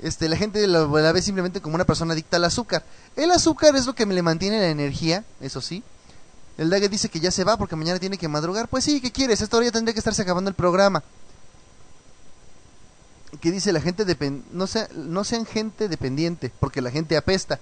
Este, 0.00 0.28
la 0.28 0.36
gente 0.36 0.66
la, 0.66 0.86
la, 0.86 1.12
ve 1.12 1.22
simplemente 1.22 1.60
como 1.60 1.74
una 1.74 1.84
persona 1.84 2.14
adicta 2.14 2.38
al 2.38 2.44
azúcar. 2.44 2.84
El 3.14 3.30
azúcar 3.30 3.76
es 3.76 3.86
lo 3.86 3.94
que 3.94 4.06
me 4.06 4.14
le 4.14 4.22
mantiene 4.22 4.58
la 4.58 4.68
energía, 4.68 5.24
eso 5.40 5.60
sí. 5.60 5.84
El 6.58 6.70
Daggett 6.70 6.90
dice 6.90 7.08
que 7.08 7.20
ya 7.20 7.30
se 7.30 7.44
va 7.44 7.56
porque 7.56 7.76
mañana 7.76 7.98
tiene 7.98 8.18
que 8.18 8.28
madrugar. 8.28 8.68
Pues 8.68 8.84
sí, 8.84 9.00
¿qué 9.00 9.10
quieres? 9.10 9.40
Esta 9.40 9.56
hora 9.56 9.66
ya 9.66 9.72
tendría 9.72 9.94
que 9.94 10.00
estarse 10.00 10.22
acabando 10.22 10.50
el 10.50 10.54
programa. 10.54 11.02
¿Qué 13.40 13.50
dice 13.50 13.72
la 13.72 13.80
gente? 13.80 14.04
no, 14.52 14.66
sea, 14.66 14.88
no 14.94 15.24
sean 15.24 15.46
gente 15.46 15.88
dependiente, 15.88 16.52
porque 16.60 16.82
la 16.82 16.90
gente 16.90 17.16
apesta. 17.16 17.58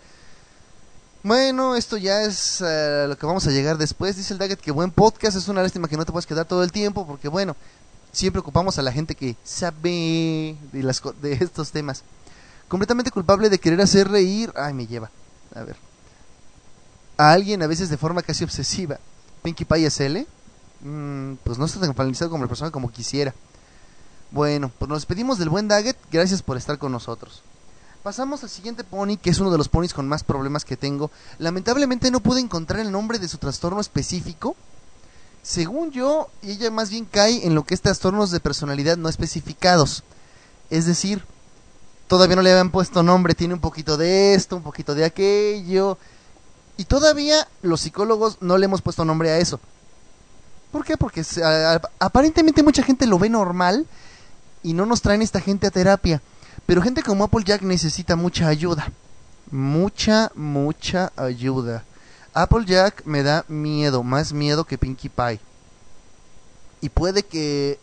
Bueno, 1.22 1.76
esto 1.76 1.96
ya 1.96 2.22
es 2.22 2.60
uh, 2.60 3.08
lo 3.08 3.16
que 3.16 3.26
vamos 3.26 3.46
a 3.46 3.50
llegar 3.50 3.78
después. 3.78 4.16
Dice 4.16 4.32
el 4.32 4.38
Daggett 4.38 4.60
que 4.60 4.72
buen 4.72 4.90
podcast. 4.90 5.36
Es 5.36 5.48
una 5.48 5.62
lástima 5.62 5.86
que 5.86 5.96
no 5.96 6.04
te 6.04 6.12
puedas 6.12 6.26
quedar 6.26 6.46
todo 6.46 6.64
el 6.64 6.72
tiempo, 6.72 7.06
porque 7.06 7.28
bueno, 7.28 7.56
siempre 8.10 8.40
ocupamos 8.40 8.78
a 8.78 8.82
la 8.82 8.90
gente 8.90 9.14
que 9.14 9.36
sabe 9.44 10.56
de, 10.72 10.82
las, 10.82 11.00
de 11.22 11.32
estos 11.34 11.70
temas. 11.70 12.02
Completamente 12.68 13.10
culpable 13.10 13.48
de 13.48 13.58
querer 13.58 13.80
hacer 13.80 14.08
reír. 14.08 14.52
Ay, 14.56 14.74
me 14.74 14.86
lleva. 14.86 15.10
A 15.54 15.62
ver 15.62 15.89
a 17.20 17.32
alguien 17.32 17.62
a 17.62 17.66
veces 17.66 17.90
de 17.90 17.98
forma 17.98 18.22
casi 18.22 18.44
obsesiva. 18.44 18.98
Pinkie 19.42 19.66
Pie 19.66 19.90
SL, 19.90 20.26
mm, 20.80 21.34
pues 21.44 21.58
no 21.58 21.66
está 21.66 21.78
tan 21.78 21.94
finalizado 21.94 22.30
como 22.30 22.44
la 22.44 22.48
persona 22.48 22.70
como 22.70 22.90
quisiera. 22.90 23.34
Bueno, 24.30 24.72
pues 24.78 24.88
nos 24.88 25.02
despedimos 25.02 25.38
del 25.38 25.50
buen 25.50 25.68
Daggett, 25.68 25.98
gracias 26.10 26.42
por 26.42 26.56
estar 26.56 26.78
con 26.78 26.92
nosotros. 26.92 27.42
Pasamos 28.02 28.42
al 28.42 28.48
siguiente 28.48 28.84
pony, 28.84 29.18
que 29.20 29.28
es 29.28 29.38
uno 29.38 29.50
de 29.50 29.58
los 29.58 29.68
ponis 29.68 29.92
con 29.92 30.08
más 30.08 30.24
problemas 30.24 30.64
que 30.64 30.78
tengo. 30.78 31.10
Lamentablemente 31.38 32.10
no 32.10 32.20
pude 32.20 32.40
encontrar 32.40 32.80
el 32.80 32.90
nombre 32.90 33.18
de 33.18 33.28
su 33.28 33.36
trastorno 33.36 33.82
específico. 33.82 34.56
Según 35.42 35.90
yo, 35.90 36.30
ella 36.40 36.70
más 36.70 36.88
bien 36.88 37.04
cae 37.04 37.46
en 37.46 37.54
lo 37.54 37.64
que 37.64 37.74
es 37.74 37.82
trastornos 37.82 38.30
de 38.30 38.40
personalidad 38.40 38.96
no 38.96 39.10
especificados. 39.10 40.04
Es 40.70 40.86
decir, 40.86 41.22
todavía 42.06 42.36
no 42.36 42.42
le 42.42 42.52
habían 42.52 42.70
puesto 42.70 43.02
nombre, 43.02 43.34
tiene 43.34 43.52
un 43.52 43.60
poquito 43.60 43.98
de 43.98 44.32
esto, 44.32 44.56
un 44.56 44.62
poquito 44.62 44.94
de 44.94 45.04
aquello, 45.04 45.98
y 46.80 46.86
todavía 46.86 47.46
los 47.60 47.82
psicólogos 47.82 48.38
no 48.40 48.56
le 48.56 48.64
hemos 48.64 48.80
puesto 48.80 49.04
nombre 49.04 49.30
a 49.30 49.36
eso. 49.36 49.60
¿Por 50.72 50.82
qué? 50.82 50.96
Porque 50.96 51.22
aparentemente 51.98 52.62
mucha 52.62 52.82
gente 52.82 53.06
lo 53.06 53.18
ve 53.18 53.28
normal 53.28 53.86
y 54.62 54.72
no 54.72 54.86
nos 54.86 55.02
traen 55.02 55.20
esta 55.20 55.42
gente 55.42 55.66
a 55.66 55.70
terapia. 55.70 56.22
Pero 56.64 56.80
gente 56.80 57.02
como 57.02 57.24
Applejack 57.24 57.60
necesita 57.60 58.16
mucha 58.16 58.48
ayuda. 58.48 58.90
Mucha, 59.50 60.32
mucha 60.34 61.12
ayuda. 61.16 61.84
Applejack 62.32 63.04
me 63.04 63.22
da 63.22 63.44
miedo, 63.48 64.02
más 64.02 64.32
miedo 64.32 64.64
que 64.64 64.78
Pinkie 64.78 65.10
Pie. 65.10 65.38
Y 66.80 66.88
puede 66.88 67.24
que 67.24 67.78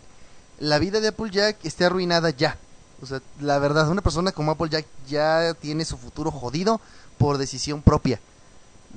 la 0.57 0.79
vida 0.79 1.01
de 1.01 1.09
Applejack 1.09 1.63
esté 1.63 1.85
arruinada 1.85 2.31
ya. 2.31 2.57
O 3.03 3.05
sea, 3.05 3.21
la 3.41 3.59
verdad, 3.59 3.91
una 3.91 4.01
persona 4.01 4.31
como 4.31 4.53
Applejack 4.53 4.87
ya 5.07 5.53
tiene 5.53 5.85
su 5.85 5.99
futuro 5.99 6.31
jodido 6.31 6.81
por 7.19 7.37
decisión 7.37 7.83
propia. 7.83 8.19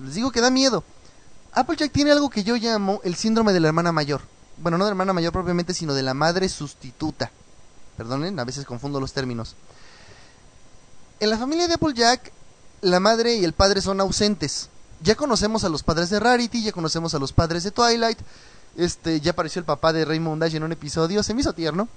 Les 0.03 0.14
digo 0.14 0.30
que 0.30 0.41
da 0.41 0.51
miedo. 0.51 0.84
Applejack 1.53 1.93
tiene 1.93 2.12
algo 2.12 2.30
que 2.30 2.45
yo 2.45 2.57
llamo 2.57 3.01
el 3.05 3.16
síndrome 3.16 3.53
de 3.53 3.61
la 3.61 3.68
hermana 3.68 3.93
mayor. 3.93 4.22
Bueno, 4.59 4.78
no 4.78 4.84
de 4.84 4.91
la 4.91 4.93
hermana 4.93 5.12
mayor 5.12 5.32
propiamente, 5.32 5.74
sino 5.74 5.95
de 5.95 6.03
la 6.03 6.14
madre 6.14 6.49
sustituta. 6.49 7.30
Perdonen, 7.97 8.38
a 8.38 8.45
veces 8.45 8.64
confundo 8.64 9.01
los 9.01 9.12
términos. 9.12 9.57
En 11.18 11.30
la 11.30 11.38
familia 11.38 11.66
de 11.66 11.74
Applejack, 11.74 12.32
la 12.82 13.01
madre 13.01 13.34
y 13.34 13.45
el 13.45 13.53
padre 13.53 13.80
son 13.80 14.01
ausentes. 14.01 14.68
Ya 15.03 15.14
conocemos 15.14 15.64
a 15.64 15.68
los 15.68 15.82
padres 15.82 16.11
de 16.11 16.20
Rarity, 16.20 16.62
ya 16.62 16.72
conocemos 16.72 17.14
a 17.14 17.18
los 17.18 17.32
padres 17.32 17.64
de 17.64 17.70
Twilight. 17.70 18.18
Este, 18.76 19.20
ya 19.20 19.32
apareció 19.32 19.61
el 19.61 19.66
papá 19.66 19.93
de 19.93 20.05
Raymond 20.05 20.41
Dash 20.41 20.55
en 20.55 20.62
un 20.62 20.72
episodio, 20.72 21.22
se 21.22 21.34
me 21.34 21.41
hizo 21.41 21.53
tierno. 21.53 21.88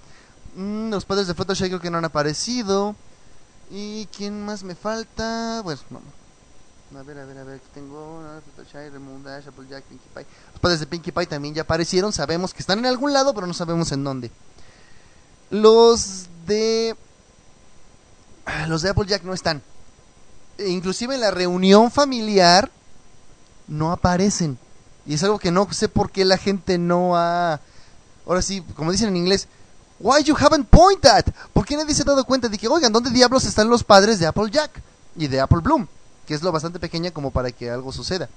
Mm, 0.55 0.89
los 0.89 1.05
padres 1.05 1.27
de 1.27 1.33
Fluttershy 1.33 1.67
creo 1.67 1.79
que 1.79 1.91
no 1.91 1.97
han 1.97 2.05
aparecido. 2.05 2.95
¿Y 3.71 4.07
quién 4.07 4.45
más 4.45 4.63
me 4.63 4.75
falta? 4.75 5.61
Bueno, 5.63 5.81
no, 5.89 6.01
a 6.97 7.03
ver, 7.03 7.17
a 7.19 7.25
ver, 7.25 7.37
a 7.37 7.43
ver, 7.43 7.55
aquí 7.55 7.67
tengo 7.73 8.21
Applejack, 9.47 9.83
Pinkie 9.85 10.09
Pie. 10.13 10.25
Los 10.51 10.59
padres 10.59 10.79
de 10.79 10.87
Pinkie 10.87 11.11
Pie 11.11 11.25
también 11.25 11.53
ya 11.53 11.63
aparecieron, 11.63 12.13
sabemos 12.13 12.53
que 12.53 12.59
están 12.59 12.79
en 12.79 12.85
algún 12.85 13.13
lado, 13.13 13.33
pero 13.33 13.47
no 13.47 13.53
sabemos 13.53 13.91
en 13.91 14.03
dónde. 14.03 14.31
Los 15.49 16.27
de... 16.45 16.95
Los 18.67 18.81
de 18.81 18.89
Applejack 18.89 19.23
no 19.23 19.33
están. 19.33 19.61
E 20.57 20.69
inclusive 20.69 21.15
en 21.15 21.21
la 21.21 21.31
reunión 21.31 21.89
familiar 21.89 22.69
no 23.67 23.91
aparecen. 23.91 24.57
Y 25.05 25.15
es 25.15 25.23
algo 25.23 25.39
que 25.39 25.51
no 25.51 25.71
sé 25.71 25.89
por 25.89 26.11
qué 26.11 26.25
la 26.25 26.37
gente 26.37 26.77
no 26.77 27.15
ha... 27.15 27.59
Ahora 28.25 28.41
sí, 28.41 28.61
como 28.75 28.91
dicen 28.91 29.09
en 29.09 29.17
inglés, 29.17 29.47
Why 29.99 30.23
you 30.23 30.35
haven't 30.37 30.67
pointed? 30.69 31.33
¿Por 31.53 31.65
qué 31.65 31.77
nadie 31.77 31.93
se 31.95 32.01
ha 32.01 32.05
dado 32.05 32.25
cuenta 32.25 32.49
de 32.49 32.57
que, 32.57 32.67
oigan, 32.67 32.91
¿dónde 32.91 33.09
diablos 33.09 33.45
están 33.45 33.69
los 33.69 33.83
padres 33.83 34.19
de 34.19 34.25
Applejack 34.25 34.81
y 35.15 35.27
de 35.27 35.39
Apple 35.39 35.61
Bloom? 35.61 35.87
Que 36.27 36.33
es 36.33 36.41
lo 36.41 36.51
bastante 36.51 36.79
pequeña 36.79 37.11
como 37.11 37.31
para 37.31 37.51
que 37.51 37.69
algo 37.69 37.91
suceda. 37.91 38.29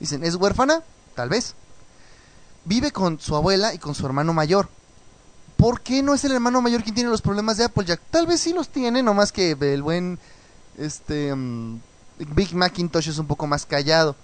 Dicen, 0.00 0.24
¿es 0.24 0.34
huérfana? 0.34 0.82
Tal 1.14 1.28
vez. 1.28 1.54
Vive 2.64 2.92
con 2.92 3.20
su 3.20 3.36
abuela 3.36 3.74
y 3.74 3.78
con 3.78 3.94
su 3.94 4.06
hermano 4.06 4.32
mayor. 4.32 4.68
¿Por 5.56 5.80
qué 5.80 6.02
no 6.02 6.14
es 6.14 6.24
el 6.24 6.32
hermano 6.32 6.60
mayor 6.60 6.82
quien 6.82 6.94
tiene 6.94 7.10
los 7.10 7.22
problemas 7.22 7.56
de 7.56 7.64
Applejack? 7.64 8.00
Tal 8.10 8.26
vez 8.26 8.40
sí 8.40 8.52
los 8.52 8.68
tiene, 8.68 9.02
nomás 9.02 9.32
que 9.32 9.52
el 9.52 9.82
buen 9.82 10.18
este 10.78 11.34
mm, 11.34 11.80
Big 12.34 12.54
Macintosh 12.54 13.08
es 13.08 13.18
un 13.18 13.26
poco 13.26 13.46
más 13.46 13.66
callado. 13.66 14.16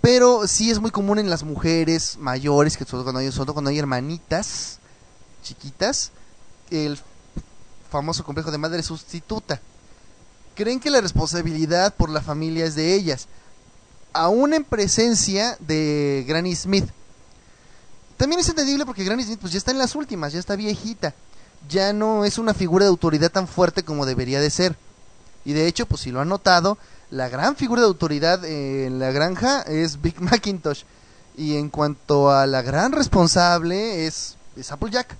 Pero 0.00 0.46
sí 0.46 0.70
es 0.70 0.80
muy 0.80 0.90
común 0.90 1.18
en 1.18 1.30
las 1.30 1.44
mujeres 1.44 2.18
mayores, 2.18 2.76
que 2.76 2.84
sobre 2.84 3.04
cuando 3.04 3.20
hay, 3.20 3.30
cuando 3.30 3.70
hay 3.70 3.78
hermanitas 3.78 4.78
chiquitas, 5.42 6.10
el 6.70 6.98
famoso 7.90 8.24
complejo 8.24 8.50
de 8.50 8.58
madre 8.58 8.82
sustituta 8.82 9.60
creen 10.54 10.80
que 10.80 10.90
la 10.90 11.00
responsabilidad 11.00 11.94
por 11.94 12.10
la 12.10 12.20
familia 12.20 12.64
es 12.64 12.74
de 12.74 12.94
ellas, 12.94 13.26
aún 14.12 14.54
en 14.54 14.64
presencia 14.64 15.56
de 15.60 16.24
Granny 16.26 16.54
Smith. 16.54 16.88
También 18.16 18.40
es 18.40 18.48
entendible 18.48 18.86
porque 18.86 19.04
Granny 19.04 19.24
Smith 19.24 19.40
pues 19.40 19.52
ya 19.52 19.58
está 19.58 19.72
en 19.72 19.78
las 19.78 19.94
últimas, 19.94 20.32
ya 20.32 20.38
está 20.38 20.56
viejita, 20.56 21.14
ya 21.68 21.92
no 21.92 22.24
es 22.24 22.38
una 22.38 22.54
figura 22.54 22.84
de 22.84 22.90
autoridad 22.90 23.30
tan 23.30 23.48
fuerte 23.48 23.82
como 23.82 24.06
debería 24.06 24.40
de 24.40 24.50
ser. 24.50 24.76
Y 25.44 25.52
de 25.52 25.66
hecho, 25.66 25.86
pues 25.86 26.02
si 26.02 26.10
lo 26.10 26.20
han 26.20 26.28
notado, 26.28 26.78
la 27.10 27.28
gran 27.28 27.56
figura 27.56 27.82
de 27.82 27.88
autoridad 27.88 28.44
en 28.44 28.98
la 28.98 29.10
granja 29.10 29.62
es 29.62 30.00
Big 30.00 30.20
Macintosh. 30.20 30.84
Y 31.36 31.56
en 31.56 31.68
cuanto 31.68 32.30
a 32.30 32.46
la 32.46 32.62
gran 32.62 32.92
responsable 32.92 34.06
es, 34.06 34.36
es 34.56 34.70
Applejack. 34.70 35.16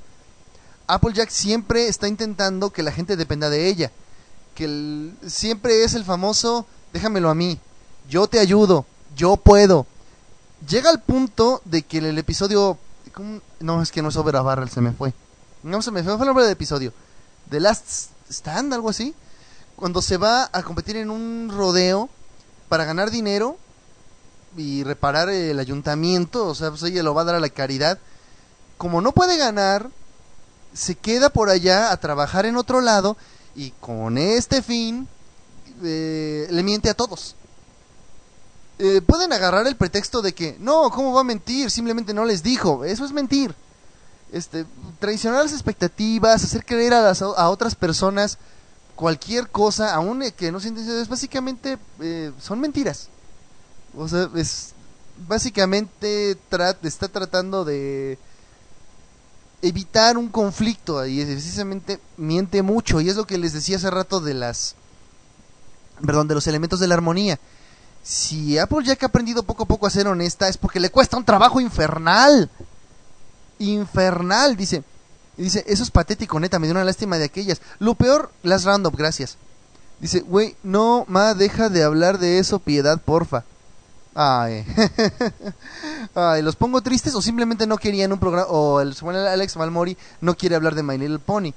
Applejack 0.86 1.28
siempre 1.30 1.88
está 1.88 2.06
intentando 2.06 2.70
que 2.70 2.84
la 2.84 2.92
gente 2.92 3.16
dependa 3.16 3.50
de 3.50 3.68
ella 3.68 3.90
que 4.54 5.10
siempre 5.26 5.84
es 5.84 5.94
el 5.94 6.04
famoso, 6.04 6.66
déjamelo 6.92 7.30
a 7.30 7.34
mí, 7.34 7.58
yo 8.08 8.26
te 8.26 8.38
ayudo, 8.38 8.86
yo 9.16 9.36
puedo. 9.36 9.86
Llega 10.68 10.90
al 10.90 11.02
punto 11.02 11.60
de 11.64 11.82
que 11.82 11.98
el 11.98 12.18
episodio... 12.18 12.78
No, 13.60 13.82
es 13.82 13.92
que 13.92 14.02
no 14.02 14.08
es 14.08 14.16
Over 14.16 14.42
Barrel, 14.42 14.70
se 14.70 14.80
me 14.80 14.92
fue. 14.92 15.12
No 15.62 15.82
se 15.82 15.90
me 15.90 16.02
fue, 16.02 16.14
fue 16.14 16.24
el 16.24 16.28
nombre 16.28 16.44
del 16.44 16.52
episodio. 16.52 16.92
The 17.50 17.60
Last 17.60 18.10
Stand, 18.30 18.72
algo 18.72 18.90
así. 18.90 19.14
Cuando 19.76 20.02
se 20.02 20.16
va 20.16 20.48
a 20.52 20.62
competir 20.62 20.96
en 20.96 21.10
un 21.10 21.50
rodeo 21.52 22.08
para 22.68 22.84
ganar 22.84 23.10
dinero 23.10 23.56
y 24.56 24.84
reparar 24.84 25.28
el 25.28 25.58
ayuntamiento, 25.58 26.46
o 26.46 26.54
sea, 26.54 26.70
pues 26.70 26.82
ella 26.84 27.02
lo 27.02 27.14
va 27.14 27.22
a 27.22 27.24
dar 27.24 27.34
a 27.34 27.40
la 27.40 27.48
caridad. 27.48 27.98
Como 28.78 29.00
no 29.00 29.12
puede 29.12 29.36
ganar, 29.36 29.90
se 30.72 30.94
queda 30.94 31.30
por 31.30 31.48
allá 31.48 31.92
a 31.92 31.96
trabajar 31.98 32.46
en 32.46 32.56
otro 32.56 32.80
lado 32.80 33.16
y 33.54 33.70
con 33.80 34.18
este 34.18 34.62
fin 34.62 35.08
eh, 35.82 36.46
le 36.50 36.62
miente 36.62 36.90
a 36.90 36.94
todos. 36.94 37.36
Eh, 38.78 39.00
pueden 39.06 39.32
agarrar 39.32 39.66
el 39.66 39.76
pretexto 39.76 40.20
de 40.20 40.34
que 40.34 40.56
no, 40.58 40.90
¿cómo 40.90 41.12
va 41.12 41.20
a 41.20 41.24
mentir? 41.24 41.70
Simplemente 41.70 42.12
no 42.12 42.24
les 42.24 42.42
dijo. 42.42 42.84
Eso 42.84 43.04
es 43.04 43.12
mentir. 43.12 43.54
Este, 44.32 44.66
traicionar 44.98 45.44
las 45.44 45.52
expectativas, 45.52 46.42
hacer 46.42 46.64
creer 46.64 46.92
a, 46.94 47.02
las, 47.02 47.22
a 47.22 47.48
otras 47.50 47.74
personas 47.74 48.38
cualquier 48.96 49.48
cosa, 49.48 49.94
aún 49.94 50.24
que 50.36 50.52
no 50.52 50.60
sienten, 50.60 50.88
es 50.88 51.08
básicamente 51.08 51.78
eh, 52.00 52.32
son 52.40 52.60
mentiras. 52.60 53.08
O 53.96 54.08
sea, 54.08 54.28
es 54.34 54.74
básicamente 55.28 56.36
está 56.82 57.08
tratando 57.08 57.64
de 57.64 58.18
evitar 59.66 60.16
un 60.18 60.28
conflicto 60.28 61.04
y 61.06 61.24
precisamente 61.24 62.00
miente 62.16 62.62
mucho 62.62 63.00
y 63.00 63.08
es 63.08 63.16
lo 63.16 63.26
que 63.26 63.38
les 63.38 63.52
decía 63.52 63.76
hace 63.76 63.90
rato 63.90 64.20
de 64.20 64.34
las 64.34 64.74
perdón 66.04 66.28
de 66.28 66.34
los 66.34 66.46
elementos 66.46 66.80
de 66.80 66.88
la 66.88 66.94
armonía 66.94 67.38
si 68.02 68.58
Apple 68.58 68.84
ya 68.84 68.96
que 68.96 69.04
ha 69.04 69.08
aprendido 69.08 69.42
poco 69.42 69.64
a 69.64 69.66
poco 69.66 69.86
a 69.86 69.90
ser 69.90 70.06
honesta 70.06 70.48
es 70.48 70.58
porque 70.58 70.80
le 70.80 70.90
cuesta 70.90 71.16
un 71.16 71.24
trabajo 71.24 71.60
infernal 71.60 72.50
infernal 73.58 74.56
dice 74.56 74.84
dice, 75.36 75.64
eso 75.66 75.82
es 75.82 75.90
patético, 75.90 76.38
neta, 76.38 76.58
me 76.58 76.66
dio 76.66 76.74
una 76.74 76.84
lástima 76.84 77.18
de 77.18 77.24
aquellas. 77.24 77.60
Lo 77.78 77.94
peor, 77.94 78.30
las 78.42 78.64
random, 78.64 78.94
gracias. 78.96 79.36
Dice, 80.00 80.20
güey, 80.20 80.56
no, 80.62 81.04
ma, 81.08 81.34
deja 81.34 81.68
de 81.68 81.82
hablar 81.82 82.18
de 82.18 82.38
eso, 82.38 82.58
piedad, 82.58 83.00
porfa. 83.00 83.44
Ay. 84.14 84.64
Ay, 86.14 86.42
¿los 86.42 86.54
pongo 86.56 86.80
tristes 86.80 87.14
o 87.14 87.22
simplemente 87.22 87.66
no 87.66 87.76
querían 87.76 88.12
un 88.12 88.18
programa, 88.18 88.46
o 88.48 88.80
el 88.80 88.94
Alex 89.04 89.56
Malmori 89.56 89.96
no 90.20 90.36
quiere 90.36 90.54
hablar 90.54 90.74
de 90.74 90.82
My 90.82 90.96
Little 90.96 91.18
Pony? 91.18 91.52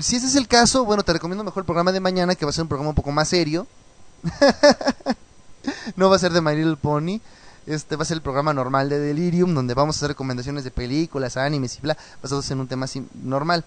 Si 0.00 0.16
ese 0.16 0.26
es 0.26 0.36
el 0.36 0.48
caso, 0.48 0.84
bueno, 0.84 1.02
te 1.02 1.12
recomiendo 1.12 1.44
mejor 1.44 1.62
el 1.62 1.66
programa 1.66 1.92
de 1.92 2.00
mañana, 2.00 2.34
que 2.34 2.44
va 2.44 2.50
a 2.50 2.52
ser 2.52 2.62
un 2.62 2.68
programa 2.68 2.90
un 2.90 2.94
poco 2.94 3.12
más 3.12 3.28
serio. 3.28 3.66
no 5.96 6.08
va 6.08 6.16
a 6.16 6.18
ser 6.18 6.32
de 6.32 6.40
My 6.40 6.54
Little 6.54 6.76
Pony. 6.76 7.20
Este 7.66 7.96
va 7.96 8.02
a 8.02 8.06
ser 8.06 8.16
el 8.16 8.22
programa 8.22 8.54
normal 8.54 8.88
de 8.88 8.98
Delirium, 8.98 9.54
donde 9.54 9.74
vamos 9.74 9.96
a 9.96 9.98
hacer 9.98 10.08
recomendaciones 10.08 10.64
de 10.64 10.70
películas, 10.70 11.36
animes 11.36 11.76
y 11.78 11.80
bla, 11.82 11.96
basados 12.22 12.50
en 12.50 12.60
un 12.60 12.68
tema 12.68 12.86
así 12.86 13.06
normal. 13.22 13.64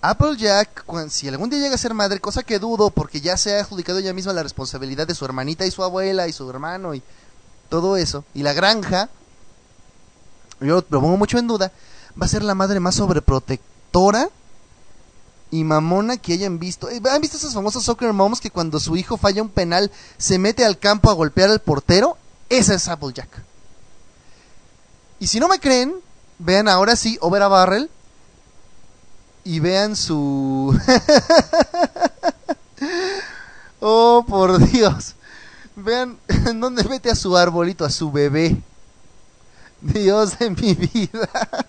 Applejack, 0.00 0.84
si 1.10 1.26
algún 1.26 1.50
día 1.50 1.58
llega 1.58 1.74
a 1.74 1.78
ser 1.78 1.92
madre, 1.92 2.20
cosa 2.20 2.44
que 2.44 2.60
dudo, 2.60 2.90
porque 2.90 3.20
ya 3.20 3.36
se 3.36 3.56
ha 3.56 3.60
adjudicado 3.60 3.98
ella 3.98 4.12
misma 4.12 4.32
la 4.32 4.44
responsabilidad 4.44 5.08
de 5.08 5.14
su 5.14 5.24
hermanita 5.24 5.66
y 5.66 5.72
su 5.72 5.82
abuela 5.82 6.28
y 6.28 6.32
su 6.32 6.48
hermano 6.48 6.94
y 6.94 7.02
todo 7.68 7.96
eso, 7.96 8.24
y 8.32 8.42
la 8.42 8.52
granja, 8.52 9.08
yo 10.60 10.84
lo 10.88 11.00
pongo 11.00 11.16
mucho 11.16 11.38
en 11.38 11.48
duda, 11.48 11.72
va 12.20 12.26
a 12.26 12.28
ser 12.28 12.44
la 12.44 12.54
madre 12.54 12.78
más 12.78 12.94
sobreprotectora 12.94 14.30
y 15.50 15.64
mamona 15.64 16.16
que 16.16 16.34
hayan 16.34 16.58
visto. 16.58 16.88
Eh, 16.90 17.00
¿Han 17.10 17.20
visto 17.20 17.36
esos 17.36 17.54
famosos 17.54 17.84
soccer 17.84 18.12
moms 18.12 18.40
que 18.40 18.50
cuando 18.50 18.78
su 18.78 18.96
hijo 18.96 19.16
falla 19.16 19.42
un 19.42 19.48
penal 19.48 19.90
se 20.16 20.38
mete 20.38 20.64
al 20.64 20.78
campo 20.78 21.10
a 21.10 21.14
golpear 21.14 21.50
al 21.50 21.60
portero? 21.60 22.16
Esa 22.48 22.74
es 22.74 22.86
Applejack. 22.86 23.28
Y 25.18 25.26
si 25.26 25.40
no 25.40 25.48
me 25.48 25.58
creen, 25.58 25.94
vean 26.38 26.68
ahora 26.68 26.94
sí 26.94 27.18
Over 27.20 27.42
a 27.42 27.48
Barrel 27.48 27.90
y 29.48 29.60
vean 29.60 29.96
su... 29.96 30.78
oh, 33.80 34.22
por 34.28 34.58
Dios. 34.58 35.14
Vean 35.74 36.18
en 36.28 36.60
dónde 36.60 36.84
mete 36.84 37.10
a 37.10 37.14
su 37.14 37.34
arbolito, 37.34 37.86
a 37.86 37.90
su 37.90 38.12
bebé. 38.12 38.58
Dios 39.80 40.38
de 40.38 40.50
mi 40.50 40.74
vida. 40.74 41.30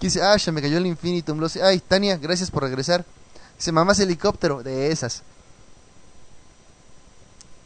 Dice, 0.00 0.22
ah, 0.22 0.36
ya 0.36 0.52
me 0.52 0.62
cayó 0.62 0.78
el 0.78 0.86
infinitum. 0.86 1.44
Ay, 1.60 1.80
Tania, 1.80 2.16
gracias 2.16 2.52
por 2.52 2.62
regresar. 2.62 3.04
Dice, 3.56 3.72
mamás 3.72 3.98
helicóptero. 3.98 4.62
De 4.62 4.92
esas. 4.92 5.24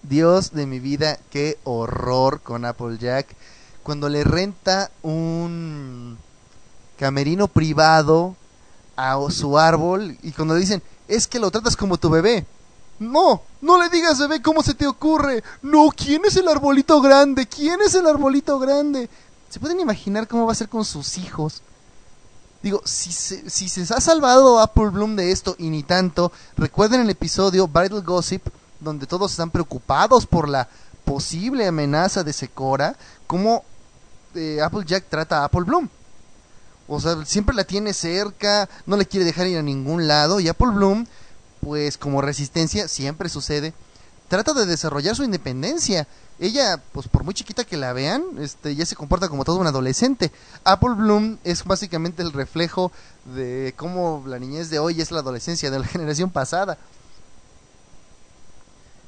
Dios 0.02 0.52
de 0.52 0.64
mi 0.64 0.80
vida, 0.80 1.18
qué 1.28 1.58
horror 1.64 2.40
con 2.40 2.64
Applejack. 2.64 3.26
Cuando 3.82 4.08
le 4.08 4.24
renta 4.24 4.90
un 5.02 6.16
camerino 6.98 7.48
privado 7.48 8.36
a 8.96 9.18
su 9.30 9.58
árbol 9.58 10.16
y 10.22 10.32
cuando 10.32 10.54
dicen, 10.54 10.82
es 11.08 11.26
que 11.26 11.38
lo 11.38 11.50
tratas 11.50 11.76
como 11.76 11.98
tu 11.98 12.10
bebé. 12.10 12.46
No, 12.98 13.42
no 13.60 13.82
le 13.82 13.88
digas 13.88 14.18
bebé, 14.18 14.40
¿cómo 14.40 14.62
se 14.62 14.74
te 14.74 14.86
ocurre? 14.86 15.42
No, 15.60 15.88
¿quién 15.94 16.22
es 16.24 16.36
el 16.36 16.48
arbolito 16.48 17.00
grande? 17.00 17.46
¿Quién 17.46 17.80
es 17.82 17.94
el 17.94 18.06
arbolito 18.06 18.58
grande? 18.58 19.10
¿Se 19.50 19.58
pueden 19.60 19.80
imaginar 19.80 20.28
cómo 20.28 20.46
va 20.46 20.52
a 20.52 20.56
ser 20.56 20.68
con 20.68 20.84
sus 20.84 21.18
hijos? 21.18 21.62
Digo, 22.62 22.80
si 22.84 23.10
se, 23.10 23.50
si 23.50 23.68
se 23.68 23.92
ha 23.92 24.00
salvado 24.00 24.60
Apple 24.60 24.90
Bloom 24.90 25.16
de 25.16 25.32
esto 25.32 25.56
y 25.58 25.68
ni 25.68 25.82
tanto, 25.82 26.30
recuerden 26.56 27.00
el 27.00 27.10
episodio 27.10 27.66
Bridal 27.66 28.02
Gossip, 28.02 28.46
donde 28.78 29.06
todos 29.06 29.32
están 29.32 29.50
preocupados 29.50 30.26
por 30.26 30.48
la 30.48 30.68
posible 31.04 31.66
amenaza 31.66 32.22
de 32.22 32.32
Secora, 32.32 32.96
cómo 33.26 33.64
eh, 34.36 34.60
Applejack 34.62 35.06
trata 35.08 35.40
a 35.40 35.44
Apple 35.46 35.62
Bloom. 35.62 35.88
O 36.94 37.00
sea, 37.00 37.24
siempre 37.24 37.54
la 37.54 37.64
tiene 37.64 37.94
cerca, 37.94 38.68
no 38.86 38.96
le 38.96 39.06
quiere 39.06 39.24
dejar 39.24 39.46
ir 39.46 39.58
a 39.58 39.62
ningún 39.62 40.06
lado. 40.06 40.40
Y 40.40 40.48
Apple 40.48 40.70
Bloom, 40.74 41.06
pues 41.60 41.96
como 41.96 42.20
resistencia, 42.20 42.86
siempre 42.86 43.28
sucede, 43.28 43.72
trata 44.28 44.52
de 44.52 44.66
desarrollar 44.66 45.16
su 45.16 45.24
independencia. 45.24 46.06
Ella, 46.38 46.82
pues 46.92 47.08
por 47.08 47.24
muy 47.24 47.34
chiquita 47.34 47.64
que 47.64 47.76
la 47.76 47.92
vean, 47.92 48.22
este, 48.38 48.74
ya 48.74 48.84
se 48.84 48.96
comporta 48.96 49.28
como 49.28 49.44
todo 49.44 49.56
un 49.56 49.66
adolescente. 49.66 50.32
Apple 50.64 50.94
Bloom 50.96 51.38
es 51.44 51.64
básicamente 51.64 52.22
el 52.22 52.32
reflejo 52.32 52.92
de 53.24 53.74
cómo 53.76 54.24
la 54.26 54.38
niñez 54.38 54.68
de 54.68 54.78
hoy 54.78 55.00
es 55.00 55.10
la 55.10 55.20
adolescencia 55.20 55.70
de 55.70 55.78
la 55.78 55.86
generación 55.88 56.30
pasada. 56.30 56.78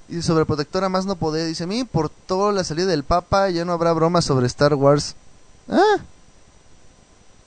Y 0.09 0.22
sobre 0.22 0.47
protectora 0.47 0.89
más 0.89 1.07
no 1.07 1.16
poder, 1.16 1.47
dice 1.47 1.64
a 1.64 1.66
mí, 1.66 1.85
por 1.85 2.09
toda 2.09 2.53
la 2.53 2.64
salida 2.64 2.87
del 2.87 3.05
Papa 3.05 3.51
ya 3.51 3.64
no 3.64 3.72
habrá 3.72 3.93
bromas 3.93 4.24
sobre 4.24 4.47
Star 4.47 4.74
Wars. 4.74 5.16
Ah, 5.68 5.97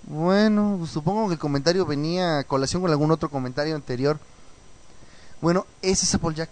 bueno, 0.07 0.87
supongo 0.89 1.27
que 1.27 1.33
el 1.33 1.39
comentario 1.39 1.85
venía 1.85 2.39
a 2.39 2.43
colación 2.45 2.81
con 2.81 2.91
algún 2.91 3.11
otro 3.11 3.29
comentario 3.29 3.75
anterior. 3.75 4.17
Bueno, 5.41 5.67
ese 5.81 6.05
es 6.05 6.15
Applejack. 6.15 6.49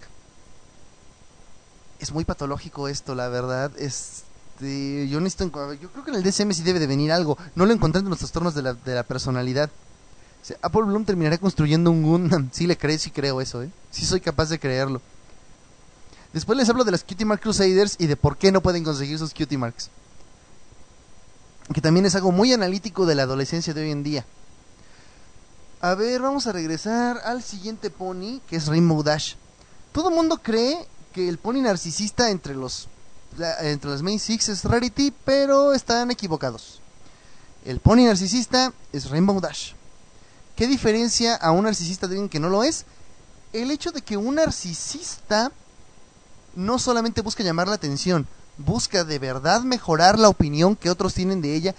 Es 2.00 2.12
muy 2.12 2.26
patológico 2.26 2.90
esto, 2.90 3.16
la 3.16 3.30
verdad. 3.30 3.72
Este, 3.78 5.08
yo 5.08 5.22
necesito, 5.22 5.74
yo 5.74 5.90
creo 5.90 6.04
que 6.04 6.12
en 6.12 6.18
el 6.18 6.24
DSM 6.24 6.52
sí 6.52 6.64
debe 6.64 6.80
de 6.80 6.88
venir 6.88 7.14
algo. 7.14 7.38
No 7.56 7.66
lo 7.66 7.72
encontré 7.72 8.02
en 8.02 8.10
los 8.10 8.20
trastornos 8.20 8.56
de 8.56 8.62
la, 8.62 8.74
de 8.74 8.94
la 8.94 9.04
personalidad. 9.04 9.72
Apple 10.62 10.84
Bloom 10.84 11.06
terminará 11.06 11.38
construyendo 11.38 11.92
un 11.92 12.04
Gundam. 12.04 12.50
Sí 12.52 12.68
le 12.68 12.78
creo, 12.78 13.00
sí 13.00 13.10
creo 13.10 13.40
eso, 13.40 13.64
¿eh? 13.64 13.70
Sí 13.90 14.06
soy 14.06 14.20
capaz 14.20 14.50
de 14.50 14.60
creerlo. 14.60 15.02
Después 16.34 16.58
les 16.58 16.68
hablo 16.68 16.84
de 16.84 16.92
las 16.92 17.06
Cutie 17.06 17.26
Mark 17.26 17.42
Crusaders 17.42 17.96
y 18.00 18.08
de 18.08 18.18
por 18.18 18.36
qué 18.36 18.52
no 18.52 18.62
pueden 18.62 18.84
conseguir 18.84 19.18
sus 19.18 19.34
Cutie 19.34 19.58
Marks 19.58 19.90
que 21.74 21.82
también 21.82 22.06
es 22.06 22.16
algo 22.16 22.32
muy 22.32 22.54
analítico 22.54 23.06
de 23.06 23.16
la 23.16 23.24
adolescencia 23.24 23.74
de 23.74 23.82
hoy 23.82 23.92
en 23.92 24.04
día. 24.04 24.26
A 25.82 25.96
ver, 25.96 26.22
vamos 26.22 26.48
a 26.48 26.52
regresar 26.52 27.20
al 27.26 27.44
siguiente 27.44 27.90
pony, 27.90 28.40
que 28.48 28.56
es 28.56 28.68
Rainbow 28.68 29.04
Dash. 29.04 29.36
Todo 29.92 30.10
el 30.10 30.16
mundo 30.16 30.38
cree 30.42 30.88
que 31.14 31.30
el 31.30 31.38
pony 31.38 31.62
narcisista 31.62 32.30
entre 32.30 32.56
los 32.56 32.88
entre 33.62 33.92
las 33.92 34.02
main 34.02 34.20
six 34.20 34.48
es 34.48 34.64
Rarity, 34.64 35.12
pero 35.26 35.74
están 35.74 36.10
equivocados. 36.10 36.80
El 37.66 37.80
pony 37.80 38.06
narcisista 38.06 38.72
es 38.94 39.10
Rainbow 39.10 39.42
Dash. 39.42 39.74
¿Qué 40.56 40.68
diferencia 40.68 41.36
a 41.36 41.52
un 41.52 41.66
narcisista 41.66 42.08
de 42.08 42.14
alguien 42.14 42.30
que 42.30 42.40
no 42.40 42.50
lo 42.50 42.64
es? 42.64 42.86
El 43.52 43.72
hecho 43.72 43.92
de 43.92 44.02
que 44.02 44.16
un 44.16 44.36
narcisista 44.36 45.52
no 46.56 46.80
solamente 46.80 47.22
busca 47.22 47.44
llamar 47.44 47.68
la 47.68 47.76
atención, 47.76 48.28
busca 48.58 49.04
de 49.04 49.20
verdad 49.20 49.62
mejorar 49.62 50.20
la 50.20 50.30
opinión 50.30 50.76
que 50.76 50.90
otros 50.90 51.14
tienen 51.14 51.42
de 51.42 51.56
ella 51.56 51.76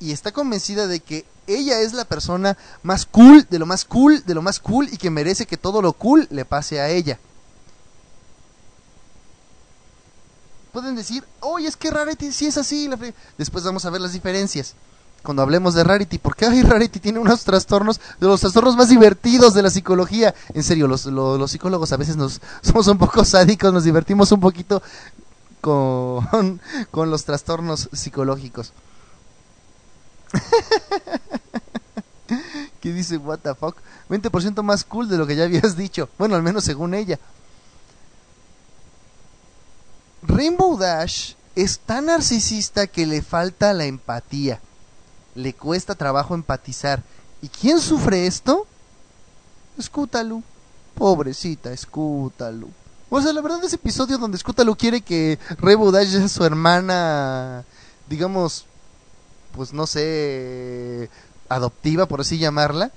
y 0.00 0.12
está 0.12 0.32
convencida 0.32 0.86
de 0.86 1.00
que 1.00 1.24
ella 1.46 1.80
es 1.80 1.92
la 1.92 2.04
persona 2.04 2.56
más 2.82 3.06
cool, 3.06 3.46
de 3.48 3.58
lo 3.58 3.66
más 3.66 3.84
cool, 3.84 4.24
de 4.24 4.34
lo 4.34 4.42
más 4.42 4.60
cool 4.60 4.88
y 4.90 4.96
que 4.96 5.10
merece 5.10 5.46
que 5.46 5.56
todo 5.56 5.82
lo 5.82 5.92
cool 5.92 6.26
le 6.30 6.44
pase 6.44 6.80
a 6.80 6.88
ella. 6.88 7.18
Pueden 10.72 10.96
decir, 10.96 11.24
oye, 11.40 11.68
es 11.68 11.76
que 11.76 11.90
Rarity 11.90 12.32
sí 12.32 12.46
es 12.46 12.56
así. 12.56 12.88
Después 13.36 13.62
vamos 13.62 13.84
a 13.84 13.90
ver 13.90 14.00
las 14.00 14.14
diferencias. 14.14 14.74
Cuando 15.22 15.42
hablemos 15.42 15.74
de 15.74 15.84
Rarity, 15.84 16.18
porque 16.18 16.46
ay, 16.46 16.62
Rarity 16.62 16.98
tiene 16.98 17.18
unos 17.18 17.44
trastornos, 17.44 18.00
de 18.18 18.26
los 18.26 18.40
trastornos 18.40 18.76
más 18.76 18.88
divertidos 18.88 19.54
de 19.54 19.62
la 19.62 19.70
psicología. 19.70 20.34
En 20.54 20.62
serio, 20.62 20.88
los, 20.88 21.06
los, 21.06 21.50
psicólogos 21.50 21.92
a 21.92 21.96
veces 21.96 22.16
nos 22.16 22.40
somos 22.62 22.86
un 22.88 22.98
poco 22.98 23.24
sádicos, 23.24 23.72
nos 23.72 23.84
divertimos 23.84 24.32
un 24.32 24.40
poquito 24.40 24.82
con, 25.62 26.60
con 26.90 27.10
los 27.10 27.24
trastornos 27.24 27.88
psicológicos. 27.94 28.74
¿Qué 32.80 32.92
dice? 32.92 33.16
What 33.16 33.38
the 33.38 33.54
fuck? 33.54 33.78
20% 34.10 34.62
más 34.62 34.84
cool 34.84 35.08
de 35.08 35.16
lo 35.16 35.26
que 35.26 35.36
ya 35.36 35.44
habías 35.44 35.76
dicho. 35.76 36.10
Bueno, 36.18 36.34
al 36.36 36.42
menos 36.42 36.64
según 36.64 36.92
ella. 36.92 37.18
Rainbow 40.22 40.76
Dash 40.76 41.34
es 41.54 41.78
tan 41.78 42.06
narcisista 42.06 42.86
que 42.86 43.06
le 43.06 43.22
falta 43.22 43.72
la 43.72 43.84
empatía. 43.84 44.60
Le 45.34 45.54
cuesta 45.54 45.94
trabajo 45.94 46.34
empatizar. 46.34 47.02
¿Y 47.40 47.48
quién 47.48 47.80
sufre 47.80 48.26
esto? 48.26 48.66
Escútalo. 49.78 50.42
Pobrecita, 50.94 51.72
escútalo. 51.72 52.68
O 53.14 53.20
sea, 53.20 53.34
la 53.34 53.42
verdad 53.42 53.62
ese 53.62 53.76
episodio 53.76 54.16
donde 54.16 54.38
Scutalo 54.38 54.74
quiere 54.74 55.02
que 55.02 55.38
Rebo 55.58 55.92
Dash 55.92 56.08
sea 56.08 56.28
su 56.28 56.46
hermana, 56.46 57.62
digamos, 58.08 58.64
pues 59.54 59.74
no 59.74 59.86
sé, 59.86 61.10
adoptiva, 61.50 62.06
por 62.06 62.22
así 62.22 62.38
llamarla, 62.38 62.90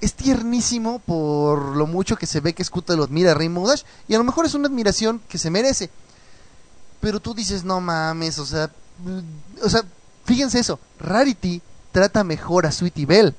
es 0.00 0.14
tiernísimo 0.14 1.00
por 1.00 1.76
lo 1.76 1.88
mucho 1.88 2.14
que 2.14 2.26
se 2.26 2.38
ve 2.38 2.52
que 2.52 2.62
Scutalo 2.62 3.02
admira 3.02 3.32
a 3.32 3.34
Dash 3.34 3.82
y 4.06 4.14
a 4.14 4.18
lo 4.18 4.22
mejor 4.22 4.46
es 4.46 4.54
una 4.54 4.68
admiración 4.68 5.20
que 5.28 5.38
se 5.38 5.50
merece. 5.50 5.90
Pero 7.00 7.18
tú 7.18 7.34
dices, 7.34 7.64
no 7.64 7.80
mames, 7.80 8.38
o 8.38 8.46
sea, 8.46 8.70
o 9.60 9.68
sea, 9.68 9.82
fíjense 10.24 10.60
eso, 10.60 10.78
Rarity 11.00 11.60
trata 11.90 12.22
mejor 12.22 12.64
a 12.64 12.70
Sweetie 12.70 13.06
Belle. 13.06 13.34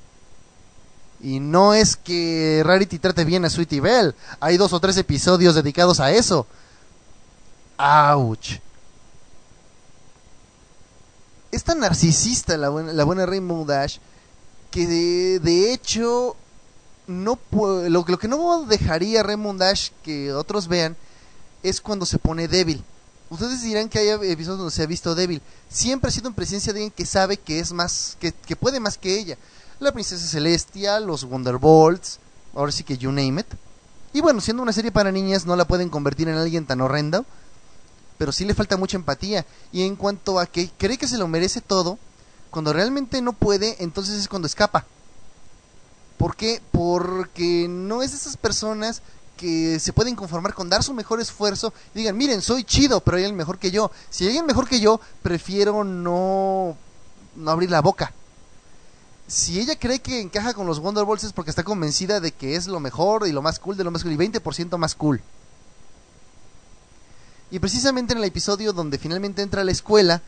Y 1.22 1.40
no 1.40 1.74
es 1.74 1.96
que 1.96 2.62
Rarity 2.64 2.98
trate 2.98 3.24
bien 3.24 3.44
a 3.44 3.50
Sweetie 3.50 3.80
Belle. 3.80 4.14
Hay 4.40 4.56
dos 4.56 4.72
o 4.72 4.80
tres 4.80 4.96
episodios 4.96 5.54
dedicados 5.54 6.00
a 6.00 6.10
eso. 6.12 6.46
¡Auch! 7.76 8.60
Es 11.50 11.64
tan 11.64 11.80
narcisista 11.80 12.56
la 12.56 12.68
buena, 12.68 12.92
la 12.92 13.04
buena 13.04 13.26
Rainbow 13.26 13.64
Dash 13.66 13.98
que 14.70 14.86
de, 15.40 15.72
hecho 15.72 16.36
no 17.06 17.38
lo, 17.50 17.88
lo 17.88 18.18
que 18.18 18.28
no 18.28 18.64
dejaría 18.66 19.22
Raymond 19.22 19.60
Dash 19.60 19.90
que 20.02 20.32
otros 20.32 20.68
vean 20.68 20.96
es 21.62 21.80
cuando 21.80 22.06
se 22.06 22.18
pone 22.18 22.48
débil. 22.48 22.82
Ustedes 23.28 23.62
dirán 23.62 23.88
que 23.88 23.98
hay 23.98 24.08
episodios 24.08 24.58
donde 24.58 24.74
se 24.74 24.82
ha 24.82 24.86
visto 24.86 25.14
débil. 25.14 25.42
Siempre 25.68 26.08
ha 26.08 26.12
sido 26.12 26.28
en 26.28 26.34
presencia 26.34 26.72
de 26.72 26.80
alguien 26.80 26.92
que 26.96 27.06
sabe 27.06 27.36
que 27.36 27.60
es 27.60 27.72
más, 27.72 28.16
que 28.20 28.56
puede 28.56 28.80
más 28.80 28.98
que 28.98 29.18
ella. 29.18 29.36
La 29.80 29.92
princesa 29.92 30.26
Celestia, 30.26 31.00
los 31.00 31.24
Wonderbolts, 31.24 32.18
ahora 32.54 32.70
sí 32.70 32.84
que 32.84 32.98
you 32.98 33.10
name 33.10 33.40
it. 33.40 33.46
Y 34.12 34.20
bueno, 34.20 34.42
siendo 34.42 34.62
una 34.62 34.74
serie 34.74 34.92
para 34.92 35.10
niñas 35.10 35.46
no 35.46 35.56
la 35.56 35.64
pueden 35.64 35.88
convertir 35.88 36.28
en 36.28 36.36
alguien 36.36 36.66
tan 36.66 36.82
horrendo, 36.82 37.24
pero 38.18 38.30
sí 38.30 38.44
le 38.44 38.52
falta 38.52 38.76
mucha 38.76 38.98
empatía. 38.98 39.46
Y 39.72 39.84
en 39.84 39.96
cuanto 39.96 40.38
a 40.38 40.44
que 40.44 40.70
cree 40.76 40.98
que 40.98 41.08
se 41.08 41.16
lo 41.16 41.26
merece 41.28 41.62
todo, 41.62 41.98
cuando 42.50 42.74
realmente 42.74 43.22
no 43.22 43.32
puede, 43.32 43.82
entonces 43.82 44.16
es 44.16 44.28
cuando 44.28 44.44
escapa. 44.44 44.84
¿Por 46.18 46.36
qué? 46.36 46.60
Porque 46.72 47.66
no 47.66 48.02
es 48.02 48.10
de 48.10 48.18
esas 48.18 48.36
personas 48.36 49.00
que 49.38 49.80
se 49.80 49.94
pueden 49.94 50.14
conformar 50.14 50.52
con 50.52 50.68
dar 50.68 50.82
su 50.82 50.92
mejor 50.92 51.22
esfuerzo 51.22 51.72
y 51.94 52.00
digan, 52.00 52.18
miren, 52.18 52.42
soy 52.42 52.64
chido, 52.64 53.00
pero 53.00 53.16
hay 53.16 53.22
alguien 53.22 53.38
mejor 53.38 53.58
que 53.58 53.70
yo. 53.70 53.90
Si 54.10 54.24
hay 54.24 54.28
alguien 54.28 54.44
mejor 54.44 54.68
que 54.68 54.78
yo, 54.78 55.00
prefiero 55.22 55.84
no, 55.84 56.76
no 57.34 57.50
abrir 57.50 57.70
la 57.70 57.80
boca. 57.80 58.12
Si 59.30 59.60
ella 59.60 59.78
cree 59.78 60.00
que 60.00 60.20
encaja 60.20 60.54
con 60.54 60.66
los 60.66 60.80
Wonder 60.80 61.04
Balls 61.04 61.24
es 61.24 61.32
porque 61.32 61.50
está 61.50 61.62
convencida 61.62 62.18
de 62.18 62.32
que 62.32 62.56
es 62.56 62.66
lo 62.66 62.80
mejor 62.80 63.28
y 63.28 63.32
lo 63.32 63.42
más 63.42 63.60
cool 63.60 63.76
de 63.76 63.84
lo 63.84 63.90
más 63.90 64.02
cool 64.02 64.12
y 64.12 64.16
20% 64.16 64.76
más 64.76 64.94
cool. 64.96 65.22
Y 67.52 67.60
precisamente 67.60 68.12
en 68.12 68.18
el 68.18 68.24
episodio 68.24 68.72
donde 68.72 68.98
finalmente 68.98 69.42
entra 69.42 69.62
a 69.62 69.64
la 69.64 69.72
escuela, 69.72 70.20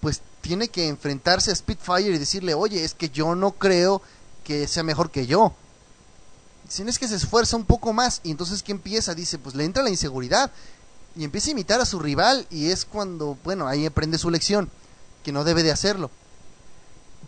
pues 0.00 0.22
tiene 0.40 0.68
que 0.68 0.86
enfrentarse 0.86 1.50
a 1.50 1.54
Spitfire 1.56 2.14
y 2.14 2.18
decirle, 2.18 2.54
oye, 2.54 2.84
es 2.84 2.94
que 2.94 3.10
yo 3.10 3.34
no 3.34 3.52
creo 3.52 4.02
que 4.44 4.68
sea 4.68 4.82
mejor 4.82 5.10
que 5.10 5.26
yo 5.26 5.54
si 6.68 6.82
es 6.82 6.98
que 6.98 7.08
se 7.08 7.16
esfuerza 7.16 7.56
un 7.56 7.64
poco 7.64 7.92
más 7.92 8.20
y 8.22 8.30
entonces 8.30 8.62
¿qué 8.62 8.72
empieza? 8.72 9.14
Dice, 9.14 9.38
pues 9.38 9.54
le 9.54 9.64
entra 9.64 9.82
la 9.82 9.90
inseguridad 9.90 10.50
y 11.16 11.24
empieza 11.24 11.48
a 11.48 11.52
imitar 11.52 11.80
a 11.80 11.86
su 11.86 11.98
rival 11.98 12.46
y 12.50 12.70
es 12.70 12.84
cuando, 12.84 13.38
bueno, 13.44 13.68
ahí 13.68 13.86
aprende 13.86 14.18
su 14.18 14.30
lección, 14.30 14.70
que 15.22 15.32
no 15.32 15.44
debe 15.44 15.62
de 15.62 15.72
hacerlo. 15.72 16.10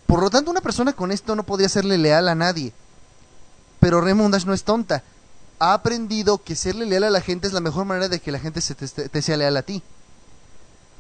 Por 0.07 0.21
lo 0.21 0.31
tanto, 0.31 0.51
una 0.51 0.61
persona 0.61 0.93
con 0.93 1.13
esto 1.13 1.35
no 1.35 1.43
podría 1.43 1.69
serle 1.69 1.99
leal 1.99 2.29
a 2.29 2.35
nadie. 2.35 2.73
Pero 3.81 4.01
Raymond 4.01 4.33
Dash 4.33 4.45
no 4.45 4.55
es 4.55 4.65
tonta. 4.65 5.03
Ha 5.59 5.73
aprendido 5.73 6.39
que 6.39 6.55
serle 6.55 6.87
leal 6.87 7.05
a 7.05 7.11
la 7.11 7.21
gente 7.21 7.47
es 7.47 7.53
la 7.53 7.61
mejor 7.61 7.85
manera 7.85 8.09
de 8.09 8.21
que 8.21 8.33
la 8.33 8.39
gente 8.39 8.61
se 8.61 8.75
te, 8.75 9.23
sea 9.23 9.37
leal 9.37 9.57
a 9.57 9.63
ti. 9.63 9.83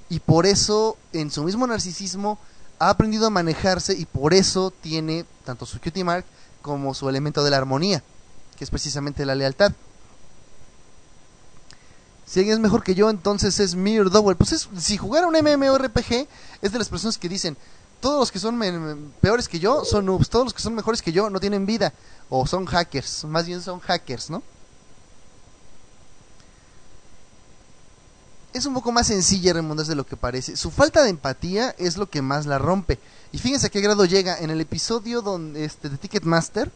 Y 0.08 0.20
por 0.20 0.46
eso, 0.46 0.96
en 1.12 1.30
su 1.30 1.42
mismo 1.44 1.66
narcisismo, 1.66 2.38
ha 2.78 2.90
aprendido 2.90 3.26
a 3.26 3.30
manejarse 3.30 3.94
y 3.94 4.06
por 4.06 4.34
eso 4.34 4.72
tiene 4.82 5.24
tanto 5.44 5.66
su 5.66 5.80
cutie 5.80 6.04
mark 6.04 6.24
como 6.62 6.94
su 6.94 7.08
elemento 7.08 7.42
de 7.42 7.50
la 7.50 7.56
armonía 7.56 8.02
que 8.56 8.64
es 8.64 8.70
precisamente 8.70 9.24
la 9.24 9.34
lealtad. 9.34 9.72
Si 12.26 12.40
alguien 12.40 12.54
es 12.54 12.60
mejor 12.60 12.82
que 12.82 12.96
yo, 12.96 13.08
entonces 13.08 13.60
es 13.60 13.76
Mir 13.76 14.10
Double. 14.10 14.34
Pues 14.34 14.68
si 14.78 14.96
jugara 14.96 15.28
un 15.28 15.34
MMORPG, 15.34 16.26
es 16.60 16.72
de 16.72 16.78
las 16.78 16.88
personas 16.88 17.18
que 17.18 17.28
dicen, 17.28 17.56
todos 18.06 18.20
los 18.20 18.30
que 18.30 18.38
son 18.38 19.12
peores 19.20 19.48
que 19.48 19.58
yo 19.58 19.84
son 19.84 20.06
noobs, 20.06 20.30
todos 20.30 20.44
los 20.44 20.54
que 20.54 20.62
son 20.62 20.76
mejores 20.76 21.02
que 21.02 21.10
yo 21.10 21.28
no 21.28 21.40
tienen 21.40 21.66
vida, 21.66 21.92
o 22.30 22.46
son 22.46 22.64
hackers, 22.64 23.24
más 23.24 23.46
bien 23.46 23.60
son 23.60 23.80
hackers, 23.80 24.30
¿no? 24.30 24.44
Es 28.52 28.64
un 28.64 28.74
poco 28.74 28.92
más 28.92 29.08
sencilla 29.08 29.54
Remundas 29.54 29.88
de 29.88 29.96
lo 29.96 30.06
que 30.06 30.16
parece. 30.16 30.56
Su 30.56 30.70
falta 30.70 31.02
de 31.02 31.10
empatía 31.10 31.74
es 31.78 31.96
lo 31.96 32.08
que 32.08 32.22
más 32.22 32.46
la 32.46 32.58
rompe. 32.58 33.00
Y 33.32 33.38
fíjense 33.38 33.66
a 33.66 33.70
qué 33.70 33.80
grado 33.80 34.04
llega. 34.04 34.38
En 34.38 34.50
el 34.50 34.60
episodio 34.60 35.20
donde, 35.20 35.64
este, 35.64 35.88
de 35.88 35.98
Ticketmaster, 35.98 36.70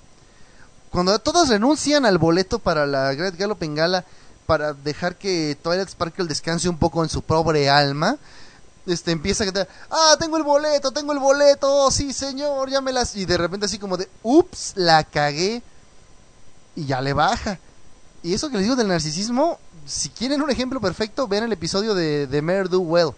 cuando 0.90 1.16
todos 1.20 1.48
renuncian 1.48 2.06
al 2.06 2.18
boleto 2.18 2.58
para 2.58 2.86
la 2.86 3.14
Great 3.14 3.36
Galloping 3.36 3.76
Gala 3.76 4.04
para 4.46 4.74
dejar 4.74 5.14
que 5.14 5.56
Twilight 5.62 5.90
Sparkle 5.90 6.26
descanse 6.26 6.68
un 6.68 6.76
poco 6.76 7.04
en 7.04 7.08
su 7.08 7.22
pobre 7.22 7.70
alma, 7.70 8.18
este 8.86 9.12
empieza 9.12 9.44
a 9.44 9.46
cantar, 9.46 9.68
ah, 9.90 10.16
tengo 10.18 10.36
el 10.36 10.42
boleto, 10.42 10.90
tengo 10.90 11.12
el 11.12 11.18
boleto, 11.18 11.68
oh, 11.70 11.90
sí 11.90 12.12
señor, 12.12 12.70
ya 12.70 12.80
me 12.80 12.92
las... 12.92 13.14
Y 13.16 13.24
de 13.24 13.36
repente 13.36 13.66
así 13.66 13.78
como 13.78 13.96
de, 13.96 14.08
ups, 14.22 14.72
la 14.76 15.04
cagué. 15.04 15.62
Y 16.76 16.86
ya 16.86 17.00
le 17.00 17.12
baja. 17.12 17.58
Y 18.22 18.34
eso 18.34 18.48
que 18.48 18.56
les 18.56 18.64
digo 18.64 18.76
del 18.76 18.88
narcisismo, 18.88 19.58
si 19.86 20.08
quieren 20.10 20.42
un 20.42 20.50
ejemplo 20.50 20.80
perfecto, 20.80 21.26
vean 21.26 21.44
el 21.44 21.52
episodio 21.52 21.94
de, 21.94 22.26
de 22.26 22.42
Mare 22.42 22.68
Do 22.68 22.80
Well. 22.80 23.12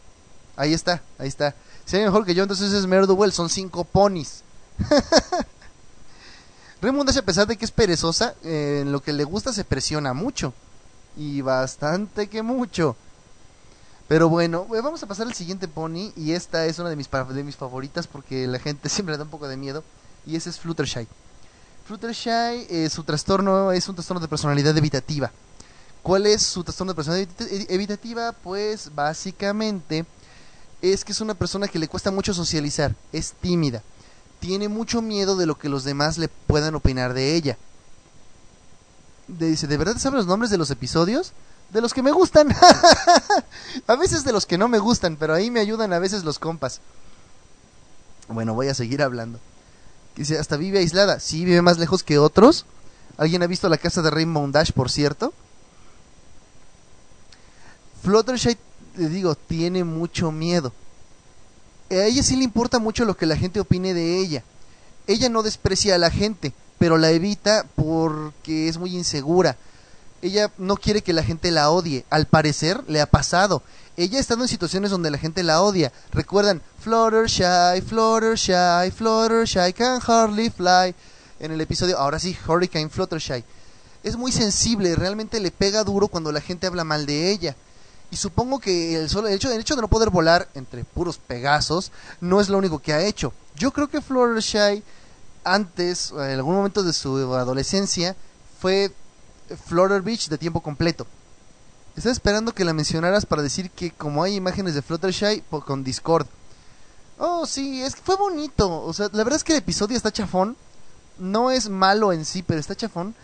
Ahí 0.57 0.73
está, 0.73 1.03
ahí 1.19 1.29
está. 1.29 1.55
Si 1.85 1.97
hay 1.97 2.05
mejor 2.05 2.25
que 2.25 2.35
yo, 2.35 2.43
entonces 2.43 2.73
es 2.73 2.87
Mare 2.87 3.07
Do 3.07 3.15
Well, 3.15 3.33
son 3.33 3.49
cinco 3.49 3.85
ponis. 3.85 4.43
Raymond 6.83 7.17
a 7.17 7.23
pesar 7.23 7.47
de 7.47 7.57
que 7.57 7.65
es 7.65 7.71
perezosa, 7.71 8.35
eh, 8.43 8.81
en 8.83 8.91
lo 8.91 9.01
que 9.01 9.13
le 9.13 9.23
gusta 9.23 9.53
se 9.53 9.65
presiona 9.65 10.15
mucho. 10.15 10.53
Y 11.17 11.41
bastante 11.41 12.29
que 12.29 12.43
mucho. 12.43 12.97
Pero 14.13 14.29
bueno, 14.29 14.67
eh, 14.75 14.83
vamos 14.83 15.03
a 15.03 15.07
pasar 15.07 15.27
al 15.27 15.33
siguiente 15.33 15.69
pony. 15.69 16.13
Y 16.17 16.33
esta 16.33 16.67
es 16.67 16.79
una 16.79 16.91
de 16.91 16.97
mis, 16.97 17.09
de 17.11 17.45
mis 17.45 17.57
favoritas 17.57 18.07
porque 18.07 18.47
la 18.47 18.59
gente 18.59 18.89
siempre 18.91 19.15
le 19.15 19.17
da 19.17 19.25
un 19.25 19.31
poco 19.31 19.49
de 19.49 19.57
miedo. 19.57 19.83
Y 20.27 20.37
ese 20.37 20.51
es 20.51 20.59
Fluttershy. 20.59 21.09
Fluttershy, 21.87 22.67
eh, 22.69 22.91
su 22.93 23.05
trastorno 23.05 23.73
es 23.73 23.89
un 23.89 23.95
trastorno 23.95 24.21
de 24.21 24.29
personalidad 24.29 24.77
evitativa. 24.77 25.33
¿Cuál 26.03 26.27
es 26.27 26.43
su 26.43 26.63
trastorno 26.63 26.93
de 26.93 26.97
personalidad 26.97 27.31
evitativa? 27.71 28.33
Pues 28.33 28.95
básicamente 28.95 30.05
es 30.83 31.07
que 31.07 31.13
es 31.13 31.21
una 31.23 31.33
persona 31.33 31.67
que 31.67 31.79
le 31.79 31.89
cuesta 31.89 32.11
mucho 32.11 32.35
socializar, 32.35 32.95
es 33.13 33.33
tímida 33.41 33.83
tiene 34.43 34.69
mucho 34.69 35.03
miedo 35.03 35.37
de 35.37 35.47
lo 35.47 35.57
que 35.57 35.69
los 35.69 35.85
demás 35.85 36.19
le 36.19 36.27
puedan 36.27 36.75
opinar 36.75 37.15
de 37.15 37.37
ella. 37.37 37.57
Dice, 39.29 39.69
¿de 39.69 39.77
verdad 39.77 39.99
saben 39.99 40.17
los 40.17 40.27
nombres 40.27 40.51
de 40.51 40.59
los 40.59 40.69
episodios? 40.73 41.33
De 41.73 41.81
los 41.81 41.94
que 41.94 42.03
me 42.03 42.12
gustan. 42.12 42.55
a 43.86 43.97
veces 43.97 44.24
de 44.24 44.32
los 44.32 44.47
que 44.47 44.59
no 44.59 44.69
me 44.69 44.78
gustan, 44.78 45.16
pero 45.16 45.35
ahí 45.35 45.51
me 45.51 45.61
ayudan 45.61 45.93
a 45.93 45.99
veces 45.99 46.24
los 46.24 46.39
compas. 46.39 46.81
Bueno, 48.28 48.55
voy 48.55 48.69
a 48.69 48.74
seguir 48.74 49.03
hablando. 49.03 49.40
Dice, 50.16 50.39
hasta 50.39 50.57
vive 50.57 50.78
aislada. 50.78 51.19
Sí, 51.19 51.44
vive 51.44 51.62
más 51.62 51.78
lejos 51.78 52.03
que 52.03 52.19
otros. 52.19 52.66
¿Alguien 53.16 53.43
ha 53.43 53.47
visto 53.47 53.69
la 53.69 53.78
casa 53.78 54.03
de 54.03 54.11
Rainbow 54.11 54.51
Dash, 54.51 54.73
por 54.73 54.90
cierto? 54.90 55.32
Fluttershy, 58.03 58.57
le 58.97 59.09
digo, 59.09 59.35
tiene 59.35 59.85
mucho 59.85 60.31
miedo 60.32 60.73
a 61.97 62.07
ella 62.07 62.23
sí 62.23 62.36
le 62.36 62.44
importa 62.44 62.78
mucho 62.78 63.05
lo 63.05 63.16
que 63.16 63.27
la 63.27 63.36
gente 63.36 63.61
opine 63.61 63.94
de 63.94 64.19
ella. 64.19 64.43
Ella 65.07 65.28
no 65.28 65.43
desprecia 65.43 65.94
a 65.94 65.99
la 65.99 66.11
gente, 66.11 66.53
pero 66.78 66.97
la 66.97 67.11
evita 67.11 67.66
porque 67.74 68.69
es 68.69 68.78
muy 68.78 68.97
insegura. 68.97 69.57
Ella 70.23 70.53
no 70.57 70.77
quiere 70.77 71.03
que 71.03 71.12
la 71.12 71.24
gente 71.24 71.51
la 71.51 71.70
odie. 71.70 72.05
Al 72.09 72.27
parecer 72.27 72.82
le 72.86 73.01
ha 73.01 73.07
pasado. 73.07 73.62
Ella 73.97 74.19
ha 74.19 74.20
estado 74.20 74.43
en 74.43 74.49
situaciones 74.49 74.90
donde 74.90 75.11
la 75.11 75.19
gente 75.19 75.43
la 75.43 75.62
odia. 75.62 75.93
Recuerdan, 76.12 76.62
Fluttershy, 76.78 77.82
Fluttershy, 77.82 78.90
Fluttershy 78.93 79.73
can 79.74 80.01
hardly 80.01 80.49
fly. 80.49 80.94
En 81.40 81.51
el 81.51 81.61
episodio, 81.61 81.99
ahora 81.99 82.19
sí, 82.19 82.36
Hurricane 82.47 82.89
Fluttershy. 82.89 83.44
Es 84.03 84.16
muy 84.16 84.32
sensible, 84.32 84.94
realmente 84.97 85.40
le 85.40 85.51
pega 85.51 85.85
duro 85.85 86.09
cuando 86.09 86.32
la 86.32 86.40
gente 86.40 86.66
habla 86.66 86.85
mal 86.85 87.05
de 87.05 87.31
ella. 87.31 87.57
Y 88.11 88.16
supongo 88.16 88.61
que 88.61 88.94
el, 88.94 89.11
solo, 89.11 89.28
el, 89.28 89.35
hecho, 89.35 89.51
hecho 89.51 89.74
de 89.74 89.82
no 89.82 89.89
poder 89.89 90.11
volar 90.11 90.49
entre 90.55 90.85
puros 90.85 91.19
pegazos 91.19 91.90
no 92.20 92.40
es 92.40 92.49
lo 92.49 92.59
único 92.59 92.78
que 92.78 92.93
ha 92.93 93.03
hecho. 93.03 93.32
Yo 93.57 93.73
creo 93.73 93.89
que 93.89 94.01
Fluttershy 94.01 94.82
antes, 95.44 96.12
en 96.12 96.20
algún 96.20 96.55
momento 96.55 96.82
de 96.82 96.93
su 96.93 97.16
adolescencia, 97.35 98.16
fue 98.61 98.93
Flutter 99.57 100.03
Beach 100.03 100.29
de 100.29 100.39
tiempo 100.39 100.61
completo. 100.61 101.07
Estaba 101.97 102.12
esperando 102.12 102.55
que 102.55 102.65
la 102.65 102.73
mencionaras 102.73 103.27
para 103.27 103.43
decir 103.43 103.70
que 103.70 103.91
como 103.91 104.23
hay 104.23 104.35
imágenes 104.35 104.74
de 104.74 104.83
Fluttershy 104.83 105.43
con 105.65 105.85
Discord. 105.85 106.27
Oh, 107.19 107.47
sí, 107.47 107.83
es 107.83 107.95
fue 107.95 108.16
bonito. 108.16 108.83
O 108.83 108.93
sea, 108.93 109.09
la 109.12 109.24
verdad 109.24 109.37
es 109.37 109.45
que 109.45 109.53
el 109.53 109.59
episodio 109.59 109.97
está 109.97 110.11
chafón. 110.11 110.57
No 111.19 111.51
es 111.51 111.69
malo 111.69 112.12
en 112.12 112.24
sí, 112.24 112.43
pero 112.43 112.59
está 112.59 112.74
chafón. 112.74 113.15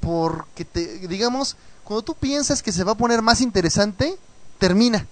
Porque 0.00 0.64
te, 0.64 1.06
digamos, 1.06 1.56
cuando 1.84 2.02
tú 2.02 2.14
piensas 2.14 2.62
que 2.62 2.72
se 2.72 2.84
va 2.84 2.92
a 2.92 2.96
poner 2.96 3.20
más 3.20 3.40
interesante, 3.40 4.16
termina. 4.58 5.06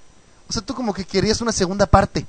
O 0.49 0.53
sea, 0.53 0.63
tú 0.63 0.75
como 0.75 0.95
que 0.95 1.05
querías 1.05 1.41
una 1.43 1.53
segunda 1.53 1.87
parte. 1.87 2.27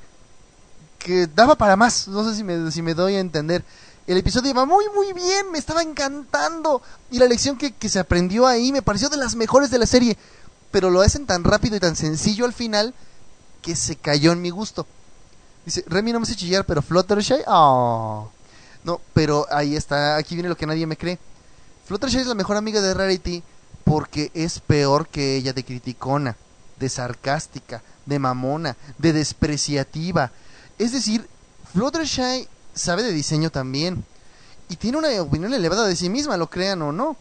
Que 1.00 1.28
daba 1.28 1.56
para 1.56 1.76
más. 1.78 2.08
No 2.08 2.28
sé 2.30 2.36
si 2.36 2.44
me, 2.44 2.70
si 2.72 2.82
me 2.82 2.94
doy 2.94 3.16
a 3.16 3.20
entender. 3.20 3.64
El 4.08 4.18
episodio 4.18 4.52
iba 4.52 4.66
muy, 4.66 4.86
muy 4.94 5.14
bien. 5.14 5.52
Me 5.52 5.58
estaba 5.58 5.82
encantando. 5.82 6.82
Y 7.10 7.20
la 7.20 7.26
lección 7.26 7.58
que, 7.58 7.74
que 7.74 7.90
se 7.90 8.00
aprendió 8.00 8.46
ahí 8.48 8.72
me 8.72 8.82
pareció 8.82 9.10
de 9.10 9.18
las 9.18 9.36
mejores 9.36 9.72
de 9.72 9.80
la 9.80 9.86
serie. 9.86 10.18
Pero 10.72 10.90
lo 10.90 11.02
hacen 11.02 11.26
tan 11.26 11.44
rápido 11.44 11.76
y 11.76 11.80
tan 11.80 11.96
sencillo 11.96 12.46
al 12.46 12.54
final 12.54 12.94
que 13.62 13.76
se 13.76 13.96
cayó 13.96 14.32
en 14.32 14.42
mi 14.42 14.52
gusto. 14.52 14.86
Dice, 15.66 15.84
Remy 15.88 16.14
no 16.14 16.20
me 16.20 16.24
hace 16.24 16.36
chillar, 16.36 16.66
pero 16.66 16.84
Fluttershy, 16.84 17.42
oh. 17.48 18.30
No, 18.84 19.02
pero 19.14 19.48
ahí 19.50 19.76
está, 19.76 20.16
aquí 20.16 20.36
viene 20.36 20.50
lo 20.50 20.56
que 20.56 20.68
nadie 20.68 20.86
me 20.86 20.98
cree. 20.98 21.18
Fluttershy 21.88 22.20
es 22.20 22.28
la 22.28 22.36
mejor 22.36 22.58
amiga 22.58 22.82
de 22.82 22.94
Rarity 22.94 23.42
porque 23.84 24.30
es 24.36 24.60
peor 24.60 25.08
que 25.08 25.36
ella 25.36 25.54
de 25.54 25.64
criticona, 25.64 26.38
de 26.80 26.90
sarcástica, 26.90 27.82
de 28.06 28.20
mamona, 28.20 28.78
de 29.00 29.14
despreciativa. 29.14 30.32
Es 30.78 30.92
decir, 30.92 31.28
Fluttershy 31.74 32.48
sabe 32.76 33.04
de 33.04 33.12
diseño 33.12 33.50
también. 33.50 34.04
y 34.68 34.76
tiene 34.78 34.98
una 34.98 35.22
opinión 35.22 35.54
elevada 35.54 35.88
de 35.88 35.96
sí 35.96 36.10
misma, 36.10 36.38
lo 36.38 36.50
crean 36.50 36.82
o 36.82 36.92
no. 36.92 37.18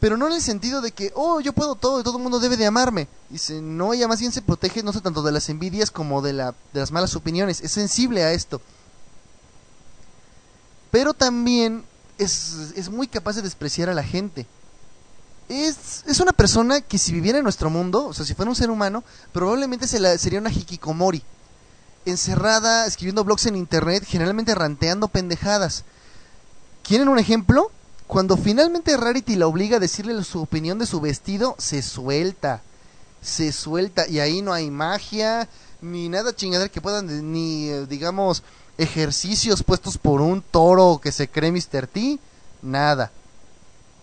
Pero 0.00 0.16
no 0.16 0.26
en 0.26 0.32
el 0.32 0.40
sentido 0.40 0.80
de 0.80 0.92
que, 0.92 1.12
oh, 1.14 1.40
yo 1.40 1.52
puedo 1.52 1.74
todo 1.74 2.00
y 2.00 2.02
todo 2.02 2.16
el 2.16 2.22
mundo 2.22 2.40
debe 2.40 2.56
de 2.56 2.66
amarme. 2.66 3.06
Dice, 3.28 3.60
no, 3.60 3.92
ella 3.92 4.08
más 4.08 4.18
bien 4.18 4.32
se 4.32 4.40
protege 4.40 4.82
no 4.82 4.94
sé 4.94 5.02
tanto 5.02 5.22
de 5.22 5.30
las 5.30 5.50
envidias 5.50 5.90
como 5.90 6.22
de, 6.22 6.32
la, 6.32 6.54
de 6.72 6.80
las 6.80 6.90
malas 6.90 7.14
opiniones. 7.16 7.60
Es 7.60 7.72
sensible 7.72 8.24
a 8.24 8.32
esto. 8.32 8.62
Pero 10.90 11.12
también 11.12 11.84
es, 12.16 12.72
es 12.76 12.88
muy 12.88 13.08
capaz 13.08 13.36
de 13.36 13.42
despreciar 13.42 13.90
a 13.90 13.94
la 13.94 14.02
gente. 14.02 14.46
Es, 15.50 16.04
es, 16.06 16.18
una 16.20 16.32
persona 16.32 16.80
que 16.80 16.96
si 16.96 17.12
viviera 17.12 17.38
en 17.38 17.44
nuestro 17.44 17.68
mundo, 17.68 18.06
o 18.06 18.14
sea, 18.14 18.24
si 18.24 18.34
fuera 18.34 18.50
un 18.50 18.56
ser 18.56 18.70
humano, 18.70 19.04
probablemente 19.32 19.86
se 19.86 20.00
la, 20.00 20.16
sería 20.16 20.38
una 20.38 20.50
hikikomori. 20.50 21.22
Encerrada, 22.10 22.86
escribiendo 22.86 23.24
blogs 23.24 23.46
en 23.46 23.56
internet, 23.56 24.04
generalmente 24.06 24.54
ranteando 24.54 25.08
pendejadas. 25.08 25.84
¿Quieren 26.82 27.08
un 27.08 27.18
ejemplo? 27.18 27.70
Cuando 28.06 28.36
finalmente 28.36 28.96
Rarity 28.96 29.36
la 29.36 29.46
obliga 29.46 29.76
a 29.76 29.80
decirle 29.80 30.24
su 30.24 30.42
opinión 30.42 30.78
de 30.78 30.86
su 30.86 31.00
vestido, 31.00 31.54
se 31.58 31.80
suelta. 31.80 32.62
Se 33.22 33.52
suelta. 33.52 34.08
Y 34.08 34.18
ahí 34.18 34.42
no 34.42 34.52
hay 34.52 34.70
magia, 34.70 35.48
ni 35.80 36.08
nada 36.08 36.34
chingadera 36.34 36.68
que 36.68 36.80
puedan, 36.80 37.32
ni 37.32 37.68
eh, 37.68 37.86
digamos, 37.86 38.42
ejercicios 38.78 39.62
puestos 39.62 39.96
por 39.96 40.20
un 40.20 40.42
toro 40.42 41.00
que 41.02 41.12
se 41.12 41.28
cree 41.28 41.52
Mr. 41.52 41.86
T. 41.86 42.18
Nada. 42.62 43.12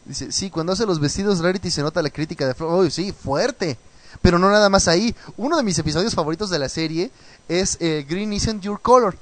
Dice, 0.05 0.31
sí, 0.31 0.49
cuando 0.49 0.71
hace 0.71 0.85
los 0.85 1.01
vestidos 1.01 1.39
Rarity 1.39 1.69
se 1.69 1.81
nota 1.81 2.01
la 2.01 2.09
crítica 2.09 2.47
de... 2.47 2.55
Oh, 2.63 2.89
sí, 2.89 3.11
fuerte. 3.11 3.77
Pero 4.22 4.39
no 4.39 4.49
nada 4.49 4.69
más 4.69 4.88
ahí. 4.88 5.15
Uno 5.38 5.57
de 5.57 5.64
mis 5.64 5.77
episodios 5.77 6.15
favoritos 6.15 6.49
de 6.49 6.60
la 6.60 6.69
serie 6.69 7.11
es 7.48 7.77
eh, 7.80 8.06
Green 8.07 8.34
Isn't 8.34 8.61
Your 8.61 8.81
Color. 8.81 9.18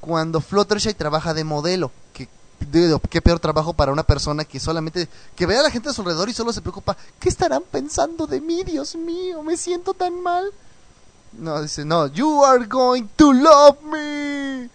Cuando 0.00 0.40
Fluttershy 0.40 0.94
trabaja 0.94 1.34
de 1.34 1.44
modelo. 1.44 1.90
Que 2.12 2.28
qué 3.10 3.22
peor 3.22 3.40
trabajo 3.40 3.72
para 3.72 3.92
una 3.92 4.02
persona 4.02 4.44
que 4.44 4.60
solamente 4.60 5.08
que 5.34 5.46
ve 5.46 5.56
a 5.56 5.62
la 5.62 5.70
gente 5.70 5.88
a 5.88 5.92
su 5.92 6.02
alrededor 6.02 6.28
y 6.28 6.34
solo 6.34 6.52
se 6.52 6.60
preocupa, 6.60 6.96
¿qué 7.18 7.28
estarán 7.28 7.62
pensando 7.70 8.26
de 8.26 8.40
mí? 8.40 8.64
Dios 8.64 8.96
mío, 8.96 9.42
me 9.42 9.56
siento 9.56 9.94
tan 9.94 10.22
mal. 10.22 10.52
No, 11.32 11.62
dice, 11.62 11.84
no, 11.84 12.06
you 12.08 12.44
are 12.44 12.64
going 12.66 13.04
to 13.16 13.32
love 13.32 13.80
me. 13.82 14.68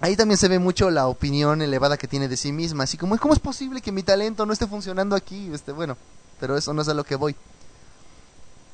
Ahí 0.00 0.16
también 0.16 0.36
se 0.36 0.48
ve 0.48 0.58
mucho 0.58 0.90
la 0.90 1.06
opinión 1.06 1.62
elevada 1.62 1.96
que 1.96 2.08
tiene 2.08 2.26
de 2.26 2.36
sí 2.36 2.50
misma, 2.50 2.84
así 2.84 2.96
como, 2.96 3.16
¿cómo 3.18 3.34
es 3.34 3.40
posible 3.40 3.80
que 3.80 3.92
mi 3.92 4.02
talento 4.02 4.44
no 4.44 4.52
esté 4.52 4.66
funcionando 4.66 5.14
aquí? 5.14 5.50
Este, 5.54 5.70
bueno, 5.70 5.96
pero 6.40 6.56
eso 6.56 6.74
no 6.74 6.82
es 6.82 6.88
a 6.88 6.94
lo 6.94 7.04
que 7.04 7.14
voy. 7.14 7.36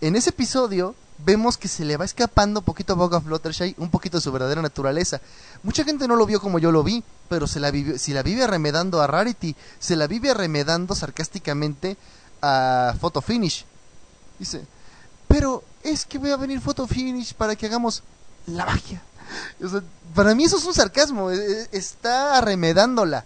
En 0.01 0.15
ese 0.15 0.31
episodio, 0.31 0.95
vemos 1.25 1.59
que 1.59 1.67
se 1.67 1.85
le 1.85 1.97
va 1.97 2.05
escapando 2.05 2.63
poquito 2.63 2.93
a 2.93 2.97
poco 2.97 3.17
a 3.17 3.21
Fluttershy 3.21 3.75
un 3.79 3.91
poquito 3.91 4.19
de 4.19 4.23
su 4.23 4.31
verdadera 4.31 4.63
naturaleza. 4.63 5.21
Mucha 5.63 5.85
gente 5.85 6.07
no 6.07 6.17
lo 6.17 6.27
vio 6.27 6.41
como 6.41 6.59
yo 6.59 6.71
lo 6.71 6.85
vi, 6.85 7.03
pero 7.29 7.47
se 7.47 7.61
la 7.61 7.71
vive, 7.71 7.99
si 7.99 8.13
la 8.13 8.23
vive 8.23 8.45
arremedando 8.45 9.03
a 9.03 9.07
Rarity, 9.07 9.57
se 9.79 9.97
la 9.97 10.07
vive 10.07 10.31
arremedando 10.31 10.95
sarcásticamente 10.95 11.97
a 12.41 12.95
Photo 13.01 13.21
Finish. 13.21 13.65
Dice, 14.39 14.65
pero 15.27 15.65
es 15.83 16.07
que 16.07 16.19
voy 16.19 16.31
a 16.31 16.37
venir 16.37 16.61
Photo 16.61 16.87
Finish 16.87 17.35
para 17.35 17.57
que 17.57 17.67
hagamos 17.67 18.03
la 18.47 18.65
magia. 18.65 19.03
para 20.15 20.35
mí 20.35 20.45
eso 20.45 20.59
es 20.59 20.65
un 20.65 20.75
sarcasmo, 20.75 21.31
e, 21.31 21.37
e, 21.37 21.69
está 21.73 22.39
arremedándola. 22.39 23.25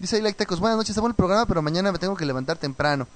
Dice 0.00 0.20
like 0.20 0.36
Tacos, 0.36 0.58
buenas 0.58 0.76
noches, 0.76 0.90
está 0.90 1.00
bueno 1.00 1.12
el 1.12 1.16
programa, 1.16 1.46
pero 1.46 1.62
mañana 1.62 1.92
me 1.92 1.98
tengo 2.00 2.16
que 2.16 2.26
levantar 2.26 2.58
temprano. 2.58 3.06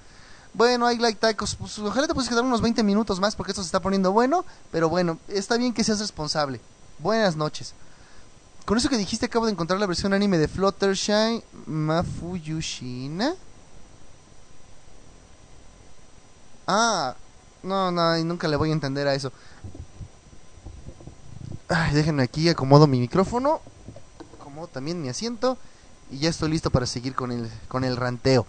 Bueno, 0.56 0.86
hay 0.86 0.96
like 0.96 1.20
tacos. 1.20 1.54
Pues, 1.54 1.78
ojalá 1.78 2.06
te 2.06 2.14
puedes 2.14 2.30
quedar 2.30 2.42
unos 2.42 2.62
20 2.62 2.82
minutos 2.82 3.20
más 3.20 3.36
porque 3.36 3.52
esto 3.52 3.62
se 3.62 3.66
está 3.66 3.80
poniendo 3.80 4.10
bueno. 4.12 4.46
Pero 4.72 4.88
bueno, 4.88 5.18
está 5.28 5.58
bien 5.58 5.74
que 5.74 5.84
seas 5.84 6.00
responsable. 6.00 6.62
Buenas 6.98 7.36
noches. 7.36 7.74
Con 8.64 8.78
eso 8.78 8.88
que 8.88 8.96
dijiste, 8.96 9.26
acabo 9.26 9.44
de 9.44 9.52
encontrar 9.52 9.78
la 9.78 9.86
versión 9.86 10.14
anime 10.14 10.38
de 10.38 10.48
Fluttershy 10.48 11.44
Mafuyushina. 11.66 13.34
Ah, 16.66 17.14
no, 17.62 17.92
no, 17.92 18.16
nunca 18.24 18.48
le 18.48 18.56
voy 18.56 18.70
a 18.70 18.72
entender 18.72 19.06
a 19.06 19.14
eso. 19.14 19.32
Ay, 21.68 21.94
déjenme 21.94 22.22
aquí, 22.22 22.48
acomodo 22.48 22.86
mi 22.86 22.98
micrófono. 22.98 23.60
Acomodo 24.40 24.68
también 24.68 25.02
mi 25.02 25.10
asiento. 25.10 25.58
Y 26.10 26.20
ya 26.20 26.30
estoy 26.30 26.50
listo 26.50 26.70
para 26.70 26.86
seguir 26.86 27.14
con 27.14 27.30
el, 27.30 27.50
con 27.68 27.84
el 27.84 27.94
ranteo 27.96 28.46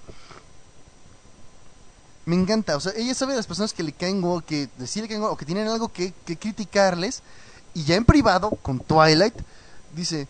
me 2.27 2.35
encanta. 2.35 2.75
O 2.75 2.81
sea, 2.81 2.91
ella 2.97 3.15
sabe 3.15 3.31
de 3.31 3.37
las 3.37 3.47
personas 3.47 3.71
que 3.71 3.83
le 3.83 3.93
caen 3.93 4.21
o 4.23 4.41
que 4.41 4.67
decirle 4.77 5.07
que 5.07 5.17
o 5.17 5.37
que 5.37 5.45
tienen 5.45 5.69
algo 5.69 5.87
que, 5.87 6.13
que 6.25 6.35
criticarles. 6.35 7.23
Y 7.73 7.85
ya 7.85 7.95
en 7.95 8.03
privado, 8.03 8.49
con 8.61 8.79
Twilight, 8.79 9.33
dice, 9.95 10.27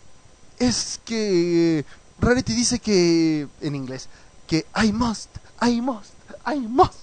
es 0.60 1.00
que 1.04 1.84
Rarity 2.20 2.54
dice 2.54 2.78
que, 2.78 3.48
en 3.60 3.74
inglés, 3.74 4.08
que 4.46 4.64
I 4.80 4.92
must, 4.92 5.28
I 5.60 5.80
must, 5.80 6.12
I 6.46 6.60
must. 6.60 6.94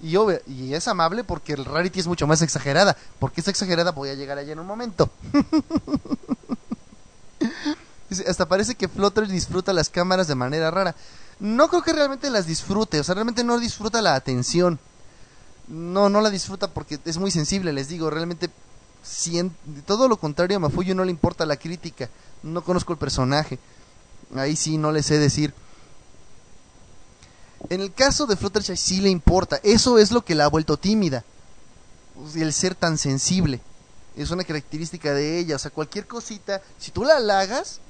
Y, 0.00 0.10
yo, 0.10 0.30
es 0.30 0.86
amable 0.86 1.24
porque 1.24 1.54
el 1.54 1.64
Rarity 1.64 1.98
es 1.98 2.06
mucho 2.06 2.28
más 2.28 2.40
exagerada. 2.40 2.96
Porque 3.18 3.40
es 3.40 3.48
exagerada 3.48 3.90
voy 3.90 4.10
a 4.10 4.14
llegar 4.14 4.38
allá 4.38 4.52
en 4.52 4.60
un 4.60 4.66
momento. 4.66 5.10
hasta 8.28 8.46
parece 8.46 8.76
que 8.76 8.86
Flutter 8.86 9.26
disfruta 9.26 9.72
las 9.72 9.88
cámaras 9.88 10.28
de 10.28 10.36
manera 10.36 10.70
rara 10.70 10.94
no 11.40 11.68
creo 11.68 11.82
que 11.82 11.92
realmente 11.92 12.30
las 12.30 12.46
disfrute, 12.46 13.00
o 13.00 13.04
sea, 13.04 13.14
realmente 13.14 13.42
no 13.42 13.58
disfruta 13.58 14.02
la 14.02 14.14
atención. 14.14 14.78
No, 15.68 16.08
no 16.08 16.20
la 16.20 16.30
disfruta 16.30 16.68
porque 16.68 16.98
es 17.04 17.16
muy 17.16 17.30
sensible, 17.30 17.72
les 17.72 17.88
digo, 17.88 18.10
realmente 18.10 18.50
todo 19.86 20.08
lo 20.08 20.18
contrario 20.18 20.56
a 20.56 20.60
Mafuyo 20.60 20.94
no 20.94 21.04
le 21.04 21.10
importa 21.10 21.46
la 21.46 21.56
crítica, 21.56 22.10
no 22.42 22.62
conozco 22.62 22.92
el 22.92 22.98
personaje, 22.98 23.58
ahí 24.34 24.56
sí 24.56 24.76
no 24.76 24.92
le 24.92 25.02
sé 25.02 25.18
decir. 25.18 25.54
En 27.68 27.80
el 27.80 27.92
caso 27.92 28.26
de 28.26 28.36
Fluttershy 28.36 28.76
sí 28.76 29.00
le 29.00 29.10
importa, 29.10 29.60
eso 29.62 29.98
es 29.98 30.10
lo 30.10 30.24
que 30.24 30.34
la 30.34 30.46
ha 30.46 30.48
vuelto 30.48 30.76
tímida, 30.76 31.24
el 32.34 32.52
ser 32.52 32.74
tan 32.74 32.98
sensible, 32.98 33.60
es 34.16 34.30
una 34.30 34.44
característica 34.44 35.14
de 35.14 35.38
ella, 35.38 35.56
o 35.56 35.58
sea, 35.58 35.70
cualquier 35.70 36.06
cosita, 36.06 36.60
si 36.78 36.90
tú 36.90 37.04
la 37.04 37.16
halagas, 37.16 37.80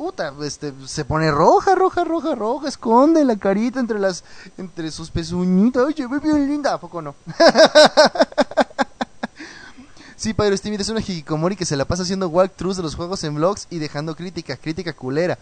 puta, 0.00 0.32
este, 0.44 0.72
se 0.86 1.04
pone 1.04 1.30
roja, 1.30 1.74
roja, 1.74 2.04
roja, 2.04 2.34
roja, 2.34 2.68
esconde 2.68 3.22
la 3.22 3.36
carita 3.36 3.80
entre 3.80 3.98
las, 3.98 4.24
entre 4.56 4.90
sus 4.90 5.10
pezuñitas, 5.10 5.84
oye, 5.84 6.06
ve 6.06 6.18
bien 6.20 6.48
linda, 6.48 6.72
¿a 6.72 6.80
poco 6.80 7.02
no? 7.02 7.14
sí, 10.16 10.32
Padre 10.32 10.56
Steve 10.56 10.76
es 10.76 10.88
una 10.88 11.00
hikikomori 11.00 11.54
que 11.54 11.66
se 11.66 11.76
la 11.76 11.84
pasa 11.84 12.04
haciendo 12.04 12.28
walkthroughs 12.28 12.78
de 12.78 12.82
los 12.82 12.94
juegos 12.94 13.22
en 13.24 13.34
vlogs 13.34 13.66
y 13.68 13.78
dejando 13.78 14.16
crítica, 14.16 14.56
crítica 14.56 14.94
culera. 14.94 15.38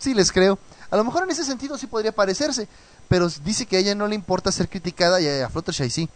Sí, 0.00 0.14
les 0.14 0.32
creo. 0.32 0.58
A 0.90 0.96
lo 0.96 1.04
mejor 1.04 1.22
en 1.22 1.30
ese 1.30 1.44
sentido 1.44 1.78
sí 1.78 1.86
podría 1.86 2.10
parecerse, 2.10 2.66
pero 3.06 3.28
dice 3.44 3.66
que 3.66 3.76
a 3.76 3.78
ella 3.78 3.94
no 3.94 4.08
le 4.08 4.16
importa 4.16 4.50
ser 4.50 4.68
criticada 4.68 5.20
y 5.20 5.28
a 5.28 5.48
Fluttershy 5.48 5.90
sí. 5.90 6.08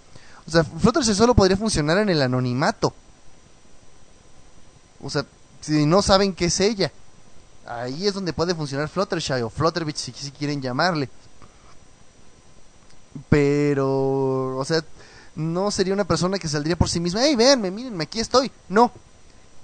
O 0.44 0.50
sea, 0.50 0.64
Fluttershy 0.64 1.14
solo 1.14 1.36
podría 1.36 1.56
funcionar 1.56 1.98
en 1.98 2.08
el 2.08 2.20
anonimato. 2.20 2.92
O 5.00 5.08
sea, 5.08 5.24
si 5.60 5.86
no 5.86 6.02
saben 6.02 6.34
qué 6.34 6.46
es 6.46 6.58
ella 6.58 6.90
ahí 7.66 8.06
es 8.06 8.14
donde 8.14 8.32
puede 8.32 8.54
funcionar 8.54 8.88
Fluttershy 8.88 9.42
o 9.42 9.50
Flutterbitch 9.50 9.96
si, 9.96 10.12
si 10.12 10.30
quieren 10.30 10.62
llamarle. 10.62 11.08
Pero, 13.28 14.56
o 14.56 14.64
sea, 14.64 14.82
no 15.34 15.70
sería 15.70 15.94
una 15.94 16.04
persona 16.04 16.38
que 16.38 16.48
saldría 16.48 16.76
por 16.76 16.88
sí 16.88 17.00
misma, 17.00 17.20
hey, 17.22 17.36
véanme, 17.36 17.70
mírenme, 17.70 18.04
aquí 18.04 18.20
estoy. 18.20 18.50
No, 18.68 18.92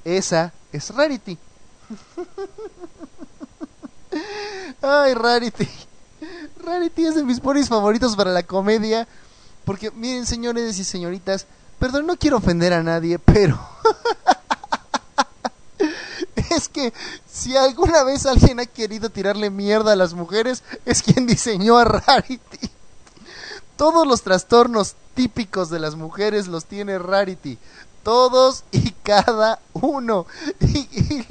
esa 0.04 0.52
es 0.72 0.90
Rarity. 0.90 1.38
Ay, 4.82 5.14
Rarity. 5.14 5.68
Rarity 6.64 7.06
es 7.06 7.14
de 7.14 7.24
mis 7.24 7.40
ponis 7.40 7.68
favoritos 7.68 8.16
para 8.16 8.30
la 8.30 8.42
comedia. 8.42 9.06
Porque, 9.64 9.90
miren, 9.92 10.26
señores 10.26 10.78
y 10.78 10.84
señoritas, 10.84 11.46
perdón, 11.78 12.06
no 12.06 12.16
quiero 12.16 12.38
ofender 12.38 12.72
a 12.72 12.82
nadie, 12.82 13.18
pero 13.18 13.60
es 16.50 16.68
que 16.68 16.92
si 17.30 17.56
alguna 17.56 18.04
vez 18.04 18.26
alguien 18.26 18.60
ha 18.60 18.66
querido 18.66 19.10
tirarle 19.10 19.50
mierda 19.50 19.92
a 19.92 19.96
las 19.96 20.14
mujeres, 20.14 20.62
es 20.84 21.02
quien 21.02 21.26
diseñó 21.26 21.78
a 21.78 21.84
Rarity. 21.84 22.70
Todos 23.76 24.06
los 24.06 24.22
trastornos 24.22 24.94
típicos 25.14 25.70
de 25.70 25.80
las 25.80 25.94
mujeres 25.94 26.46
los 26.46 26.64
tiene 26.64 26.98
Rarity. 26.98 27.59
Todos 28.02 28.64
y 28.70 28.92
cada 29.02 29.60
uno. 29.72 30.26
Y, 30.60 31.24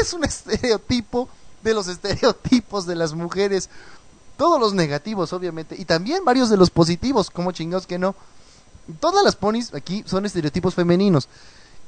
es 0.00 0.12
un 0.12 0.24
estereotipo 0.24 1.28
de 1.62 1.74
los 1.74 1.88
estereotipos 1.88 2.86
de 2.86 2.96
las 2.96 3.14
mujeres. 3.14 3.68
Todos 4.36 4.60
los 4.60 4.74
negativos, 4.74 5.32
obviamente. 5.32 5.76
Y 5.78 5.84
también 5.84 6.24
varios 6.24 6.50
de 6.50 6.56
los 6.56 6.70
positivos, 6.70 7.30
como 7.30 7.52
chingados 7.52 7.86
que 7.86 7.98
no. 7.98 8.14
Todas 9.00 9.24
las 9.24 9.36
ponis 9.36 9.72
aquí 9.74 10.02
son 10.06 10.26
estereotipos 10.26 10.74
femeninos. 10.74 11.28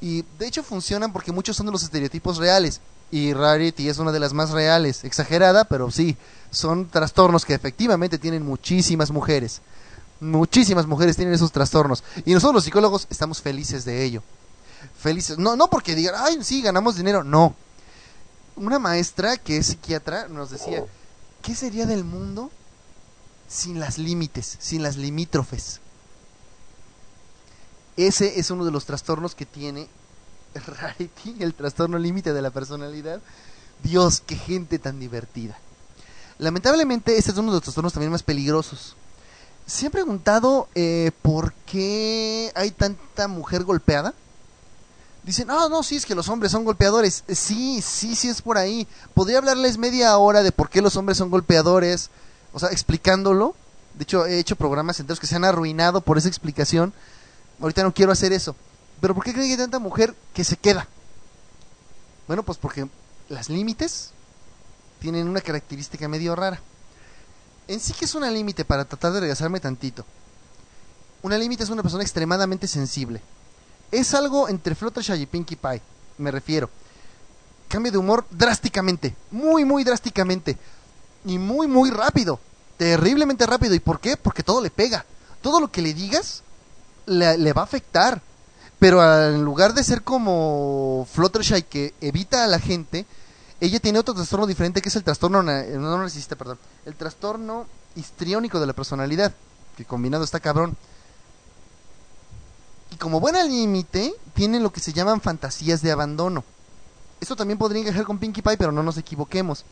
Y 0.05 0.23
de 0.39 0.47
hecho 0.47 0.63
funcionan 0.63 1.15
porque 1.15 1.33
muchos 1.33 1.57
son 1.57 1.65
de 1.65 1.73
los 1.73 1.83
estereotipos 1.83 2.37
reales. 2.37 2.83
Y 3.11 3.33
Rarity 3.33 3.89
es 3.89 3.97
una 3.97 4.13
de 4.13 4.21
las 4.21 4.35
más 4.35 4.51
reales. 4.51 5.03
Exagerada, 5.03 5.65
pero 5.65 5.91
sí. 5.91 6.19
Son 6.51 6.91
trastornos 6.91 7.47
que 7.47 7.55
efectivamente 7.55 8.19
tienen 8.19 8.45
muchísimas 8.45 9.11
mujeres. 9.11 9.63
Muchísimas 10.21 10.87
mujeres 10.87 11.17
tienen 11.17 11.33
esos 11.33 11.53
trastornos. 11.53 12.05
Y 12.27 12.35
nosotros 12.35 12.57
los 12.57 12.65
psicólogos 12.65 13.07
estamos 13.09 13.41
felices 13.41 13.87
de 13.87 14.05
ello. 14.05 14.23
Felices. 15.01 15.39
No, 15.39 15.57
no 15.57 15.71
porque 15.71 15.95
digan, 15.95 16.17
ay, 16.19 16.37
sí, 16.43 16.61
ganamos 16.61 16.97
dinero. 16.97 17.25
No. 17.25 17.55
una 18.57 18.79
maestra 18.79 19.39
que 19.39 19.57
es 19.57 19.69
psiquiatra 19.69 20.29
nos 20.29 20.51
decía, 20.51 20.85
¿qué 21.41 21.55
sería 21.55 21.87
del 21.87 22.05
mundo 22.05 22.51
sin 23.49 23.81
las 23.81 23.97
límites, 23.97 24.59
sin 24.61 24.83
las 24.83 24.99
limítrofes? 24.99 25.81
Ese 27.97 28.39
es 28.39 28.51
uno 28.51 28.65
de 28.65 28.71
los 28.71 28.85
trastornos 28.85 29.35
que 29.35 29.47
tiene 29.47 29.89
el 31.41 31.55
trastorno 31.55 31.99
límite 31.99 32.33
de 32.33 32.43
la 32.43 32.51
personalidad. 32.51 33.21
Dios, 33.83 34.23
qué 34.27 34.37
gente 34.37 34.79
tan 34.79 34.99
divertida. 34.99 35.59
Lamentablemente, 36.39 37.17
este 37.17 37.31
es 37.31 37.37
uno 37.37 37.51
de 37.53 37.57
los 37.57 37.63
trastornos 37.63 37.93
también 37.93 38.13
más 38.13 38.23
peligrosos. 38.23 38.97
¿Se 39.67 39.87
han 39.87 39.93
preguntado 39.93 40.69
eh, 40.75 41.11
por 41.23 41.53
qué 41.67 42.53
hay 42.55 42.71
tanta 42.71 43.29
mujer 43.29 43.65
golpeada? 43.65 44.15
Dicen, 45.23 45.47
no, 45.47 45.69
no, 45.71 45.83
sí, 45.83 45.97
es 45.97 46.05
que 46.05 46.15
los 46.15 46.29
hombres 46.29 46.53
son 46.53 46.65
golpeadores. 46.65 47.25
Eh, 47.29 47.35
sí, 47.35 47.81
sí, 47.81 48.15
sí 48.15 48.29
es 48.29 48.43
por 48.43 48.59
ahí. 48.59 48.87
Podría 49.15 49.39
hablarles 49.39 49.79
media 49.79 50.17
hora 50.19 50.43
de 50.43 50.53
por 50.53 50.69
qué 50.69 50.83
los 50.83 50.97
hombres 50.97 51.17
son 51.17 51.31
golpeadores, 51.31 52.11
o 52.53 52.59
sea, 52.59 52.71
explicándolo. 52.71 53.55
De 53.95 54.03
hecho, 54.03 54.27
he 54.27 54.39
hecho 54.39 54.57
programas 54.57 55.01
enteros 55.01 55.21
que 55.21 55.27
se 55.27 55.37
han 55.37 55.45
arruinado 55.45 56.03
por 56.03 56.19
esa 56.19 56.29
explicación. 56.29 56.93
Ahorita 57.61 57.83
no 57.83 57.95
quiero 57.95 58.13
hacer 58.13 58.33
eso. 58.33 58.57
Pero 59.01 59.15
¿por 59.15 59.25
qué 59.25 59.33
creen 59.33 59.49
que 59.49 59.53
hay 59.53 59.59
tanta 59.59 59.79
mujer 59.79 60.15
que 60.33 60.45
se 60.45 60.57
queda? 60.57 60.89
Bueno, 62.27 62.43
pues 62.43 62.59
porque 62.59 62.89
las 63.29 63.49
límites 63.49 64.11
tienen 65.01 65.29
una 65.29 65.41
característica 65.41 66.09
medio 66.09 66.35
rara. 66.35 66.61
En 67.69 67.81
sí 67.81 67.93
que 67.93 68.05
es 68.05 68.15
una 68.15 68.31
límite 68.31 68.65
para 68.65 68.85
tratar 68.85 69.13
de 69.13 69.21
regresarme 69.21 69.61
tantito. 69.61 70.05
Una 71.23 71.39
límite 71.39 71.65
es 71.65 71.71
una 71.71 71.83
persona 71.83 72.03
extremadamente 72.03 72.67
sensible. 72.67 73.21
Es 73.91 74.15
algo 74.15 74.49
entre 74.49 74.75
Fluttershy 74.75 75.15
y 75.15 75.27
Pinkie 75.27 75.57
Pie, 75.57 75.81
me 76.19 76.31
refiero. 76.31 76.69
Cambia 77.69 77.93
de 77.93 77.99
humor 77.99 78.27
drásticamente, 78.31 79.15
muy, 79.31 79.65
muy 79.65 79.85
drásticamente. 79.85 80.59
Y 81.25 81.39
muy, 81.39 81.67
muy 81.67 81.91
rápido. 81.91 82.39
Terriblemente 82.77 83.47
rápido. 83.47 83.75
¿Y 83.75 83.81
por 83.81 84.01
qué? 84.01 84.17
Porque 84.17 84.43
todo 84.43 84.61
le 84.61 84.71
pega. 84.71 85.07
Todo 85.41 85.61
lo 85.61 85.71
que 85.71 85.81
le 85.81 85.95
digas 85.95 86.43
le, 87.07 87.53
va 87.53 87.63
a 87.63 87.65
afectar. 87.65 88.21
Pero 88.79 89.03
en 89.03 89.45
lugar 89.45 89.73
de 89.75 89.85
ser 89.85 90.03
como 90.03 91.07
Fluttershy 91.11 91.63
que 91.63 91.95
evita 92.01 92.45
a 92.45 92.49
la 92.49 92.59
gente, 92.59 93.07
ella 93.61 93.81
tiene 93.81 93.99
otro 93.99 94.15
trastorno 94.15 94.47
diferente 94.47 94.83
que 94.83 94.89
es 94.89 94.97
el 94.97 95.05
trastorno 95.05 95.43
no 95.43 95.99
narcisista, 95.99 96.37
perdón, 96.37 96.59
el 96.85 96.95
trastorno 96.95 97.67
histriónico 97.97 98.61
de 98.61 98.67
la 98.67 98.73
personalidad, 98.73 99.33
que 99.77 99.85
combinado 99.85 100.25
está 100.25 100.41
cabrón. 100.41 100.77
Y 102.91 102.97
como 102.97 103.21
buena 103.21 103.43
límite, 103.43 104.15
tiene 104.35 104.61
lo 104.61 104.73
que 104.73 104.81
se 104.81 104.93
llaman 104.93 105.21
fantasías 105.21 105.81
de 105.81 105.93
abandono. 105.93 106.45
Esto 107.21 107.37
también 107.37 107.59
podría 107.59 107.83
encajar 107.83 108.05
con 108.05 108.19
Pinkie 108.19 108.43
Pie, 108.43 108.57
pero 108.57 108.73
no 108.73 108.83
nos 108.83 108.99
equivoquemos. 108.99 109.65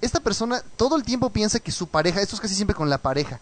Esta 0.00 0.20
persona 0.20 0.62
todo 0.76 0.96
el 0.96 1.02
tiempo 1.02 1.30
piensa 1.30 1.58
que 1.58 1.72
su 1.72 1.88
pareja, 1.88 2.20
esto 2.20 2.36
es 2.36 2.40
casi 2.40 2.54
siempre 2.54 2.76
con 2.76 2.88
la 2.88 2.98
pareja, 2.98 3.40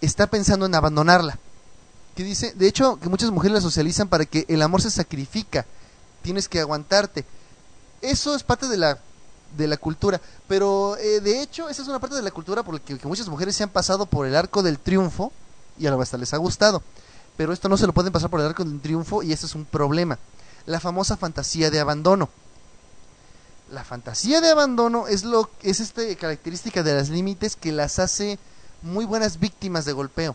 está 0.00 0.26
pensando 0.26 0.66
en 0.66 0.74
abandonarla. 0.74 1.38
Que 2.14 2.24
dice, 2.24 2.52
de 2.54 2.66
hecho, 2.66 2.98
que 2.98 3.08
muchas 3.08 3.30
mujeres 3.30 3.54
la 3.54 3.60
socializan 3.60 4.08
para 4.08 4.24
que 4.24 4.44
el 4.48 4.62
amor 4.62 4.82
se 4.82 4.90
sacrifica, 4.90 5.66
tienes 6.22 6.48
que 6.48 6.60
aguantarte 6.60 7.24
eso 8.02 8.34
es 8.34 8.42
parte 8.42 8.68
de 8.68 8.76
la, 8.76 8.98
de 9.56 9.66
la 9.66 9.76
cultura. 9.76 10.20
Pero 10.48 10.96
eh, 10.96 11.20
de 11.20 11.42
hecho, 11.42 11.68
esa 11.68 11.82
es 11.82 11.88
una 11.88 11.98
parte 11.98 12.16
de 12.16 12.22
la 12.22 12.30
cultura 12.30 12.62
por 12.62 12.80
muchas 13.04 13.28
mujeres 13.28 13.56
se 13.56 13.62
han 13.62 13.70
pasado 13.70 14.06
por 14.06 14.26
el 14.26 14.36
arco 14.36 14.62
del 14.62 14.78
triunfo 14.78 15.32
y 15.78 15.86
a 15.86 15.90
lo 15.90 16.00
hasta 16.00 16.18
les 16.18 16.34
ha 16.34 16.38
gustado. 16.38 16.82
Pero 17.36 17.52
esto 17.52 17.68
no 17.68 17.76
se 17.76 17.86
lo 17.86 17.92
pueden 17.92 18.12
pasar 18.12 18.30
por 18.30 18.40
el 18.40 18.46
arco 18.46 18.64
del 18.64 18.80
triunfo 18.80 19.22
y 19.22 19.32
ese 19.32 19.46
es 19.46 19.54
un 19.54 19.64
problema. 19.64 20.18
La 20.66 20.80
famosa 20.80 21.16
fantasía 21.16 21.70
de 21.70 21.80
abandono. 21.80 22.28
La 23.70 23.84
fantasía 23.84 24.40
de 24.40 24.50
abandono 24.50 25.06
es 25.06 25.24
lo 25.24 25.48
es 25.62 25.78
esta 25.78 26.02
característica 26.16 26.82
de 26.82 26.94
las 26.94 27.08
límites 27.08 27.54
que 27.54 27.70
las 27.70 27.98
hace 27.98 28.38
muy 28.82 29.04
buenas 29.04 29.38
víctimas 29.38 29.84
de 29.84 29.92
golpeo. 29.92 30.34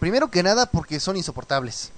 Primero 0.00 0.30
que 0.30 0.42
nada 0.42 0.66
porque 0.66 1.00
son 1.00 1.16
insoportables. 1.16 1.90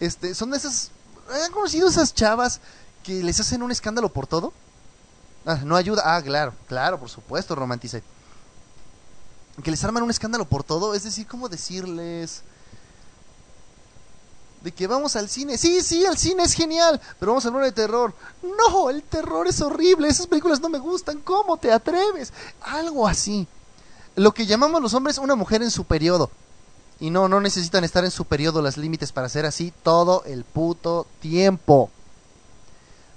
Este, 0.00 0.34
son 0.34 0.50
de 0.50 0.56
esas 0.58 0.90
¿Han 1.30 1.52
conocido 1.52 1.88
esas 1.88 2.14
chavas 2.14 2.60
que 3.02 3.22
les 3.22 3.40
hacen 3.40 3.62
un 3.62 3.70
escándalo 3.70 4.08
por 4.08 4.26
todo? 4.26 4.52
Ah, 5.46 5.60
no 5.64 5.76
ayuda. 5.76 6.02
Ah, 6.04 6.22
claro, 6.22 6.52
claro, 6.68 6.98
por 6.98 7.08
supuesto, 7.08 7.54
romantice. 7.54 8.02
Que 9.62 9.70
les 9.70 9.82
arman 9.84 10.02
un 10.02 10.10
escándalo 10.10 10.44
por 10.44 10.64
todo, 10.64 10.94
es 10.94 11.02
decir, 11.02 11.26
¿cómo 11.26 11.48
decirles? 11.48 12.42
De 14.62 14.72
que 14.72 14.86
vamos 14.86 15.16
al 15.16 15.28
cine. 15.28 15.58
Sí, 15.58 15.82
sí, 15.82 16.04
el 16.04 16.16
cine 16.16 16.44
es 16.44 16.54
genial, 16.54 17.00
pero 17.18 17.32
vamos 17.32 17.44
a 17.44 17.48
hablar 17.48 17.64
de 17.64 17.72
terror. 17.72 18.14
No, 18.42 18.90
el 18.90 19.02
terror 19.02 19.46
es 19.48 19.60
horrible, 19.60 20.08
esas 20.08 20.26
películas 20.26 20.60
no 20.60 20.68
me 20.68 20.78
gustan, 20.78 21.20
¿cómo 21.20 21.56
te 21.56 21.72
atreves? 21.72 22.32
Algo 22.62 23.06
así. 23.06 23.46
Lo 24.14 24.32
que 24.32 24.46
llamamos 24.46 24.80
los 24.80 24.94
hombres 24.94 25.18
una 25.18 25.34
mujer 25.34 25.62
en 25.62 25.70
su 25.70 25.84
periodo. 25.84 26.30
Y 27.02 27.10
no, 27.10 27.28
no 27.28 27.40
necesitan 27.40 27.82
estar 27.82 28.04
en 28.04 28.12
su 28.12 28.26
periodo 28.26 28.62
las 28.62 28.76
límites 28.76 29.10
para 29.10 29.28
ser 29.28 29.44
así 29.44 29.72
todo 29.82 30.22
el 30.24 30.44
puto 30.44 31.04
tiempo. 31.18 31.90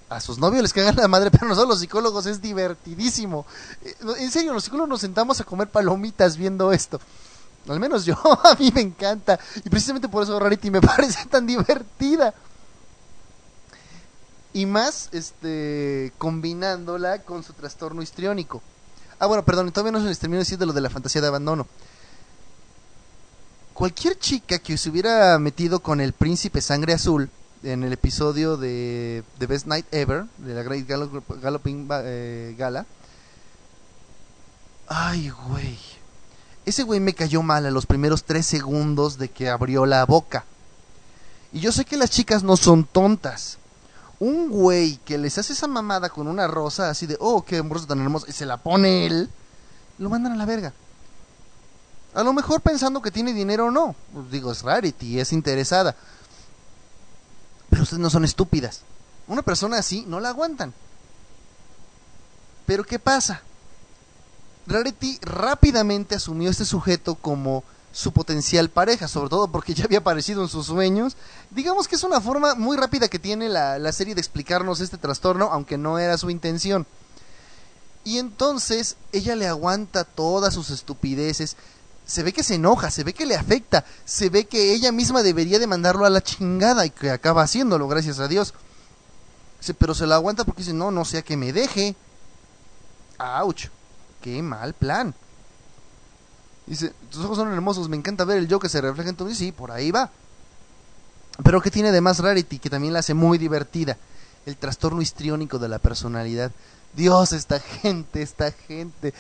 A 0.10 0.20
sus 0.20 0.40
novios 0.40 0.64
les 0.64 0.74
cagan 0.74 0.96
la 0.96 1.08
madre, 1.08 1.30
pero 1.32 1.46
nosotros 1.46 1.70
los 1.70 1.80
psicólogos 1.82 2.26
es 2.26 2.42
divertidísimo. 2.42 3.46
Eh, 3.84 3.96
en 4.18 4.32
serio, 4.32 4.54
los 4.54 4.64
psicólogos 4.64 4.90
nos 4.90 5.02
sentamos 5.02 5.40
a 5.40 5.44
comer 5.44 5.70
palomitas 5.70 6.36
viendo 6.36 6.72
esto. 6.72 7.00
Al 7.70 7.80
menos 7.80 8.06
yo, 8.06 8.16
a 8.44 8.56
mí 8.56 8.72
me 8.74 8.82
encanta. 8.82 9.40
Y 9.64 9.70
precisamente 9.70 10.10
por 10.10 10.24
eso 10.24 10.40
Rarity 10.40 10.72
me 10.72 10.82
parece 10.82 11.28
tan 11.28 11.46
divertida. 11.46 12.34
Y 14.52 14.66
más, 14.66 15.10
este, 15.12 16.12
combinándola 16.18 17.22
con 17.22 17.44
su 17.44 17.54
trastorno 17.54 18.02
histriónico. 18.02 18.64
Ah, 19.20 19.28
bueno, 19.28 19.46
perdón, 19.46 19.72
todavía 19.72 19.92
no 19.92 20.02
se 20.02 20.08
les 20.08 20.18
terminó 20.18 20.40
de 20.40 20.46
decir 20.46 20.58
de 20.58 20.66
lo 20.66 20.74
de 20.74 20.82
la 20.82 20.90
fantasía 20.90 21.22
de 21.22 21.28
abandono 21.28 21.68
cualquier 23.76 24.18
chica 24.18 24.58
que 24.58 24.78
se 24.78 24.90
hubiera 24.90 25.38
metido 25.38 25.82
con 25.82 26.00
el 26.00 26.14
príncipe 26.14 26.62
sangre 26.62 26.94
azul 26.94 27.30
en 27.62 27.84
el 27.84 27.92
episodio 27.92 28.56
de 28.58 29.24
The 29.38 29.48
Best 29.48 29.68
Night 29.68 29.86
Ever, 29.92 30.26
de 30.38 30.54
la 30.54 30.64
Great 30.64 30.88
Galloping 30.88 31.88
eh, 31.92 32.56
Gala. 32.58 32.86
Ay, 34.88 35.30
güey. 35.30 35.78
Ese 36.66 36.84
güey 36.84 37.02
me 37.02 37.14
cayó 37.14 37.44
mal 37.44 37.66
a 37.66 37.72
los 37.72 37.86
primeros 37.86 38.24
tres 38.24 38.46
segundos 38.46 39.18
de 39.18 39.30
que 39.30 39.50
abrió 39.50 39.86
la 39.86 40.06
boca. 40.06 40.46
Y 41.52 41.60
yo 41.60 41.72
sé 41.72 41.84
que 41.84 41.98
las 41.98 42.10
chicas 42.10 42.44
no 42.44 42.56
son 42.56 42.86
tontas. 42.86 43.58
Un 44.20 44.50
güey 44.50 44.98
que 45.04 45.18
les 45.18 45.38
hace 45.38 45.52
esa 45.52 45.68
mamada 45.68 46.10
con 46.10 46.28
una 46.28 46.48
rosa 46.48 46.90
así 46.90 47.08
de, 47.08 47.18
oh, 47.20 47.44
qué 47.44 47.62
rosa 47.62 47.88
tan 47.88 48.00
hermosa, 48.00 48.28
y 48.30 48.32
se 48.32 48.46
la 48.46 48.56
pone 48.58 49.06
él, 49.06 49.30
lo 49.98 50.10
mandan 50.10 50.32
a 50.32 50.38
la 50.38 50.46
verga. 50.46 50.74
A 52.16 52.24
lo 52.24 52.32
mejor 52.32 52.62
pensando 52.62 53.02
que 53.02 53.12
tiene 53.12 53.34
dinero 53.34 53.66
o 53.66 53.72
no. 53.72 53.94
Digo, 54.32 54.52
es 54.52 54.62
Rarity, 54.62 55.20
es 55.20 55.34
interesada. 55.34 55.96
Pero 57.70 57.84
ustedes 57.84 58.00
no 58.00 58.10
son 58.10 58.24
estúpidas. 58.24 58.82
Una 59.28 59.42
persona 59.42 59.78
así 59.78 60.06
no 60.08 60.22
la 60.22 60.30
aguantan. 60.30 60.74
Pero 62.66 62.86
¿qué 62.86 63.00
pasa? 63.00 63.42
Rarity 64.66 65.20
rápidamente 65.22 66.16
asumió 66.16 66.48
a 66.48 66.52
este 66.52 66.64
sujeto 66.66 67.16
como 67.16 67.66
su 67.92 68.14
potencial 68.14 68.70
pareja, 68.70 69.08
sobre 69.08 69.30
todo 69.30 69.50
porque 69.50 69.74
ya 69.74 69.84
había 69.84 70.00
aparecido 70.00 70.42
en 70.42 70.48
sus 70.48 70.68
sueños. 70.68 71.18
Digamos 71.52 71.88
que 71.88 71.96
es 71.96 72.04
una 72.04 72.22
forma 72.22 72.56
muy 72.56 72.78
rápida 72.78 73.10
que 73.10 73.20
tiene 73.20 73.50
la, 73.50 73.78
la 73.78 73.92
serie 73.92 74.16
de 74.16 74.22
explicarnos 74.22 74.80
este 74.80 74.98
trastorno, 74.98 75.50
aunque 75.52 75.78
no 75.78 76.00
era 76.00 76.18
su 76.18 76.30
intención. 76.30 76.88
Y 78.06 78.20
entonces 78.20 78.98
ella 79.12 79.36
le 79.36 79.48
aguanta 79.48 80.04
todas 80.04 80.54
sus 80.54 80.70
estupideces, 80.70 81.58
se 82.06 82.24
ve 82.24 82.34
que 82.34 82.44
se 82.44 82.56
enoja, 82.56 82.92
se 82.92 83.04
ve 83.04 83.14
que 83.14 83.26
le 83.26 83.36
afecta, 83.36 83.86
se 84.06 84.30
ve 84.30 84.46
que 84.46 84.74
ella 84.74 84.92
misma 84.92 85.24
debería 85.24 85.60
de 85.60 85.68
mandarlo 85.68 86.06
a 86.06 86.10
la 86.10 86.22
chingada 86.22 86.86
y 86.86 86.92
que 86.92 87.10
acaba 87.10 87.44
haciéndolo, 87.44 87.88
gracias 87.88 88.20
a 88.20 88.28
Dios. 88.28 88.54
Pero 89.80 89.96
se 89.96 90.06
la 90.06 90.16
aguanta 90.16 90.44
porque 90.44 90.62
dice, 90.62 90.74
no, 90.74 90.92
no 90.92 91.06
sea 91.06 91.24
que 91.24 91.38
me 91.38 91.52
deje. 91.52 91.96
¡Auch! 93.18 93.70
¡Qué 94.22 94.42
mal 94.42 94.74
plan! 94.74 95.16
Dice, 96.68 96.94
tus 97.10 97.24
ojos 97.26 97.38
son 97.38 97.52
hermosos, 97.52 97.90
me 97.90 97.98
encanta 97.98 98.26
ver 98.26 98.38
el 98.38 98.48
yo 98.48 98.60
que 98.60 98.70
se 98.70 98.82
refleja 98.82 99.10
en 99.10 99.16
tu 99.16 99.32
Sí, 99.34 99.52
por 99.52 99.72
ahí 99.72 99.92
va. 99.92 100.12
Pero 101.44 101.62
¿qué 101.62 101.72
tiene 101.72 101.92
de 101.92 102.02
más 102.02 102.20
Rarity? 102.20 102.60
Que 102.60 102.70
también 102.70 102.94
la 102.94 103.00
hace 103.00 103.14
muy 103.14 103.38
divertida. 103.38 103.98
El 104.46 104.58
trastorno 104.58 105.02
histriónico 105.02 105.60
de 105.60 105.70
la 105.70 105.80
personalidad. 105.80 106.52
Dios, 106.94 107.34
esta 107.34 107.60
gente, 107.60 108.22
esta 108.22 108.52
gente. 108.52 109.14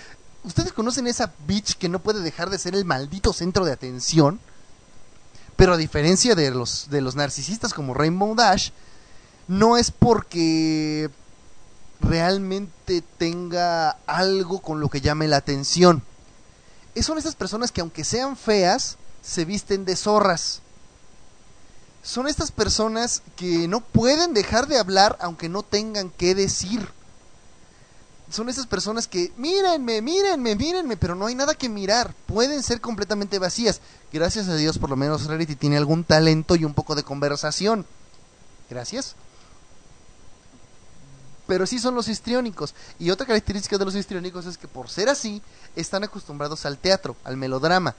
¿Ustedes 0.45 0.73
conocen 0.73 1.07
esa 1.07 1.34
bitch 1.47 1.76
que 1.76 1.89
no 1.89 1.99
puede 1.99 2.22
dejar 2.22 2.51
de 2.51 2.59
ser 2.59 2.76
el 2.76 2.85
maldito 2.85 3.34
centro 3.34 3.65
de 3.65 3.72
atención? 3.72 4.39
Pero 5.55 5.73
a 5.73 5.77
diferencia 5.77 6.35
de 6.35 6.51
los, 6.51 6.89
de 6.91 7.01
los 7.01 7.15
narcisistas 7.15 7.73
como 7.73 7.95
Rainbow 7.95 8.35
Dash, 8.35 8.69
no 9.47 9.76
es 9.76 9.89
porque 9.89 11.09
realmente 11.99 13.03
tenga 13.17 13.97
algo 14.05 14.59
con 14.59 14.80
lo 14.80 14.89
que 14.89 15.01
llame 15.01 15.27
la 15.27 15.38
atención. 15.38 16.03
son 17.01 17.17
esas 17.17 17.35
personas 17.35 17.72
que 17.72 17.81
aunque 17.81 18.03
sean 18.03 18.38
feas, 18.38 18.97
se 19.23 19.45
visten 19.45 19.84
de 19.85 19.95
zorras. 19.95 20.61
son 22.03 22.27
estas 22.27 22.51
personas 22.51 23.23
que 23.35 23.67
no 23.67 23.81
pueden 23.81 24.35
dejar 24.35 24.67
de 24.67 24.77
hablar 24.77 25.17
aunque 25.19 25.49
no 25.49 25.63
tengan 25.63 26.11
que 26.11 26.35
decir. 26.35 26.88
Son 28.30 28.49
estas 28.49 28.65
personas 28.65 29.07
que, 29.07 29.31
mírenme, 29.38 30.02
mírenme, 30.02 30.56
mírenme, 30.56 30.97
pero 30.97 31.14
no 31.15 31.27
hay 31.27 31.35
nada 31.35 31.53
que 31.53 31.69
mirar. 31.69 32.14
Pueden 32.26 32.64
ser 32.64 32.81
completamente 32.81 33.38
vacías. 33.38 33.81
Gracias 34.11 34.47
a 34.47 34.56
Dios, 34.56 34.80
por 34.80 34.89
lo 34.89 34.95
menos 34.95 35.26
Rarity 35.27 35.56
tiene 35.56 35.77
algún 35.77 36.03
talento 36.03 36.56
y 36.56 36.65
un 36.65 36.73
poco 36.73 36.95
de 36.95 37.03
conversación. 37.03 37.85
Gracias. 38.69 39.15
Pero 41.45 41.68
sí 41.68 41.77
son 41.77 41.93
los 41.93 42.07
histriónicos. 42.07 42.73
Y 42.97 43.11
otra 43.11 43.27
característica 43.27 43.77
de 43.77 43.85
los 43.85 43.95
histriónicos 43.95 44.47
es 44.47 44.57
que 44.57 44.68
por 44.68 44.89
ser 44.89 45.10
así, 45.10 45.43
están 45.76 46.03
acostumbrados 46.03 46.65
al 46.65 46.80
teatro, 46.80 47.15
al 47.23 47.38
melodrama. 47.38 47.95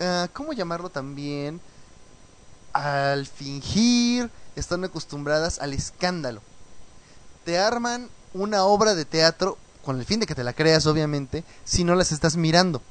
Ah, 0.00 0.28
¿Cómo 0.32 0.52
llamarlo 0.52 0.90
también? 0.90 1.60
Al 2.72 3.26
fingir, 3.26 4.30
están 4.56 4.82
acostumbradas 4.82 5.60
al 5.60 5.72
escándalo. 5.72 6.42
Te 7.44 7.58
arman 7.58 8.08
una 8.34 8.64
obra 8.64 8.94
de 8.94 9.04
teatro 9.04 9.56
con 9.84 9.98
el 9.98 10.04
fin 10.04 10.20
de 10.20 10.26
que 10.26 10.34
te 10.34 10.44
la 10.44 10.52
creas, 10.52 10.86
obviamente, 10.86 11.44
si 11.64 11.84
no 11.84 11.94
las 11.94 12.12
estás 12.12 12.36
mirando. 12.36 12.82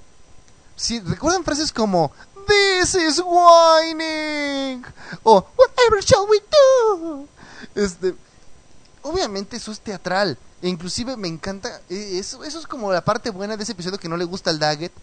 Si 0.75 0.99
recuerdan 0.99 1.43
frases 1.43 1.71
como 1.71 2.11
This 2.47 2.95
is 2.95 3.21
whining 3.23 4.83
o 5.23 5.45
Whatever 5.55 6.03
shall 6.03 6.27
we 6.27 6.39
do. 6.39 7.27
Este, 7.75 8.15
obviamente 9.01 9.57
eso 9.57 9.71
es 9.71 9.79
teatral. 9.79 10.37
E 10.61 10.69
inclusive 10.69 11.17
me 11.17 11.27
encanta, 11.27 11.81
e, 11.89 12.19
eso, 12.19 12.43
eso 12.43 12.59
es 12.59 12.67
como 12.67 12.91
la 12.91 13.03
parte 13.03 13.29
buena 13.29 13.57
de 13.57 13.63
ese 13.63 13.73
episodio 13.73 13.99
que 13.99 14.09
no 14.09 14.17
le 14.17 14.25
gusta 14.25 14.49
al 14.49 14.59
Daggett, 14.59 14.93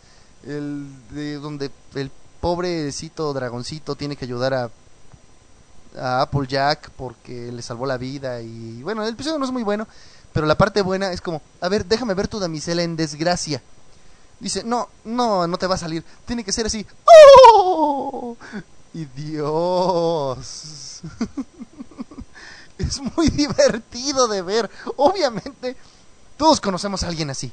el 0.45 0.87
de 1.11 1.35
donde 1.35 1.71
el 1.95 2.11
pobrecito 2.41 3.33
dragoncito 3.35 3.95
tiene 3.95 4.17
que 4.17 4.25
ayudar 4.25 4.55
a, 4.55 4.71
a 5.99 6.23
Applejack 6.23 6.91
porque 6.97 7.53
le 7.53 7.63
salvó 7.63 7.85
la 7.87 7.99
vida 7.99 8.41
y 8.41 8.83
bueno, 8.83 9.03
el 9.03 9.13
episodio 9.13 9.39
no 9.39 9.45
es 9.45 9.51
muy 9.51 9.63
bueno, 9.63 9.87
pero 10.33 10.47
la 10.47 10.57
parte 10.57 10.83
buena 10.83 11.13
es 11.13 11.21
como, 11.21 11.43
a 11.61 11.69
ver, 11.69 11.85
déjame 11.85 12.15
ver 12.15 12.29
tu 12.29 12.39
damisela 12.39 12.83
en 12.83 12.97
desgracia. 12.97 13.63
Dice, 14.39 14.65
no, 14.65 14.89
no, 15.05 15.47
no 15.47 15.59
te 15.59 15.67
va 15.67 15.75
a 15.75 15.79
salir. 15.79 16.05
Tiene 16.25 16.45
que 16.45 16.53
ser 16.53 16.67
así. 16.67 16.87
¡Oh! 17.05 18.37
Y 18.95 19.05
Dios. 19.05 21.03
es 22.79 23.01
muy 23.17 23.29
divertido 23.29 24.29
de 24.29 24.43
ver. 24.43 24.71
Obviamente, 24.97 25.77
todos 26.37 26.61
conocemos 26.61 27.03
a 27.03 27.09
alguien 27.09 27.31
así. 27.31 27.53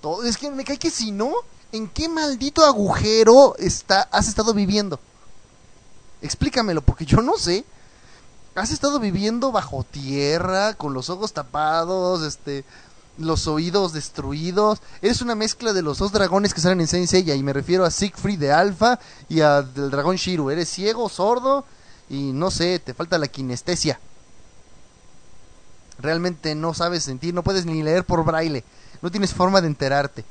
Todo, 0.00 0.22
es 0.22 0.36
que 0.36 0.50
me 0.50 0.64
cae 0.64 0.78
que 0.78 0.90
si 0.90 1.10
no, 1.10 1.32
¿en 1.72 1.88
qué 1.88 2.08
maldito 2.08 2.64
agujero 2.64 3.56
está, 3.58 4.02
has 4.12 4.28
estado 4.28 4.54
viviendo? 4.54 5.00
Explícamelo, 6.22 6.82
porque 6.82 7.04
yo 7.04 7.20
no 7.20 7.36
sé 7.36 7.64
has 8.58 8.70
estado 8.70 8.98
viviendo 9.00 9.52
bajo 9.52 9.84
tierra, 9.84 10.74
con 10.74 10.92
los 10.92 11.10
ojos 11.10 11.32
tapados, 11.32 12.22
este, 12.22 12.64
los 13.16 13.46
oídos 13.46 13.92
destruidos. 13.92 14.80
Eres 15.02 15.22
una 15.22 15.34
mezcla 15.34 15.72
de 15.72 15.82
los 15.82 15.98
dos 15.98 16.12
dragones 16.12 16.54
que 16.54 16.60
salen 16.60 16.80
en 16.80 16.88
Saint 16.88 17.28
y 17.28 17.42
me 17.42 17.52
refiero 17.52 17.84
a 17.84 17.90
Siegfried 17.90 18.38
de 18.38 18.52
Alpha 18.52 18.98
y 19.28 19.40
al 19.40 19.72
dragón 19.90 20.16
Shiru. 20.16 20.50
Eres 20.50 20.68
ciego, 20.68 21.08
sordo 21.08 21.64
y 22.08 22.32
no 22.32 22.50
sé, 22.50 22.78
te 22.78 22.94
falta 22.94 23.18
la 23.18 23.28
kinestesia. 23.28 24.00
Realmente 25.98 26.54
no 26.54 26.74
sabes 26.74 27.04
sentir, 27.04 27.34
no 27.34 27.42
puedes 27.42 27.66
ni 27.66 27.82
leer 27.82 28.04
por 28.04 28.24
braille, 28.24 28.64
no 29.02 29.10
tienes 29.10 29.34
forma 29.34 29.60
de 29.60 29.66
enterarte. 29.66 30.24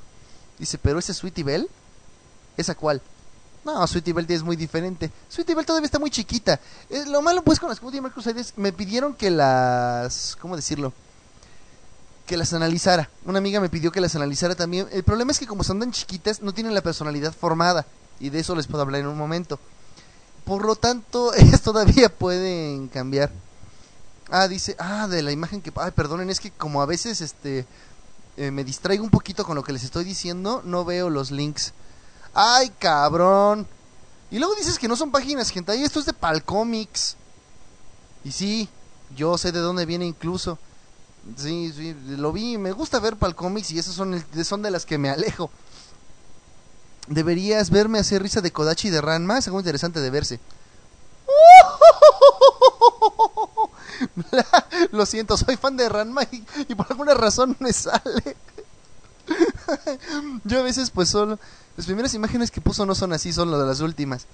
Dice, 0.57 0.77
pero 0.77 0.97
ese 0.97 1.13
Sweetie 1.13 1.43
Bell, 1.43 1.69
¿esa 2.55 2.73
cuál? 2.73 3.01
No, 3.67 3.85
Sweetie 3.85 4.13
Belle 4.13 4.33
es 4.33 4.43
muy 4.43 4.55
diferente. 4.55 5.11
Sweetie 5.27 5.53
Belle 5.53 5.65
todavía 5.65 5.87
está 5.87 5.99
muy 5.99 6.09
chiquita. 6.09 6.57
Eh, 6.89 7.03
lo 7.05 7.21
malo 7.21 7.43
pues 7.43 7.59
con 7.59 7.67
las 7.67 7.81
Comedy 7.81 7.99
Crusaders 8.09 8.53
me 8.55 8.71
pidieron 8.71 9.13
que 9.13 9.29
las... 9.29 10.37
¿Cómo 10.39 10.55
decirlo? 10.55 10.93
Que 12.25 12.37
las 12.37 12.53
analizara. 12.53 13.09
Una 13.25 13.39
amiga 13.39 13.59
me 13.59 13.67
pidió 13.67 13.91
que 13.91 13.99
las 13.99 14.15
analizara 14.15 14.55
también. 14.55 14.87
El 14.93 15.03
problema 15.03 15.31
es 15.31 15.39
que 15.39 15.45
como 15.45 15.65
son 15.65 15.81
tan 15.81 15.91
chiquitas 15.91 16.41
no 16.41 16.53
tienen 16.53 16.73
la 16.73 16.79
personalidad 16.79 17.33
formada. 17.33 17.85
Y 18.21 18.29
de 18.29 18.39
eso 18.39 18.55
les 18.55 18.67
puedo 18.67 18.83
hablar 18.83 19.01
en 19.01 19.07
un 19.07 19.17
momento. 19.17 19.59
Por 20.45 20.65
lo 20.65 20.77
tanto, 20.77 21.33
ellas 21.35 21.61
todavía 21.61 22.07
pueden 22.07 22.87
cambiar. 22.87 23.31
Ah, 24.29 24.47
dice, 24.47 24.77
ah, 24.79 25.09
de 25.09 25.21
la 25.23 25.33
imagen 25.33 25.61
que... 25.61 25.73
Ay, 25.75 25.91
perdonen, 25.91 26.29
es 26.29 26.39
que 26.39 26.51
como 26.51 26.81
a 26.81 26.85
veces 26.85 27.19
este... 27.19 27.65
Eh, 28.37 28.49
me 28.49 28.63
distraigo 28.63 29.03
un 29.03 29.09
poquito 29.09 29.43
con 29.43 29.55
lo 29.55 29.63
que 29.63 29.73
les 29.73 29.83
estoy 29.83 30.05
diciendo, 30.05 30.61
no 30.63 30.85
veo 30.85 31.09
los 31.09 31.31
links. 31.31 31.73
Ay, 32.39 32.69
cabrón. 32.77 33.65
Y 34.29 34.37
luego 34.37 34.53
dices 34.53 34.77
que 34.77 34.87
no 34.87 34.95
son 34.95 35.09
páginas, 35.09 35.49
gente. 35.49 35.71
Ahí 35.71 35.81
esto 35.83 35.99
es 35.99 36.05
de 36.05 36.13
Palcomics. 36.13 37.17
Y 38.23 38.31
sí, 38.31 38.69
yo 39.15 39.39
sé 39.39 39.51
de 39.51 39.57
dónde 39.57 39.87
viene 39.87 40.05
incluso. 40.05 40.59
Sí, 41.35 41.73
sí, 41.75 41.95
lo 42.09 42.31
vi. 42.31 42.59
Me 42.59 42.73
gusta 42.73 42.99
ver 42.99 43.15
Palcomics 43.15 43.71
y 43.71 43.79
esas 43.79 43.95
son, 43.95 44.23
son 44.43 44.61
de 44.61 44.69
las 44.69 44.85
que 44.85 44.99
me 44.99 45.09
alejo. 45.09 45.49
Deberías 47.07 47.71
verme 47.71 47.97
hacer 47.97 48.21
risa 48.21 48.39
de 48.41 48.51
Kodachi 48.51 48.89
y 48.89 48.91
de 48.91 49.01
Ranma. 49.01 49.39
Es 49.39 49.47
algo 49.47 49.59
interesante 49.59 49.99
de 49.99 50.09
verse. 50.11 50.39
Lo 54.91 55.07
siento, 55.07 55.37
soy 55.37 55.57
fan 55.57 55.75
de 55.75 55.89
Ranma 55.89 56.21
y, 56.31 56.45
y 56.69 56.75
por 56.75 56.85
alguna 56.87 57.15
razón 57.15 57.57
me 57.59 57.73
sale. 57.73 58.37
Yo 60.43 60.59
a 60.59 60.63
veces 60.63 60.91
pues 60.91 61.09
solo 61.09 61.39
las 61.77 61.85
primeras 61.85 62.13
imágenes 62.15 62.49
que 62.49 62.59
puso 62.59 62.87
no 62.87 62.95
son 62.95 63.13
así, 63.13 63.31
son 63.31 63.51
las 63.51 63.59
de 63.59 63.67
las 63.67 63.79
últimas. 63.81 64.25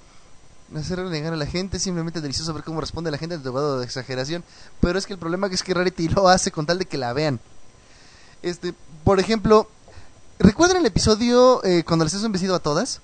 Hacer 0.75 0.97
renegar 0.97 1.33
a 1.33 1.37
la 1.37 1.45
gente, 1.45 1.77
simplemente 1.77 2.21
delicioso 2.21 2.53
ver 2.53 2.63
cómo 2.63 2.79
responde 2.79 3.11
la 3.11 3.17
gente 3.17 3.37
de 3.37 3.51
grado 3.51 3.79
de 3.79 3.85
exageración. 3.85 4.45
Pero 4.79 4.97
es 4.97 5.05
que 5.05 5.13
el 5.13 5.19
problema 5.19 5.47
es 5.47 5.61
que 5.61 5.73
Rarity 5.73 6.07
lo 6.07 6.29
hace 6.29 6.51
con 6.51 6.65
tal 6.65 6.79
de 6.79 6.85
que 6.85 6.97
la 6.97 7.11
vean. 7.11 7.41
Este, 8.41 8.73
por 9.03 9.19
ejemplo, 9.19 9.69
¿recuerdan 10.39 10.77
el 10.77 10.85
episodio 10.85 11.63
eh, 11.65 11.83
cuando 11.85 12.05
les 12.05 12.13
hace 12.13 12.25
un 12.25 12.31
vestido 12.31 12.55
a 12.55 12.59
todas? 12.59 13.01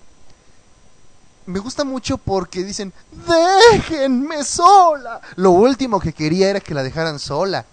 Me 1.46 1.60
gusta 1.60 1.84
mucho 1.84 2.18
porque 2.18 2.64
dicen, 2.64 2.94
déjenme 3.28 4.46
sola. 4.46 5.20
Lo 5.36 5.52
último 5.52 6.00
que 6.00 6.14
quería 6.14 6.50
era 6.50 6.62
que 6.62 6.74
la 6.74 6.84
dejaran 6.84 7.20
sola. 7.20 7.66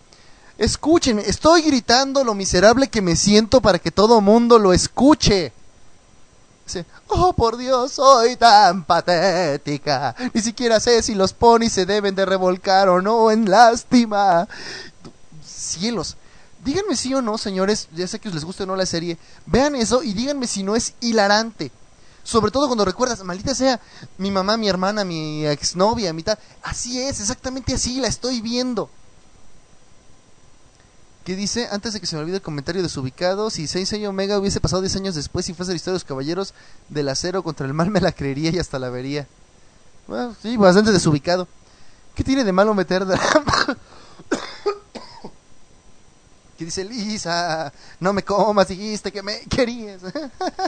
Escuchen, 0.59 1.21
estoy 1.21 1.63
gritando 1.63 2.25
lo 2.25 2.35
miserable 2.35 2.89
que 2.89 3.03
me 3.03 3.15
siento 3.15 3.61
para 3.61 3.79
que 3.79 3.93
todo 3.93 4.21
mundo 4.21 4.59
lo 4.59 4.73
escuche 4.73 5.53
oh 7.09 7.33
por 7.33 7.57
Dios, 7.57 7.93
soy 7.93 8.37
tan 8.37 8.85
patética. 8.85 10.15
Ni 10.33 10.41
siquiera 10.41 10.81
sé 10.81 11.03
si 11.03 11.15
los 11.15 11.33
ponis 11.33 11.73
se 11.73 11.87
deben 11.87 12.15
de 12.15 12.27
revolcar 12.27 12.89
o 12.89 13.01
no 13.01 13.31
en 13.31 13.51
lástima. 13.51 14.49
Cielos. 15.45 16.17
Díganme 16.65 16.97
sí 16.97 17.15
o 17.15 17.23
no, 17.23 17.39
señores, 17.39 17.89
ya 17.95 18.09
sé 18.09 18.19
que 18.19 18.31
les 18.31 18.45
gusta 18.45 18.65
o 18.65 18.67
no 18.67 18.77
la 18.77 18.87
serie. 18.87 19.19
Vean 19.47 19.77
eso 19.77 20.03
y 20.03 20.15
díganme 20.15 20.47
si 20.47 20.63
no 20.63 20.75
es 20.75 20.95
hilarante. 21.01 21.71
Sobre 22.25 22.51
todo 22.51 22.67
cuando 22.67 22.85
recuerdas, 22.85 23.23
maldita 23.23 23.55
sea, 23.55 23.81
mi 24.19 24.33
mamá, 24.33 24.57
mi 24.57 24.69
hermana, 24.69 25.05
mi 25.05 25.47
exnovia, 25.47 26.13
mi 26.13 26.25
tal. 26.25 26.39
Así 26.63 27.01
es, 27.01 27.21
exactamente 27.21 27.75
así 27.75 28.01
la 28.01 28.09
estoy 28.09 28.41
viendo 28.41 28.91
que 31.27 31.35
dice, 31.35 31.67
antes 31.73 31.93
de 31.93 31.99
que 31.99 32.07
se 32.07 32.15
me 32.15 32.23
olvide 32.23 32.37
el 32.37 32.43
comentario 32.43 32.85
desubicado, 32.85 33.51
si 33.51 33.67
Sensei 33.67 34.07
Omega 34.07 34.39
hubiese 34.39 34.61
pasado 34.61 34.81
10 34.81 34.95
años 34.95 35.17
después 35.17 35.49
y 35.49 35.55
fuese 35.55 35.73
la 35.73 35.77
historia 35.77 35.95
de 35.95 35.97
los 35.97 36.05
caballeros 36.05 36.55
del 36.89 37.09
acero 37.09 37.43
contra 37.43 37.67
el 37.67 37.75
mal, 37.75 37.91
me 37.91 38.01
la 38.01 38.13
creería 38.13 38.53
y 38.53 38.61
hasta 38.61 38.79
la 38.79 38.91
vería. 38.91 39.27
Bueno, 40.07 40.37
sí, 40.41 40.57
bastante 40.57 40.93
desubicado. 40.93 41.49
¿Qué 42.15 42.23
tiene 42.23 42.45
de 42.45 42.53
malo 42.53 42.75
meter 42.75 43.05
drama? 43.05 43.77
que 46.57 46.65
dice 46.65 46.85
Lisa, 46.85 47.73
no 47.99 48.13
me 48.13 48.23
comas, 48.23 48.69
dijiste 48.69 49.11
que 49.11 49.25
me 49.25 49.41
querías. 49.51 50.03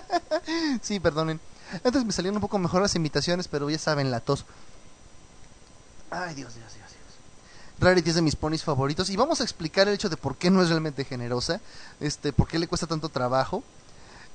sí, 0.83 0.99
perdonen. 0.99 1.39
Antes 1.85 2.05
me 2.05 2.11
salían 2.11 2.35
un 2.35 2.41
poco 2.41 2.59
mejor 2.59 2.83
las 2.83 2.97
invitaciones, 2.97 3.47
pero 3.47 3.71
ya 3.71 3.79
saben, 3.79 4.11
la 4.11 4.19
tos. 4.19 4.45
Ay, 6.11 6.35
Dios, 6.35 6.53
Dios. 6.57 6.78
Rarity 7.81 8.11
es 8.11 8.17
de 8.17 8.23
mis 8.23 8.35
ponis 8.35 8.65
favoritos 8.65 9.09
y 9.11 9.17
vamos 9.17 9.41
a 9.41 9.45
explicar 9.45 9.87
el 9.87 9.95
hecho 9.95 10.09
de 10.09 10.17
por 10.17 10.37
qué 10.37 10.51
no 10.51 10.63
es 10.63 10.69
realmente 10.69 11.05
generosa, 11.05 11.61
este, 12.01 12.33
por 12.33 12.49
qué 12.49 12.59
le 12.59 12.67
cuesta 12.67 12.87
tanto 12.87 13.09
trabajo. 13.09 13.63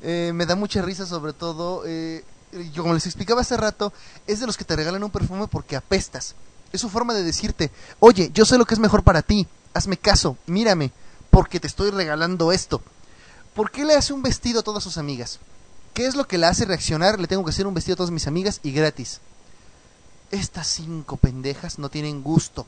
Eh, 0.02 0.32
me 0.34 0.45
da 0.45 0.56
mucha 0.56 0.82
risa 0.82 1.06
sobre 1.06 1.34
todo, 1.34 1.84
eh, 1.86 2.24
como 2.76 2.94
les 2.94 3.06
explicaba 3.06 3.41
hace 3.41 3.57
rato, 3.57 3.91
es 4.28 4.40
de 4.40 4.45
los 4.45 4.57
que 4.57 4.64
te 4.64 4.76
regalan 4.76 5.03
un 5.03 5.11
perfume 5.11 5.48
porque 5.48 5.76
apestas. 5.76 6.36
Es 6.72 6.82
su 6.82 6.90
forma 6.90 7.14
de 7.14 7.24
decirte, 7.24 7.70
oye, 7.99 8.32
yo 8.34 8.45
sé 8.45 8.57
lo 8.57 8.65
que 8.65 8.74
es 8.76 8.80
mejor 8.80 9.03
para 9.03 9.22
ti, 9.22 9.45
hazme 9.74 9.98
caso, 9.98 10.38
mírame, 10.45 10.91
porque 11.30 11.60
te 11.60 11.68
estoy 11.68 11.91
regalando 11.91 12.52
esto. 12.52 12.82
¿Por 13.53 13.72
qué 13.72 13.84
le 13.86 13.95
hace 13.95 14.14
un 14.14 14.24
vestido 14.24 14.61
a 14.61 14.64
todas 14.64 14.84
sus 14.84 14.98
amigas? 14.98 15.40
¿Qué 15.94 16.07
es 16.07 16.15
lo 16.15 16.28
que 16.28 16.38
la 16.38 16.48
hace 16.49 16.65
reaccionar? 16.65 17.20
Le 17.20 17.28
tengo 17.28 17.44
que 17.44 17.52
hacer 17.52 17.68
un 17.68 17.74
vestido 17.74 17.94
a 17.94 17.98
todas 17.98 18.11
mis 18.11 18.26
amigas 18.26 18.61
y 18.64 18.72
gratis. 18.72 19.20
Estas 20.32 20.68
cinco 20.68 21.18
pendejas 21.18 21.78
no 21.78 21.90
tienen 21.90 22.24
gusto 22.24 22.65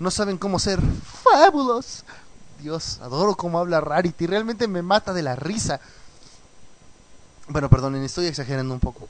no 0.00 0.10
saben 0.10 0.38
cómo 0.38 0.58
ser 0.58 0.80
fabulos. 1.22 2.04
Dios, 2.60 2.98
adoro 3.02 3.36
cómo 3.36 3.58
habla 3.58 3.80
Rarity, 3.80 4.26
realmente 4.26 4.66
me 4.66 4.82
mata 4.82 5.12
de 5.12 5.22
la 5.22 5.36
risa. 5.36 5.80
Bueno, 7.48 7.70
perdonen, 7.70 8.02
estoy 8.02 8.26
exagerando 8.26 8.74
un 8.74 8.80
poco. 8.80 9.08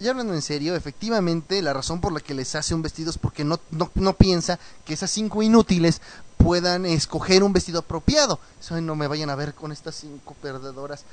ya 0.00 0.10
hablando 0.10 0.34
en 0.34 0.42
serio, 0.42 0.76
efectivamente 0.76 1.62
la 1.62 1.72
razón 1.72 2.00
por 2.00 2.12
la 2.12 2.20
que 2.20 2.34
les 2.34 2.54
hace 2.54 2.74
un 2.74 2.82
vestido 2.82 3.10
es 3.10 3.18
porque 3.18 3.44
no, 3.44 3.58
no, 3.70 3.90
no 3.94 4.12
piensa 4.14 4.58
que 4.84 4.94
esas 4.94 5.10
cinco 5.10 5.42
inútiles 5.42 6.00
puedan 6.36 6.86
escoger 6.86 7.42
un 7.42 7.52
vestido 7.52 7.80
apropiado. 7.80 8.40
No 8.70 8.96
me 8.96 9.06
vayan 9.06 9.30
a 9.30 9.34
ver 9.34 9.54
con 9.54 9.70
estas 9.70 9.94
cinco 9.96 10.34
perdedoras. 10.40 11.04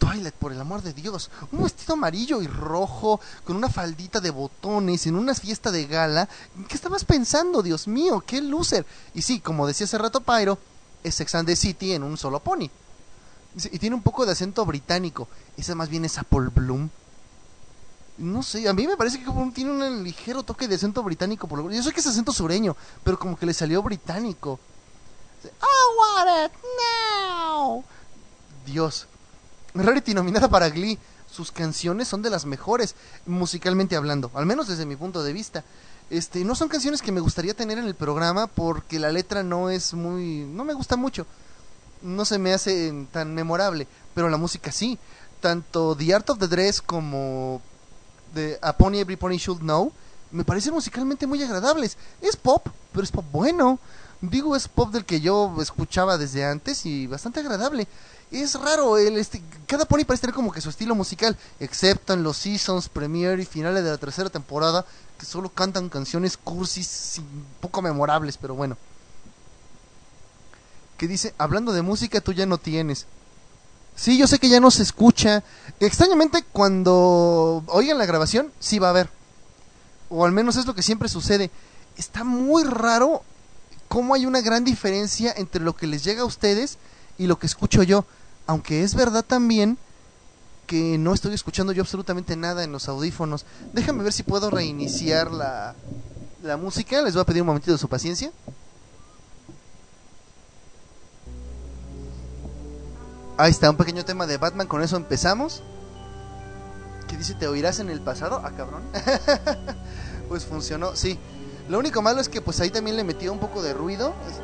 Twilight, 0.00 0.34
por 0.34 0.52
el 0.52 0.60
amor 0.60 0.82
de 0.82 0.94
Dios, 0.94 1.30
un 1.52 1.62
vestido 1.62 1.92
amarillo 1.92 2.40
y 2.40 2.46
rojo, 2.46 3.20
con 3.44 3.54
una 3.54 3.68
faldita 3.68 4.18
de 4.20 4.30
botones, 4.30 5.06
en 5.06 5.14
una 5.14 5.34
fiesta 5.34 5.70
de 5.70 5.86
gala. 5.86 6.28
¿Qué 6.68 6.74
estabas 6.74 7.04
pensando, 7.04 7.62
Dios 7.62 7.86
mío? 7.86 8.24
¡Qué 8.26 8.40
loser! 8.40 8.86
Y 9.14 9.22
sí, 9.22 9.40
como 9.40 9.66
decía 9.66 9.84
hace 9.84 9.98
rato 9.98 10.22
Pyro, 10.22 10.58
es 11.04 11.14
Sex 11.14 11.34
and 11.34 11.46
the 11.46 11.54
City 11.54 11.92
en 11.92 12.02
un 12.02 12.16
solo 12.16 12.40
pony. 12.40 12.70
Y 13.54 13.78
tiene 13.78 13.94
un 13.94 14.02
poco 14.02 14.24
de 14.24 14.32
acento 14.32 14.64
británico. 14.64 15.28
Esa 15.56 15.74
más 15.74 15.88
bien 15.88 16.04
es 16.04 16.18
Apple 16.18 16.48
Bloom. 16.54 16.88
No 18.18 18.42
sé, 18.42 18.68
a 18.68 18.72
mí 18.72 18.86
me 18.86 18.96
parece 18.96 19.22
que 19.22 19.30
tiene 19.54 19.70
un 19.70 20.04
ligero 20.04 20.42
toque 20.42 20.66
de 20.66 20.76
acento 20.76 21.02
británico. 21.02 21.46
Por 21.46 21.58
lo... 21.58 21.70
Yo 21.70 21.82
sé 21.82 21.92
que 21.92 22.00
es 22.00 22.06
acento 22.06 22.32
sureño, 22.32 22.76
pero 23.04 23.18
como 23.18 23.36
que 23.38 23.46
le 23.46 23.54
salió 23.54 23.82
británico. 23.82 24.58
I 25.44 25.48
want 25.98 26.52
it 26.52 26.58
now. 27.54 27.84
Dios. 28.66 29.06
Rarity 29.74 30.14
nominada 30.14 30.48
para 30.48 30.70
Glee. 30.70 30.98
Sus 31.30 31.52
canciones 31.52 32.08
son 32.08 32.22
de 32.22 32.30
las 32.30 32.44
mejores, 32.44 32.96
musicalmente 33.24 33.96
hablando, 33.96 34.30
al 34.34 34.46
menos 34.46 34.66
desde 34.66 34.86
mi 34.86 34.96
punto 34.96 35.22
de 35.22 35.32
vista. 35.32 35.64
Este, 36.10 36.44
no 36.44 36.56
son 36.56 36.68
canciones 36.68 37.02
que 37.02 37.12
me 37.12 37.20
gustaría 37.20 37.54
tener 37.54 37.78
en 37.78 37.86
el 37.86 37.94
programa 37.94 38.48
porque 38.48 38.98
la 38.98 39.12
letra 39.12 39.44
no 39.44 39.70
es 39.70 39.94
muy, 39.94 40.44
no 40.44 40.64
me 40.64 40.74
gusta 40.74 40.96
mucho, 40.96 41.24
no 42.02 42.24
se 42.24 42.38
me 42.38 42.52
hace 42.52 43.06
tan 43.12 43.32
memorable, 43.32 43.86
pero 44.12 44.28
la 44.28 44.36
música 44.36 44.72
sí. 44.72 44.98
Tanto 45.40 45.96
The 45.96 46.14
Art 46.14 46.28
of 46.30 46.38
the 46.38 46.48
Dress 46.48 46.82
como 46.82 47.62
The 48.34 48.58
A 48.60 48.76
Pony 48.76 48.98
Every 48.98 49.16
Pony 49.16 49.36
Should 49.36 49.60
Know 49.60 49.92
me 50.30 50.44
parecen 50.44 50.74
musicalmente 50.74 51.26
muy 51.26 51.42
agradables. 51.42 51.96
Es 52.20 52.36
pop, 52.36 52.68
pero 52.92 53.04
es 53.04 53.10
pop 53.10 53.24
bueno. 53.32 53.78
Digo, 54.20 54.54
es 54.54 54.68
pop 54.68 54.92
del 54.92 55.04
que 55.04 55.20
yo 55.20 55.56
escuchaba 55.60 56.18
desde 56.18 56.44
antes 56.44 56.84
y 56.84 57.06
bastante 57.06 57.40
agradable 57.40 57.88
es 58.30 58.54
raro, 58.54 58.96
el, 58.96 59.18
este, 59.18 59.42
cada 59.66 59.84
pony 59.84 60.04
parece 60.06 60.22
tener 60.22 60.34
como 60.34 60.52
que 60.52 60.60
su 60.60 60.70
estilo 60.70 60.94
musical, 60.94 61.36
excepto 61.58 62.12
en 62.12 62.22
los 62.22 62.36
seasons, 62.36 62.88
premiere 62.88 63.42
y 63.42 63.46
finales 63.46 63.82
de 63.82 63.90
la 63.90 63.98
tercera 63.98 64.30
temporada, 64.30 64.86
que 65.18 65.26
solo 65.26 65.48
cantan 65.48 65.88
canciones 65.88 66.36
cursis 66.36 67.20
poco 67.60 67.82
memorables, 67.82 68.36
pero 68.36 68.54
bueno. 68.54 68.76
Que 70.96 71.08
dice, 71.08 71.34
hablando 71.38 71.72
de 71.72 71.82
música, 71.82 72.20
tú 72.20 72.32
ya 72.32 72.46
no 72.46 72.58
tienes. 72.58 73.06
Sí, 73.96 74.16
yo 74.16 74.26
sé 74.26 74.38
que 74.38 74.48
ya 74.48 74.60
no 74.60 74.70
se 74.70 74.82
escucha. 74.82 75.42
Extrañamente, 75.80 76.44
cuando 76.52 77.64
oigan 77.66 77.98
la 77.98 78.06
grabación, 78.06 78.52
sí 78.60 78.78
va 78.78 78.88
a 78.88 78.90
haber. 78.90 79.10
O 80.08 80.24
al 80.24 80.32
menos 80.32 80.56
es 80.56 80.66
lo 80.66 80.74
que 80.74 80.82
siempre 80.82 81.08
sucede. 81.08 81.50
Está 81.96 82.22
muy 82.22 82.62
raro 82.64 83.22
cómo 83.88 84.14
hay 84.14 84.24
una 84.24 84.40
gran 84.40 84.64
diferencia 84.64 85.34
entre 85.36 85.62
lo 85.62 85.74
que 85.74 85.86
les 85.86 86.04
llega 86.04 86.22
a 86.22 86.26
ustedes 86.26 86.78
y 87.18 87.26
lo 87.26 87.38
que 87.38 87.46
escucho 87.46 87.82
yo 87.82 88.04
aunque 88.50 88.82
es 88.82 88.96
verdad 88.96 89.24
también 89.24 89.78
que 90.66 90.98
no 90.98 91.14
estoy 91.14 91.32
escuchando 91.34 91.72
yo 91.72 91.82
absolutamente 91.82 92.34
nada 92.34 92.64
en 92.64 92.72
los 92.72 92.88
audífonos. 92.88 93.46
Déjame 93.72 94.02
ver 94.02 94.12
si 94.12 94.24
puedo 94.24 94.50
reiniciar 94.50 95.30
la, 95.30 95.76
la 96.42 96.56
música. 96.56 97.00
Les 97.02 97.14
voy 97.14 97.22
a 97.22 97.26
pedir 97.26 97.42
un 97.42 97.46
momentito 97.46 97.70
de 97.70 97.78
su 97.78 97.88
paciencia. 97.88 98.32
Ahí 103.36 103.52
está, 103.52 103.70
un 103.70 103.76
pequeño 103.76 104.04
tema 104.04 104.26
de 104.26 104.36
Batman, 104.36 104.66
con 104.66 104.82
eso 104.82 104.96
empezamos. 104.96 105.62
¿Qué 107.06 107.16
dice? 107.16 107.34
¿Te 107.34 107.46
oirás 107.46 107.78
en 107.78 107.88
el 107.88 108.00
pasado? 108.00 108.42
Ah, 108.44 108.50
cabrón. 108.56 108.82
pues 110.28 110.44
funcionó, 110.44 110.96
sí. 110.96 111.20
Lo 111.68 111.78
único 111.78 112.02
malo 112.02 112.20
es 112.20 112.28
que 112.28 112.40
pues 112.40 112.58
ahí 112.58 112.70
también 112.70 112.96
le 112.96 113.04
metió 113.04 113.32
un 113.32 113.38
poco 113.38 113.62
de 113.62 113.74
ruido. 113.74 114.12
Este, 114.28 114.42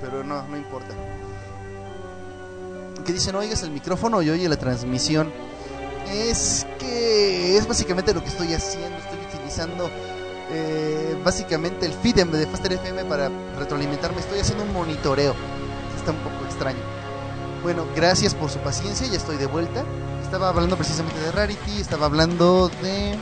pero 0.00 0.24
no, 0.24 0.48
no 0.48 0.56
importa 0.56 0.94
que 3.10 3.14
dicen, 3.14 3.34
oigas 3.34 3.64
el 3.64 3.72
micrófono 3.72 4.22
y 4.22 4.30
oye 4.30 4.48
la 4.48 4.56
transmisión. 4.56 5.32
Es 6.12 6.64
que 6.78 7.56
es 7.56 7.66
básicamente 7.66 8.14
lo 8.14 8.22
que 8.22 8.28
estoy 8.28 8.54
haciendo. 8.54 8.96
Estoy 8.98 9.18
utilizando 9.34 9.90
eh, 10.52 11.20
básicamente 11.24 11.86
el 11.86 11.92
feed 11.92 12.24
de 12.24 12.46
Faster 12.46 12.72
FM 12.74 13.06
para 13.06 13.28
retroalimentarme. 13.58 14.20
Estoy 14.20 14.38
haciendo 14.38 14.62
un 14.62 14.72
monitoreo. 14.72 15.34
Está 15.98 16.12
un 16.12 16.18
poco 16.18 16.44
extraño. 16.44 16.78
Bueno, 17.64 17.84
gracias 17.96 18.32
por 18.32 18.48
su 18.48 18.60
paciencia. 18.60 19.08
Ya 19.08 19.16
estoy 19.16 19.38
de 19.38 19.46
vuelta. 19.46 19.84
Estaba 20.22 20.48
hablando 20.48 20.76
precisamente 20.76 21.18
de 21.18 21.32
Rarity. 21.32 21.80
Estaba 21.80 22.06
hablando 22.06 22.70
de 22.80 23.12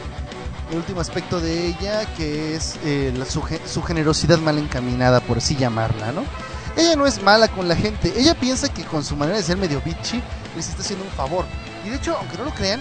el 0.71 0.77
último 0.77 1.01
aspecto 1.01 1.41
de 1.41 1.69
ella, 1.69 2.05
que 2.15 2.57
es 2.57 2.77
eh, 2.85 3.15
su, 3.27 3.43
su 3.67 3.83
generosidad 3.83 4.39
mal 4.39 4.59
encaminada, 4.59 5.21
por 5.21 5.39
así 5.39 5.57
llamarla, 5.57 6.13
¿no? 6.13 6.25
Ella 6.79 6.95
no 6.95 7.07
es 7.07 7.21
mala 7.21 7.49
con 7.49 7.67
la 7.67 7.75
gente. 7.75 8.13
Ella 8.17 8.39
piensa 8.39 8.73
que 8.73 8.85
con 8.85 9.05
su 9.05 9.17
manera 9.17 9.37
de 9.37 9.43
ser 9.43 9.57
medio 9.57 9.81
bitchy 9.81 10.23
les 10.55 10.69
está 10.69 10.83
haciendo 10.83 11.05
un 11.05 11.11
favor. 11.11 11.45
Y 11.85 11.89
de 11.89 11.97
hecho, 11.97 12.17
aunque 12.17 12.39
no 12.39 12.45
lo 12.45 12.55
crean, 12.55 12.81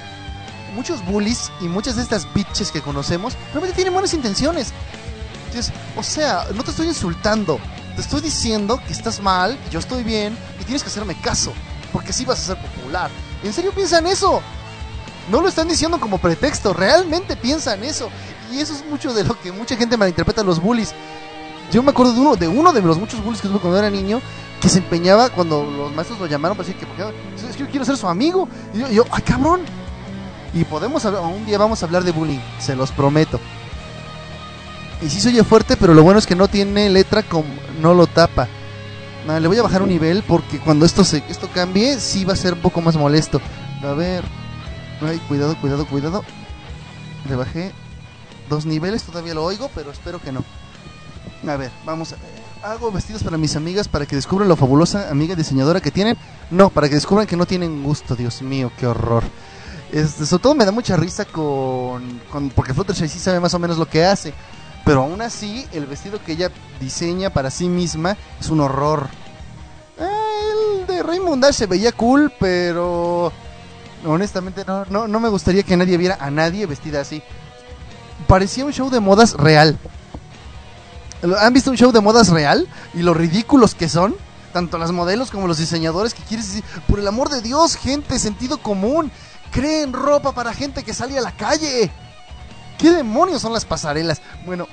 muchos 0.76 1.04
bullies 1.04 1.52
y 1.62 1.66
muchas 1.66 1.96
de 1.96 2.04
estas 2.04 2.32
bitches 2.32 2.72
que 2.72 2.80
conocemos 2.80 3.34
realmente 3.52 3.76
tienen 3.76 3.94
buenas 3.94 4.14
intenciones. 4.14 4.72
Entonces, 5.48 5.74
o 5.96 6.04
sea, 6.04 6.46
no 6.54 6.64
te 6.64 6.70
estoy 6.70 6.86
insultando. 6.86 7.60
Te 7.96 8.02
estoy 8.02 8.22
diciendo 8.22 8.80
que 8.86 8.94
estás 8.94 9.20
mal, 9.20 9.58
que 9.64 9.72
yo 9.72 9.80
estoy 9.80 10.04
bien 10.04 10.38
y 10.62 10.64
tienes 10.64 10.84
que 10.84 10.90
hacerme 10.90 11.20
caso. 11.20 11.52
Porque 11.92 12.12
así 12.12 12.24
vas 12.24 12.40
a 12.40 12.54
ser 12.54 12.62
popular. 12.62 13.10
¿En 13.44 13.52
serio 13.52 13.72
piensan 13.72 14.06
eso? 14.06 14.44
No 15.32 15.42
lo 15.42 15.48
están 15.48 15.68
diciendo 15.68 16.00
como 16.00 16.20
pretexto, 16.20 16.72
realmente 16.72 17.36
piensan 17.36 17.84
eso. 17.84 18.12
Y 18.52 18.60
eso 18.60 18.74
es 18.74 18.86
mucho 18.86 19.12
de 19.12 19.24
lo 19.24 19.42
que 19.42 19.52
mucha 19.52 19.76
gente 19.76 19.98
malinterpreta 19.98 20.42
a 20.42 20.44
los 20.44 20.62
bullies. 20.62 20.94
Yo 21.72 21.84
me 21.84 21.92
acuerdo 21.92 22.14
de 22.14 22.20
uno, 22.20 22.36
de 22.36 22.48
uno 22.48 22.72
de 22.72 22.82
los 22.82 22.98
muchos 22.98 23.22
bullies 23.24 23.42
que 23.42 23.48
tuve 23.48 23.60
cuando 23.60 23.78
era 23.78 23.90
niño, 23.90 24.22
que 24.62 24.70
se 24.70 24.80
empeñaba 24.80 25.30
cuando 25.30 25.64
los 25.64 25.94
maestros 25.94 26.20
lo 26.20 26.28
llamaron 26.28 26.56
para 26.56 26.68
decir 26.68 26.80
que, 26.80 26.88
es 27.36 27.56
que 27.56 27.64
yo 27.64 27.70
quiero 27.70 27.86
ser 27.86 27.98
su 27.98 28.08
amigo. 28.08 28.48
Y 28.74 28.94
yo, 28.94 29.04
¡ay 29.12 29.22
cabrón! 29.22 29.62
Y 30.54 30.64
podemos 30.64 31.04
hablar, 31.06 31.24
un 31.24 31.46
día 31.46 31.58
vamos 31.58 31.82
a 31.82 31.86
hablar 31.86 32.04
de 32.04 32.12
bullying, 32.12 32.40
se 32.60 32.76
los 32.76 32.92
prometo. 32.92 33.40
Y 35.02 35.10
sí 35.10 35.20
se 35.20 35.30
oye 35.30 35.44
fuerte, 35.44 35.78
pero 35.78 35.94
lo 35.94 36.04
bueno 36.04 36.20
es 36.20 36.26
que 36.26 36.36
no 36.36 36.48
tiene 36.48 36.90
letra 36.90 37.22
como 37.22 37.50
no 37.82 37.94
lo 37.94 38.08
tapa. 38.08 38.48
le 39.28 39.48
voy 39.48 39.58
a 39.58 39.62
bajar 39.62 39.82
un 39.82 39.90
nivel 39.90 40.24
porque 40.24 40.60
cuando 40.60 40.86
esto 40.86 41.04
se 41.04 41.24
esto 41.30 41.50
cambie, 41.54 42.00
sí 42.00 42.26
va 42.26 42.34
a 42.34 42.38
ser 42.38 42.54
un 42.54 42.62
poco 42.62 42.82
más 42.82 42.96
molesto. 42.96 43.42
A 43.84 43.92
ver. 43.94 44.24
Ay, 45.02 45.20
cuidado, 45.28 45.56
cuidado, 45.62 45.86
cuidado. 45.86 46.24
Le 47.30 47.36
bajé 47.36 47.72
dos 48.50 48.66
niveles, 48.66 49.04
todavía 49.04 49.36
lo 49.36 49.44
oigo, 49.44 49.70
pero 49.76 49.92
espero 49.92 50.20
que 50.20 50.32
no. 50.32 50.44
A 51.46 51.56
ver, 51.58 51.72
vamos. 51.86 52.16
Hago 52.64 52.92
vestidos 52.92 53.24
para 53.24 53.38
mis 53.38 53.56
amigas 53.56 53.88
para 53.88 54.06
que 54.06 54.16
descubran 54.16 54.50
lo 54.50 54.56
fabulosa 54.56 55.10
amiga 55.10 55.36
diseñadora 55.36 55.82
que 55.82 55.92
tienen. 55.92 56.18
No, 56.50 56.70
para 56.70 56.90
que 56.90 56.96
descubran 56.96 57.28
que 57.28 57.38
no 57.38 57.46
tienen 57.46 57.84
gusto. 57.84 58.16
Dios 58.16 58.42
mío, 58.42 58.72
qué 58.78 58.88
horror. 58.88 59.24
Este, 59.92 60.26
sobre 60.26 60.44
todo 60.44 60.56
me 60.56 60.66
da 60.66 60.72
mucha 60.72 60.98
risa 60.98 61.26
con, 61.26 62.20
con 62.32 62.50
porque 62.50 62.74
Fluttershy 62.74 63.08
sí 63.08 63.20
sabe 63.20 63.40
más 63.40 63.54
o 63.54 63.60
menos 63.60 63.78
lo 63.78 63.88
que 63.88 64.06
hace. 64.06 64.34
Pero 64.84 65.02
aún 65.02 65.22
así, 65.22 65.66
el 65.74 65.86
vestido 65.86 66.24
que 66.24 66.32
ella 66.32 66.50
diseña 66.80 67.30
para 67.30 67.52
sí 67.52 67.68
misma 67.68 68.18
es 68.40 68.50
un 68.50 68.62
horror. 68.62 69.08
El 70.00 70.88
de 70.88 71.04
Raymond 71.04 71.44
Dash 71.44 71.56
se 71.56 71.66
veía 71.68 71.92
cool, 71.92 72.32
pero 72.40 73.32
honestamente 74.06 74.64
no, 74.90 75.08
no 75.08 75.20
me 75.20 75.30
gustaría 75.30 75.64
que 75.64 75.76
nadie 75.76 75.98
viera 75.98 76.18
a 76.20 76.32
nadie 76.32 76.66
vestida 76.66 77.02
así. 77.02 77.22
Parecía 78.28 78.66
un 78.66 78.74
show 78.74 78.90
de 78.90 79.00
modas 79.00 79.34
real. 79.34 79.78
¿Han 81.40 81.54
visto 81.54 81.72
un 81.72 81.78
show 81.78 81.92
de 81.92 82.02
modas 82.02 82.30
real? 82.30 82.68
Y 82.94 83.02
lo 83.02 83.14
ridículos 83.14 83.76
que 83.76 83.90
son. 83.90 84.16
Tanto 84.54 84.78
las 84.78 84.92
modelos 84.92 85.32
como 85.32 85.48
los 85.48 85.58
diseñadores. 85.58 86.14
Que 86.14 86.24
quieres 86.24 86.48
decir, 86.48 86.64
por 86.88 87.00
el 87.00 87.08
amor 87.08 87.30
de 87.30 87.42
Dios, 87.42 87.76
gente, 87.76 88.20
sentido 88.20 88.58
común. 88.58 89.12
Creen 89.52 89.94
ropa 89.94 90.34
para 90.34 90.54
gente 90.54 90.84
que 90.84 90.94
sale 90.94 91.18
a 91.18 91.22
la 91.22 91.36
calle. 91.36 91.92
¿Qué 92.78 92.92
demonios 92.92 93.42
son 93.42 93.54
las 93.54 93.66
pasarelas? 93.66 94.22
Bueno, 94.46 94.68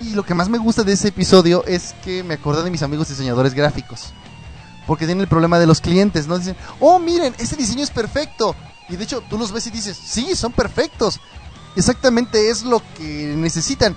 y 0.00 0.10
lo 0.10 0.24
que 0.24 0.34
más 0.34 0.48
me 0.48 0.58
gusta 0.58 0.82
de 0.82 0.92
ese 0.92 1.08
episodio 1.08 1.64
es 1.66 1.94
que 2.04 2.22
me 2.22 2.34
acordé 2.34 2.62
de 2.62 2.70
mis 2.70 2.82
amigos 2.82 3.08
diseñadores 3.08 3.54
gráficos. 3.54 4.12
Porque 4.86 5.06
tienen 5.06 5.22
el 5.22 5.28
problema 5.28 5.58
de 5.58 5.66
los 5.66 5.80
clientes, 5.80 6.26
¿no? 6.26 6.38
Dicen, 6.38 6.56
oh, 6.80 6.98
miren, 6.98 7.34
ese 7.38 7.56
diseño 7.56 7.82
es 7.82 7.90
perfecto. 7.90 8.54
Y 8.90 8.96
de 8.96 9.04
hecho, 9.04 9.22
tú 9.22 9.38
los 9.38 9.52
ves 9.52 9.66
y 9.66 9.70
dices, 9.70 9.96
sí, 9.96 10.36
son 10.36 10.52
perfectos. 10.52 11.20
Exactamente 11.74 12.50
es 12.50 12.64
lo 12.64 12.82
que 12.96 13.34
necesitan. 13.36 13.96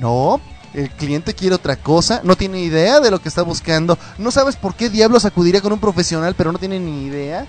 No, 0.00 0.40
el 0.76 0.90
cliente 0.90 1.34
quiere 1.34 1.54
otra 1.54 1.76
cosa, 1.76 2.20
no 2.22 2.36
tiene 2.36 2.60
idea 2.60 3.00
de 3.00 3.10
lo 3.10 3.18
que 3.18 3.30
está 3.30 3.40
buscando, 3.40 3.98
no 4.18 4.30
sabes 4.30 4.56
por 4.56 4.74
qué 4.74 4.90
diablos 4.90 5.24
acudiría 5.24 5.62
con 5.62 5.72
un 5.72 5.80
profesional, 5.80 6.34
pero 6.36 6.52
no 6.52 6.58
tiene 6.58 6.78
ni 6.78 7.06
idea. 7.06 7.46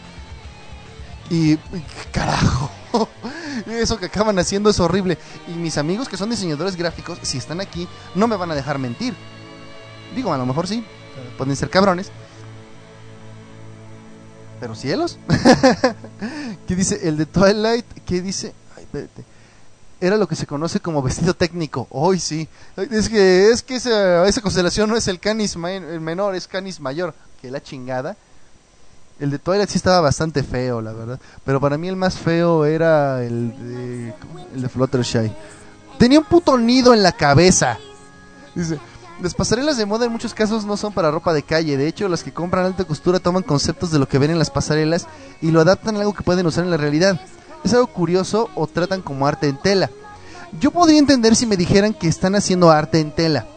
Y 1.29 1.57
carajo, 2.13 2.71
eso 3.67 3.99
que 3.99 4.05
acaban 4.05 4.39
haciendo 4.39 4.69
es 4.69 4.79
horrible. 4.79 5.17
Y 5.49 5.51
mis 5.51 5.77
amigos 5.77 6.07
que 6.07 6.15
son 6.15 6.29
diseñadores 6.29 6.77
gráficos, 6.77 7.19
si 7.21 7.37
están 7.37 7.59
aquí, 7.59 7.85
no 8.15 8.29
me 8.29 8.37
van 8.37 8.51
a 8.51 8.55
dejar 8.55 8.79
mentir. 8.79 9.13
Digo, 10.15 10.31
a 10.31 10.37
lo 10.37 10.45
mejor 10.45 10.65
sí, 10.65 10.85
pueden 11.37 11.57
ser 11.57 11.69
cabrones. 11.69 12.11
Pero 14.61 14.73
cielos. 14.73 15.19
¿Qué 16.67 16.77
dice? 16.77 17.01
El 17.03 17.17
de 17.17 17.25
Twilight, 17.25 17.85
¿qué 18.05 18.21
dice? 18.21 18.53
Ay, 18.77 18.83
espérate. 18.83 19.25
Era 19.99 20.17
lo 20.17 20.27
que 20.27 20.35
se 20.35 20.45
conoce 20.45 20.79
como 20.79 21.01
vestido 21.01 21.33
técnico. 21.33 21.87
Hoy 21.89 22.19
sí. 22.19 22.47
Es 22.91 23.09
que, 23.09 23.49
es 23.49 23.63
que 23.63 23.75
esa, 23.75 24.27
esa 24.27 24.41
constelación 24.41 24.89
no 24.89 24.95
es 24.95 25.07
el 25.07 25.19
canis 25.19 25.55
el 25.55 26.01
menor, 26.01 26.35
es 26.35 26.47
canis 26.47 26.79
mayor. 26.79 27.13
Que 27.41 27.49
la 27.49 27.61
chingada. 27.61 28.15
El 29.19 29.31
de 29.31 29.39
Twilight 29.39 29.69
sí 29.69 29.77
estaba 29.77 29.99
bastante 30.01 30.43
feo, 30.43 30.81
la 30.81 30.93
verdad. 30.93 31.19
Pero 31.43 31.59
para 31.59 31.77
mí 31.77 31.87
el 31.87 31.95
más 31.95 32.15
feo 32.15 32.65
era 32.65 33.23
el 33.23 33.49
de, 33.49 34.13
el 34.53 34.61
de 34.61 34.69
Fluttershy. 34.69 35.31
Tenía 35.97 36.19
un 36.19 36.25
puto 36.25 36.57
nido 36.57 36.93
en 36.93 37.01
la 37.01 37.11
cabeza. 37.11 37.79
Dice, 38.53 38.79
las 39.21 39.33
pasarelas 39.33 39.77
de 39.77 39.87
moda 39.87 40.05
en 40.05 40.11
muchos 40.11 40.35
casos 40.35 40.65
no 40.65 40.77
son 40.77 40.93
para 40.93 41.09
ropa 41.09 41.33
de 41.33 41.41
calle. 41.41 41.77
De 41.77 41.87
hecho, 41.87 42.07
las 42.07 42.23
que 42.23 42.31
compran 42.31 42.65
alta 42.65 42.85
costura 42.85 43.19
toman 43.19 43.41
conceptos 43.41 43.89
de 43.89 43.97
lo 43.97 44.07
que 44.07 44.19
ven 44.19 44.29
en 44.29 44.37
las 44.37 44.51
pasarelas 44.51 45.07
y 45.41 45.49
lo 45.49 45.61
adaptan 45.61 45.95
a 45.95 46.01
algo 46.01 46.13
que 46.13 46.23
pueden 46.23 46.45
usar 46.45 46.65
en 46.65 46.71
la 46.71 46.77
realidad. 46.77 47.19
Es 47.63 47.73
algo 47.73 47.87
curioso 47.87 48.49
o 48.55 48.67
tratan 48.67 49.01
como 49.01 49.27
arte 49.27 49.47
en 49.47 49.57
tela. 49.57 49.89
Yo 50.59 50.71
podría 50.71 50.99
entender 50.99 51.35
si 51.35 51.45
me 51.45 51.57
dijeran 51.57 51.93
que 51.93 52.07
están 52.07 52.35
haciendo 52.35 52.71
arte 52.71 52.99
en 52.99 53.11
tela. 53.11 53.47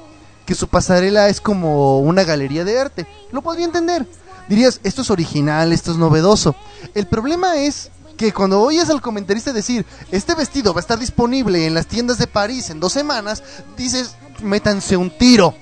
Que 0.46 0.54
su 0.54 0.68
pasarela 0.68 1.28
es 1.28 1.40
como 1.40 2.00
una 2.00 2.24
galería 2.24 2.64
de 2.64 2.78
arte. 2.78 3.06
Lo 3.30 3.42
podría 3.42 3.66
entender. 3.66 4.06
Dirías, 4.48 4.80
esto 4.82 5.02
es 5.02 5.10
original, 5.10 5.72
esto 5.72 5.92
es 5.92 5.96
novedoso. 5.96 6.56
El 6.94 7.06
problema 7.06 7.56
es 7.56 7.90
que 8.16 8.32
cuando 8.32 8.60
oyes 8.60 8.90
al 8.90 9.00
comentarista 9.00 9.52
decir, 9.52 9.86
este 10.10 10.34
vestido 10.34 10.74
va 10.74 10.80
a 10.80 10.82
estar 10.82 10.98
disponible 10.98 11.66
en 11.66 11.74
las 11.74 11.86
tiendas 11.86 12.18
de 12.18 12.26
París 12.26 12.68
en 12.68 12.80
dos 12.80 12.92
semanas, 12.92 13.42
dices, 13.76 14.16
métanse 14.42 14.96
un 14.96 15.16
tiro. 15.16 15.54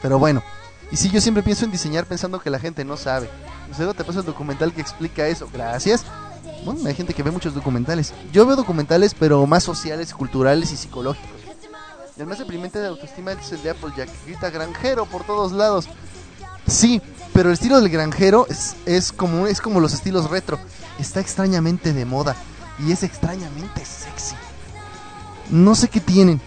Pero 0.00 0.18
bueno, 0.18 0.42
y 0.90 0.96
si 0.96 1.10
yo 1.10 1.20
siempre 1.20 1.42
pienso 1.42 1.64
en 1.64 1.70
diseñar 1.70 2.06
pensando 2.06 2.40
que 2.40 2.50
la 2.50 2.58
gente 2.58 2.84
no 2.84 2.96
sabe. 2.96 3.28
Luego 3.76 3.94
te 3.94 4.04
paso 4.04 4.20
el 4.20 4.26
documental 4.26 4.72
que 4.72 4.80
explica 4.80 5.26
eso. 5.26 5.48
Gracias. 5.52 6.04
Bueno, 6.64 6.80
hay 6.86 6.94
gente 6.94 7.14
que 7.14 7.22
ve 7.22 7.30
muchos 7.30 7.54
documentales. 7.54 8.12
Yo 8.32 8.46
veo 8.46 8.56
documentales, 8.56 9.14
pero 9.14 9.46
más 9.46 9.64
sociales, 9.64 10.12
culturales 10.12 10.72
y 10.72 10.76
psicológicos. 10.76 11.38
El 12.16 12.26
más 12.26 12.38
deprimente 12.38 12.80
de 12.80 12.88
autoestima 12.88 13.32
es 13.32 13.52
el 13.52 13.62
de 13.62 13.70
Applejack. 13.70 14.08
Grita 14.26 14.50
granjero 14.50 15.06
por 15.06 15.24
todos 15.24 15.52
lados. 15.52 15.86
Sí, 16.66 17.00
pero 17.32 17.48
el 17.48 17.54
estilo 17.54 17.80
del 17.80 17.90
granjero 17.90 18.46
es, 18.48 18.74
es, 18.86 19.12
como, 19.12 19.46
es 19.46 19.60
como 19.60 19.80
los 19.80 19.94
estilos 19.94 20.28
retro. 20.28 20.58
Está 20.98 21.20
extrañamente 21.20 21.92
de 21.92 22.04
moda. 22.04 22.34
Y 22.84 22.92
es 22.92 23.04
extrañamente 23.04 23.84
sexy. 23.84 24.34
No 25.50 25.74
sé 25.74 25.88
qué 25.88 26.00
tienen. 26.00 26.40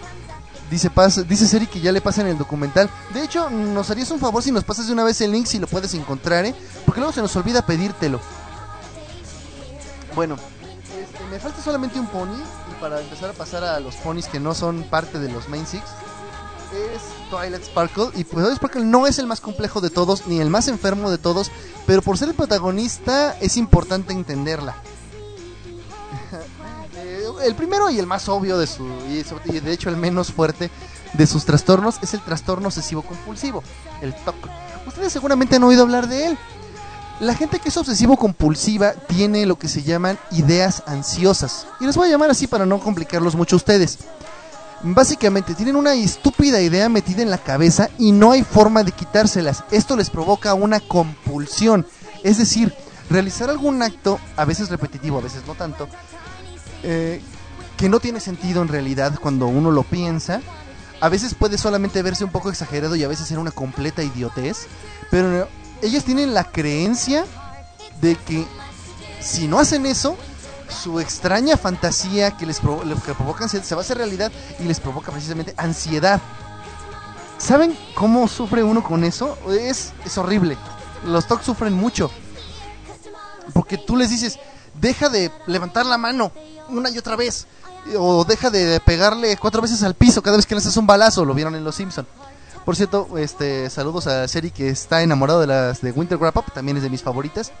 Dice, 0.70 0.88
pasa, 0.90 1.22
dice 1.22 1.46
Seri 1.46 1.66
que 1.66 1.80
ya 1.80 1.92
le 1.92 2.00
pasan 2.00 2.26
el 2.26 2.38
documental. 2.38 2.88
De 3.12 3.22
hecho, 3.22 3.50
nos 3.50 3.90
harías 3.90 4.10
un 4.10 4.20
favor 4.20 4.42
si 4.42 4.52
nos 4.52 4.64
pasas 4.64 4.86
de 4.86 4.92
una 4.92 5.04
vez 5.04 5.20
el 5.20 5.32
link 5.32 5.46
si 5.46 5.58
lo 5.58 5.66
puedes 5.66 5.92
encontrar, 5.94 6.46
¿eh? 6.46 6.54
Porque 6.86 7.00
luego 7.00 7.12
se 7.12 7.20
nos 7.20 7.34
olvida 7.36 7.66
pedírtelo. 7.66 8.20
Bueno, 10.14 10.36
este, 11.00 11.24
me 11.30 11.38
falta 11.38 11.62
solamente 11.62 11.98
un 11.98 12.06
pony. 12.06 12.36
Y 12.70 12.80
para 12.80 13.00
empezar 13.00 13.30
a 13.30 13.32
pasar 13.32 13.64
a 13.64 13.80
los 13.80 13.96
ponies 13.96 14.26
que 14.26 14.40
no 14.40 14.54
son 14.54 14.84
parte 14.84 15.18
de 15.18 15.30
los 15.30 15.48
Main 15.48 15.66
Six, 15.66 15.82
es 16.72 17.30
Twilight 17.30 17.64
Sparkle. 17.64 18.10
Y 18.14 18.24
Twilight 18.24 18.56
Sparkle 18.56 18.84
no 18.84 19.06
es 19.06 19.18
el 19.18 19.26
más 19.26 19.40
complejo 19.40 19.80
de 19.80 19.90
todos, 19.90 20.26
ni 20.26 20.40
el 20.40 20.50
más 20.50 20.68
enfermo 20.68 21.10
de 21.10 21.18
todos. 21.18 21.50
Pero 21.86 22.02
por 22.02 22.18
ser 22.18 22.28
el 22.28 22.34
protagonista, 22.34 23.36
es 23.40 23.56
importante 23.56 24.12
entenderla. 24.12 24.76
el 27.44 27.54
primero 27.54 27.90
y 27.90 27.98
el 27.98 28.06
más 28.06 28.28
obvio 28.28 28.58
de 28.58 28.66
su 28.66 28.86
y, 29.08 29.60
de 29.60 29.72
hecho 29.72 29.88
el 29.88 29.96
menos 29.96 30.32
fuerte 30.32 30.70
de 31.14 31.26
sus 31.26 31.44
trastornos 31.44 31.98
es 32.02 32.14
el 32.14 32.20
trastorno 32.20 32.68
obsesivo 32.68 33.02
compulsivo, 33.02 33.62
el 34.00 34.14
TOC. 34.14 34.34
Ustedes 34.86 35.12
seguramente 35.12 35.56
han 35.56 35.64
oído 35.64 35.82
hablar 35.82 36.08
de 36.08 36.26
él. 36.26 36.38
La 37.22 37.36
gente 37.36 37.60
que 37.60 37.68
es 37.68 37.76
obsesivo 37.76 38.16
compulsiva 38.16 38.94
tiene 38.94 39.46
lo 39.46 39.56
que 39.56 39.68
se 39.68 39.84
llaman 39.84 40.18
ideas 40.32 40.82
ansiosas. 40.88 41.68
Y 41.78 41.86
les 41.86 41.96
voy 41.96 42.08
a 42.08 42.10
llamar 42.10 42.30
así 42.30 42.48
para 42.48 42.66
no 42.66 42.80
complicarlos 42.80 43.36
mucho 43.36 43.54
a 43.54 43.58
ustedes. 43.58 44.00
Básicamente 44.82 45.54
tienen 45.54 45.76
una 45.76 45.94
estúpida 45.94 46.60
idea 46.60 46.88
metida 46.88 47.22
en 47.22 47.30
la 47.30 47.38
cabeza 47.38 47.90
y 47.96 48.10
no 48.10 48.32
hay 48.32 48.42
forma 48.42 48.82
de 48.82 48.90
quitárselas. 48.90 49.62
Esto 49.70 49.96
les 49.96 50.10
provoca 50.10 50.54
una 50.54 50.80
compulsión. 50.80 51.86
Es 52.24 52.38
decir, 52.38 52.74
realizar 53.08 53.50
algún 53.50 53.80
acto, 53.84 54.18
a 54.36 54.44
veces 54.44 54.68
repetitivo, 54.68 55.18
a 55.18 55.22
veces 55.22 55.44
no 55.46 55.54
tanto, 55.54 55.86
eh, 56.82 57.22
que 57.76 57.88
no 57.88 58.00
tiene 58.00 58.18
sentido 58.18 58.62
en 58.62 58.68
realidad 58.68 59.16
cuando 59.22 59.46
uno 59.46 59.70
lo 59.70 59.84
piensa. 59.84 60.40
A 61.00 61.08
veces 61.08 61.34
puede 61.34 61.56
solamente 61.56 62.02
verse 62.02 62.24
un 62.24 62.32
poco 62.32 62.50
exagerado 62.50 62.96
y 62.96 63.04
a 63.04 63.08
veces 63.08 63.28
ser 63.28 63.38
una 63.38 63.52
completa 63.52 64.02
idiotez. 64.02 64.66
Pero 65.08 65.46
ellas 65.82 66.04
tienen 66.04 66.32
la 66.32 66.44
creencia 66.44 67.24
de 68.00 68.16
que 68.16 68.46
si 69.20 69.48
no 69.48 69.58
hacen 69.58 69.84
eso, 69.86 70.16
su 70.68 71.00
extraña 71.00 71.56
fantasía 71.56 72.36
que 72.36 72.46
les 72.46 72.60
que 72.60 73.14
provoca 73.14 73.44
ansiedad 73.44 73.64
se 73.64 73.74
va 73.74 73.82
a 73.82 73.84
hacer 73.84 73.98
realidad 73.98 74.32
y 74.58 74.64
les 74.64 74.80
provoca 74.80 75.12
precisamente 75.12 75.54
ansiedad. 75.56 76.20
¿Saben 77.38 77.76
cómo 77.94 78.28
sufre 78.28 78.62
uno 78.62 78.82
con 78.82 79.04
eso? 79.04 79.36
Es, 79.50 79.92
es 80.04 80.16
horrible. 80.16 80.56
Los 81.04 81.26
TOC 81.26 81.42
sufren 81.42 81.72
mucho. 81.72 82.10
Porque 83.52 83.76
tú 83.76 83.96
les 83.96 84.10
dices, 84.10 84.38
deja 84.80 85.08
de 85.08 85.32
levantar 85.46 85.84
la 85.84 85.98
mano, 85.98 86.30
una 86.68 86.90
y 86.90 86.98
otra 86.98 87.16
vez. 87.16 87.46
O 87.98 88.24
deja 88.24 88.48
de 88.50 88.78
pegarle 88.80 89.36
cuatro 89.36 89.60
veces 89.60 89.82
al 89.82 89.94
piso 89.94 90.22
cada 90.22 90.36
vez 90.36 90.46
que 90.46 90.54
le 90.54 90.60
haces 90.60 90.76
un 90.76 90.86
balazo. 90.86 91.24
Lo 91.24 91.34
vieron 91.34 91.56
en 91.56 91.64
Los 91.64 91.74
Simpson. 91.74 92.06
Por 92.64 92.76
cierto, 92.76 93.08
este, 93.18 93.68
saludos 93.70 94.06
a 94.06 94.26
Seri 94.28 94.50
que 94.50 94.68
está 94.68 95.02
enamorado 95.02 95.40
de 95.40 95.48
las 95.48 95.80
de 95.80 95.90
Winter 95.90 96.16
Wrap 96.16 96.36
Up, 96.36 96.52
también 96.52 96.76
es 96.76 96.82
de 96.82 96.90
mis 96.90 97.02
favoritas. 97.02 97.52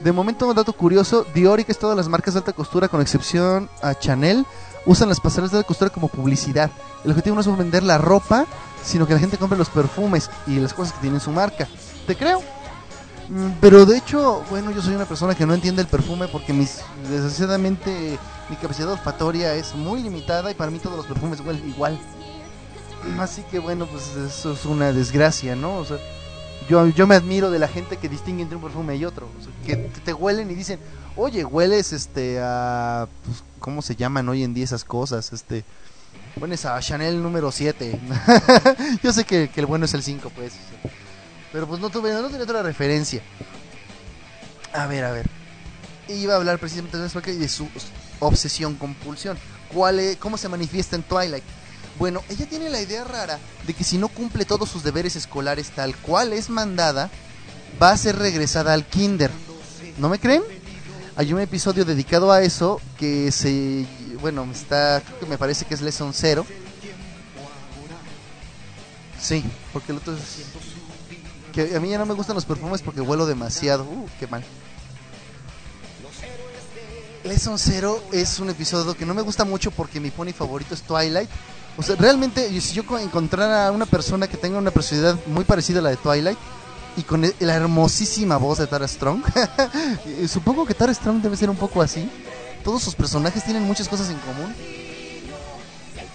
De 0.00 0.12
momento, 0.12 0.46
un 0.46 0.54
dato 0.54 0.74
curioso, 0.74 1.24
Dior 1.34 1.60
y 1.60 1.64
que 1.64 1.72
es 1.72 1.78
todas 1.78 1.96
las 1.96 2.08
marcas 2.08 2.34
de 2.34 2.38
alta 2.38 2.52
costura, 2.52 2.88
con 2.88 3.00
excepción 3.00 3.70
a 3.80 3.94
Chanel, 3.94 4.44
usan 4.84 5.08
las 5.08 5.18
pasarelas 5.18 5.52
de 5.52 5.58
alta 5.58 5.66
costura 5.66 5.90
como 5.90 6.08
publicidad. 6.08 6.70
El 7.04 7.12
objetivo 7.12 7.36
no 7.36 7.40
es 7.40 7.58
vender 7.58 7.82
la 7.82 7.96
ropa, 7.96 8.44
sino 8.84 9.06
que 9.06 9.14
la 9.14 9.20
gente 9.20 9.38
compre 9.38 9.56
los 9.56 9.70
perfumes 9.70 10.30
y 10.46 10.56
las 10.56 10.74
cosas 10.74 10.92
que 10.92 11.00
tienen 11.00 11.20
su 11.20 11.30
marca. 11.30 11.66
¿Te 12.06 12.16
creo? 12.16 12.42
Mm, 13.30 13.52
pero 13.60 13.86
de 13.86 13.96
hecho, 13.96 14.44
bueno, 14.50 14.70
yo 14.72 14.82
soy 14.82 14.94
una 14.94 15.06
persona 15.06 15.34
que 15.34 15.46
no 15.46 15.54
entiende 15.54 15.80
el 15.80 15.88
perfume 15.88 16.28
porque 16.28 16.52
mis, 16.52 16.80
desgraciadamente 17.08 18.18
mi 18.50 18.56
capacidad 18.56 18.92
olfatoria 18.92 19.54
es 19.54 19.74
muy 19.74 20.02
limitada 20.02 20.50
y 20.50 20.54
para 20.54 20.70
mí 20.70 20.78
todos 20.78 20.96
los 20.96 21.06
perfumes 21.06 21.40
huelen 21.40 21.66
igual. 21.66 21.98
Así 23.18 23.42
que 23.50 23.58
bueno, 23.58 23.86
pues 23.86 24.16
eso 24.16 24.52
es 24.52 24.64
una 24.64 24.92
desgracia, 24.92 25.54
¿no? 25.56 25.76
O 25.78 25.84
sea, 25.84 25.98
yo, 26.68 26.88
yo 26.88 27.06
me 27.06 27.14
admiro 27.14 27.50
de 27.50 27.58
la 27.58 27.68
gente 27.68 27.96
que 27.96 28.08
distingue 28.08 28.42
entre 28.42 28.56
un 28.56 28.62
perfume 28.62 28.96
y 28.96 29.04
otro. 29.04 29.28
que, 29.66 29.76
te 29.76 30.12
huelen 30.12 30.50
y 30.50 30.54
dicen, 30.54 30.78
oye, 31.16 31.44
hueles 31.44 31.92
este 31.92 32.38
a... 32.40 33.06
Pues, 33.24 33.42
¿Cómo 33.58 33.82
se 33.82 33.96
llaman 33.96 34.28
hoy 34.28 34.42
en 34.42 34.54
día 34.54 34.64
esas 34.64 34.84
cosas? 34.84 35.32
Este... 35.32 35.64
Pones 36.38 36.64
a 36.64 36.78
Chanel 36.80 37.22
número 37.22 37.52
7. 37.52 38.00
yo 39.02 39.12
sé 39.12 39.24
que, 39.24 39.48
que, 39.48 39.60
el 39.60 39.66
bueno 39.66 39.84
es 39.84 39.94
el 39.94 40.02
5, 40.02 40.30
pues. 40.34 40.54
Pero 41.52 41.68
pues 41.68 41.80
no 41.80 41.90
tuve, 41.90 42.12
no 42.12 42.28
tenía 42.28 42.42
otra 42.42 42.62
referencia. 42.62 43.22
A 44.72 44.86
ver, 44.86 45.04
a 45.04 45.12
ver. 45.12 45.28
Iba 46.08 46.34
a 46.34 46.36
hablar 46.36 46.58
precisamente 46.58 46.98
de 46.98 47.48
su 47.48 47.68
obsesión 48.18 48.74
compulsión. 48.74 49.38
¿Cuál 49.72 50.00
es, 50.00 50.16
¿Cómo 50.16 50.36
se 50.36 50.48
manifiesta 50.48 50.96
en 50.96 51.02
Twilight? 51.02 51.44
Bueno, 51.98 52.22
ella 52.28 52.46
tiene 52.46 52.70
la 52.70 52.80
idea 52.80 53.04
rara 53.04 53.38
de 53.66 53.74
que 53.74 53.84
si 53.84 53.98
no 53.98 54.08
cumple 54.08 54.44
todos 54.44 54.68
sus 54.68 54.82
deberes 54.82 55.16
escolares 55.16 55.70
tal 55.70 55.96
cual 55.96 56.32
es 56.32 56.50
mandada, 56.50 57.10
va 57.80 57.90
a 57.90 57.96
ser 57.96 58.16
regresada 58.16 58.72
al 58.72 58.84
kinder. 58.84 59.30
¿No 59.98 60.08
me 60.08 60.18
creen? 60.18 60.42
Hay 61.16 61.32
un 61.32 61.40
episodio 61.40 61.84
dedicado 61.84 62.32
a 62.32 62.42
eso 62.42 62.80
que 62.98 63.30
se... 63.30 63.86
Bueno, 64.20 64.48
está... 64.52 65.00
Creo 65.04 65.20
que 65.20 65.26
me 65.26 65.38
parece 65.38 65.64
que 65.64 65.74
es 65.74 65.80
Lesson 65.80 66.12
0. 66.12 66.44
Sí, 69.20 69.44
porque 69.72 69.92
el 69.92 69.98
otro 69.98 70.14
es 70.14 70.20
que 71.54 71.76
a 71.76 71.80
mí 71.80 71.88
ya 71.88 71.98
no 71.98 72.06
me 72.06 72.14
gustan 72.14 72.34
los 72.34 72.44
perfumes 72.44 72.82
porque 72.82 73.00
huelo 73.00 73.26
demasiado. 73.26 73.84
Uh, 73.84 74.08
qué 74.18 74.26
mal. 74.26 74.44
Lesson 77.22 77.58
Zero 77.58 78.02
es 78.12 78.40
un 78.40 78.50
episodio 78.50 78.94
que 78.94 79.06
no 79.06 79.14
me 79.14 79.22
gusta 79.22 79.44
mucho 79.44 79.70
porque 79.70 80.00
mi 80.00 80.10
pony 80.10 80.32
favorito 80.32 80.74
es 80.74 80.82
Twilight. 80.82 81.30
O 81.76 81.82
sea, 81.82 81.96
realmente, 81.96 82.60
si 82.60 82.74
yo 82.74 82.84
encontrara 82.98 83.68
a 83.68 83.72
una 83.72 83.86
persona 83.86 84.28
que 84.28 84.36
tenga 84.36 84.58
una 84.58 84.70
personalidad 84.70 85.18
muy 85.26 85.44
parecida 85.44 85.80
a 85.80 85.82
la 85.82 85.90
de 85.90 85.96
Twilight 85.96 86.38
y 86.96 87.02
con 87.02 87.24
e, 87.24 87.34
la 87.40 87.54
hermosísima 87.54 88.36
voz 88.36 88.58
de 88.58 88.66
Tara 88.66 88.86
Strong, 88.86 89.22
supongo 90.28 90.64
que 90.66 90.74
Tara 90.74 90.94
Strong 90.94 91.20
debe 91.20 91.36
ser 91.36 91.50
un 91.50 91.56
poco 91.56 91.82
así. 91.82 92.08
Todos 92.62 92.82
sus 92.82 92.94
personajes 92.94 93.44
tienen 93.44 93.64
muchas 93.64 93.88
cosas 93.88 94.08
en 94.08 94.18
común. 94.18 94.54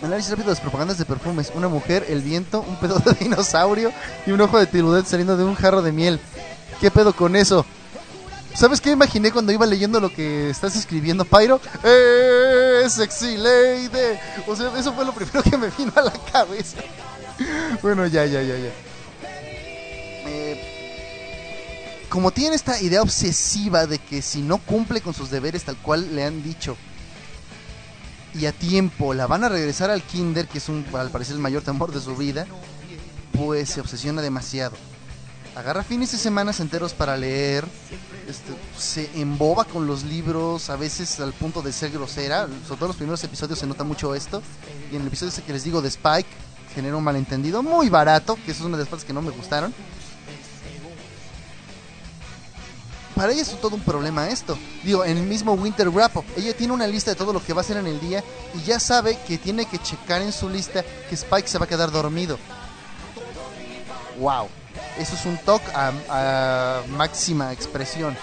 Análisis 0.01 0.31
rápido 0.31 0.47
de 0.47 0.53
las 0.53 0.61
propagandas 0.61 0.97
de 0.97 1.03
perfumes. 1.03 1.51
Una 1.53 1.67
mujer, 1.67 2.05
el 2.07 2.21
viento, 2.21 2.61
un 2.61 2.77
pedo 2.77 2.99
de 2.99 3.13
dinosaurio 3.13 3.91
y 4.25 4.31
un 4.31 4.39
ojo 4.39 4.57
de 4.57 4.65
tirudet 4.65 5.05
saliendo 5.05 5.35
de 5.35 5.43
un 5.43 5.55
jarro 5.55 5.81
de 5.81 5.91
miel. 5.91 6.21
¿Qué 6.79 6.89
pedo 6.89 7.13
con 7.13 7.35
eso? 7.35 7.65
¿Sabes 8.53 8.81
qué 8.81 8.91
imaginé 8.91 9.31
cuando 9.31 9.51
iba 9.51 9.65
leyendo 9.65 9.99
lo 9.99 10.13
que 10.13 10.49
estás 10.49 10.75
escribiendo, 10.75 11.23
Pyro? 11.23 11.61
¡Eh, 11.83 12.85
sexy 12.89 13.37
lady! 13.37 14.17
O 14.47 14.55
sea, 14.55 14.77
eso 14.77 14.93
fue 14.93 15.05
lo 15.05 15.13
primero 15.13 15.41
que 15.43 15.57
me 15.57 15.69
vino 15.77 15.93
a 15.95 16.01
la 16.01 16.13
cabeza. 16.31 16.77
bueno, 17.81 18.05
ya, 18.07 18.25
ya, 18.25 18.41
ya, 18.41 18.57
ya. 18.57 18.71
Como 22.09 22.31
tiene 22.31 22.55
esta 22.55 22.81
idea 22.81 23.03
obsesiva 23.03 23.85
de 23.85 23.99
que 23.99 24.23
si 24.23 24.41
no 24.41 24.57
cumple 24.57 24.99
con 24.99 25.13
sus 25.13 25.29
deberes 25.29 25.63
tal 25.63 25.77
cual 25.77 26.15
le 26.15 26.25
han 26.25 26.41
dicho 26.41 26.75
y 28.33 28.47
a 28.47 28.51
tiempo 28.51 29.13
la 29.13 29.27
van 29.27 29.43
a 29.43 29.49
regresar 29.49 29.91
al 29.91 30.01
kinder, 30.01 30.47
que 30.47 30.57
es 30.57 30.69
un, 30.69 30.85
al 30.93 31.11
parecer 31.11 31.35
el 31.35 31.41
mayor 31.41 31.61
temor 31.61 31.91
de 31.91 32.01
su 32.01 32.15
vida, 32.15 32.47
pues 33.31 33.69
se 33.69 33.81
obsesiona 33.81 34.23
demasiado. 34.23 34.75
Agarra 35.59 35.83
fines 35.83 36.09
de 36.13 36.17
semana 36.17 36.53
enteros 36.57 36.93
para 36.93 37.17
leer, 37.17 37.65
este, 38.29 38.53
se 38.77 39.09
emboba 39.19 39.65
con 39.65 39.87
los 39.87 40.05
libros, 40.05 40.69
a 40.69 40.77
veces 40.77 41.19
al 41.19 41.33
punto 41.33 41.61
de 41.61 41.73
ser 41.73 41.91
grosera, 41.91 42.47
sobre 42.65 42.77
todo 42.77 42.85
en 42.85 42.87
los 42.87 42.95
primeros 42.95 43.21
episodios 43.25 43.59
se 43.59 43.67
nota 43.67 43.83
mucho 43.83 44.15
esto, 44.15 44.41
y 44.89 44.95
en 44.95 45.01
el 45.01 45.07
episodio 45.07 45.33
ese 45.33 45.43
que 45.43 45.51
les 45.51 45.65
digo 45.65 45.81
de 45.81 45.89
Spike, 45.89 46.29
genera 46.73 46.95
un 46.95 47.03
malentendido 47.03 47.61
muy 47.61 47.89
barato, 47.89 48.35
que 48.35 48.51
eso 48.51 48.61
es 48.61 48.65
una 48.67 48.77
de 48.77 48.83
las 48.83 48.89
partes 48.89 49.05
que 49.05 49.11
no 49.11 49.21
me 49.21 49.31
gustaron. 49.31 49.73
Para 53.13 53.33
ella 53.33 53.41
es 53.41 53.59
todo 53.59 53.75
un 53.75 53.81
problema 53.81 54.29
esto. 54.29 54.57
Digo, 54.85 55.03
en 55.03 55.17
el 55.17 55.25
mismo 55.25 55.55
Winter 55.55 55.89
Wrap 55.89 56.15
Up, 56.15 56.25
ella 56.37 56.55
tiene 56.55 56.71
una 56.71 56.87
lista 56.87 57.11
de 57.11 57.17
todo 57.17 57.33
lo 57.33 57.43
que 57.43 57.51
va 57.51 57.59
a 57.59 57.63
hacer 57.65 57.75
en 57.75 57.87
el 57.87 57.99
día 57.99 58.23
y 58.55 58.63
ya 58.63 58.79
sabe 58.79 59.19
que 59.27 59.37
tiene 59.37 59.65
que 59.65 59.77
checar 59.79 60.21
en 60.21 60.31
su 60.31 60.47
lista 60.47 60.83
que 61.09 61.15
Spike 61.15 61.49
se 61.49 61.57
va 61.57 61.65
a 61.65 61.67
quedar 61.67 61.91
dormido. 61.91 62.39
¡Wow! 64.17 64.47
Eso 64.97 65.15
es 65.15 65.25
un 65.25 65.37
toque 65.37 65.65
a, 65.73 66.81
máxima 66.89 67.53
expresión. 67.53 68.17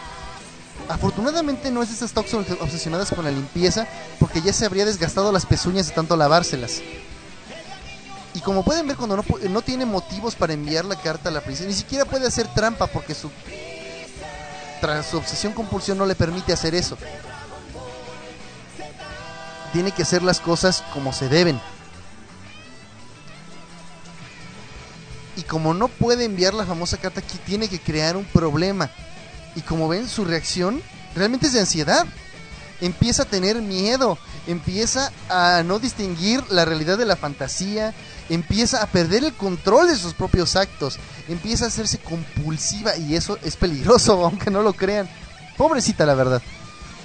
Afortunadamente 0.89 1.71
no 1.71 1.83
es 1.83 1.91
esas 1.91 2.13
toques 2.13 2.35
obsesionadas 2.35 3.11
con 3.11 3.25
la 3.25 3.31
limpieza, 3.31 3.87
porque 4.21 4.43
ya 4.43 4.53
se 4.53 4.67
habría 4.67 4.85
desgastado 4.85 5.33
las 5.33 5.47
pezuñas 5.47 5.89
de 5.89 5.95
tanto 5.95 6.17
lavárselas. 6.17 6.83
Y 8.35 8.41
como 8.41 8.63
pueden 8.63 8.87
ver, 8.87 8.97
cuando 8.99 9.17
no, 9.17 9.25
no 9.49 9.63
tiene 9.63 9.87
motivos 9.87 10.35
para 10.35 10.53
enviar 10.53 10.85
la 10.85 10.97
carta 10.97 11.31
a 11.31 11.33
la 11.33 11.41
princesa, 11.41 11.69
ni 11.69 11.75
siquiera 11.75 12.05
puede 12.05 12.27
hacer 12.27 12.47
trampa 12.49 12.87
porque 12.87 13.15
su, 13.15 13.31
tras 14.81 15.07
su 15.07 15.17
obsesión 15.17 15.55
compulsión 15.55 15.97
no 15.97 16.05
le 16.05 16.15
permite 16.15 16.53
hacer 16.53 16.75
eso. 16.75 16.99
Tiene 19.73 19.93
que 19.93 20.03
hacer 20.03 20.23
las 20.23 20.41
cosas 20.41 20.85
como 20.93 21.13
se 21.13 21.29
deben. 21.31 21.61
Y 25.37 25.43
como 25.43 25.75
no 25.75 25.89
puede 25.89 26.25
enviar 26.25 26.55
la 26.55 26.65
famosa 26.65 26.97
carta 26.97 27.21
aquí, 27.21 27.39
tiene 27.45 27.69
que 27.69 27.79
crear 27.79 28.17
un 28.17 28.25
problema. 28.25 28.91
Y 29.55 29.61
como 29.61 29.89
ven, 29.89 30.09
su 30.09 30.25
reacción 30.25 30.83
realmente 31.15 31.47
es 31.47 31.53
de 31.53 31.61
ansiedad. 31.61 32.07
Empieza 32.81 33.23
a 33.23 33.27
tener 33.27 33.61
miedo, 33.63 34.19
empieza 34.47 35.11
a 35.31 35.63
no 35.63 35.79
distinguir 35.79 36.43
la 36.51 36.65
realidad 36.65 36.99
de 36.99 37.07
la 37.07 37.17
fantasía, 37.17 37.95
empieza 38.29 38.83
a 38.83 38.87
perder 38.87 39.25
el 39.25 39.33
control 39.33 39.89
de 39.89 39.97
sus 39.97 40.13
propios 40.13 40.57
actos, 40.57 40.99
empieza 41.29 41.65
a 41.65 41.69
hacerse 41.69 41.99
compulsiva 41.99 42.97
y 42.97 43.15
eso 43.15 43.39
es 43.43 43.57
peligroso, 43.57 44.13
aunque 44.25 44.51
no 44.51 44.63
lo 44.63 44.75
crean. 44.75 45.09
Pobrecita, 45.57 46.05
la 46.05 46.15
verdad. 46.15 46.43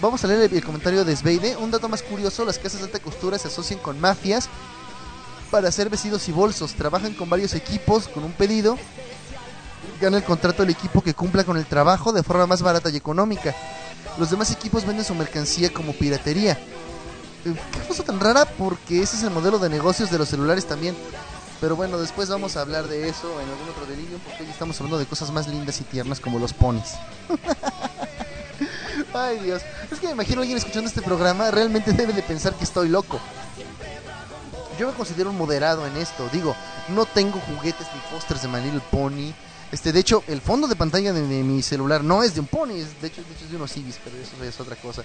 Vamos 0.02 0.24
a 0.24 0.28
leer 0.28 0.52
el, 0.52 0.64
comentario 0.64 1.06
de 1.06 1.16
Sveide. 1.16 1.56
Un 1.58 1.72
dato 1.72 1.88
más 1.88 2.02
curioso, 2.02 2.44
las 2.44 2.58
casas 2.58 2.80
de 2.80 2.86
alta 2.86 2.99
costura 2.99 3.38
se 3.38 3.48
asocian 3.48 3.80
con 3.80 3.99
mafias 3.99 4.49
para 5.52 5.68
hacer 5.68 5.90
vestidos 5.90 6.28
y 6.30 6.32
bolsos. 6.32 6.73
Trabajan 6.73 7.14
con 7.14 7.30
varios 7.30 7.53
equipos, 7.53 8.07
con 8.07 8.23
un 8.23 8.32
pedido. 8.32 8.78
Gana 9.99 10.18
el 10.18 10.23
contrato 10.23 10.64
el 10.64 10.69
equipo 10.69 11.02
que 11.02 11.14
cumpla 11.14 11.44
con 11.44 11.57
el 11.57 11.65
trabajo 11.65 12.14
de 12.14 12.23
forma 12.23 12.48
más 12.48 12.61
barata 12.61 12.90
y 12.90 12.95
económica. 12.95 13.53
Los 14.18 14.32
demás 14.32 14.52
equipos 14.52 14.86
venden 14.86 15.06
su 15.06 15.14
mercancía 15.14 15.72
como 15.72 15.94
piratería. 15.94 16.53
Eh, 16.53 17.53
qué 17.72 17.80
cosa 17.88 18.03
tan 18.03 18.19
rara 18.19 18.45
porque 18.45 19.02
ese 19.02 19.18
es 19.18 19.23
el 19.23 19.32
modelo 19.32 19.60
de 19.60 19.69
negocios 19.69 20.10
de 20.10 20.18
los 20.18 20.30
celulares 20.30 20.65
también. 20.65 20.95
Pero 21.60 21.76
bueno, 21.76 21.99
después 21.99 22.30
vamos 22.30 22.57
a 22.57 22.61
hablar 22.61 22.88
de 22.88 23.07
eso 23.07 23.40
en 23.40 23.48
algún 23.48 23.69
otro 23.69 23.86
delirio 23.86 24.18
porque 24.26 24.44
hoy 24.44 24.49
estamos 24.49 24.80
hablando 24.80 24.98
de 24.98 25.06
cosas 25.06 25.32
más 25.32 25.48
lindas 25.48 25.80
y 25.82 25.84
tiernas 25.84 26.19
como 26.19 26.40
los 26.40 26.53
ponis. 26.53 26.94
Ay 29.14 29.40
Dios, 29.40 29.61
es 29.91 29.99
que 29.99 30.07
me 30.07 30.14
imagino 30.14 30.41
alguien 30.41 30.57
escuchando 30.57 30.88
este 30.88 31.02
programa 31.02 31.52
realmente 31.52 31.91
debe 31.91 32.14
de 32.14 32.22
pensar 32.23 32.53
que 32.53 32.64
estoy 32.64 32.88
loco 32.88 33.19
yo 34.82 34.88
me 34.88 34.94
considero 34.94 35.32
moderado 35.32 35.86
en 35.86 35.95
esto. 35.95 36.28
Digo, 36.34 36.56
no 36.90 37.06
tengo 37.06 37.40
juguetes 37.40 37.86
ni 37.94 38.02
pósters 38.12 38.41
de 38.41 38.48
My 38.48 38.60
Little 38.62 38.82
Pony. 38.90 39.32
Este, 39.72 39.94
de 39.94 39.99
hecho, 39.99 40.24
el 40.28 40.41
fondo 40.41 40.68
de 40.68 40.76
pantalla 40.76 41.14
de, 41.14 41.22
mi 41.22 41.62
celular 41.62 42.03
no 42.03 42.24
es 42.24 42.34
de 42.34 42.40
un 42.40 42.48
pony, 42.48 42.72
es, 42.72 42.99
de, 42.99 43.08
hecho, 43.08 43.22
de 43.22 43.34
hecho 43.34 43.45
es 43.45 43.52
de 43.52 43.58
unos 43.58 43.72
Civis, 43.72 43.99
pero 44.03 44.18
eso 44.18 44.44
es 44.44 44.60
otra 44.60 44.76
cosa. 44.76 45.03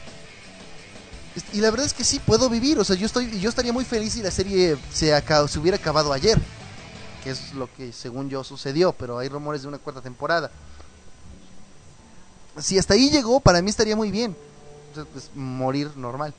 Este, 1.36 1.58
y 1.58 1.60
la 1.60 1.70
verdad 1.70 1.84
es 1.84 1.92
que 1.92 2.04
sí 2.04 2.18
puedo 2.18 2.48
vivir, 2.48 2.78
o 2.78 2.84
sea, 2.84 2.96
yo 2.96 3.04
estoy 3.04 3.38
yo 3.38 3.50
estaría 3.50 3.72
muy 3.72 3.84
feliz 3.84 4.14
si 4.14 4.22
la 4.22 4.30
serie 4.30 4.78
se, 4.90 5.12
se 5.48 5.58
hubiera 5.58 5.76
acabado 5.76 6.12
ayer, 6.14 6.38
que 7.22 7.30
es 7.30 7.52
lo 7.52 7.72
que 7.74 7.92
según 7.92 8.30
yo 8.30 8.42
sucedió, 8.44 8.92
pero 8.92 9.18
hay 9.18 9.28
rumores 9.28 9.60
de 9.60 9.68
una 9.68 9.78
cuarta 9.78 10.00
temporada. 10.00 10.50
Si 12.58 12.78
hasta 12.78 12.94
ahí 12.94 13.10
llegó, 13.10 13.40
para 13.40 13.60
mí 13.60 13.68
estaría 13.68 13.94
muy 13.94 14.10
bien. 14.10 14.34
pues, 15.12 15.30
morir 15.34 15.90
normal 15.96 16.34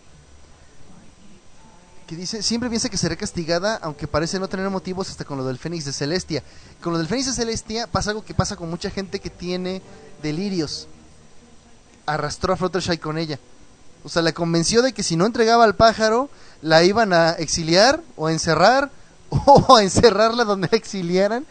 que 2.08 2.16
dice, 2.16 2.42
siempre 2.42 2.70
piensa 2.70 2.90
que 2.90 2.98
será 2.98 3.18
castigada, 3.18 3.76
aunque 3.82 4.08
parece 4.08 4.40
no 4.40 4.48
tener 4.48 4.70
motivos 4.70 5.10
hasta 5.10 5.26
con 5.26 5.38
lo 5.38 5.46
del 5.46 5.58
Fénix 5.58 5.84
de 5.84 5.92
Celestia. 5.92 6.42
Con 6.82 6.94
lo 6.94 7.00
del 7.00 7.08
Fénix 7.08 7.28
de 7.28 7.34
Celestia 7.34 7.86
pasa 7.86 8.12
algo 8.12 8.24
que 8.24 8.34
pasa 8.34 8.56
con 8.56 8.70
mucha 8.70 8.90
gente 8.90 9.20
que 9.20 9.30
tiene 9.30 9.82
delirios. 10.24 10.88
Arrastró 12.06 12.54
a 12.54 12.58
Fluttershy 12.58 12.98
con 12.98 13.18
ella. 13.18 13.38
O 14.06 14.10
sea, 14.10 14.22
la 14.22 14.32
convenció 14.32 14.82
de 14.82 14.94
que 14.94 15.04
si 15.04 15.18
no 15.18 15.26
entregaba 15.26 15.66
al 15.66 15.76
pájaro, 15.76 16.30
la 16.62 16.82
iban 16.84 17.12
a 17.12 17.32
exiliar 17.32 18.02
o 18.16 18.28
a 18.28 18.32
encerrar 18.32 18.90
o 19.30 19.76
a 19.76 19.84
encerrarla 19.84 20.46
donde 20.46 20.70
la 20.72 20.78
exiliaran. 20.78 21.46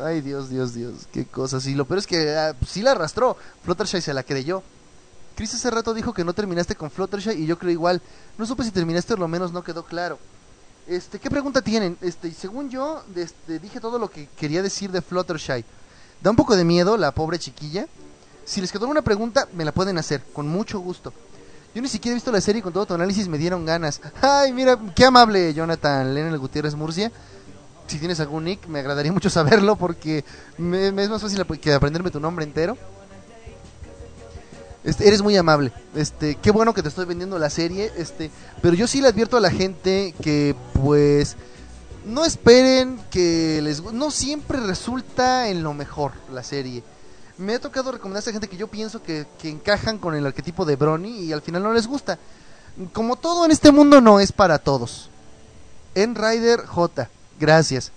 Ay, 0.00 0.20
Dios, 0.20 0.50
Dios, 0.50 0.74
Dios, 0.74 1.06
qué 1.12 1.26
cosas. 1.26 1.64
Y 1.66 1.76
lo 1.76 1.84
peor 1.84 1.98
es 1.98 2.08
que 2.08 2.34
ah, 2.34 2.56
sí 2.66 2.82
la 2.82 2.90
arrastró. 2.90 3.36
Fluttershy 3.62 4.00
se 4.00 4.12
la 4.12 4.24
creyó. 4.24 4.64
Chris 5.34 5.54
hace 5.54 5.70
rato 5.70 5.94
dijo 5.94 6.12
que 6.12 6.24
no 6.24 6.32
terminaste 6.32 6.74
con 6.74 6.90
Fluttershy 6.90 7.30
y 7.30 7.46
yo 7.46 7.58
creo 7.58 7.70
igual. 7.70 8.02
No 8.38 8.46
supe 8.46 8.64
si 8.64 8.70
terminaste 8.70 9.14
o 9.14 9.16
lo 9.16 9.28
menos 9.28 9.52
no 9.52 9.62
quedó 9.62 9.84
claro. 9.84 10.18
Este, 10.86 11.18
¿qué 11.18 11.30
pregunta 11.30 11.62
tienen? 11.62 11.96
Este, 12.00 12.32
según 12.32 12.68
yo, 12.68 13.02
este, 13.14 13.58
dije 13.58 13.80
todo 13.80 13.98
lo 13.98 14.10
que 14.10 14.28
quería 14.36 14.62
decir 14.62 14.90
de 14.90 15.00
Fluttershy. 15.00 15.64
Da 16.20 16.30
un 16.30 16.36
poco 16.36 16.56
de 16.56 16.64
miedo 16.64 16.96
la 16.96 17.12
pobre 17.12 17.38
chiquilla. 17.38 17.86
Si 18.44 18.60
les 18.60 18.72
quedó 18.72 18.84
alguna 18.84 19.02
pregunta, 19.02 19.48
me 19.52 19.64
la 19.64 19.72
pueden 19.72 19.98
hacer, 19.98 20.22
con 20.32 20.48
mucho 20.48 20.80
gusto. 20.80 21.12
Yo 21.74 21.80
ni 21.80 21.88
siquiera 21.88 22.12
he 22.12 22.16
visto 22.16 22.30
la 22.30 22.40
serie 22.40 22.58
y 22.58 22.62
con 22.62 22.72
todo 22.72 22.84
tu 22.84 22.94
análisis 22.94 23.28
me 23.28 23.38
dieron 23.38 23.64
ganas. 23.64 24.00
Ay, 24.20 24.52
mira, 24.52 24.78
qué 24.94 25.06
amable 25.06 25.54
Jonathan 25.54 26.14
Lennon 26.14 26.38
Gutiérrez 26.38 26.74
Murcia. 26.74 27.10
Si 27.86 27.98
tienes 27.98 28.20
algún 28.20 28.44
nick, 28.44 28.66
me 28.66 28.80
agradaría 28.80 29.12
mucho 29.12 29.30
saberlo 29.30 29.76
porque 29.76 30.24
me 30.58 30.86
es 30.86 31.08
más 31.08 31.22
fácil 31.22 31.44
que 31.60 31.72
aprenderme 31.72 32.10
tu 32.10 32.20
nombre 32.20 32.44
entero. 32.44 32.76
Este, 34.84 35.06
eres 35.06 35.22
muy 35.22 35.36
amable. 35.36 35.72
Este, 35.94 36.34
qué 36.36 36.50
bueno 36.50 36.74
que 36.74 36.82
te 36.82 36.88
estoy 36.88 37.04
vendiendo 37.04 37.38
la 37.38 37.50
serie, 37.50 37.92
este, 37.96 38.30
pero 38.60 38.74
yo 38.74 38.86
sí 38.86 39.00
le 39.00 39.08
advierto 39.08 39.36
a 39.36 39.40
la 39.40 39.50
gente 39.50 40.14
que 40.22 40.56
pues 40.82 41.36
no 42.04 42.24
esperen 42.24 43.00
que 43.10 43.60
les 43.62 43.80
no 43.92 44.10
siempre 44.10 44.58
resulta 44.58 45.48
en 45.48 45.62
lo 45.62 45.72
mejor 45.72 46.12
la 46.32 46.42
serie. 46.42 46.82
Me 47.38 47.54
ha 47.54 47.60
tocado 47.60 47.92
recomendar 47.92 48.22
a 48.26 48.32
gente 48.32 48.48
que 48.48 48.56
yo 48.56 48.66
pienso 48.66 49.02
que, 49.02 49.26
que 49.38 49.48
encajan 49.48 49.98
con 49.98 50.14
el 50.14 50.26
arquetipo 50.26 50.64
de 50.64 50.76
Brony 50.76 51.20
y 51.20 51.32
al 51.32 51.42
final 51.42 51.62
no 51.62 51.72
les 51.72 51.86
gusta. 51.86 52.18
Como 52.92 53.16
todo 53.16 53.44
en 53.44 53.50
este 53.50 53.70
mundo 53.70 54.00
no 54.00 54.18
es 54.18 54.32
para 54.32 54.58
todos. 54.58 55.10
En 55.94 56.14
Rider 56.14 56.66
J, 56.66 57.08
gracias 57.38 57.92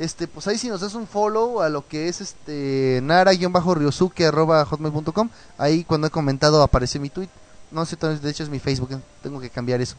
este 0.00 0.26
pues 0.26 0.48
ahí 0.48 0.56
si 0.56 0.70
nos 0.70 0.80
das 0.80 0.94
un 0.94 1.06
follow 1.06 1.60
a 1.60 1.68
lo 1.68 1.86
que 1.86 2.08
es 2.08 2.22
este 2.22 3.00
nara-ryosuke 3.02 4.22
arroba 4.22 4.64
hotmail.com 4.64 5.28
ahí 5.58 5.84
cuando 5.84 6.06
he 6.06 6.10
comentado 6.10 6.62
aparece 6.62 6.98
mi 6.98 7.10
tweet. 7.10 7.28
No 7.70 7.84
sé 7.84 7.96
de 7.96 8.30
hecho 8.30 8.42
es 8.42 8.48
mi 8.48 8.58
facebook 8.58 8.98
tengo 9.22 9.38
que 9.40 9.50
cambiar 9.50 9.82
eso. 9.82 9.96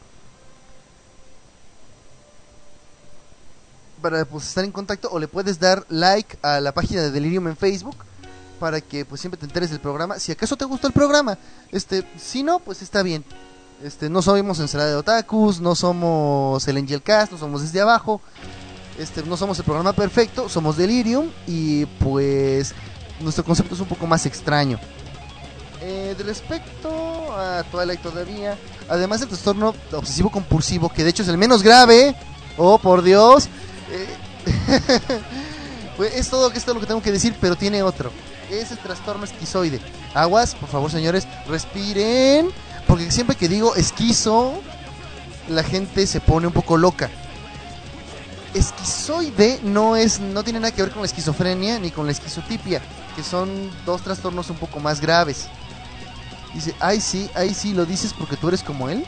Para 4.01 4.25
pues 4.25 4.47
estar 4.47 4.65
en 4.65 4.71
contacto 4.71 5.07
o 5.11 5.19
le 5.19 5.27
puedes 5.27 5.59
dar 5.59 5.85
like 5.89 6.35
a 6.41 6.59
la 6.61 6.71
página 6.71 7.03
de 7.03 7.11
Delirium 7.11 7.47
en 7.49 7.55
Facebook 7.55 7.97
para 8.59 8.81
que 8.81 9.05
pues 9.05 9.21
siempre 9.21 9.39
te 9.39 9.45
enteres 9.45 9.69
del 9.69 9.81
programa 9.81 10.17
si 10.17 10.31
acaso 10.31 10.57
te 10.57 10.65
gustó 10.65 10.87
el 10.87 10.93
programa. 10.93 11.37
Este 11.71 12.07
si 12.17 12.41
no 12.41 12.57
pues 12.57 12.81
está 12.81 13.03
bien. 13.03 13.23
Este 13.83 14.09
no 14.09 14.23
somos 14.23 14.59
ensalada 14.59 14.89
de 14.89 14.95
otakus 14.95 15.61
no 15.61 15.75
somos 15.75 16.67
el 16.67 16.77
Angel 16.77 17.03
Cast 17.03 17.33
no 17.33 17.37
somos 17.37 17.61
desde 17.61 17.81
abajo 17.81 18.19
este, 19.01 19.23
no 19.23 19.35
somos 19.35 19.57
el 19.57 19.65
programa 19.65 19.93
perfecto, 19.93 20.47
somos 20.47 20.77
Delirium 20.77 21.29
y 21.47 21.85
pues 21.85 22.73
nuestro 23.19 23.43
concepto 23.43 23.73
es 23.73 23.81
un 23.81 23.87
poco 23.87 24.05
más 24.05 24.25
extraño. 24.25 24.79
Eh, 25.81 26.13
de 26.15 26.23
respecto 26.23 27.35
a 27.35 27.63
Twilight 27.71 28.01
todavía, 28.01 28.55
además 28.87 29.19
del 29.19 29.29
trastorno 29.29 29.73
obsesivo 29.91 30.29
compulsivo, 30.29 30.89
que 30.89 31.03
de 31.03 31.09
hecho 31.09 31.23
es 31.23 31.29
el 31.29 31.37
menos 31.37 31.63
grave, 31.63 32.15
oh 32.57 32.77
por 32.77 33.01
Dios, 33.01 33.49
eh, 33.91 34.07
pues 35.97 36.15
es 36.15 36.29
todo 36.29 36.51
esto 36.51 36.73
lo 36.75 36.79
que 36.79 36.85
tengo 36.85 37.01
que 37.01 37.11
decir, 37.11 37.35
pero 37.41 37.55
tiene 37.55 37.81
otro, 37.81 38.11
es 38.51 38.71
el 38.71 38.77
trastorno 38.77 39.25
esquizoide. 39.25 39.79
Aguas, 40.13 40.53
por 40.53 40.69
favor 40.69 40.91
señores, 40.91 41.27
respiren, 41.47 42.49
porque 42.87 43.09
siempre 43.09 43.35
que 43.35 43.49
digo 43.49 43.75
esquizo, 43.75 44.53
la 45.49 45.63
gente 45.63 46.05
se 46.05 46.21
pone 46.21 46.45
un 46.45 46.53
poco 46.53 46.77
loca. 46.77 47.09
Esquizoide 48.53 49.59
no 49.63 49.95
es 49.95 50.19
no 50.19 50.43
tiene 50.43 50.59
nada 50.59 50.71
que 50.71 50.81
ver 50.81 50.91
con 50.91 51.01
la 51.01 51.07
esquizofrenia 51.07 51.79
ni 51.79 51.91
con 51.91 52.05
la 52.05 52.11
esquizotipia, 52.11 52.81
que 53.15 53.23
son 53.23 53.69
dos 53.85 54.01
trastornos 54.01 54.49
un 54.49 54.57
poco 54.57 54.79
más 54.79 54.99
graves. 55.01 55.47
Dice, 56.53 56.75
ay 56.79 56.99
sí, 56.99 57.29
ay 57.33 57.53
sí, 57.53 57.73
lo 57.73 57.85
dices 57.85 58.13
porque 58.17 58.35
tú 58.35 58.49
eres 58.49 58.63
como 58.63 58.89
él. 58.89 59.05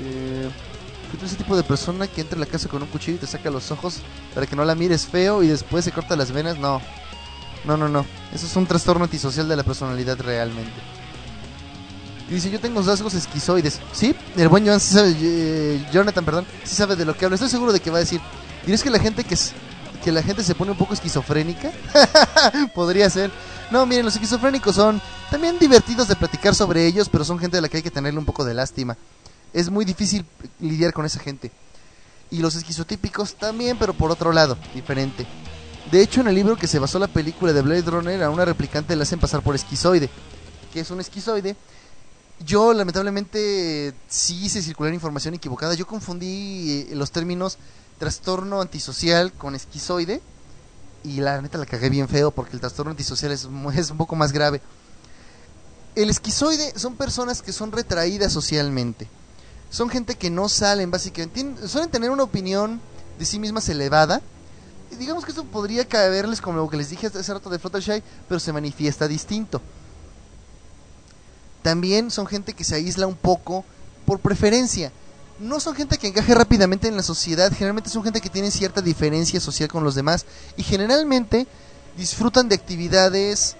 Eh, 0.00 0.48
tú 1.18 1.26
ese 1.26 1.36
tipo 1.36 1.56
de 1.56 1.64
persona 1.64 2.06
que 2.06 2.20
entra 2.20 2.36
a 2.36 2.40
la 2.40 2.46
casa 2.46 2.68
con 2.68 2.82
un 2.82 2.88
cuchillo 2.88 3.16
y 3.16 3.20
te 3.20 3.26
saca 3.26 3.50
los 3.50 3.70
ojos 3.70 3.98
para 4.34 4.46
que 4.46 4.54
no 4.54 4.64
la 4.64 4.74
mires 4.74 5.06
feo 5.06 5.42
y 5.42 5.48
después 5.48 5.84
se 5.84 5.92
corta 5.92 6.16
las 6.16 6.30
venas. 6.30 6.56
No, 6.58 6.80
no, 7.64 7.76
no, 7.76 7.88
no. 7.88 8.06
Eso 8.32 8.46
es 8.46 8.56
un 8.56 8.66
trastorno 8.66 9.04
antisocial 9.04 9.48
de 9.48 9.56
la 9.56 9.64
personalidad 9.64 10.18
realmente. 10.20 10.99
Y 12.30 12.34
dice, 12.34 12.48
yo 12.48 12.60
tengo 12.60 12.80
rasgos 12.80 13.14
esquizoides. 13.14 13.80
Sí, 13.92 14.14
el 14.36 14.48
buen 14.48 14.64
Jonathan, 14.64 14.80
sabe, 14.80 15.16
eh, 15.20 15.84
Jonathan, 15.92 16.24
perdón, 16.24 16.46
sí 16.62 16.76
sabe 16.76 16.94
de 16.94 17.04
lo 17.04 17.16
que 17.16 17.24
habla. 17.24 17.34
Estoy 17.34 17.50
seguro 17.50 17.72
de 17.72 17.80
que 17.80 17.90
va 17.90 17.96
a 17.96 18.00
decir, 18.00 18.20
¿dirías 18.62 18.84
que 18.84 18.90
la 18.90 19.00
gente 19.00 19.24
que, 19.24 19.36
que 20.04 20.12
la 20.12 20.22
gente 20.22 20.44
se 20.44 20.54
pone 20.54 20.70
un 20.70 20.78
poco 20.78 20.94
esquizofrénica? 20.94 21.72
Podría 22.74 23.10
ser. 23.10 23.32
No, 23.72 23.84
miren, 23.84 24.04
los 24.04 24.14
esquizofrénicos 24.14 24.76
son 24.76 25.02
también 25.28 25.58
divertidos 25.58 26.06
de 26.06 26.14
platicar 26.14 26.54
sobre 26.54 26.86
ellos, 26.86 27.08
pero 27.08 27.24
son 27.24 27.36
gente 27.40 27.56
de 27.56 27.62
la 27.62 27.68
que 27.68 27.78
hay 27.78 27.82
que 27.82 27.90
tenerle 27.90 28.20
un 28.20 28.24
poco 28.24 28.44
de 28.44 28.54
lástima. 28.54 28.96
Es 29.52 29.68
muy 29.68 29.84
difícil 29.84 30.24
lidiar 30.60 30.92
con 30.92 31.04
esa 31.04 31.18
gente. 31.18 31.50
Y 32.30 32.38
los 32.38 32.54
esquizotípicos 32.54 33.34
también, 33.34 33.76
pero 33.76 33.92
por 33.92 34.12
otro 34.12 34.32
lado, 34.32 34.56
diferente. 34.72 35.26
De 35.90 36.00
hecho, 36.00 36.20
en 36.20 36.28
el 36.28 36.36
libro 36.36 36.56
que 36.56 36.68
se 36.68 36.78
basó 36.78 37.00
la 37.00 37.08
película 37.08 37.52
de 37.52 37.62
Blade 37.62 37.90
Runner, 37.90 38.22
a 38.22 38.30
una 38.30 38.44
replicante 38.44 38.94
le 38.94 39.02
hacen 39.02 39.18
pasar 39.18 39.42
por 39.42 39.56
esquizoide. 39.56 40.08
Que 40.72 40.78
es 40.78 40.90
un 40.92 41.00
esquizoide 41.00 41.56
yo 42.44 42.72
lamentablemente 42.72 43.94
sí 44.08 44.46
hice 44.46 44.62
circular 44.62 44.94
información 44.94 45.34
equivocada. 45.34 45.74
Yo 45.74 45.86
confundí 45.86 46.86
eh, 46.90 46.94
los 46.94 47.10
términos 47.10 47.58
trastorno 47.98 48.60
antisocial 48.60 49.32
con 49.32 49.54
esquizoide 49.54 50.22
y 51.04 51.20
la 51.20 51.40
neta 51.42 51.58
la 51.58 51.66
cagué 51.66 51.90
bien 51.90 52.08
feo 52.08 52.30
porque 52.30 52.54
el 52.54 52.60
trastorno 52.60 52.90
antisocial 52.90 53.32
es, 53.32 53.46
es 53.74 53.90
un 53.90 53.96
poco 53.98 54.16
más 54.16 54.32
grave. 54.32 54.62
El 55.94 56.08
esquizoide 56.08 56.72
son 56.78 56.96
personas 56.96 57.42
que 57.42 57.52
son 57.52 57.72
retraídas 57.72 58.32
socialmente. 58.32 59.06
Son 59.70 59.90
gente 59.90 60.14
que 60.14 60.30
no 60.30 60.48
salen 60.48 60.90
básicamente. 60.90 61.68
suelen 61.68 61.90
tener 61.90 62.10
una 62.10 62.22
opinión 62.22 62.80
de 63.18 63.26
sí 63.26 63.38
mismas 63.38 63.68
elevada. 63.68 64.22
Y 64.90 64.96
digamos 64.96 65.24
que 65.24 65.30
esto 65.30 65.44
podría 65.44 65.86
caerles 65.86 66.40
como 66.40 66.56
lo 66.56 66.70
que 66.70 66.76
les 66.76 66.90
dije 66.90 67.08
hace 67.08 67.32
rato 67.32 67.50
de 67.50 67.58
Fluttershy, 67.58 68.02
pero 68.28 68.40
se 68.40 68.52
manifiesta 68.52 69.06
distinto 69.06 69.60
también 71.62 72.10
son 72.10 72.26
gente 72.26 72.54
que 72.54 72.64
se 72.64 72.74
aísla 72.74 73.06
un 73.06 73.16
poco 73.16 73.64
por 74.06 74.20
preferencia. 74.20 74.92
No 75.38 75.60
son 75.60 75.74
gente 75.74 75.98
que 75.98 76.08
encaje 76.08 76.34
rápidamente 76.34 76.88
en 76.88 76.96
la 76.96 77.02
sociedad, 77.02 77.52
generalmente 77.52 77.90
son 77.90 78.02
gente 78.02 78.20
que 78.20 78.28
tiene 78.28 78.50
cierta 78.50 78.82
diferencia 78.82 79.40
social 79.40 79.68
con 79.68 79.84
los 79.84 79.94
demás 79.94 80.26
y 80.56 80.62
generalmente 80.62 81.46
disfrutan 81.96 82.48
de 82.48 82.54
actividades 82.54 83.56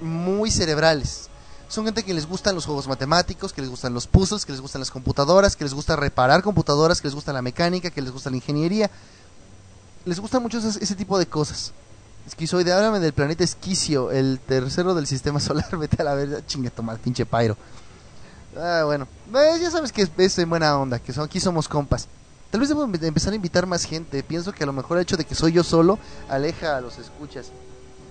muy 0.00 0.50
cerebrales. 0.50 1.30
Son 1.68 1.84
gente 1.84 2.02
que 2.02 2.14
les 2.14 2.26
gustan 2.26 2.54
los 2.54 2.66
juegos 2.66 2.86
matemáticos, 2.86 3.52
que 3.52 3.62
les 3.62 3.70
gustan 3.70 3.94
los 3.94 4.06
puzzles, 4.06 4.44
que 4.44 4.52
les 4.52 4.60
gustan 4.60 4.80
las 4.80 4.90
computadoras, 4.90 5.56
que 5.56 5.64
les 5.64 5.74
gusta 5.74 5.96
reparar 5.96 6.42
computadoras, 6.42 7.00
que 7.00 7.08
les 7.08 7.14
gusta 7.14 7.32
la 7.32 7.42
mecánica, 7.42 7.90
que 7.90 8.02
les 8.02 8.12
gusta 8.12 8.30
la 8.30 8.36
ingeniería. 8.36 8.90
Les 10.04 10.20
gusta 10.20 10.38
mucho 10.40 10.58
ese 10.58 10.94
tipo 10.94 11.18
de 11.18 11.26
cosas. 11.26 11.72
Esquizoide, 12.26 12.72
háblame 12.72 13.00
del 13.00 13.12
planeta 13.12 13.44
Esquicio, 13.44 14.10
el 14.10 14.40
tercero 14.40 14.94
del 14.94 15.06
sistema 15.06 15.40
solar. 15.40 15.76
Vete 15.76 16.00
a 16.00 16.04
la 16.04 16.14
verdad, 16.14 16.42
chinga, 16.46 16.70
toma, 16.70 16.94
pinche 16.96 17.26
pairo. 17.26 17.56
Ah, 18.56 18.82
bueno, 18.86 19.06
pues 19.30 19.60
ya 19.60 19.70
sabes 19.70 19.92
que 19.92 20.08
es, 20.16 20.38
en 20.38 20.48
buena 20.48 20.78
onda, 20.78 20.98
que 20.98 21.12
son, 21.12 21.24
aquí 21.24 21.40
somos 21.40 21.68
compas. 21.68 22.08
Tal 22.50 22.60
vez 22.60 22.68
debo 22.68 22.84
empezar 22.84 23.32
a 23.32 23.36
invitar 23.36 23.66
más 23.66 23.84
gente. 23.84 24.22
Pienso 24.22 24.52
que 24.52 24.62
a 24.62 24.66
lo 24.66 24.72
mejor 24.72 24.96
el 24.96 25.02
hecho 25.02 25.16
de 25.16 25.24
que 25.24 25.34
soy 25.34 25.52
yo 25.52 25.64
solo 25.64 25.98
aleja 26.28 26.76
a 26.76 26.80
los 26.80 26.98
escuchas. 26.98 27.50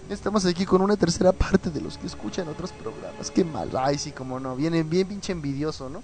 Estamos 0.10 0.46
aquí 0.46 0.66
con 0.66 0.82
una 0.82 0.98
tercera 0.98 1.32
parte 1.32 1.70
de 1.70 1.80
los 1.80 1.98
que 1.98 2.08
escuchan 2.08 2.50
otros 2.50 2.74
programas. 2.74 3.32
Qué 3.32 3.46
mal. 3.46 3.70
Ay, 3.78 3.98
sí, 3.98 4.12
como 4.12 4.38
no. 4.40 4.58
Viene 4.58 4.84
bien 4.84 5.08
pinche 5.08 5.32
envidioso, 5.32 5.90
¿no? 5.90 6.04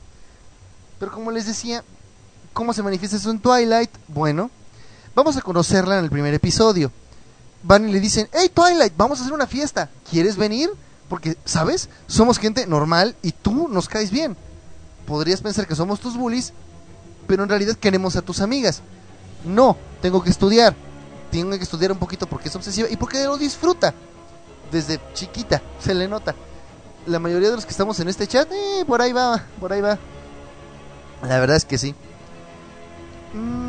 Pero 1.00 1.12
como 1.12 1.32
les 1.32 1.46
decía, 1.46 1.84
¿cómo 2.54 2.72
se 2.72 2.82
manifiesta 2.82 3.18
eso 3.18 3.30
en 3.30 3.40
Twilight? 3.40 3.92
Bueno, 4.08 4.50
vamos 5.14 5.36
a 5.36 5.42
conocerla 5.42 6.00
en 6.00 6.06
el 6.06 6.10
primer 6.10 6.34
episodio 6.34 6.94
van 7.64 7.88
y 7.88 7.92
le 7.92 8.00
dicen, 8.00 8.30
hey 8.32 8.50
Twilight, 8.54 8.94
vamos 8.98 9.20
a 9.20 9.22
hacer 9.22 9.34
una 9.34 9.48
fiesta, 9.48 9.90
¿quieres 10.10 10.38
venir? 10.38 10.70
Porque, 11.08 11.38
¿sabes? 11.46 11.90
Somos 12.08 12.38
gente 12.38 12.68
normal 12.68 13.16
y 13.22 13.32
tú 13.32 13.68
nos 13.68 13.88
caes 13.88 14.12
bien. 14.12 14.38
Podrías 15.08 15.42
pensar 15.42 15.68
que 15.68 15.76
somos 15.76 16.00
tus 16.00 16.16
bullies, 16.16 16.54
pero 17.28 17.44
en 17.44 17.50
realidad 17.50 17.76
queremos 17.76 18.16
a 18.16 18.22
tus 18.22 18.42
amigas. 18.42 18.82
No, 19.44 19.76
tengo 20.02 20.22
que 20.24 20.30
estudiar. 20.30 20.76
Tengo 21.32 21.58
que 21.58 21.64
estudiar 21.64 21.92
un 21.92 21.98
poquito 21.98 22.28
porque 22.28 22.50
es 22.50 22.56
obsesiva 22.56 22.88
y 22.90 22.96
porque 22.96 23.24
lo 23.24 23.38
disfruta. 23.38 23.94
Desde 24.72 25.00
chiquita, 25.14 25.62
se 25.80 25.96
le 25.96 26.08
nota. 26.08 26.36
La 27.08 27.18
mayoría 27.18 27.50
de 27.50 27.56
los 27.56 27.66
que 27.66 27.72
estamos 27.72 28.00
en 28.00 28.08
este 28.08 28.28
chat, 28.28 28.48
eh, 28.52 28.84
por 28.86 29.02
ahí 29.02 29.14
va, 29.14 29.44
por 29.60 29.74
ahí 29.74 29.82
va. 29.82 29.98
La 31.24 31.40
verdad 31.40 31.58
es 31.58 31.66
que 31.66 31.80
sí. 31.80 31.96
Mmm 33.34 33.69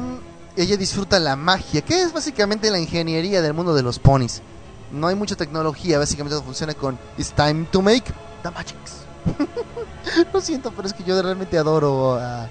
ella 0.63 0.77
disfruta 0.77 1.19
la 1.19 1.37
magia, 1.37 1.83
que 1.83 2.03
es 2.03 2.13
básicamente 2.13 2.71
la 2.71 2.79
ingeniería 2.79 3.43
del 3.43 3.55
mundo 3.55 3.75
de 3.75 3.83
los 3.83 3.99
ponis. 3.99 4.43
No 4.91 5.07
hay 5.07 5.15
mucha 5.15 5.37
tecnología, 5.37 5.99
básicamente 5.99 6.35
todo 6.35 6.45
funciona 6.45 6.75
con 6.75 6.99
It's 7.17 7.33
time 7.33 7.67
to 7.71 7.81
make 7.81 8.13
the 8.43 8.51
magics. 8.51 9.07
Lo 10.33 10.41
siento, 10.41 10.73
pero 10.73 10.89
es 10.89 10.95
que 10.95 11.05
yo 11.05 11.21
realmente 11.23 11.59
adoro 11.59 12.15
a, 12.15 12.49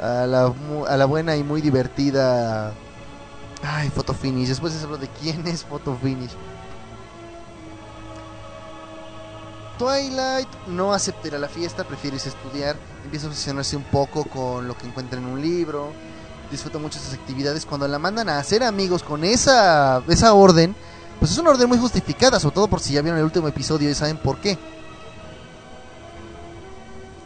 a, 0.00 0.26
la, 0.26 0.52
a 0.88 0.96
la 0.96 1.04
buena 1.04 1.36
y 1.36 1.44
muy 1.44 1.60
divertida. 1.60 2.72
Ay, 3.62 3.90
Photo 3.90 4.14
Finish. 4.14 4.48
Después 4.48 4.72
se 4.72 4.84
hablo 4.84 4.98
de 4.98 5.08
quién 5.08 5.46
es 5.46 5.64
Photo 5.64 5.96
Finish. 6.00 6.32
Twilight 9.78 10.48
no 10.68 10.94
acepta 10.94 11.28
ir 11.28 11.34
a 11.34 11.38
la 11.38 11.48
fiesta, 11.48 11.84
prefiere 11.84 12.16
estudiar, 12.16 12.76
empieza 13.04 13.26
a 13.26 13.28
obsesionarse 13.28 13.76
un 13.76 13.82
poco 13.82 14.24
con 14.24 14.66
lo 14.66 14.76
que 14.76 14.86
encuentra 14.86 15.18
en 15.18 15.26
un 15.26 15.42
libro, 15.42 15.92
disfruta 16.50 16.78
mucho 16.78 16.98
esas 16.98 17.14
actividades. 17.14 17.66
Cuando 17.66 17.88
la 17.88 17.98
mandan 17.98 18.28
a 18.28 18.38
hacer 18.38 18.62
amigos 18.62 19.02
con 19.02 19.24
esa, 19.24 20.02
esa 20.08 20.34
orden, 20.34 20.74
pues 21.18 21.32
es 21.32 21.38
una 21.38 21.50
orden 21.50 21.68
muy 21.68 21.78
justificada, 21.78 22.38
sobre 22.40 22.54
todo 22.54 22.68
por 22.68 22.80
si 22.80 22.94
ya 22.94 23.02
vieron 23.02 23.18
el 23.18 23.24
último 23.24 23.48
episodio 23.48 23.90
y 23.90 23.94
saben 23.94 24.18
por 24.18 24.40
qué. 24.40 24.58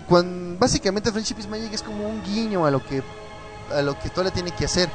Cuando, 0.09 0.59
básicamente 0.59 1.11
Friendship 1.13 1.39
is 1.39 1.49
Magic 1.49 1.73
es 1.73 1.83
como 1.83 2.09
un 2.09 2.23
guiño 2.25 2.67
a 2.67 2.71
lo 2.71 2.85
que 2.85 3.03
a 3.73 3.83
lo 3.83 3.99
que 3.99 4.11
Tola 4.11 4.31
tiene 4.31 4.51
que 4.51 4.65
hacer. 4.65 4.91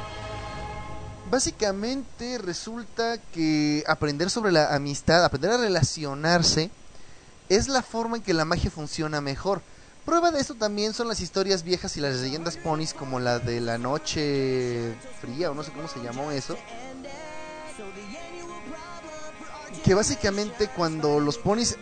Básicamente 1.32 2.38
resulta 2.38 3.18
que 3.34 3.84
aprender 3.88 4.30
sobre 4.30 4.52
la 4.52 4.76
amistad, 4.76 5.24
aprender 5.24 5.52
a 5.52 5.58
relacionarse, 5.58 6.70
es 7.50 7.68
la 7.68 7.82
forma 7.82 8.18
en 8.18 8.24
que 8.24 8.34
la 8.34 8.46
magia 8.46 8.70
funciona 8.70 9.22
mejor. 9.22 9.62
Prueba 10.06 10.30
de 10.30 10.40
esto 10.40 10.54
también 10.54 10.94
son 10.94 11.08
las 11.08 11.20
historias 11.20 11.64
viejas 11.64 11.98
y 11.98 12.00
las 12.00 12.18
leyendas 12.18 12.58
ponis 12.58 12.94
como 12.94 13.20
la 13.20 13.40
de 13.40 13.60
la 13.60 13.80
noche 13.80 14.96
fría 15.20 15.50
o 15.50 15.56
no 15.56 15.64
sé 15.64 15.72
cómo 15.72 15.88
se 15.88 16.00
llamó 16.00 16.30
eso. 16.30 16.56
Que 19.84 19.96
básicamente 19.96 20.68
cuando 20.68 21.20
los 21.20 21.40
ponis 21.40 21.78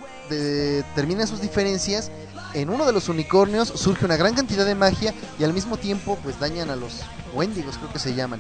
terminan 0.96 1.28
sus 1.28 1.42
diferencias, 1.42 2.12
en 2.54 2.70
uno 2.70 2.86
de 2.86 2.94
los 2.94 3.10
unicornios 3.10 3.68
surge 3.68 4.06
una 4.06 4.16
gran 4.16 4.36
cantidad 4.36 4.66
de 4.66 4.76
magia 4.76 5.14
y 5.38 5.44
al 5.44 5.52
mismo 5.52 5.76
tiempo 5.76 6.18
pues 6.24 6.40
dañan 6.40 6.70
a 6.70 6.78
los 6.78 7.02
wendigos, 7.34 7.78
creo 7.78 7.92
que 7.92 8.00
se 8.00 8.14
llaman. 8.14 8.40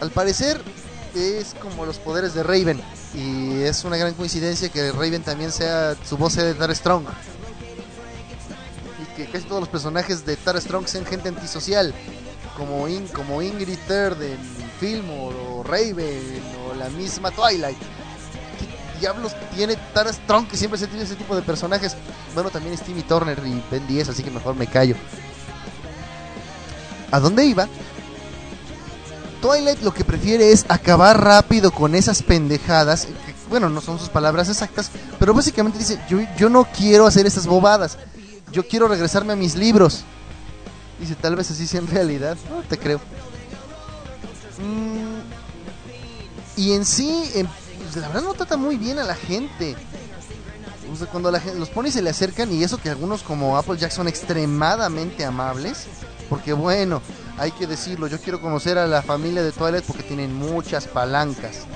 Al 0.00 0.10
parecer 0.10 0.60
es 1.14 1.54
como 1.62 1.86
los 1.86 1.98
poderes 1.98 2.34
de 2.34 2.42
Raven 2.42 2.82
y 3.14 3.62
es 3.62 3.84
una 3.84 3.96
gran 3.96 4.14
coincidencia 4.14 4.68
que 4.68 4.90
Raven 4.90 5.22
también 5.22 5.52
sea 5.52 5.94
su 6.04 6.16
voz 6.16 6.34
de 6.34 6.54
Dar 6.54 6.74
Strong 6.74 7.04
que 9.16 9.26
casi 9.26 9.46
todos 9.46 9.60
los 9.60 9.68
personajes 9.68 10.26
de 10.26 10.36
Tara 10.36 10.60
Strong 10.60 10.86
sean 10.86 11.06
gente 11.06 11.28
antisocial, 11.28 11.94
como, 12.56 12.86
como 13.14 13.42
Ingrid 13.42 13.78
Third 13.86 14.20
en 14.22 14.38
Fillmore, 14.80 15.36
o 15.36 15.62
Raven, 15.62 16.42
o 16.68 16.74
la 16.74 16.88
misma 16.90 17.30
Twilight. 17.30 17.78
¿Qué 17.78 19.00
diablos 19.00 19.32
tiene 19.54 19.76
Tara 19.92 20.12
Strong 20.12 20.48
que 20.48 20.56
siempre 20.56 20.78
se 20.78 20.86
tiene 20.86 21.04
ese 21.04 21.16
tipo 21.16 21.34
de 21.34 21.42
personajes? 21.42 21.96
Bueno, 22.34 22.50
también 22.50 22.74
es 22.74 22.82
Timmy 22.82 23.02
Turner 23.02 23.38
y 23.44 23.62
Ben 23.70 23.86
10, 23.86 24.08
así 24.08 24.22
que 24.22 24.30
mejor 24.30 24.54
me 24.54 24.66
callo. 24.66 24.96
¿A 27.10 27.20
dónde 27.20 27.44
iba? 27.44 27.68
Twilight 29.40 29.82
lo 29.82 29.92
que 29.92 30.04
prefiere 30.04 30.52
es 30.52 30.64
acabar 30.68 31.22
rápido 31.22 31.70
con 31.70 31.94
esas 31.94 32.22
pendejadas. 32.22 33.08
bueno, 33.50 33.68
no 33.68 33.80
son 33.80 33.98
sus 33.98 34.08
palabras 34.08 34.48
exactas, 34.48 34.90
pero 35.18 35.34
básicamente 35.34 35.78
dice, 35.78 36.00
yo, 36.08 36.18
yo 36.36 36.48
no 36.48 36.64
quiero 36.64 37.06
hacer 37.06 37.26
esas 37.26 37.46
bobadas 37.46 37.98
yo 38.54 38.66
quiero 38.66 38.88
regresarme 38.88 39.32
a 39.32 39.36
mis 39.36 39.56
libros. 39.56 40.04
Dice, 41.00 41.16
tal 41.16 41.34
vez 41.34 41.50
así 41.50 41.66
sea 41.66 41.80
en 41.80 41.88
realidad. 41.88 42.36
No 42.48 42.62
te 42.62 42.78
creo. 42.78 42.98
Mm, 44.58 45.18
y 46.56 46.72
en 46.72 46.84
sí, 46.84 47.30
pues, 47.82 47.96
la 47.96 48.08
verdad 48.08 48.22
no 48.22 48.34
trata 48.34 48.56
muy 48.56 48.76
bien 48.76 48.98
a 48.98 49.04
la 49.04 49.16
gente. 49.16 49.76
cuando 51.10 51.32
la 51.32 51.42
los 51.56 51.68
ponis 51.70 51.94
se 51.94 52.02
le 52.02 52.10
acercan 52.10 52.52
y 52.52 52.62
eso 52.62 52.78
que 52.78 52.88
algunos 52.88 53.22
como 53.22 53.58
Apple 53.58 53.76
Jack 53.76 53.90
son 53.90 54.06
extremadamente 54.06 55.24
amables. 55.24 55.86
Porque 56.30 56.52
bueno, 56.52 57.02
hay 57.36 57.50
que 57.50 57.66
decirlo, 57.66 58.06
yo 58.06 58.20
quiero 58.20 58.40
conocer 58.40 58.78
a 58.78 58.86
la 58.86 59.02
familia 59.02 59.42
de 59.42 59.50
Twilight 59.50 59.84
porque 59.84 60.04
tienen 60.04 60.34
muchas 60.34 60.86
palancas. 60.86 61.66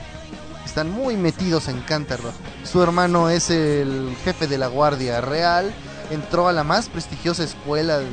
Están 0.65 0.91
muy 0.91 1.17
metidos 1.17 1.67
en 1.69 1.81
Canterlot. 1.81 2.35
Su 2.65 2.81
hermano 2.83 3.31
es 3.31 3.51
el 3.51 4.15
jefe 4.25 4.47
de 4.47 4.59
la 4.59 4.69
Guardia 4.69 5.21
Real. 5.21 5.75
Entró 6.11 6.49
a 6.49 6.53
la 6.53 6.65
más 6.65 6.89
prestigiosa 6.89 7.45
escuela. 7.45 7.99
De... 7.99 8.07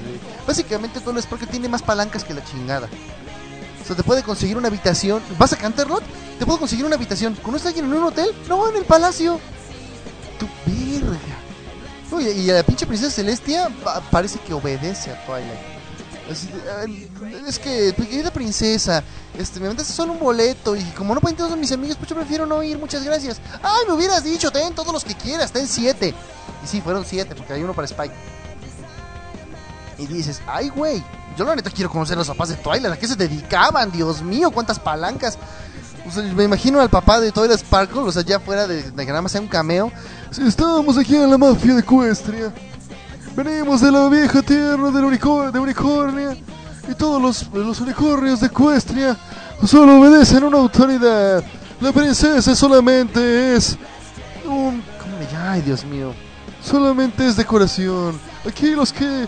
Básicamente 0.47 0.99
todo 0.99 1.17
es 1.19 1.26
porque 1.26 1.47
tiene 1.47 1.69
más 1.69 1.81
palancas 1.81 2.23
que 2.23 2.34
la 2.34 2.43
chingada. 2.43 2.88
O 3.81 3.88
sea, 3.88 3.95
te 3.95 4.03
puede 4.03 4.23
conseguir 4.23 4.57
una 4.57 4.67
habitación. 4.67 5.22
¿Vas 5.38 5.53
a 5.53 5.57
Canterlot? 5.57 6.03
Te 6.39 6.45
puedo 6.45 6.59
conseguir 6.59 6.85
una 6.85 6.95
habitación. 6.95 7.35
¿Conoces 7.35 7.67
a 7.67 7.69
alguien 7.69 7.85
en 7.85 7.93
un 7.93 8.03
hotel? 8.03 8.30
No, 8.49 8.69
en 8.69 8.76
el 8.76 8.84
palacio. 8.84 9.39
Tu 10.39 10.47
verga. 10.65 11.19
Uy, 12.11 12.26
y 12.27 12.47
la 12.47 12.63
pinche 12.63 12.85
princesa 12.85 13.11
Celestia 13.11 13.69
parece 14.11 14.39
que 14.39 14.53
obedece 14.53 15.11
a 15.11 15.26
Twilight. 15.26 15.76
Es, 17.47 17.59
que, 17.59 17.93
querida 17.93 18.31
princesa, 18.31 19.03
este, 19.38 19.59
me 19.59 19.67
mandaste 19.67 19.93
solo 19.93 20.13
un 20.13 20.19
boleto 20.19 20.76
y 20.76 20.84
como 20.91 21.13
no 21.13 21.22
pueden 21.22 21.38
todos 21.38 21.55
mis 21.55 21.72
amigos, 21.72 21.97
pues 21.97 22.09
yo 22.09 22.15
prefiero 22.15 22.47
no 22.47 22.63
ir, 22.63 22.80
muchas 22.80 23.03
gracias. 23.03 23.39
Ay, 23.61 23.85
me 23.88 23.93
hubieras 23.93 24.23
dicho, 24.23 24.49
ten 24.49 24.73
todos 24.73 24.91
los 24.91 25.03
que 25.03 25.13
quieras, 25.13 25.51
ten 25.51 25.67
siete. 25.67 26.15
Y 26.65 26.67
sí, 26.67 26.81
fueron 26.81 27.05
siete, 27.05 27.35
porque 27.35 27.53
hay 27.53 27.61
uno 27.61 27.75
para 27.75 27.85
Spike. 27.85 28.15
Y 29.99 30.07
dices, 30.07 30.41
ay, 30.47 30.69
güey, 30.69 31.03
yo 31.37 31.45
la 31.45 31.55
neta 31.55 31.69
quiero 31.69 31.91
conocer 31.91 32.17
los 32.17 32.27
papás 32.27 32.49
de 32.49 32.55
Twilight, 32.55 32.91
¿a 32.91 32.97
qué 32.97 33.07
se 33.07 33.15
dedicaban? 33.15 33.91
Dios 33.91 34.23
mío, 34.23 34.49
cuántas 34.49 34.79
palancas. 34.79 35.37
me 36.35 36.43
imagino 36.43 36.81
al 36.81 36.89
papá 36.89 37.19
de 37.19 37.31
Twilight 37.31 37.59
Sparkle, 37.59 38.01
o 38.01 38.11
sea, 38.11 38.23
ya 38.23 38.39
fuera 38.39 38.65
de, 38.65 38.81
de 38.81 39.05
que 39.05 39.11
nada 39.11 39.21
más 39.21 39.31
sea 39.31 39.41
un 39.41 39.47
cameo. 39.47 39.91
Si 40.31 40.41
estábamos 40.41 40.97
aquí 40.97 41.15
en 41.15 41.29
la 41.29 41.37
mafia 41.37 41.75
de 41.75 41.81
Ecuestria. 41.81 42.51
Venimos 43.35 43.81
de 43.81 43.91
la 43.91 44.09
vieja 44.09 44.41
tierra 44.41 44.89
del 44.89 45.51
de 45.51 45.59
unicornia. 45.59 46.35
Y 46.89 46.95
todos 46.95 47.21
los, 47.21 47.47
los 47.53 47.79
unicornios 47.79 48.39
de 48.39 48.47
Ecuestria 48.47 49.15
solo 49.67 49.99
obedecen 49.99 50.43
a 50.43 50.47
una 50.47 50.57
autoridad. 50.57 51.43
La 51.79 51.91
princesa 51.91 52.55
solamente 52.55 53.55
es 53.55 53.77
un... 54.45 54.83
¿Cómo 54.99 55.17
le 55.19 55.27
llama? 55.31 55.51
Ay, 55.51 55.61
Dios 55.61 55.85
mío. 55.85 56.24
Solamente 56.65 57.27
es 57.27 57.35
decoración. 57.35 58.19
Aquí 58.47 58.71
los 58.71 58.91
que... 58.91 59.27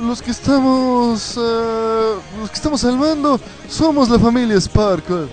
Los 0.00 0.22
que 0.22 0.30
estamos... 0.30 1.36
Uh, 1.36 2.20
los 2.40 2.50
que 2.50 2.56
estamos 2.56 2.80
salvando 2.80 3.40
somos 3.68 4.08
la 4.08 4.18
familia 4.18 4.60
Sparkle. 4.60 5.26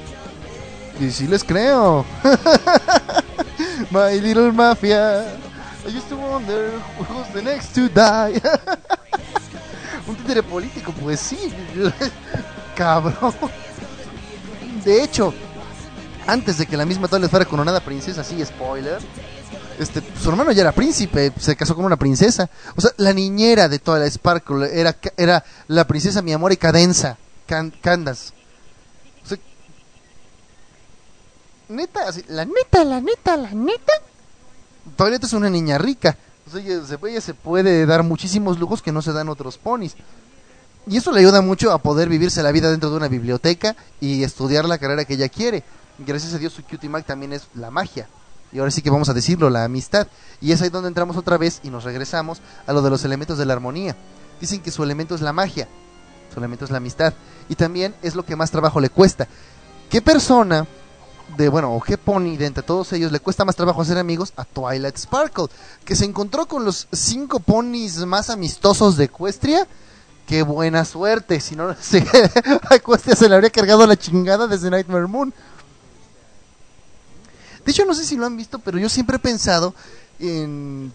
Y 0.99 1.11
si 1.11 1.27
les 1.27 1.43
creo. 1.43 2.03
My 3.91 4.19
Little 4.19 4.51
Mafia. 4.51 5.23
I 5.85 5.89
used 5.89 6.09
to 6.09 6.17
wonder 6.17 6.71
who's 6.97 7.27
the 7.33 7.41
next 7.41 7.73
to 7.75 7.87
die. 7.89 8.41
Un 10.07 10.15
títere 10.15 10.41
político, 10.41 10.91
pues 10.93 11.19
sí. 11.19 11.53
Cabrón. 12.75 13.33
De 14.83 15.03
hecho, 15.03 15.33
antes 16.25 16.57
de 16.57 16.65
que 16.65 16.75
la 16.75 16.85
misma 16.85 17.07
Twilight 17.07 17.29
fuera 17.29 17.45
coronada 17.45 17.79
princesa, 17.79 18.23
sí, 18.23 18.43
spoiler. 18.43 18.99
Este, 19.79 20.01
su 20.21 20.29
hermano 20.29 20.51
ya 20.51 20.61
era 20.61 20.71
príncipe, 20.71 21.31
se 21.39 21.55
casó 21.55 21.75
con 21.75 21.85
una 21.85 21.97
princesa. 21.97 22.49
O 22.75 22.81
sea, 22.81 22.91
la 22.97 23.13
niñera 23.13 23.69
de 23.69 23.79
toda 23.79 23.99
la 23.99 24.09
Sparkle 24.09 24.79
era, 24.79 24.97
era 25.17 25.43
la 25.67 25.85
princesa 25.87 26.21
mi 26.21 26.33
amor 26.33 26.51
y 26.51 26.57
cadenza. 26.57 27.17
O 27.45 29.27
sea, 29.27 29.37
neta, 31.69 32.05
la 32.29 32.45
neta, 32.45 32.83
la 32.83 33.01
neta, 33.01 33.37
la 33.37 33.51
neta 33.51 33.93
Toilette 34.95 35.25
es 35.25 35.33
una 35.33 35.49
niña 35.49 35.77
rica. 35.77 36.17
O 36.53 36.57
ella, 36.57 37.21
se, 37.21 37.33
puede 37.33 37.85
dar 37.85 38.03
muchísimos 38.03 38.59
lujos 38.59 38.81
que 38.81 38.91
no 38.91 39.01
se 39.01 39.13
dan 39.13 39.29
otros 39.29 39.57
ponis. 39.57 39.95
Y 40.85 40.97
eso 40.97 41.11
le 41.11 41.21
ayuda 41.21 41.41
mucho 41.41 41.71
a 41.71 41.77
poder 41.77 42.09
vivirse 42.09 42.43
la 42.43 42.51
vida 42.51 42.69
dentro 42.69 42.89
de 42.89 42.97
una 42.97 43.07
biblioteca 43.07 43.75
y 44.01 44.23
estudiar 44.23 44.65
la 44.65 44.77
carrera 44.77 45.05
que 45.05 45.13
ella 45.13 45.29
quiere. 45.29 45.63
Gracias 45.97 46.33
a 46.33 46.37
Dios 46.37 46.53
su 46.53 46.63
cutie 46.63 46.89
Mac 46.89 47.05
también 47.05 47.31
es 47.31 47.43
la 47.55 47.71
magia. 47.71 48.07
Y 48.53 48.59
ahora 48.59 48.71
sí 48.71 48.81
que 48.81 48.89
vamos 48.89 49.09
a 49.09 49.13
decirlo, 49.13 49.49
la 49.49 49.63
amistad. 49.63 50.07
Y 50.39 50.51
es 50.51 50.61
ahí 50.61 50.69
donde 50.69 50.87
entramos 50.87 51.17
otra 51.17 51.37
vez 51.37 51.59
y 51.63 51.69
nos 51.69 51.83
regresamos 51.83 52.41
a 52.67 52.73
lo 52.73 52.81
de 52.81 52.89
los 52.89 53.03
elementos 53.03 53.37
de 53.37 53.45
la 53.45 53.53
armonía. 53.53 53.95
Dicen 54.39 54.61
que 54.61 54.71
su 54.71 54.83
elemento 54.83 55.15
es 55.15 55.21
la 55.21 55.33
magia, 55.33 55.67
su 56.31 56.39
elemento 56.39 56.65
es 56.65 56.71
la 56.71 56.77
amistad. 56.77 57.13
Y 57.49 57.55
también 57.55 57.95
es 58.03 58.15
lo 58.15 58.25
que 58.25 58.35
más 58.35 58.51
trabajo 58.51 58.79
le 58.79 58.89
cuesta. 58.89 59.27
¿Qué 59.89 60.01
persona 60.01 60.67
de, 61.37 61.49
bueno, 61.49 61.73
o 61.73 61.81
qué 61.81 61.97
pony 61.97 62.37
de 62.37 62.45
entre 62.45 62.63
todos 62.63 62.93
ellos 62.93 63.11
le 63.11 63.19
cuesta 63.19 63.45
más 63.45 63.55
trabajo 63.55 63.81
hacer 63.81 63.97
amigos 63.97 64.33
a 64.35 64.45
Twilight 64.45 64.97
Sparkle, 64.97 65.47
que 65.83 65.95
se 65.95 66.05
encontró 66.05 66.45
con 66.45 66.65
los 66.65 66.87
cinco 66.91 67.39
ponis 67.39 67.97
más 68.05 68.29
amistosos 68.29 68.97
de 68.97 69.05
Equestria. 69.05 69.67
Qué 70.27 70.43
buena 70.43 70.85
suerte, 70.85 71.39
si 71.41 71.55
no, 71.55 71.69
a 72.69 72.75
Equestria 72.75 73.15
se 73.15 73.27
le 73.27 73.35
habría 73.35 73.49
cargado 73.49 73.85
la 73.87 73.97
chingada 73.97 74.47
desde 74.47 74.69
Nightmare 74.69 75.07
Moon. 75.07 75.33
De 77.65 77.71
hecho, 77.71 77.85
no 77.85 77.93
sé 77.93 78.05
si 78.05 78.15
lo 78.15 78.25
han 78.25 78.37
visto, 78.37 78.59
pero 78.59 78.77
yo 78.77 78.89
siempre 78.89 79.17
he 79.17 79.19
pensado 79.19 79.73
en, 80.19 80.91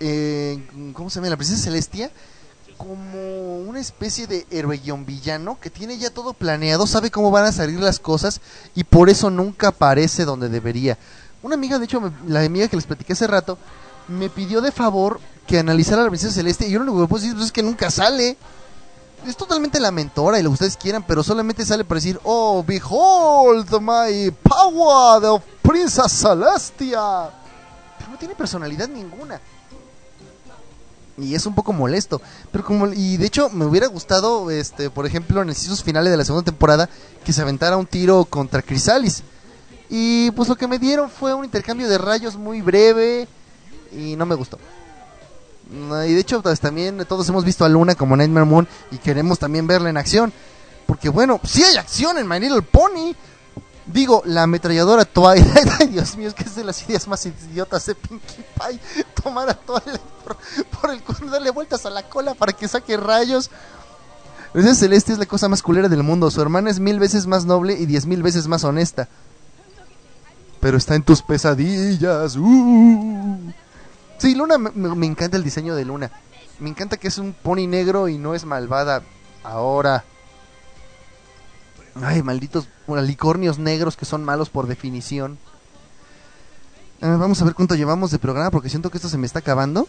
en 0.00 0.92
¿cómo 0.92 1.10
se 1.10 1.16
llama? 1.16 1.30
La 1.30 1.36
princesa 1.36 1.62
Celestia 1.62 2.10
como 2.76 3.58
una 3.58 3.78
especie 3.78 4.26
de 4.26 4.46
héroe 4.50 4.80
villano 5.06 5.58
que 5.60 5.70
tiene 5.70 5.98
ya 5.98 6.10
todo 6.10 6.32
planeado, 6.32 6.86
sabe 6.86 7.10
cómo 7.10 7.30
van 7.30 7.44
a 7.44 7.52
salir 7.52 7.78
las 7.78 8.00
cosas 8.00 8.40
y 8.74 8.82
por 8.82 9.08
eso 9.08 9.30
nunca 9.30 9.68
aparece 9.68 10.24
donde 10.24 10.48
debería. 10.48 10.98
Una 11.42 11.54
amiga, 11.54 11.78
de 11.78 11.84
hecho, 11.84 12.12
la 12.26 12.40
amiga 12.40 12.68
que 12.68 12.76
les 12.76 12.86
platiqué 12.86 13.12
hace 13.12 13.26
rato, 13.26 13.58
me 14.08 14.28
pidió 14.30 14.60
de 14.60 14.72
favor 14.72 15.20
que 15.46 15.58
analizara 15.58 16.02
la 16.02 16.08
princesa 16.08 16.34
celeste 16.34 16.66
y 16.66 16.72
yo 16.72 16.78
lo 16.78 16.84
único 16.84 17.02
que 17.02 17.08
puedo 17.08 17.22
decir 17.22 17.36
pues, 17.36 17.46
es 17.46 17.52
que 17.52 17.62
nunca 17.62 17.90
sale. 17.90 18.36
Es 19.26 19.36
totalmente 19.36 19.78
la 19.78 19.90
mentora 19.90 20.38
y 20.38 20.42
lo 20.42 20.50
que 20.50 20.54
ustedes 20.54 20.76
quieran, 20.76 21.04
pero 21.06 21.22
solamente 21.22 21.64
sale 21.64 21.84
para 21.84 21.98
decir, 21.98 22.18
oh, 22.24 22.64
behold 22.66 23.70
my 23.80 24.30
power 24.42 25.22
de 25.22 25.42
princesa 25.62 26.08
celestia. 26.08 27.30
Pero 27.98 28.10
no 28.10 28.18
tiene 28.18 28.34
personalidad 28.34 28.88
ninguna 28.88 29.40
y 31.16 31.34
es 31.34 31.46
un 31.46 31.54
poco 31.54 31.72
molesto. 31.72 32.20
Pero 32.50 32.64
como 32.64 32.86
y 32.88 33.16
de 33.16 33.26
hecho 33.26 33.48
me 33.50 33.64
hubiera 33.64 33.86
gustado 33.86 34.50
este, 34.50 34.90
por 34.90 35.06
ejemplo, 35.06 35.42
en 35.42 35.48
incisos 35.48 35.82
finales 35.82 36.10
de 36.10 36.16
la 36.16 36.24
segunda 36.24 36.44
temporada 36.44 36.88
que 37.24 37.32
se 37.32 37.42
aventara 37.42 37.76
un 37.76 37.86
tiro 37.86 38.24
contra 38.24 38.62
Crisalis. 38.62 39.22
Y 39.88 40.30
pues 40.32 40.48
lo 40.48 40.56
que 40.56 40.66
me 40.66 40.78
dieron 40.78 41.10
fue 41.10 41.34
un 41.34 41.44
intercambio 41.44 41.88
de 41.88 41.98
rayos 41.98 42.36
muy 42.36 42.62
breve 42.62 43.28
y 43.92 44.16
no 44.16 44.26
me 44.26 44.34
gustó. 44.34 44.58
Y 45.72 46.12
de 46.12 46.20
hecho, 46.20 46.42
pues, 46.42 46.60
también 46.60 47.04
todos 47.08 47.28
hemos 47.28 47.44
visto 47.44 47.64
a 47.64 47.68
Luna 47.68 47.94
como 47.94 48.16
Nightmare 48.16 48.46
Moon 48.46 48.68
y 48.90 48.98
queremos 48.98 49.38
también 49.38 49.66
verla 49.66 49.88
en 49.88 49.96
acción. 49.96 50.32
Porque 50.86 51.08
bueno, 51.08 51.40
si 51.44 51.62
hay 51.62 51.76
acción 51.76 52.18
en 52.18 52.28
My 52.28 52.38
Little 52.38 52.62
Pony. 52.62 53.14
Digo, 53.84 54.22
la 54.26 54.44
ametralladora 54.44 55.04
Twilight, 55.04 55.68
ay 55.80 55.88
Dios 55.88 56.16
mío, 56.16 56.28
es 56.28 56.34
que 56.34 56.44
es 56.44 56.54
de 56.54 56.62
las 56.62 56.80
ideas 56.88 57.08
más 57.08 57.26
idiotas 57.26 57.84
de 57.86 57.96
Pinkie 57.96 58.44
Pie, 58.54 59.04
tomar 59.20 59.50
a 59.50 59.54
Twilight 59.54 60.00
por, 60.80 60.90
el 60.90 61.02
culo, 61.02 61.32
darle 61.32 61.50
vueltas 61.50 61.84
a 61.84 61.90
la 61.90 62.08
cola 62.08 62.34
para 62.34 62.52
que 62.52 62.68
saque 62.68 62.96
rayos. 62.96 63.50
Esa 64.54 64.74
Celeste 64.76 65.12
es 65.12 65.18
la 65.18 65.26
cosa 65.26 65.48
más 65.48 65.62
culera 65.62 65.88
del 65.88 66.04
mundo, 66.04 66.30
su 66.30 66.40
hermana 66.40 66.70
es 66.70 66.78
mil 66.78 67.00
veces 67.00 67.26
más 67.26 67.44
noble 67.44 67.72
y 67.72 67.86
diez 67.86 68.06
mil 68.06 68.22
veces 68.22 68.46
más 68.46 68.62
honesta. 68.62 69.08
Pero 70.60 70.76
está 70.76 70.94
en 70.94 71.02
tus 71.02 71.20
pesadillas. 71.20 72.36
Uh. 72.36 73.52
Sí, 74.22 74.36
Luna, 74.36 74.56
me, 74.56 75.06
encanta 75.08 75.36
el 75.36 75.42
diseño 75.42 75.74
de 75.74 75.84
Luna. 75.84 76.12
Me 76.60 76.70
encanta 76.70 76.96
que 76.96 77.08
es 77.08 77.18
un 77.18 77.32
pony 77.32 77.66
negro 77.66 78.06
y 78.08 78.18
no 78.18 78.36
es 78.36 78.44
malvada 78.44 79.02
ahora. 79.42 80.04
Ay, 82.00 82.22
malditos 82.22 82.68
alicornios 82.86 83.58
negros 83.58 83.96
que 83.96 84.04
son 84.04 84.22
malos 84.22 84.48
por 84.48 84.68
definición. 84.68 85.38
Ah, 87.00 87.16
vamos 87.18 87.42
a 87.42 87.44
ver 87.44 87.54
cuánto 87.56 87.74
llevamos 87.74 88.12
de 88.12 88.20
programa 88.20 88.52
porque 88.52 88.68
siento 88.68 88.90
que 88.90 88.98
esto 88.98 89.08
se 89.08 89.18
me 89.18 89.26
está 89.26 89.40
acabando. 89.40 89.88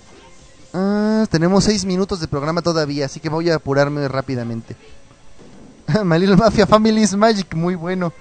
Ah, 0.73 1.27
tenemos 1.29 1.65
seis 1.65 1.85
minutos 1.85 2.19
de 2.19 2.27
programa 2.27 2.63
todavía, 2.63 3.05
así 3.05 3.19
que 3.19 3.29
voy 3.29 3.51
a 3.51 3.57
apurarme 3.57 4.07
rápidamente. 4.07 4.75
My 6.03 6.25
Mafia 6.35 6.65
Family's 6.65 7.15
Magic, 7.15 7.53
muy 7.53 7.75
bueno. 7.75 8.11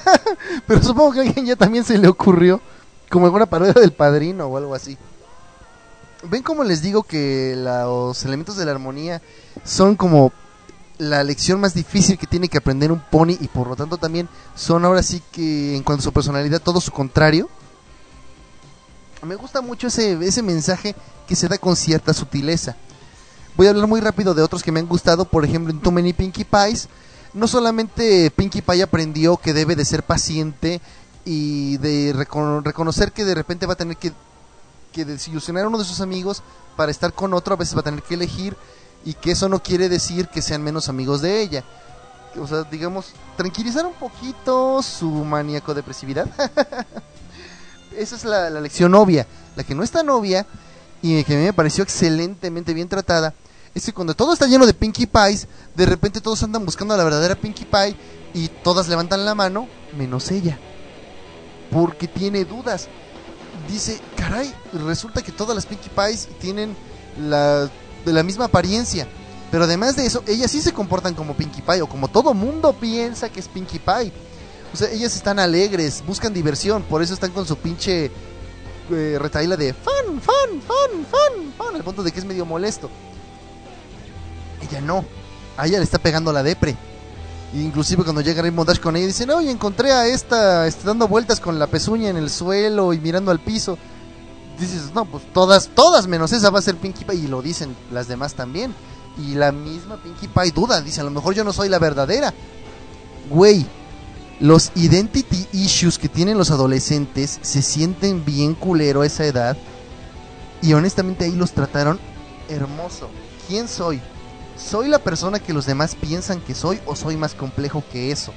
Pero 0.66 0.82
supongo 0.82 1.12
que 1.12 1.20
a 1.20 1.22
alguien 1.22 1.46
ya 1.46 1.56
también 1.56 1.82
se 1.82 1.96
le 1.96 2.08
ocurrió. 2.08 2.60
Como 3.08 3.24
alguna 3.24 3.46
parodia 3.46 3.80
del 3.80 3.94
padrino 3.94 4.48
o 4.48 4.58
algo 4.58 4.74
así. 4.74 4.98
¿Ven 6.28 6.42
cómo 6.42 6.64
les 6.64 6.82
digo 6.82 7.02
que 7.04 7.54
los 7.56 8.24
elementos 8.24 8.56
de 8.56 8.64
la 8.64 8.72
armonía 8.72 9.22
son 9.64 9.96
como 9.96 10.32
la 10.98 11.22
lección 11.22 11.60
más 11.60 11.74
difícil 11.74 12.18
que 12.18 12.26
tiene 12.26 12.48
que 12.48 12.58
aprender 12.58 12.90
un 12.90 13.00
pony 13.00 13.36
y 13.40 13.48
por 13.48 13.68
lo 13.68 13.76
tanto 13.76 13.96
también 13.96 14.28
son 14.54 14.84
ahora 14.84 15.02
sí 15.02 15.22
que 15.30 15.76
en 15.76 15.82
cuanto 15.82 16.00
a 16.00 16.04
su 16.04 16.12
personalidad 16.12 16.60
todo 16.60 16.80
su 16.80 16.90
contrario. 16.90 17.48
Me 19.22 19.34
gusta 19.34 19.60
mucho 19.60 19.88
ese, 19.88 20.12
ese 20.24 20.42
mensaje 20.42 20.94
que 21.26 21.36
se 21.36 21.48
da 21.48 21.58
con 21.58 21.76
cierta 21.76 22.14
sutileza. 22.14 22.76
Voy 23.56 23.66
a 23.66 23.70
hablar 23.70 23.86
muy 23.86 24.00
rápido 24.00 24.34
de 24.34 24.42
otros 24.42 24.62
que 24.62 24.72
me 24.72 24.80
han 24.80 24.86
gustado, 24.86 25.24
por 25.24 25.44
ejemplo 25.44 25.72
en 25.72 25.80
Too 25.80 25.92
Many 25.92 26.12
Pinkie 26.12 26.44
Pies. 26.44 26.88
No 27.34 27.46
solamente 27.46 28.30
Pinkie 28.30 28.62
Pie 28.62 28.82
aprendió 28.82 29.36
que 29.36 29.52
debe 29.52 29.76
de 29.76 29.84
ser 29.84 30.02
paciente 30.02 30.80
y 31.24 31.76
de 31.78 32.12
reconocer 32.14 33.12
que 33.12 33.24
de 33.24 33.34
repente 33.34 33.66
va 33.66 33.74
a 33.74 33.76
tener 33.76 33.96
que, 33.96 34.12
que 34.96 35.04
desilusionar 35.04 35.64
a 35.64 35.68
uno 35.68 35.76
de 35.76 35.84
sus 35.84 36.00
amigos 36.00 36.42
para 36.74 36.90
estar 36.90 37.12
con 37.12 37.34
otro, 37.34 37.52
a 37.52 37.58
veces 37.58 37.76
va 37.76 37.80
a 37.80 37.84
tener 37.84 38.02
que 38.02 38.14
elegir 38.14 38.56
y 39.04 39.12
que 39.12 39.32
eso 39.32 39.46
no 39.46 39.62
quiere 39.62 39.90
decir 39.90 40.28
que 40.28 40.40
sean 40.40 40.62
menos 40.62 40.88
amigos 40.88 41.20
de 41.20 41.42
ella. 41.42 41.64
O 42.40 42.46
sea, 42.46 42.62
digamos, 42.62 43.12
tranquilizar 43.36 43.84
un 43.84 43.92
poquito 43.92 44.82
su 44.82 45.10
maníaco 45.10 45.74
depresividad. 45.74 46.28
Esa 47.96 48.16
es 48.16 48.24
la, 48.24 48.48
la, 48.48 48.60
lección 48.62 48.94
obvia. 48.94 49.26
La 49.54 49.64
que 49.64 49.74
no 49.74 49.82
está 49.82 50.02
novia 50.02 50.46
y 51.02 51.22
que 51.24 51.34
a 51.34 51.38
mí 51.38 51.44
me 51.44 51.52
pareció 51.52 51.84
excelentemente 51.84 52.72
bien 52.72 52.88
tratada 52.88 53.34
es 53.74 53.84
que 53.84 53.92
cuando 53.92 54.14
todo 54.14 54.32
está 54.32 54.46
lleno 54.46 54.64
de 54.64 54.72
Pinkie 54.72 55.06
Pies, 55.06 55.46
de 55.74 55.84
repente 55.84 56.22
todos 56.22 56.42
andan 56.42 56.64
buscando 56.64 56.94
a 56.94 56.96
la 56.96 57.04
verdadera 57.04 57.34
Pinkie 57.34 57.66
Pie 57.66 57.94
y 58.32 58.48
todas 58.48 58.88
levantan 58.88 59.26
la 59.26 59.34
mano, 59.34 59.68
menos 59.94 60.30
ella. 60.30 60.58
Porque 61.70 62.08
tiene 62.08 62.46
dudas. 62.46 62.88
Dice, 63.68 64.00
caray, 64.16 64.52
resulta 64.72 65.22
que 65.22 65.32
todas 65.32 65.54
las 65.54 65.66
Pinkie 65.66 65.90
Pies 65.90 66.28
tienen 66.40 66.76
la, 67.20 67.68
la 68.04 68.22
misma 68.22 68.46
apariencia. 68.46 69.08
Pero 69.50 69.64
además 69.64 69.96
de 69.96 70.06
eso, 70.06 70.22
ellas 70.26 70.50
sí 70.50 70.60
se 70.60 70.72
comportan 70.72 71.14
como 71.14 71.36
Pinkie 71.36 71.62
Pie, 71.62 71.82
o 71.82 71.88
como 71.88 72.08
todo 72.08 72.34
mundo 72.34 72.72
piensa 72.72 73.28
que 73.28 73.40
es 73.40 73.48
Pinkie 73.48 73.78
Pie. 73.78 74.12
O 74.72 74.76
sea, 74.76 74.90
ellas 74.90 75.14
están 75.14 75.38
alegres, 75.38 76.04
buscan 76.06 76.34
diversión, 76.34 76.82
por 76.82 77.02
eso 77.02 77.14
están 77.14 77.30
con 77.30 77.46
su 77.46 77.56
pinche 77.56 78.10
eh, 78.90 79.18
retaíla 79.18 79.56
de 79.56 79.72
fan, 79.72 80.20
fan, 80.20 80.60
fan, 80.60 81.06
fan, 81.06 81.52
fan, 81.56 81.76
al 81.76 81.82
punto 81.82 82.02
de 82.02 82.12
que 82.12 82.18
es 82.18 82.24
medio 82.24 82.44
molesto. 82.44 82.90
Ella 84.62 84.80
no, 84.80 85.04
a 85.56 85.66
ella 85.66 85.78
le 85.78 85.84
está 85.84 85.98
pegando 85.98 86.32
la 86.32 86.42
depre. 86.42 86.76
Inclusive 87.54 88.02
cuando 88.02 88.20
llega 88.20 88.42
Rainbow 88.42 88.64
Dash 88.64 88.80
con 88.80 88.96
ella, 88.96 89.06
dicen, 89.06 89.30
oye, 89.30 89.50
encontré 89.50 89.92
a 89.92 90.06
esta 90.06 90.66
este, 90.66 90.86
dando 90.86 91.08
vueltas 91.08 91.40
con 91.40 91.58
la 91.58 91.66
pezuña 91.66 92.10
en 92.10 92.16
el 92.16 92.28
suelo 92.28 92.92
y 92.92 92.98
mirando 92.98 93.30
al 93.30 93.40
piso. 93.40 93.78
Dices, 94.58 94.92
no, 94.94 95.04
pues 95.04 95.24
todas, 95.32 95.68
todas 95.74 96.06
menos 96.06 96.32
esa 96.32 96.50
va 96.50 96.58
a 96.58 96.62
ser 96.62 96.76
Pinkie 96.76 97.04
Pie. 97.04 97.16
Y 97.16 97.26
lo 97.28 97.42
dicen 97.42 97.76
las 97.92 98.08
demás 98.08 98.34
también. 98.34 98.74
Y 99.18 99.34
la 99.34 99.52
misma 99.52 99.96
Pinkie 99.96 100.28
Pie 100.28 100.50
duda, 100.50 100.80
dice, 100.80 101.00
a 101.00 101.04
lo 101.04 101.10
mejor 101.10 101.34
yo 101.34 101.44
no 101.44 101.52
soy 101.52 101.68
la 101.68 101.78
verdadera. 101.78 102.34
Güey, 103.30 103.66
los 104.40 104.72
identity 104.74 105.46
issues 105.52 105.98
que 105.98 106.08
tienen 106.08 106.36
los 106.36 106.50
adolescentes 106.50 107.38
se 107.42 107.62
sienten 107.62 108.24
bien 108.24 108.54
culero 108.54 109.02
a 109.02 109.06
esa 109.06 109.24
edad. 109.24 109.56
Y 110.62 110.72
honestamente 110.72 111.24
ahí 111.24 111.32
los 111.32 111.52
trataron 111.52 112.00
hermoso. 112.48 113.08
¿Quién 113.48 113.68
soy? 113.68 114.00
¿Soy 114.56 114.88
la 114.88 114.98
persona 114.98 115.38
que 115.38 115.52
los 115.52 115.66
demás 115.66 115.94
piensan 115.94 116.40
que 116.40 116.54
soy 116.54 116.80
o 116.86 116.96
soy 116.96 117.16
más 117.16 117.34
complejo 117.34 117.84
que 117.92 118.10
eso? 118.10 118.32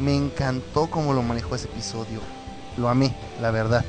Me 0.00 0.16
encantó 0.16 0.88
cómo 0.88 1.12
lo 1.12 1.22
manejó 1.22 1.54
ese 1.54 1.66
episodio. 1.66 2.20
Lo 2.78 2.88
amé, 2.88 3.14
la 3.40 3.50
verdad. 3.50 3.84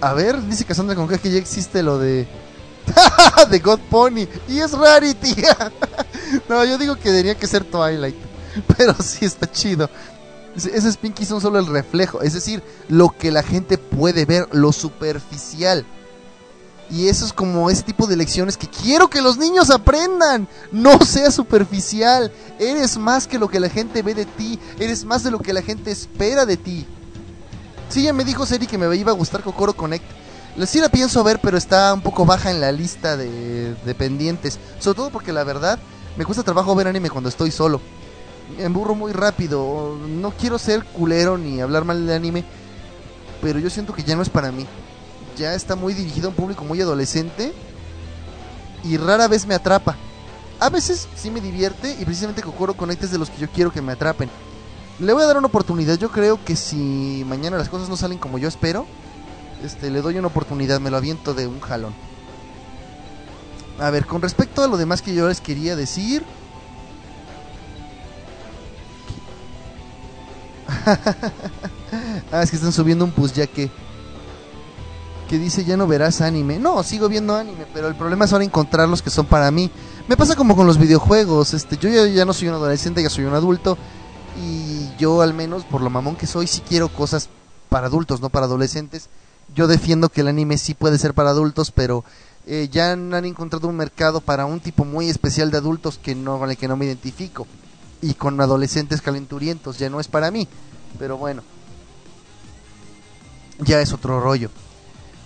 A 0.00 0.14
ver, 0.14 0.40
dice 0.42 0.64
Cassandra 0.64 0.96
con 0.96 1.08
que 1.08 1.30
ya 1.30 1.38
existe 1.38 1.82
lo 1.82 1.98
de. 1.98 2.26
de 3.50 3.58
God 3.58 3.80
Pony. 3.90 4.26
Y 4.48 4.60
es 4.60 4.72
Rarity. 4.72 5.36
no, 6.48 6.64
yo 6.64 6.78
digo 6.78 6.96
que 6.96 7.10
debería 7.10 7.36
que 7.36 7.46
ser 7.46 7.64
Twilight. 7.64 8.16
Pero 8.76 8.94
sí 9.00 9.24
está 9.24 9.50
chido. 9.50 9.90
Esos 10.56 10.96
Pinky 10.96 11.24
son 11.26 11.40
solo 11.40 11.58
el 11.58 11.66
reflejo. 11.66 12.22
Es 12.22 12.32
decir, 12.32 12.62
lo 12.88 13.10
que 13.10 13.30
la 13.30 13.42
gente 13.42 13.76
puede 13.76 14.24
ver, 14.24 14.48
lo 14.52 14.72
superficial. 14.72 15.84
Y 16.90 17.08
eso 17.08 17.24
es 17.24 17.32
como 17.32 17.70
ese 17.70 17.82
tipo 17.82 18.06
de 18.06 18.16
lecciones 18.16 18.56
que 18.56 18.68
quiero 18.68 19.08
que 19.08 19.22
los 19.22 19.38
niños 19.38 19.70
aprendan. 19.70 20.48
No 20.70 21.00
sea 21.00 21.30
superficial. 21.30 22.30
Eres 22.58 22.98
más 22.98 23.26
que 23.26 23.38
lo 23.38 23.48
que 23.48 23.60
la 23.60 23.68
gente 23.68 24.02
ve 24.02 24.14
de 24.14 24.26
ti. 24.26 24.58
Eres 24.78 25.04
más 25.04 25.22
de 25.24 25.30
lo 25.30 25.38
que 25.38 25.52
la 25.52 25.62
gente 25.62 25.90
espera 25.90 26.44
de 26.44 26.56
ti. 26.56 26.86
Sí, 27.88 28.02
ya 28.02 28.12
me 28.12 28.24
dijo 28.24 28.44
Seri 28.44 28.66
que 28.66 28.78
me 28.78 28.94
iba 28.96 29.12
a 29.12 29.14
gustar 29.14 29.42
Kokoro 29.42 29.74
Connect. 29.74 30.04
Sí 30.66 30.78
la 30.78 30.88
pienso 30.88 31.24
ver, 31.24 31.40
pero 31.40 31.56
está 31.56 31.92
un 31.92 32.00
poco 32.00 32.24
baja 32.24 32.50
en 32.50 32.60
la 32.60 32.70
lista 32.70 33.16
de, 33.16 33.74
de 33.74 33.94
pendientes. 33.94 34.58
Sobre 34.78 34.96
todo 34.96 35.10
porque 35.10 35.32
la 35.32 35.42
verdad 35.42 35.78
me 36.16 36.24
cuesta 36.24 36.44
trabajo 36.44 36.74
ver 36.74 36.86
anime 36.86 37.10
cuando 37.10 37.28
estoy 37.28 37.50
solo. 37.50 37.80
Me 38.56 38.64
emburro 38.64 38.94
muy 38.94 39.12
rápido. 39.12 39.96
No 40.06 40.32
quiero 40.32 40.58
ser 40.58 40.84
culero 40.84 41.38
ni 41.38 41.60
hablar 41.60 41.84
mal 41.84 42.06
de 42.06 42.14
anime. 42.14 42.44
Pero 43.40 43.58
yo 43.58 43.70
siento 43.70 43.94
que 43.94 44.04
ya 44.04 44.16
no 44.16 44.22
es 44.22 44.28
para 44.28 44.52
mí 44.52 44.66
ya 45.36 45.54
está 45.54 45.76
muy 45.76 45.94
dirigido 45.94 46.28
a 46.28 46.30
un 46.30 46.36
público 46.36 46.64
muy 46.64 46.80
adolescente 46.80 47.52
y 48.82 48.96
rara 48.96 49.28
vez 49.28 49.46
me 49.46 49.54
atrapa. 49.54 49.96
A 50.60 50.68
veces 50.70 51.08
sí 51.16 51.30
me 51.30 51.40
divierte 51.40 51.96
y 51.98 52.04
precisamente 52.04 52.42
Kokoro 52.42 52.74
Connect 52.74 53.04
es 53.04 53.10
de 53.10 53.18
los 53.18 53.30
que 53.30 53.38
yo 53.38 53.48
quiero 53.50 53.72
que 53.72 53.82
me 53.82 53.92
atrapen. 53.92 54.30
Le 55.00 55.12
voy 55.12 55.22
a 55.22 55.26
dar 55.26 55.36
una 55.36 55.48
oportunidad. 55.48 55.98
Yo 55.98 56.10
creo 56.10 56.42
que 56.44 56.54
si 56.54 57.24
mañana 57.26 57.58
las 57.58 57.68
cosas 57.68 57.88
no 57.88 57.96
salen 57.96 58.18
como 58.18 58.38
yo 58.38 58.48
espero, 58.48 58.86
este, 59.64 59.90
le 59.90 60.00
doy 60.00 60.18
una 60.18 60.28
oportunidad, 60.28 60.80
me 60.80 60.90
lo 60.90 60.96
aviento 60.96 61.34
de 61.34 61.46
un 61.46 61.60
jalón. 61.60 61.94
A 63.80 63.90
ver, 63.90 64.06
con 64.06 64.22
respecto 64.22 64.62
a 64.62 64.68
lo 64.68 64.76
demás 64.76 65.02
que 65.02 65.14
yo 65.14 65.26
les 65.28 65.40
quería 65.40 65.74
decir. 65.74 66.24
ah, 72.32 72.42
es 72.42 72.50
que 72.50 72.56
están 72.56 72.72
subiendo 72.72 73.04
un 73.04 73.10
push 73.10 73.32
ya 73.32 73.46
que 73.46 73.70
que 75.28 75.38
dice 75.38 75.64
ya 75.64 75.76
no 75.76 75.86
verás 75.86 76.20
anime. 76.20 76.58
No, 76.58 76.82
sigo 76.82 77.08
viendo 77.08 77.34
anime, 77.36 77.66
pero 77.72 77.88
el 77.88 77.94
problema 77.94 78.24
es 78.24 78.32
ahora 78.32 78.44
encontrar 78.44 78.88
los 78.88 79.02
que 79.02 79.10
son 79.10 79.26
para 79.26 79.50
mí. 79.50 79.70
Me 80.08 80.16
pasa 80.16 80.36
como 80.36 80.56
con 80.56 80.66
los 80.66 80.78
videojuegos, 80.78 81.54
este, 81.54 81.76
yo 81.76 81.88
ya, 81.88 82.24
no 82.24 82.32
soy 82.32 82.48
un 82.48 82.54
adolescente, 82.54 83.02
ya 83.02 83.10
soy 83.10 83.24
un 83.24 83.34
adulto 83.34 83.78
y 84.40 84.94
yo 84.98 85.22
al 85.22 85.32
menos 85.32 85.64
por 85.64 85.80
lo 85.80 85.90
mamón 85.90 86.16
que 86.16 86.26
soy 86.26 86.46
sí 86.46 86.62
quiero 86.66 86.88
cosas 86.88 87.28
para 87.68 87.86
adultos, 87.86 88.20
no 88.20 88.28
para 88.28 88.46
adolescentes. 88.46 89.08
Yo 89.54 89.66
defiendo 89.66 90.08
que 90.08 90.22
el 90.22 90.28
anime 90.28 90.58
sí 90.58 90.74
puede 90.74 90.98
ser 90.98 91.14
para 91.14 91.30
adultos, 91.30 91.70
pero 91.70 92.04
eh, 92.46 92.68
ya 92.70 92.92
han 92.92 93.12
encontrado 93.24 93.68
un 93.68 93.76
mercado 93.76 94.20
para 94.20 94.46
un 94.46 94.60
tipo 94.60 94.84
muy 94.84 95.08
especial 95.08 95.50
de 95.50 95.58
adultos 95.58 95.98
que 95.98 96.14
no 96.14 96.38
con 96.38 96.50
el 96.50 96.56
que 96.56 96.68
no 96.68 96.76
me 96.76 96.86
identifico 96.86 97.46
y 98.02 98.14
con 98.14 98.40
adolescentes 98.40 99.00
calenturientos 99.00 99.78
ya 99.78 99.88
no 99.88 100.00
es 100.00 100.08
para 100.08 100.30
mí. 100.30 100.48
Pero 100.98 101.16
bueno, 101.16 101.42
ya 103.60 103.80
es 103.80 103.92
otro 103.92 104.20
rollo 104.20 104.50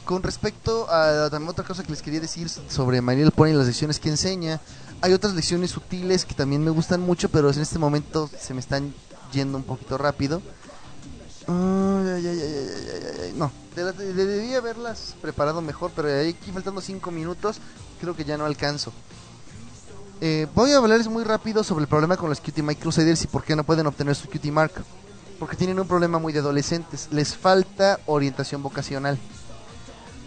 con 0.09 0.23
respecto 0.23 0.91
a 0.91 1.29
también 1.29 1.51
otra 1.51 1.67
cosa 1.67 1.83
que 1.83 1.91
les 1.91 2.01
quería 2.01 2.19
decir 2.19 2.49
sobre 2.49 3.03
Mariel 3.03 3.31
Pony 3.31 3.49
y 3.49 3.53
las 3.53 3.67
lecciones 3.67 4.01
que 4.01 4.09
enseña, 4.09 4.59
hay 5.03 5.13
otras 5.13 5.35
lecciones 5.35 5.71
sutiles 5.71 6.25
que 6.25 6.33
también 6.33 6.65
me 6.65 6.71
gustan 6.71 7.03
mucho, 7.03 7.29
pero 7.29 7.51
en 7.51 7.61
este 7.61 7.79
momento 7.79 8.31
se 8.41 8.55
me 8.55 8.61
están 8.61 8.95
yendo 9.35 9.59
un 9.59 9.65
poquito 9.65 9.99
rápido. 9.99 10.41
no, 13.37 13.53
debía 13.77 14.57
haberlas 14.57 15.15
preparado 15.21 15.61
mejor, 15.61 15.91
pero 15.95 16.09
aquí 16.27 16.53
faltando 16.53 16.81
5 16.81 17.11
minutos, 17.11 17.59
creo 18.01 18.17
que 18.17 18.25
ya 18.25 18.39
no 18.39 18.47
alcanzo. 18.47 18.95
Eh, 20.23 20.47
voy 20.55 20.73
a 20.73 20.79
hablarles 20.79 21.09
muy 21.09 21.23
rápido 21.23 21.63
sobre 21.63 21.83
el 21.83 21.89
problema 21.89 22.17
con 22.17 22.31
los 22.31 22.41
Cutie 22.41 22.63
Mike 22.63 22.81
Crusaders 22.81 23.25
y 23.25 23.27
por 23.27 23.45
qué 23.45 23.55
no 23.55 23.63
pueden 23.63 23.87
obtener 23.87 24.15
su 24.15 24.27
Cutie 24.27 24.53
Mark. 24.53 24.73
Porque 25.39 25.55
tienen 25.55 25.79
un 25.79 25.87
problema 25.87 26.19
muy 26.19 26.33
de 26.33 26.39
adolescentes, 26.39 27.09
les 27.11 27.37
falta 27.37 28.01
orientación 28.07 28.63
vocacional 28.63 29.19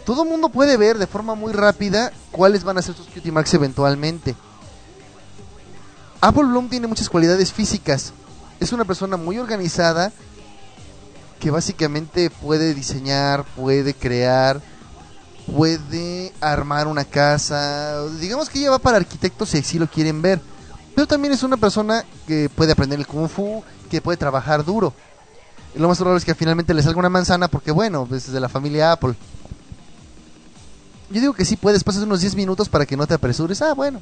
todo 0.04 0.22
el 0.22 0.28
mundo 0.28 0.48
puede 0.48 0.76
ver 0.76 0.98
de 0.98 1.06
forma 1.06 1.34
muy 1.34 1.52
rápida 1.52 2.12
cuáles 2.30 2.64
van 2.64 2.78
a 2.78 2.82
ser 2.82 2.94
sus 2.94 3.06
cutie 3.06 3.32
marks 3.32 3.54
eventualmente. 3.54 4.34
Apple 6.20 6.44
Bloom 6.44 6.68
tiene 6.68 6.86
muchas 6.86 7.08
cualidades 7.08 7.52
físicas. 7.52 8.12
Es 8.60 8.72
una 8.72 8.84
persona 8.84 9.16
muy 9.16 9.38
organizada 9.38 10.12
que 11.40 11.50
básicamente 11.50 12.30
puede 12.30 12.74
diseñar, 12.74 13.44
puede 13.56 13.94
crear, 13.94 14.60
puede 15.52 16.32
armar 16.40 16.86
una 16.86 17.04
casa. 17.04 18.06
Digamos 18.20 18.48
que 18.48 18.60
ella 18.60 18.70
va 18.70 18.78
para 18.78 18.98
arquitectos 18.98 19.48
si 19.48 19.58
así 19.58 19.78
lo 19.78 19.88
quieren 19.88 20.22
ver. 20.22 20.40
Pero 20.94 21.06
también 21.08 21.34
es 21.34 21.42
una 21.42 21.56
persona 21.56 22.04
que 22.26 22.48
puede 22.48 22.72
aprender 22.72 22.98
el 22.98 23.06
kung 23.06 23.28
fu, 23.28 23.64
que 23.90 24.00
puede 24.00 24.16
trabajar 24.16 24.64
duro. 24.64 24.92
Lo 25.74 25.88
más 25.88 25.98
probable 25.98 26.18
es 26.18 26.24
que 26.24 26.34
finalmente 26.34 26.74
le 26.74 26.82
salga 26.82 27.00
una 27.00 27.08
manzana 27.08 27.48
porque 27.48 27.72
bueno, 27.72 28.06
es 28.12 28.30
de 28.30 28.40
la 28.40 28.48
familia 28.48 28.92
Apple. 28.92 29.14
Yo 31.12 31.20
digo 31.20 31.34
que 31.34 31.44
sí 31.44 31.56
puedes, 31.56 31.84
pasas 31.84 32.02
unos 32.02 32.20
10 32.20 32.34
minutos 32.36 32.68
para 32.68 32.86
que 32.86 32.96
no 32.96 33.06
te 33.06 33.14
apresures. 33.14 33.60
Ah, 33.62 33.74
bueno. 33.74 34.00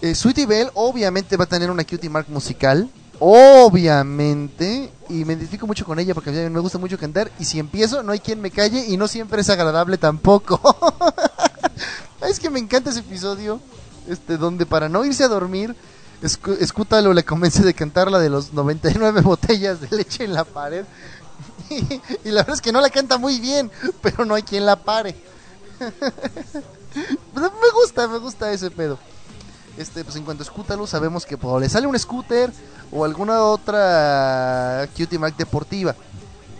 Eh, 0.00 0.14
Sweetie 0.14 0.46
Belle 0.46 0.70
obviamente 0.74 1.36
va 1.36 1.44
a 1.44 1.48
tener 1.48 1.70
una 1.70 1.84
cutie 1.84 2.10
mark 2.10 2.26
musical. 2.28 2.90
Obviamente. 3.18 4.92
Y 5.08 5.24
me 5.24 5.32
identifico 5.32 5.66
mucho 5.66 5.84
con 5.84 5.98
ella 5.98 6.14
porque 6.14 6.30
a 6.30 6.32
mí 6.32 6.50
me 6.50 6.60
gusta 6.60 6.78
mucho 6.78 6.98
cantar. 6.98 7.32
Y 7.38 7.44
si 7.44 7.58
empiezo, 7.58 8.02
no 8.02 8.12
hay 8.12 8.20
quien 8.20 8.40
me 8.40 8.50
calle. 8.50 8.84
Y 8.86 8.96
no 8.96 9.08
siempre 9.08 9.40
es 9.40 9.48
agradable 9.48 9.96
tampoco. 9.96 10.60
es 12.28 12.38
que 12.38 12.50
me 12.50 12.58
encanta 12.58 12.90
ese 12.90 13.00
episodio. 13.00 13.60
Este, 14.06 14.36
donde 14.36 14.66
para 14.66 14.88
no 14.88 15.04
irse 15.04 15.24
a 15.24 15.28
dormir, 15.28 15.74
Escútalo 16.20 17.12
le 17.12 17.24
convence 17.24 17.62
de 17.62 17.74
cantar 17.74 18.10
la 18.10 18.18
de 18.18 18.28
los 18.28 18.52
99 18.52 19.20
botellas 19.20 19.80
de 19.80 19.96
leche 19.96 20.24
en 20.24 20.34
la 20.34 20.44
pared. 20.44 20.84
y 22.24 22.30
la 22.30 22.42
verdad 22.42 22.54
es 22.54 22.60
que 22.60 22.72
no 22.72 22.80
la 22.80 22.90
canta 22.90 23.18
muy 23.18 23.40
bien, 23.40 23.70
pero 24.02 24.24
no 24.24 24.34
hay 24.34 24.42
quien 24.42 24.66
la 24.66 24.76
pare. 24.76 25.14
me 27.34 27.70
gusta, 27.74 28.08
me 28.08 28.18
gusta 28.18 28.52
ese 28.52 28.70
pedo. 28.70 28.98
Este, 29.76 30.02
pues 30.02 30.16
en 30.16 30.24
cuanto 30.24 30.42
a 30.42 30.86
sabemos 30.86 31.24
que 31.24 31.36
pues, 31.36 31.60
le 31.60 31.68
sale 31.68 31.86
un 31.86 31.98
scooter 31.98 32.52
o 32.90 33.04
alguna 33.04 33.42
otra 33.42 34.88
Cutie 34.96 35.18
Mac 35.18 35.36
deportiva. 35.36 35.94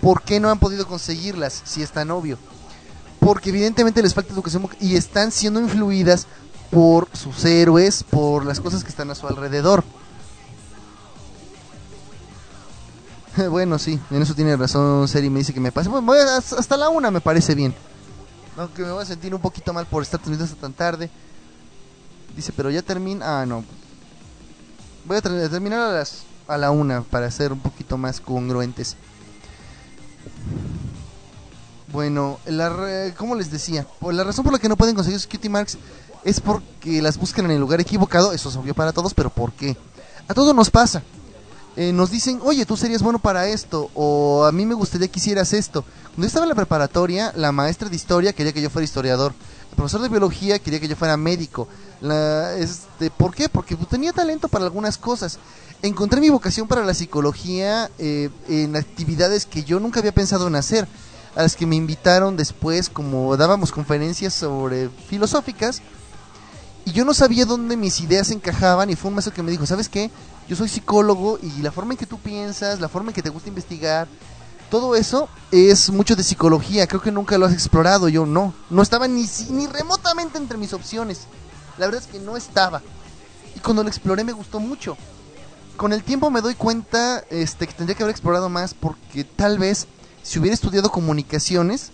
¿Por 0.00 0.22
qué 0.22 0.38
no 0.38 0.50
han 0.50 0.60
podido 0.60 0.86
conseguirlas 0.86 1.62
si 1.64 1.82
es 1.82 1.90
tan 1.90 2.10
obvio? 2.12 2.38
porque 3.20 3.50
evidentemente 3.50 4.02
les 4.02 4.14
falta 4.14 4.32
educación 4.32 4.68
y 4.80 4.96
están 4.96 5.32
siendo 5.32 5.60
influidas 5.60 6.26
por 6.70 7.08
sus 7.12 7.44
héroes, 7.44 8.02
por 8.02 8.44
las 8.44 8.60
cosas 8.60 8.84
que 8.84 8.90
están 8.90 9.10
a 9.10 9.14
su 9.14 9.26
alrededor. 9.26 9.84
bueno, 13.50 13.78
sí, 13.78 14.00
en 14.10 14.22
eso 14.22 14.34
tiene 14.34 14.56
razón 14.56 15.06
Seri, 15.08 15.30
me 15.30 15.40
dice 15.40 15.54
que 15.54 15.60
me 15.60 15.72
pase. 15.72 15.88
Bueno, 15.88 16.30
hasta 16.30 16.76
la 16.76 16.88
una 16.88 17.10
me 17.10 17.20
parece 17.20 17.54
bien. 17.54 17.74
Aunque 18.56 18.82
me 18.82 18.90
voy 18.90 19.02
a 19.02 19.06
sentir 19.06 19.34
un 19.34 19.40
poquito 19.40 19.72
mal 19.72 19.86
por 19.86 20.02
estar 20.02 20.18
transmitiendo 20.20 20.52
hasta 20.52 20.60
tan 20.60 20.72
tarde. 20.72 21.10
Dice, 22.34 22.52
pero 22.56 22.70
ya 22.70 22.82
termina. 22.82 23.40
Ah, 23.40 23.46
no. 23.46 23.64
Voy 25.04 25.16
a 25.16 25.20
terminar 25.22 25.80
a 25.80 25.92
las 25.92 26.24
a 26.48 26.56
la 26.56 26.70
una 26.70 27.02
para 27.02 27.30
ser 27.30 27.52
un 27.52 27.60
poquito 27.60 27.96
más 27.96 28.20
congruentes. 28.20 28.96
Bueno, 31.92 32.38
como 33.16 33.34
les 33.34 33.50
decía, 33.50 33.86
por 34.00 34.12
la 34.12 34.24
razón 34.24 34.44
por 34.44 34.52
la 34.52 34.58
que 34.58 34.68
no 34.68 34.76
pueden 34.76 34.94
conseguir 34.94 35.20
sus 35.20 35.30
cutie 35.30 35.48
marks 35.48 35.78
es 36.24 36.40
porque 36.40 37.00
las 37.00 37.16
buscan 37.16 37.46
en 37.46 37.52
el 37.52 37.60
lugar 37.60 37.80
equivocado. 37.80 38.32
Eso 38.32 38.48
es 38.48 38.56
obvio 38.56 38.74
para 38.74 38.92
todos, 38.92 39.14
pero 39.14 39.30
¿por 39.30 39.52
qué? 39.52 39.76
A 40.26 40.34
todos 40.34 40.54
nos 40.54 40.70
pasa. 40.70 41.02
Eh, 41.80 41.92
nos 41.92 42.10
dicen, 42.10 42.40
oye, 42.42 42.66
tú 42.66 42.76
serías 42.76 43.04
bueno 43.04 43.20
para 43.20 43.46
esto, 43.46 43.88
o 43.94 44.44
a 44.44 44.50
mí 44.50 44.66
me 44.66 44.74
gustaría 44.74 45.06
que 45.06 45.20
hicieras 45.20 45.52
esto. 45.52 45.82
Cuando 46.06 46.22
yo 46.22 46.26
estaba 46.26 46.44
en 46.44 46.48
la 46.48 46.56
preparatoria, 46.56 47.32
la 47.36 47.52
maestra 47.52 47.88
de 47.88 47.94
historia 47.94 48.32
quería 48.32 48.52
que 48.52 48.60
yo 48.60 48.68
fuera 48.68 48.84
historiador. 48.84 49.32
El 49.70 49.76
profesor 49.76 50.00
de 50.00 50.08
biología 50.08 50.58
quería 50.58 50.80
que 50.80 50.88
yo 50.88 50.96
fuera 50.96 51.16
médico. 51.16 51.68
La, 52.00 52.56
este, 52.56 53.12
¿Por 53.12 53.32
qué? 53.32 53.48
Porque 53.48 53.76
tenía 53.76 54.12
talento 54.12 54.48
para 54.48 54.64
algunas 54.64 54.98
cosas. 54.98 55.38
Encontré 55.80 56.20
mi 56.20 56.30
vocación 56.30 56.66
para 56.66 56.84
la 56.84 56.94
psicología 56.94 57.92
eh, 58.00 58.30
en 58.48 58.74
actividades 58.74 59.46
que 59.46 59.62
yo 59.62 59.78
nunca 59.78 60.00
había 60.00 60.10
pensado 60.10 60.48
en 60.48 60.56
hacer, 60.56 60.88
a 61.36 61.42
las 61.42 61.54
que 61.54 61.64
me 61.64 61.76
invitaron 61.76 62.36
después, 62.36 62.88
como 62.88 63.36
dábamos 63.36 63.70
conferencias 63.70 64.34
sobre 64.34 64.88
filosóficas, 65.08 65.80
y 66.84 66.90
yo 66.90 67.04
no 67.04 67.14
sabía 67.14 67.44
dónde 67.44 67.76
mis 67.76 68.00
ideas 68.00 68.32
encajaban, 68.32 68.90
y 68.90 68.96
fue 68.96 69.10
un 69.10 69.14
maestro 69.14 69.32
que 69.32 69.44
me 69.44 69.52
dijo, 69.52 69.64
¿sabes 69.64 69.88
qué? 69.88 70.10
Yo 70.48 70.56
soy 70.56 70.68
psicólogo 70.68 71.38
y 71.42 71.60
la 71.62 71.70
forma 71.70 71.92
en 71.92 71.98
que 71.98 72.06
tú 72.06 72.18
piensas, 72.18 72.80
la 72.80 72.88
forma 72.88 73.10
en 73.10 73.14
que 73.14 73.22
te 73.22 73.30
gusta 73.30 73.50
investigar, 73.50 74.08
todo 74.70 74.96
eso 74.96 75.28
es 75.50 75.90
mucho 75.90 76.16
de 76.16 76.22
psicología, 76.22 76.86
creo 76.86 77.00
que 77.00 77.12
nunca 77.12 77.38
lo 77.38 77.46
has 77.46 77.52
explorado, 77.52 78.08
yo 78.08 78.26
no, 78.26 78.54
no 78.70 78.82
estaba 78.82 79.08
ni, 79.08 79.26
ni 79.50 79.66
remotamente 79.66 80.38
entre 80.38 80.58
mis 80.58 80.72
opciones, 80.72 81.26
la 81.78 81.86
verdad 81.86 82.02
es 82.02 82.06
que 82.06 82.18
no 82.18 82.36
estaba. 82.36 82.82
Y 83.54 83.60
cuando 83.60 83.82
lo 83.82 83.88
exploré 83.88 84.24
me 84.24 84.32
gustó 84.32 84.60
mucho. 84.60 84.96
Con 85.76 85.92
el 85.92 86.02
tiempo 86.02 86.30
me 86.30 86.40
doy 86.40 86.54
cuenta 86.54 87.24
este, 87.30 87.66
que 87.66 87.72
tendría 87.72 87.96
que 87.96 88.02
haber 88.02 88.12
explorado 88.12 88.48
más 88.48 88.74
porque 88.74 89.24
tal 89.24 89.58
vez 89.58 89.86
si 90.22 90.38
hubiera 90.38 90.54
estudiado 90.54 90.90
comunicaciones 90.90 91.92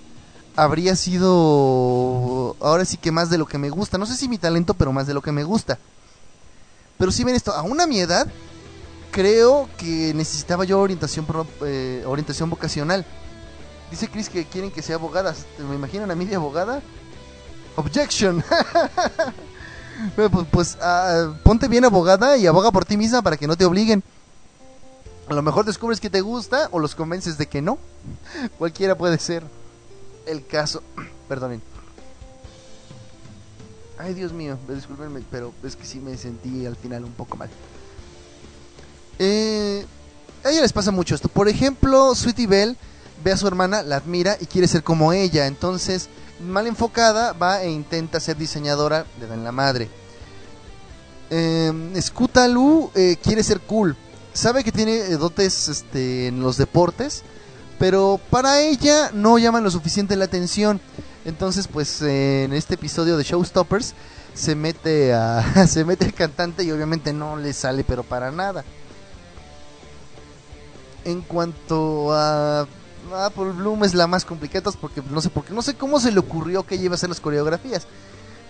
habría 0.57 0.97
sido 0.97 2.57
ahora 2.61 2.85
sí 2.85 2.97
que 2.97 3.13
más 3.13 3.31
de 3.31 3.39
lo 3.39 3.47
que 3.47 3.59
me 3.59 3.71
gusta. 3.71 3.99
No 3.99 4.07
sé 4.07 4.17
si 4.17 4.29
mi 4.29 4.39
talento, 4.39 4.75
pero 4.75 4.93
más 4.93 5.07
de 5.07 5.15
lo 5.15 5.23
que 5.23 5.33
me 5.33 5.45
gusta. 5.45 5.79
Pero 6.99 7.11
si 7.13 7.25
ven 7.25 7.35
esto, 7.35 7.53
aún 7.53 7.81
a 7.81 7.87
mi 7.87 7.99
edad, 8.01 8.27
creo 9.11 9.69
que 9.77 10.13
necesitaba 10.15 10.65
yo 10.65 10.81
orientación, 10.81 11.27
eh, 11.65 12.03
orientación 12.07 12.51
vocacional. 12.51 13.05
Dice 13.91 14.09
Chris 14.09 14.29
que 14.29 14.45
quieren 14.45 14.71
que 14.71 14.83
sea 14.83 14.97
abogada. 14.97 15.35
¿Me 15.69 15.75
imaginan 15.75 16.11
a 16.11 16.15
mí 16.15 16.25
de 16.25 16.37
abogada? 16.37 16.83
Objection. 17.77 18.43
pues, 20.17 20.31
pues 20.51 20.79
ah, 20.81 21.35
ponte 21.43 21.69
bien 21.69 21.85
abogada 21.85 22.37
y 22.37 22.47
aboga 22.47 22.71
por 22.73 22.85
ti 22.85 22.97
misma 22.97 23.23
para 23.23 23.37
que 23.37 23.47
no 23.47 23.57
te 23.57 23.65
obliguen. 23.65 24.03
A 25.29 25.35
lo 25.35 25.43
mejor 25.43 25.65
descubres 25.65 26.01
que 26.01 26.11
te 26.11 26.21
gusta 26.21 26.69
o 26.73 26.79
los 26.79 26.95
convences 26.95 27.39
de 27.39 27.47
que 27.47 27.63
no. 27.63 27.79
Cualquiera 28.59 28.97
puede 28.97 29.19
ser 29.19 29.45
el 30.27 30.47
caso. 30.47 30.83
Perdonen. 31.29 31.74
Ay, 34.05 34.13
Dios 34.13 34.35
mío, 34.35 34.59
disculpenme, 34.69 35.23
pero 35.31 35.55
es 35.63 35.77
que 35.77 35.87
sí 35.87 35.99
me 35.99 36.15
sentí 36.19 36.67
al 36.67 36.77
final 36.77 37.07
un 37.07 37.13
poco 37.13 37.39
mal. 37.39 37.49
Eh, 39.19 39.87
a 40.45 40.51
ella 40.51 40.61
les 40.61 40.75
pasa 40.75 40.91
mucho 40.91 41.15
esto. 41.15 41.31
Por 41.31 41.49
ejemplo, 41.49 42.15
Sweetie 42.15 42.47
Belle 42.47 42.77
ve 43.25 43.33
a 43.33 43.39
su 43.39 43.49
hermana, 43.49 43.83
la 43.83 43.97
admira 43.97 44.37
y 44.39 44.45
quiere 44.45 44.69
ser 44.69 44.83
como 44.83 45.15
ella. 45.15 45.47
Entonces, 45.47 46.11
mal 46.39 46.67
enfocada, 46.67 47.33
va 47.33 47.63
e 47.63 47.71
intenta 47.71 48.21
ser 48.21 48.37
diseñadora, 48.37 49.07
le 49.19 49.27
dan 49.27 49.43
la 49.43 49.53
madre. 49.53 49.89
Eh, 51.31 51.73
Scutalu 51.99 52.91
eh, 52.95 53.17
quiere 53.23 53.43
ser 53.43 53.61
cool. 53.61 53.97
Sabe 54.35 54.65
que 54.65 54.73
tiene 54.73 55.17
dotes 55.17 55.69
este, 55.69 56.27
en 56.27 56.41
los 56.41 56.59
deportes, 56.59 57.23
pero 57.79 58.21
para 58.29 58.61
ella 58.61 59.13
no 59.15 59.39
llaman 59.39 59.65
lo 59.65 59.71
suficiente 59.71 60.15
la 60.15 60.27
atención. 60.27 60.79
Entonces, 61.25 61.69
pues 61.69 62.03
en 62.03 62.53
este 62.53 62.75
episodio 62.75 63.17
de 63.17 63.25
Showstoppers 63.25 63.95
se 64.35 64.55
mete 64.55 65.15
a 65.15 65.67
se 65.67 65.85
mete 65.85 66.05
el 66.05 66.15
cantante 66.15 66.65
y 66.65 66.73
obviamente 66.73 67.13
no 67.13 67.37
le 67.37 67.53
sale 67.53 67.85
pero 67.85 68.03
para 68.03 68.31
nada. 68.31 68.65
En 71.05 71.23
cuanto 71.23 72.13
a 72.13 72.67
Apple 73.13 73.53
Bloom 73.53 73.85
es 73.85 73.95
la 73.95 74.07
más 74.07 74.25
complicada 74.25 74.71
porque 74.81 75.03
no 75.11 75.21
sé 75.21 75.31
por 75.31 75.45
qué, 75.45 75.53
no 75.53 75.63
sé 75.63 75.75
cómo 75.75 76.01
se 76.01 76.13
le 76.13 76.19
ocurrió 76.19 76.65
que 76.65 76.75
ella 76.75 76.85
iba 76.85 76.95
a 76.95 76.97
hacer 76.97 77.09
las 77.09 77.21
coreografías. 77.21 77.87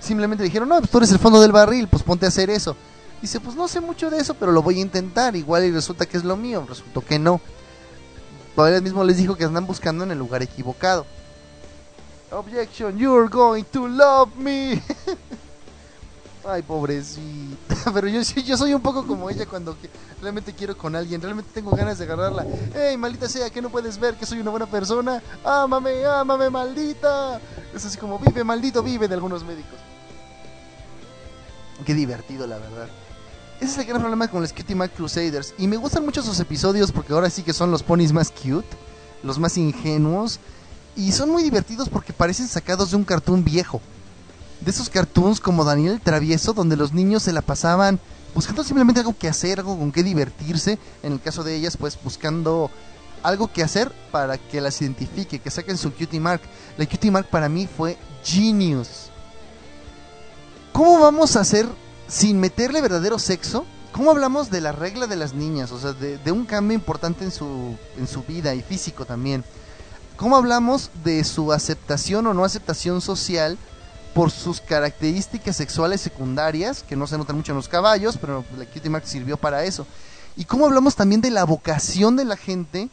Simplemente 0.00 0.44
dijeron, 0.44 0.68
"No, 0.68 0.78
pues 0.78 0.90
tú 0.90 0.98
eres 0.98 1.12
el 1.12 1.18
fondo 1.18 1.40
del 1.40 1.52
barril, 1.52 1.88
pues 1.88 2.02
ponte 2.02 2.26
a 2.26 2.28
hacer 2.28 2.50
eso." 2.50 2.76
Dice, 3.22 3.40
"Pues 3.40 3.56
no 3.56 3.68
sé 3.68 3.80
mucho 3.80 4.10
de 4.10 4.18
eso, 4.18 4.34
pero 4.34 4.52
lo 4.52 4.62
voy 4.62 4.78
a 4.78 4.82
intentar, 4.82 5.34
igual 5.34 5.64
y 5.64 5.70
resulta 5.70 6.06
que 6.06 6.16
es 6.16 6.24
lo 6.24 6.36
mío." 6.36 6.64
Resultó 6.68 7.00
que 7.00 7.18
no. 7.18 7.40
Todavía 8.54 8.80
mismo 8.80 9.02
les 9.02 9.16
dijo 9.16 9.36
que 9.36 9.44
andan 9.44 9.66
buscando 9.66 10.04
en 10.04 10.10
el 10.10 10.18
lugar 10.18 10.42
equivocado. 10.42 11.06
Objection, 12.34 12.98
you're 12.98 13.28
going 13.28 13.64
to 13.72 13.86
love 13.86 14.36
me. 14.36 14.82
Ay, 16.46 16.62
pobrecita. 16.62 17.76
Pero 17.94 18.08
yo, 18.08 18.22
soy 18.56 18.74
un 18.74 18.82
poco 18.82 19.06
como 19.06 19.30
ella 19.30 19.46
cuando 19.46 19.76
realmente 20.20 20.52
quiero 20.52 20.76
con 20.76 20.96
alguien. 20.96 21.22
Realmente 21.22 21.50
tengo 21.54 21.70
ganas 21.70 21.98
de 21.98 22.04
agarrarla. 22.04 22.44
¡Ey, 22.74 22.96
maldita 22.96 23.28
sea! 23.28 23.48
que 23.50 23.62
no 23.62 23.70
puedes 23.70 23.98
ver 23.98 24.14
que 24.16 24.26
soy 24.26 24.40
una 24.40 24.50
buena 24.50 24.66
persona? 24.66 25.22
¡Ámame, 25.44 26.04
ámame, 26.04 26.50
maldita! 26.50 27.40
Es 27.72 27.84
así 27.86 27.98
como, 27.98 28.18
vive, 28.18 28.42
maldito, 28.42 28.82
vive 28.82 29.06
de 29.08 29.14
algunos 29.14 29.44
médicos. 29.44 29.78
Qué 31.86 31.94
divertido, 31.94 32.46
la 32.46 32.58
verdad. 32.58 32.88
Ese 33.60 33.72
es 33.72 33.78
el 33.78 33.86
gran 33.86 34.00
problema 34.00 34.28
con 34.28 34.42
los 34.42 34.52
Cutie 34.52 34.74
Mac 34.74 34.92
Crusaders. 34.94 35.54
Y 35.56 35.68
me 35.68 35.76
gustan 35.76 36.04
mucho 36.04 36.22
sus 36.22 36.40
episodios 36.40 36.90
porque 36.90 37.12
ahora 37.12 37.30
sí 37.30 37.42
que 37.42 37.52
son 37.52 37.70
los 37.70 37.82
ponis 37.82 38.12
más 38.12 38.30
cute, 38.30 38.66
los 39.22 39.38
más 39.38 39.56
ingenuos. 39.56 40.40
Y 40.96 41.12
son 41.12 41.30
muy 41.30 41.42
divertidos 41.42 41.88
porque 41.88 42.12
parecen 42.12 42.48
sacados 42.48 42.90
de 42.90 42.96
un 42.96 43.04
cartoon 43.04 43.44
viejo. 43.44 43.80
De 44.60 44.70
esos 44.70 44.88
cartoons 44.88 45.40
como 45.40 45.64
Daniel 45.64 46.00
Travieso, 46.00 46.52
donde 46.52 46.76
los 46.76 46.92
niños 46.92 47.22
se 47.24 47.32
la 47.32 47.42
pasaban 47.42 48.00
buscando 48.34 48.64
simplemente 48.64 49.00
algo 49.00 49.16
que 49.16 49.28
hacer, 49.28 49.60
algo 49.60 49.78
con 49.78 49.92
que 49.92 50.02
divertirse. 50.02 50.78
En 51.02 51.12
el 51.12 51.20
caso 51.20 51.44
de 51.44 51.54
ellas, 51.54 51.76
pues 51.76 51.98
buscando 52.02 52.70
algo 53.22 53.50
que 53.50 53.62
hacer 53.62 53.90
para 54.10 54.36
que 54.36 54.60
las 54.60 54.80
identifique, 54.82 55.38
que 55.38 55.50
saquen 55.50 55.78
su 55.78 55.92
cutie 55.92 56.20
mark. 56.20 56.42
La 56.76 56.86
cutie 56.86 57.10
mark 57.10 57.28
para 57.30 57.48
mí 57.48 57.66
fue 57.66 57.96
genius. 58.22 59.10
¿Cómo 60.72 61.00
vamos 61.00 61.36
a 61.36 61.40
hacer 61.40 61.66
sin 62.08 62.40
meterle 62.40 62.80
verdadero 62.80 63.18
sexo? 63.18 63.64
¿Cómo 63.92 64.10
hablamos 64.10 64.50
de 64.50 64.60
la 64.60 64.72
regla 64.72 65.06
de 65.06 65.16
las 65.16 65.34
niñas? 65.34 65.70
O 65.70 65.78
sea, 65.78 65.92
de, 65.92 66.18
de 66.18 66.32
un 66.32 66.44
cambio 66.46 66.74
importante 66.74 67.24
en 67.24 67.30
su, 67.30 67.76
en 67.96 68.08
su 68.08 68.24
vida 68.24 68.54
y 68.54 68.60
físico 68.60 69.04
también. 69.04 69.44
¿Cómo 70.16 70.36
hablamos 70.36 70.90
de 71.02 71.24
su 71.24 71.52
aceptación 71.52 72.26
o 72.28 72.34
no 72.34 72.44
aceptación 72.44 73.00
social 73.00 73.58
por 74.14 74.30
sus 74.30 74.60
características 74.60 75.56
sexuales 75.56 76.00
secundarias, 76.00 76.84
que 76.84 76.94
no 76.94 77.08
se 77.08 77.18
notan 77.18 77.36
mucho 77.36 77.50
en 77.50 77.56
los 77.56 77.68
caballos, 77.68 78.16
pero 78.16 78.44
la 78.56 78.64
Cutie 78.64 78.90
Mark 78.90 79.06
sirvió 79.06 79.36
para 79.36 79.64
eso? 79.64 79.86
¿Y 80.36 80.44
cómo 80.44 80.66
hablamos 80.66 80.94
también 80.94 81.20
de 81.20 81.30
la 81.30 81.44
vocación 81.44 82.14
de 82.14 82.24
la 82.24 82.36
gente? 82.36 82.88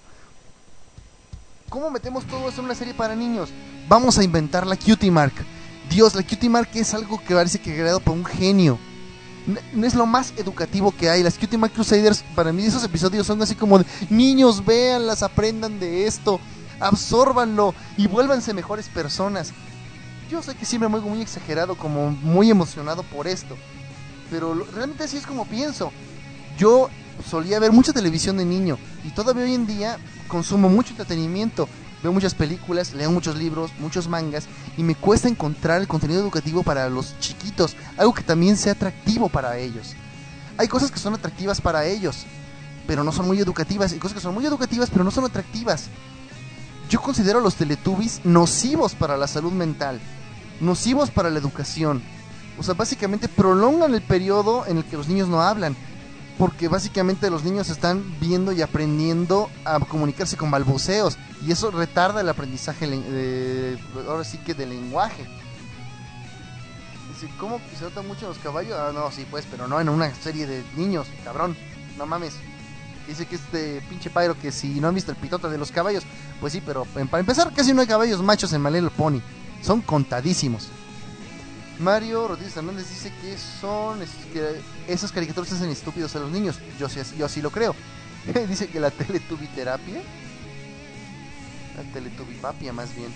¿Cómo 1.70 1.92
metemos 1.92 2.26
todo 2.26 2.50
eso 2.50 2.60
en 2.60 2.66
una 2.66 2.76
serie 2.76 2.96
para 2.96 3.16
niños? 3.16 3.50
Vamos 3.88 4.18
a 4.18 4.24
inventar 4.24 4.66
la 4.66 4.76
Cutie 4.76 5.12
Mark. 5.12 5.34
Dios, 5.92 6.16
la 6.16 6.24
Cutie 6.24 6.50
Mark 6.50 6.70
es 6.74 6.94
algo 6.96 7.24
que 7.24 7.36
parece 7.36 7.62
que 7.62 7.76
creado 7.76 8.00
por 8.00 8.16
un 8.16 8.26
genio. 8.26 8.80
No 9.74 9.86
es 9.86 9.94
lo 9.94 10.08
más 10.08 10.34
educativo 10.38 10.92
que 10.92 11.10
hay. 11.10 11.22
Las 11.22 11.38
Cutie 11.38 11.60
Mark 11.60 11.74
Crusaders, 11.74 12.24
para 12.36 12.52
mí 12.52 12.66
esos 12.66 12.84
episodios 12.84 13.28
son 13.28 13.42
así 13.44 13.54
como 13.54 13.78
de 13.78 13.86
niños, 14.10 14.66
véanlas, 14.66 15.22
aprendan 15.22 15.80
de 15.80 16.08
esto 16.08 16.40
absórbanlo 16.82 17.74
y 17.98 18.08
vuélvanse 18.08 18.54
mejores 18.54 18.90
personas. 18.90 19.54
Yo 20.30 20.42
sé 20.42 20.56
que 20.56 20.66
siempre 20.66 20.90
me 20.90 21.00
muy 21.00 21.22
exagerado, 21.22 21.76
como 21.76 22.12
muy 22.12 22.50
emocionado 22.50 23.04
por 23.04 23.28
esto, 23.28 23.56
pero 24.30 24.54
realmente 24.74 25.04
así 25.04 25.18
es 25.18 25.28
como 25.28 25.46
pienso. 25.46 25.92
Yo 26.58 26.90
solía 27.30 27.60
ver 27.60 27.72
mucha 27.72 27.94
televisión 27.94 28.38
de 28.38 28.46
niño 28.46 28.78
y 29.04 29.12
todavía 29.12 29.44
hoy 29.44 29.54
en 29.54 29.68
día 29.68 29.98
consumo 30.28 30.70
mucho 30.70 30.92
entretenimiento. 30.92 31.68
Veo 32.02 32.12
muchas 32.12 32.34
películas, 32.34 32.94
leo 32.94 33.12
muchos 33.12 33.38
libros, 33.38 33.72
muchos 33.78 34.08
mangas 34.08 34.46
y 34.76 34.84
me 34.84 34.96
cuesta 34.96 35.28
encontrar 35.28 35.82
el 35.82 35.88
contenido 35.88 36.22
educativo 36.22 36.64
para 36.64 36.90
los 36.90 37.20
chiquitos, 37.20 37.76
algo 37.96 38.14
que 38.14 38.24
también 38.24 38.58
sea 38.58 38.72
atractivo 38.72 39.30
para 39.30 39.58
ellos. 39.58 39.96
Hay 40.58 40.68
cosas 40.68 40.90
que 40.90 40.98
son 40.98 41.14
atractivas 41.14 41.62
para 41.62 41.86
ellos, 41.86 42.26
pero 42.88 43.04
no 43.04 43.12
son 43.12 43.28
muy 43.28 43.40
educativas, 43.40 43.94
y 43.94 44.00
cosas 44.00 44.16
que 44.16 44.22
son 44.22 44.34
muy 44.34 44.46
educativas, 44.46 44.90
pero 44.90 45.04
no 45.04 45.12
son 45.12 45.26
atractivas 45.26 45.90
yo 46.92 47.02
considero 47.02 47.40
los 47.40 47.56
teletubbies 47.56 48.20
nocivos 48.26 48.96
para 48.96 49.16
la 49.16 49.26
salud 49.26 49.54
mental, 49.54 50.02
nocivos 50.60 51.10
para 51.10 51.30
la 51.30 51.40
educación. 51.40 52.04
O 52.60 52.64
sea, 52.64 52.74
básicamente 52.74 53.30
prolongan 53.30 53.94
el 53.94 54.02
periodo 54.02 54.68
en 54.68 54.78
el 54.78 54.84
que 54.84 54.98
los 54.98 55.08
niños 55.08 55.30
no 55.30 55.42
hablan. 55.42 55.76
Porque 56.38 56.68
básicamente 56.68 57.30
los 57.30 57.44
niños 57.44 57.70
están 57.70 58.04
viendo 58.20 58.52
y 58.52 58.62
aprendiendo 58.62 59.50
a 59.64 59.80
comunicarse 59.80 60.36
con 60.36 60.52
balbuceos. 60.52 61.18
Y 61.46 61.52
eso 61.52 61.72
retarda 61.72 62.20
el 62.20 62.30
aprendizaje, 62.30 62.88
de, 62.88 63.80
ahora 64.08 64.26
sí 64.26 64.38
que 64.40 64.54
del 64.54 64.70
lenguaje. 64.72 65.26
¿cómo 67.40 67.62
se 67.78 67.86
nota 67.86 68.02
mucho 68.02 68.22
en 68.22 68.30
los 68.30 68.40
caballos? 68.40 68.78
Ah, 68.78 68.92
no, 68.94 69.12
sí, 69.12 69.26
pues, 69.30 69.46
pero 69.50 69.68
no 69.68 69.80
en 69.80 69.88
una 69.88 70.14
serie 70.16 70.46
de 70.46 70.64
niños, 70.76 71.08
cabrón. 71.24 71.56
No 71.98 72.06
mames. 72.06 72.34
Dice 73.08 73.26
que 73.26 73.36
este 73.36 73.82
pinche 73.90 74.10
Pyro 74.10 74.38
que 74.38 74.52
si 74.52 74.80
no 74.80 74.88
han 74.88 74.96
visto 74.96 75.12
el 75.12 75.18
pitote 75.18 75.50
de 75.50 75.58
los 75.58 75.72
caballos, 75.72 76.04
pues 76.40 76.54
sí, 76.54 76.62
pero 76.66 76.86
para 76.86 77.20
empezar 77.20 77.52
casi 77.54 77.74
no 77.74 77.82
hay 77.82 77.88
caballos 77.88 78.22
machos 78.22 78.54
en 78.54 78.62
Malelo 78.62 78.90
Pony. 78.92 79.20
Son 79.62 79.82
contadísimos. 79.82 80.70
Mario 81.80 82.28
Rodríguez 82.28 82.56
Hernández 82.56 82.90
dice 82.90 83.12
que 83.22 83.38
son 83.38 84.00
que 84.32 84.62
esas 84.88 85.12
caricaturas 85.12 85.52
hacen 85.52 85.70
estúpidos 85.70 86.16
a 86.16 86.20
los 86.20 86.32
niños. 86.32 86.60
Yo 86.80 86.88
sí, 86.88 87.00
yo 87.18 87.28
sí 87.28 87.42
lo 87.42 87.50
creo. 87.50 87.76
dice 88.48 88.68
que 88.68 88.80
la 88.80 88.92
teletubiterapia, 88.92 90.02
la 91.76 91.94
teletubipapia 91.94 92.72
más 92.72 92.96
bien. 92.96 93.12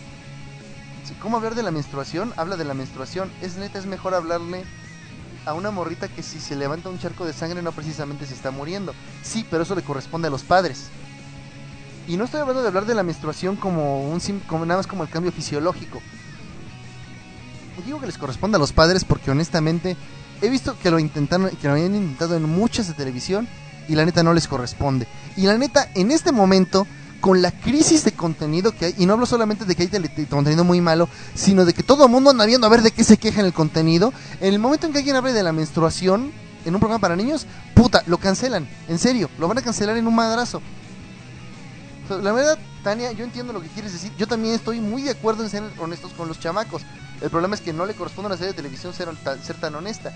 ¿Cómo 1.21 1.37
hablar 1.37 1.53
de 1.53 1.61
la 1.61 1.71
menstruación? 1.71 2.33
Habla 2.35 2.57
de 2.57 2.65
la 2.65 2.73
menstruación. 2.73 3.31
Es 3.41 3.57
neta, 3.57 3.77
es 3.77 3.85
mejor 3.85 4.15
hablarle 4.15 4.63
a 5.45 5.53
una 5.53 5.71
morrita 5.71 6.07
que 6.07 6.23
si 6.23 6.39
se 6.39 6.55
levanta 6.55 6.89
un 6.89 6.99
charco 6.99 7.25
de 7.25 7.33
sangre 7.33 7.61
no 7.61 7.71
precisamente 7.71 8.25
se 8.25 8.33
está 8.33 8.51
muriendo. 8.51 8.93
Sí, 9.23 9.45
pero 9.49 9.63
eso 9.63 9.75
le 9.75 9.83
corresponde 9.83 10.27
a 10.27 10.31
los 10.31 10.43
padres. 10.43 10.89
Y 12.07 12.17
no 12.17 12.25
estoy 12.25 12.41
hablando 12.41 12.61
de 12.61 12.67
hablar 12.67 12.85
de 12.85 12.95
la 12.95 13.03
menstruación 13.03 13.55
como 13.55 14.09
un 14.09 14.19
como, 14.47 14.65
nada 14.65 14.79
más 14.79 14.87
como 14.87 15.03
el 15.03 15.09
cambio 15.09 15.31
fisiológico 15.31 16.01
digo 17.85 17.99
que 17.99 18.07
les 18.07 18.17
corresponde 18.17 18.57
a 18.57 18.59
los 18.59 18.73
padres 18.73 19.05
porque 19.05 19.31
honestamente 19.31 19.95
he 20.41 20.49
visto 20.49 20.77
que 20.79 20.91
lo 20.91 20.99
intentaron, 20.99 21.49
que 21.49 21.67
lo 21.67 21.73
habían 21.73 21.95
intentado 21.95 22.35
en 22.35 22.43
muchas 22.43 22.87
de 22.87 22.93
televisión 22.93 23.47
y 23.87 23.95
la 23.95 24.05
neta 24.05 24.23
no 24.23 24.33
les 24.33 24.47
corresponde. 24.47 25.07
Y 25.37 25.43
la 25.43 25.57
neta, 25.57 25.89
en 25.93 26.11
este 26.11 26.31
momento, 26.31 26.87
con 27.25 27.41
la 27.41 27.49
crisis 27.49 28.05
de 28.05 28.11
contenido 28.11 28.71
que 28.71 28.85
hay, 28.85 28.95
y 28.99 29.07
no 29.07 29.13
hablo 29.13 29.25
solamente 29.25 29.65
de 29.65 29.73
que 29.73 29.89
hay 29.91 30.25
contenido 30.27 30.63
muy 30.63 30.79
malo, 30.79 31.09
sino 31.33 31.65
de 31.65 31.73
que 31.73 31.81
todo 31.81 32.05
el 32.05 32.11
mundo 32.11 32.29
anda 32.29 32.45
viendo 32.45 32.67
a 32.67 32.69
ver 32.69 32.83
de 32.83 32.91
qué 32.91 33.03
se 33.03 33.17
queja 33.17 33.39
en 33.39 33.47
el 33.47 33.51
contenido, 33.51 34.13
en 34.41 34.53
el 34.53 34.59
momento 34.59 34.85
en 34.85 34.93
que 34.93 34.99
alguien 34.99 35.15
hable 35.15 35.33
de 35.33 35.41
la 35.41 35.51
menstruación 35.51 36.31
en 36.65 36.75
un 36.75 36.79
programa 36.79 37.01
para 37.01 37.15
niños, 37.15 37.47
puta, 37.73 38.03
lo 38.05 38.19
cancelan, 38.19 38.69
en 38.87 38.99
serio, 38.99 39.31
lo 39.39 39.47
van 39.47 39.57
a 39.57 39.63
cancelar 39.63 39.97
en 39.97 40.05
un 40.05 40.13
madrazo. 40.13 40.61
la 42.21 42.31
verdad, 42.31 42.59
Tania, 42.83 43.11
yo 43.11 43.23
entiendo 43.23 43.53
lo 43.53 43.61
que 43.61 43.69
quieres 43.69 43.93
decir, 43.93 44.11
yo 44.19 44.27
también 44.27 44.53
estoy 44.53 44.79
muy 44.79 45.01
de 45.01 45.09
acuerdo 45.09 45.41
en 45.41 45.49
ser 45.49 45.63
honestos 45.79 46.13
con 46.13 46.27
los 46.27 46.39
chamacos. 46.39 46.83
El 47.21 47.31
problema 47.31 47.55
es 47.55 47.61
que 47.61 47.73
no 47.73 47.87
le 47.87 47.95
corresponde 47.95 48.27
a 48.27 48.29
una 48.33 48.37
serie 48.37 48.51
de 48.51 48.57
televisión 48.57 48.93
ser, 48.93 49.09
ser 49.41 49.59
tan 49.59 49.73
honesta. 49.73 50.13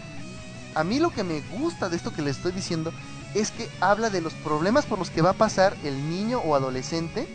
A 0.76 0.84
mí 0.84 1.00
lo 1.00 1.10
que 1.10 1.24
me 1.24 1.42
gusta 1.58 1.90
de 1.90 1.96
esto 1.98 2.14
que 2.14 2.22
le 2.22 2.30
estoy 2.30 2.52
diciendo 2.52 2.94
es 3.34 3.52
que 3.52 3.70
habla 3.80 4.10
de 4.10 4.22
los 4.22 4.34
problemas 4.34 4.86
por 4.86 5.00
los 5.00 5.10
que 5.10 5.22
va 5.22 5.32
a 5.32 5.34
pasar 5.34 5.76
el 5.84 6.10
niño 6.10 6.40
o 6.40 6.56
adolescente 6.56 7.28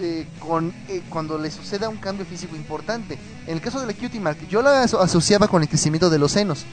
eh, 0.00 0.26
con, 0.40 0.74
eh, 0.88 1.02
cuando 1.08 1.38
le 1.38 1.50
suceda 1.50 1.88
un 1.88 1.98
cambio 1.98 2.26
físico 2.26 2.56
importante. 2.56 3.18
En 3.46 3.54
el 3.54 3.60
caso 3.60 3.80
de 3.80 3.86
la 3.86 3.92
cutie 3.92 4.20
mark, 4.20 4.38
yo 4.48 4.62
la 4.62 4.82
asociaba 4.82 5.46
con 5.46 5.62
el 5.62 5.68
crecimiento 5.68 6.10
de 6.10 6.18
los 6.18 6.32
senos. 6.32 6.64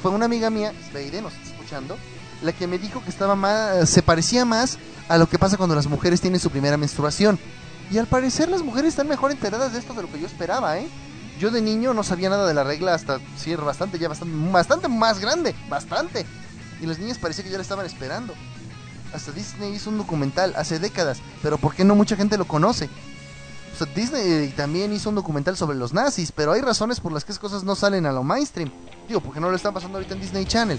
Fue 0.00 0.10
una 0.10 0.24
amiga 0.24 0.50
mía, 0.50 0.72
nos 0.72 1.32
está 1.34 1.50
escuchando, 1.50 1.96
la 2.42 2.52
que 2.52 2.66
me 2.66 2.78
dijo 2.78 3.02
que 3.04 3.10
estaba 3.10 3.36
más, 3.36 3.88
se 3.88 4.02
parecía 4.02 4.44
más 4.44 4.78
a 5.08 5.18
lo 5.18 5.28
que 5.28 5.38
pasa 5.38 5.56
cuando 5.56 5.74
las 5.74 5.86
mujeres 5.86 6.20
tienen 6.20 6.40
su 6.40 6.50
primera 6.50 6.76
menstruación. 6.76 7.38
Y 7.90 7.98
al 7.98 8.06
parecer 8.06 8.48
las 8.48 8.62
mujeres 8.62 8.90
están 8.90 9.08
mejor 9.08 9.30
enteradas 9.30 9.74
de 9.74 9.78
esto 9.78 9.92
de 9.92 10.02
lo 10.02 10.10
que 10.10 10.18
yo 10.18 10.26
esperaba, 10.26 10.78
¿eh? 10.78 10.88
Yo 11.38 11.50
de 11.50 11.60
niño 11.60 11.92
no 11.92 12.02
sabía 12.02 12.30
nada 12.30 12.46
de 12.46 12.54
la 12.54 12.64
regla 12.64 12.94
hasta, 12.94 13.20
sí, 13.36 13.54
bastante, 13.54 13.98
ya 13.98 14.08
bastante, 14.08 14.34
bastante 14.50 14.88
más 14.88 15.18
grande, 15.18 15.54
bastante. 15.68 16.24
Y 16.82 16.86
las 16.86 16.98
niñas 16.98 17.16
parecía 17.16 17.44
que 17.44 17.50
ya 17.50 17.56
la 17.56 17.62
estaban 17.62 17.86
esperando. 17.86 18.34
Hasta 19.14 19.32
Disney 19.32 19.72
hizo 19.72 19.88
un 19.88 19.98
documental 19.98 20.52
hace 20.56 20.78
décadas, 20.78 21.20
pero 21.42 21.56
¿por 21.56 21.74
qué 21.74 21.84
no 21.84 21.94
mucha 21.94 22.16
gente 22.16 22.36
lo 22.36 22.46
conoce? 22.46 22.90
Disney 23.94 24.48
también 24.50 24.92
hizo 24.92 25.08
un 25.08 25.14
documental 25.14 25.56
sobre 25.56 25.76
los 25.76 25.92
nazis, 25.92 26.30
pero 26.30 26.52
hay 26.52 26.60
razones 26.60 27.00
por 27.00 27.12
las 27.12 27.24
que 27.24 27.32
esas 27.32 27.40
cosas 27.40 27.64
no 27.64 27.74
salen 27.74 28.06
a 28.06 28.12
lo 28.12 28.22
mainstream. 28.22 28.70
Digo, 29.08 29.20
porque 29.20 29.40
no 29.40 29.50
lo 29.50 29.56
están 29.56 29.74
pasando 29.74 29.98
ahorita 29.98 30.14
en 30.14 30.20
Disney 30.20 30.44
Channel. 30.44 30.78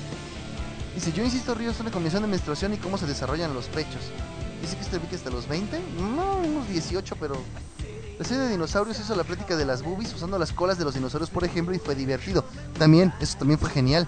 Dice, 0.95 1.11
yo 1.11 1.23
insisto, 1.23 1.53
Río, 1.55 1.71
es 1.71 1.79
una 1.79 1.91
combinación 1.91 2.21
de 2.21 2.29
menstruación 2.29 2.73
y 2.73 2.77
cómo 2.77 2.97
se 2.97 3.05
desarrollan 3.05 3.53
los 3.53 3.65
pechos. 3.65 4.11
Dice 4.61 4.75
que 4.77 4.83
este 4.83 4.99
vi 4.99 5.13
hasta 5.13 5.29
los 5.29 5.47
20, 5.47 5.81
no, 5.99 6.37
unos 6.37 6.69
18, 6.69 7.15
pero 7.19 7.35
la 8.17 8.25
serie 8.25 8.43
de 8.43 8.51
dinosaurios 8.51 8.99
hizo 8.99 9.15
la 9.15 9.23
práctica 9.23 9.57
de 9.57 9.65
las 9.65 9.81
boobies 9.81 10.13
usando 10.13 10.37
las 10.37 10.53
colas 10.53 10.77
de 10.77 10.85
los 10.85 10.93
dinosaurios, 10.93 11.29
por 11.29 11.43
ejemplo, 11.43 11.75
y 11.75 11.79
fue 11.79 11.95
divertido. 11.95 12.45
También, 12.77 13.11
eso 13.19 13.37
también 13.37 13.59
fue 13.59 13.69
genial. 13.69 14.07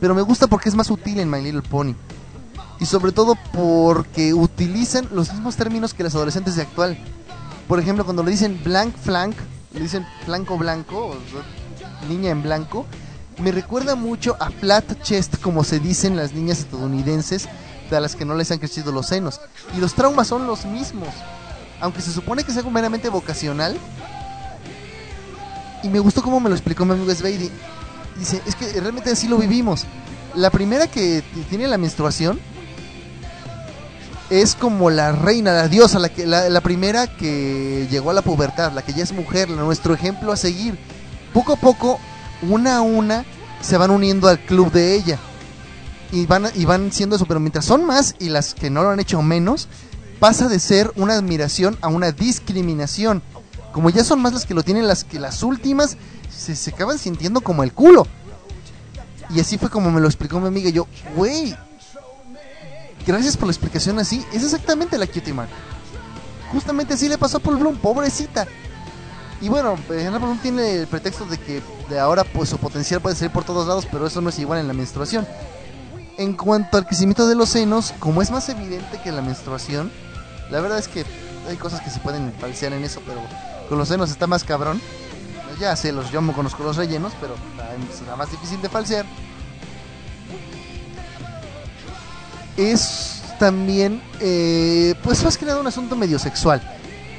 Pero 0.00 0.14
me 0.14 0.22
gusta 0.22 0.46
porque 0.46 0.68
es 0.68 0.74
más 0.74 0.90
útil 0.90 1.20
en 1.20 1.30
My 1.30 1.42
Little 1.42 1.62
Pony. 1.62 1.94
Y 2.78 2.86
sobre 2.86 3.12
todo 3.12 3.36
porque 3.52 4.34
utilizan 4.34 5.08
los 5.12 5.32
mismos 5.32 5.56
términos 5.56 5.94
que 5.94 6.02
los 6.02 6.14
adolescentes 6.14 6.56
de 6.56 6.62
actual. 6.62 6.98
Por 7.68 7.80
ejemplo, 7.80 8.04
cuando 8.04 8.22
le 8.22 8.30
dicen 8.30 8.60
blank 8.62 8.94
flank, 8.96 9.34
le 9.72 9.80
dicen 9.80 10.06
blanco 10.26 10.58
blanco, 10.58 11.16
niña 12.08 12.30
en 12.30 12.42
blanco, 12.42 12.86
me 13.38 13.52
recuerda 13.52 13.96
mucho 13.96 14.36
a 14.40 14.50
flat 14.50 15.02
chest 15.02 15.40
como 15.40 15.64
se 15.64 15.78
dicen 15.78 16.16
las 16.16 16.32
niñas 16.32 16.60
estadounidenses 16.60 17.48
de 17.90 18.00
las 18.00 18.16
que 18.16 18.24
no 18.24 18.34
les 18.34 18.50
han 18.50 18.58
crecido 18.58 18.92
los 18.92 19.06
senos. 19.06 19.40
Y 19.76 19.80
los 19.80 19.94
traumas 19.94 20.28
son 20.28 20.46
los 20.46 20.64
mismos. 20.64 21.08
Aunque 21.80 22.00
se 22.00 22.12
supone 22.12 22.44
que 22.44 22.52
es 22.52 22.56
algo 22.56 22.70
meramente 22.70 23.08
vocacional. 23.08 23.76
Y 25.82 25.88
me 25.88 25.98
gustó 25.98 26.22
cómo 26.22 26.40
me 26.40 26.48
lo 26.48 26.54
explicó 26.54 26.84
mi 26.84 26.92
amigo 26.92 27.14
Sveidi. 27.14 27.50
Dice, 28.18 28.42
es 28.46 28.54
que 28.54 28.80
realmente 28.80 29.10
así 29.10 29.28
lo 29.28 29.38
vivimos. 29.38 29.84
La 30.34 30.50
primera 30.50 30.86
que 30.86 31.22
tiene 31.48 31.68
la 31.68 31.78
menstruación 31.78 32.40
es 34.30 34.54
como 34.54 34.90
la 34.90 35.12
reina, 35.12 35.52
la 35.52 35.68
diosa, 35.68 35.98
la, 35.98 36.08
que, 36.08 36.26
la, 36.26 36.60
primera 36.60 37.06
que 37.06 37.86
llegó 37.90 38.10
a 38.10 38.14
la 38.14 38.22
pubertad, 38.22 38.72
la 38.72 38.82
que 38.82 38.92
ya 38.92 39.02
es 39.02 39.12
mujer, 39.12 39.48
nuestro 39.48 39.94
ejemplo 39.94 40.32
a 40.32 40.36
seguir. 40.36 40.78
Poco 41.32 41.52
a 41.52 41.56
poco, 41.56 41.98
una 42.42 42.78
a 42.78 42.80
una, 42.80 43.24
se 43.60 43.76
van 43.76 43.90
uniendo 43.90 44.28
al 44.28 44.40
club 44.40 44.72
de 44.72 44.94
ella 44.94 45.18
y 46.12 46.26
van, 46.26 46.46
y 46.54 46.64
van 46.64 46.92
siendo 46.92 47.16
eso, 47.16 47.26
pero 47.26 47.40
mientras 47.40 47.64
son 47.64 47.84
más 47.84 48.14
y 48.18 48.28
las 48.28 48.54
que 48.54 48.70
no 48.70 48.82
lo 48.82 48.90
han 48.90 49.00
hecho 49.00 49.22
menos, 49.22 49.68
pasa 50.18 50.48
de 50.48 50.58
ser 50.58 50.92
una 50.96 51.14
admiración 51.14 51.78
a 51.80 51.88
una 51.88 52.12
discriminación. 52.12 53.22
Como 53.72 53.90
ya 53.90 54.04
son 54.04 54.22
más 54.22 54.32
las 54.32 54.46
que 54.46 54.54
lo 54.54 54.62
tienen, 54.62 54.88
las 54.88 55.04
que 55.04 55.20
las 55.20 55.42
últimas 55.42 55.96
se, 56.36 56.56
se 56.56 56.70
acaban 56.70 56.98
sintiendo 56.98 57.40
como 57.40 57.62
el 57.62 57.72
culo. 57.72 58.06
Y 59.30 59.40
así 59.40 59.58
fue 59.58 59.70
como 59.70 59.90
me 59.90 60.00
lo 60.00 60.06
explicó 60.06 60.38
mi 60.40 60.48
amiga. 60.48 60.70
Yo, 60.70 60.86
güey, 61.16 61.54
gracias 63.06 63.36
por 63.36 63.46
la 63.46 63.52
explicación 63.52 63.98
así. 63.98 64.24
Es 64.32 64.44
exactamente 64.44 64.98
la 64.98 65.06
Cutie 65.06 65.32
Mark. 65.32 65.50
Justamente 66.52 66.94
así 66.94 67.08
le 67.08 67.18
pasó 67.18 67.38
a 67.38 67.40
Paul 67.40 67.56
Bloom, 67.56 67.76
pobrecita. 67.76 68.46
Y 69.40 69.48
bueno, 69.48 69.76
Paul 69.88 70.18
Bloom 70.18 70.38
tiene 70.38 70.80
el 70.80 70.86
pretexto 70.86 71.26
de 71.26 71.38
que 71.38 71.62
de 71.88 71.98
ahora 71.98 72.24
pues 72.24 72.48
su 72.48 72.58
potencial 72.58 73.00
puede 73.00 73.16
salir 73.16 73.32
por 73.32 73.44
todos 73.44 73.66
lados, 73.66 73.86
pero 73.90 74.06
eso 74.06 74.20
no 74.20 74.30
es 74.30 74.38
igual 74.38 74.60
en 74.60 74.68
la 74.68 74.74
menstruación. 74.74 75.26
En 76.18 76.34
cuanto 76.34 76.78
al 76.78 76.86
crecimiento 76.86 77.26
de 77.26 77.34
los 77.34 77.50
senos, 77.50 77.92
como 77.98 78.22
es 78.22 78.30
más 78.30 78.48
evidente 78.48 79.00
que 79.02 79.12
la 79.12 79.20
menstruación, 79.20 79.92
la 80.50 80.60
verdad 80.60 80.78
es 80.78 80.88
que 80.88 81.04
hay 81.48 81.56
cosas 81.56 81.80
que 81.80 81.90
se 81.90 82.00
pueden 82.00 82.32
falsear 82.40 82.72
en 82.72 82.84
eso, 82.84 83.02
pero 83.06 83.20
con 83.68 83.76
los 83.76 83.88
senos 83.88 84.10
está 84.10 84.26
más 84.26 84.44
cabrón. 84.44 84.80
Ya 85.60 85.74
sé, 85.74 85.92
los, 85.92 86.10
yo 86.10 86.20
me 86.20 86.32
conozco 86.32 86.62
los 86.62 86.76
rellenos, 86.76 87.12
pero 87.20 87.34
está 87.90 88.16
más 88.16 88.30
difícil 88.30 88.60
de 88.60 88.68
falsear. 88.68 89.06
Es 92.56 93.22
también, 93.38 94.02
eh, 94.20 94.94
pues 95.02 95.22
más 95.24 95.36
que 95.36 95.46
nada 95.46 95.60
un 95.60 95.66
asunto 95.66 95.96
medio 95.96 96.18
sexual. 96.18 96.62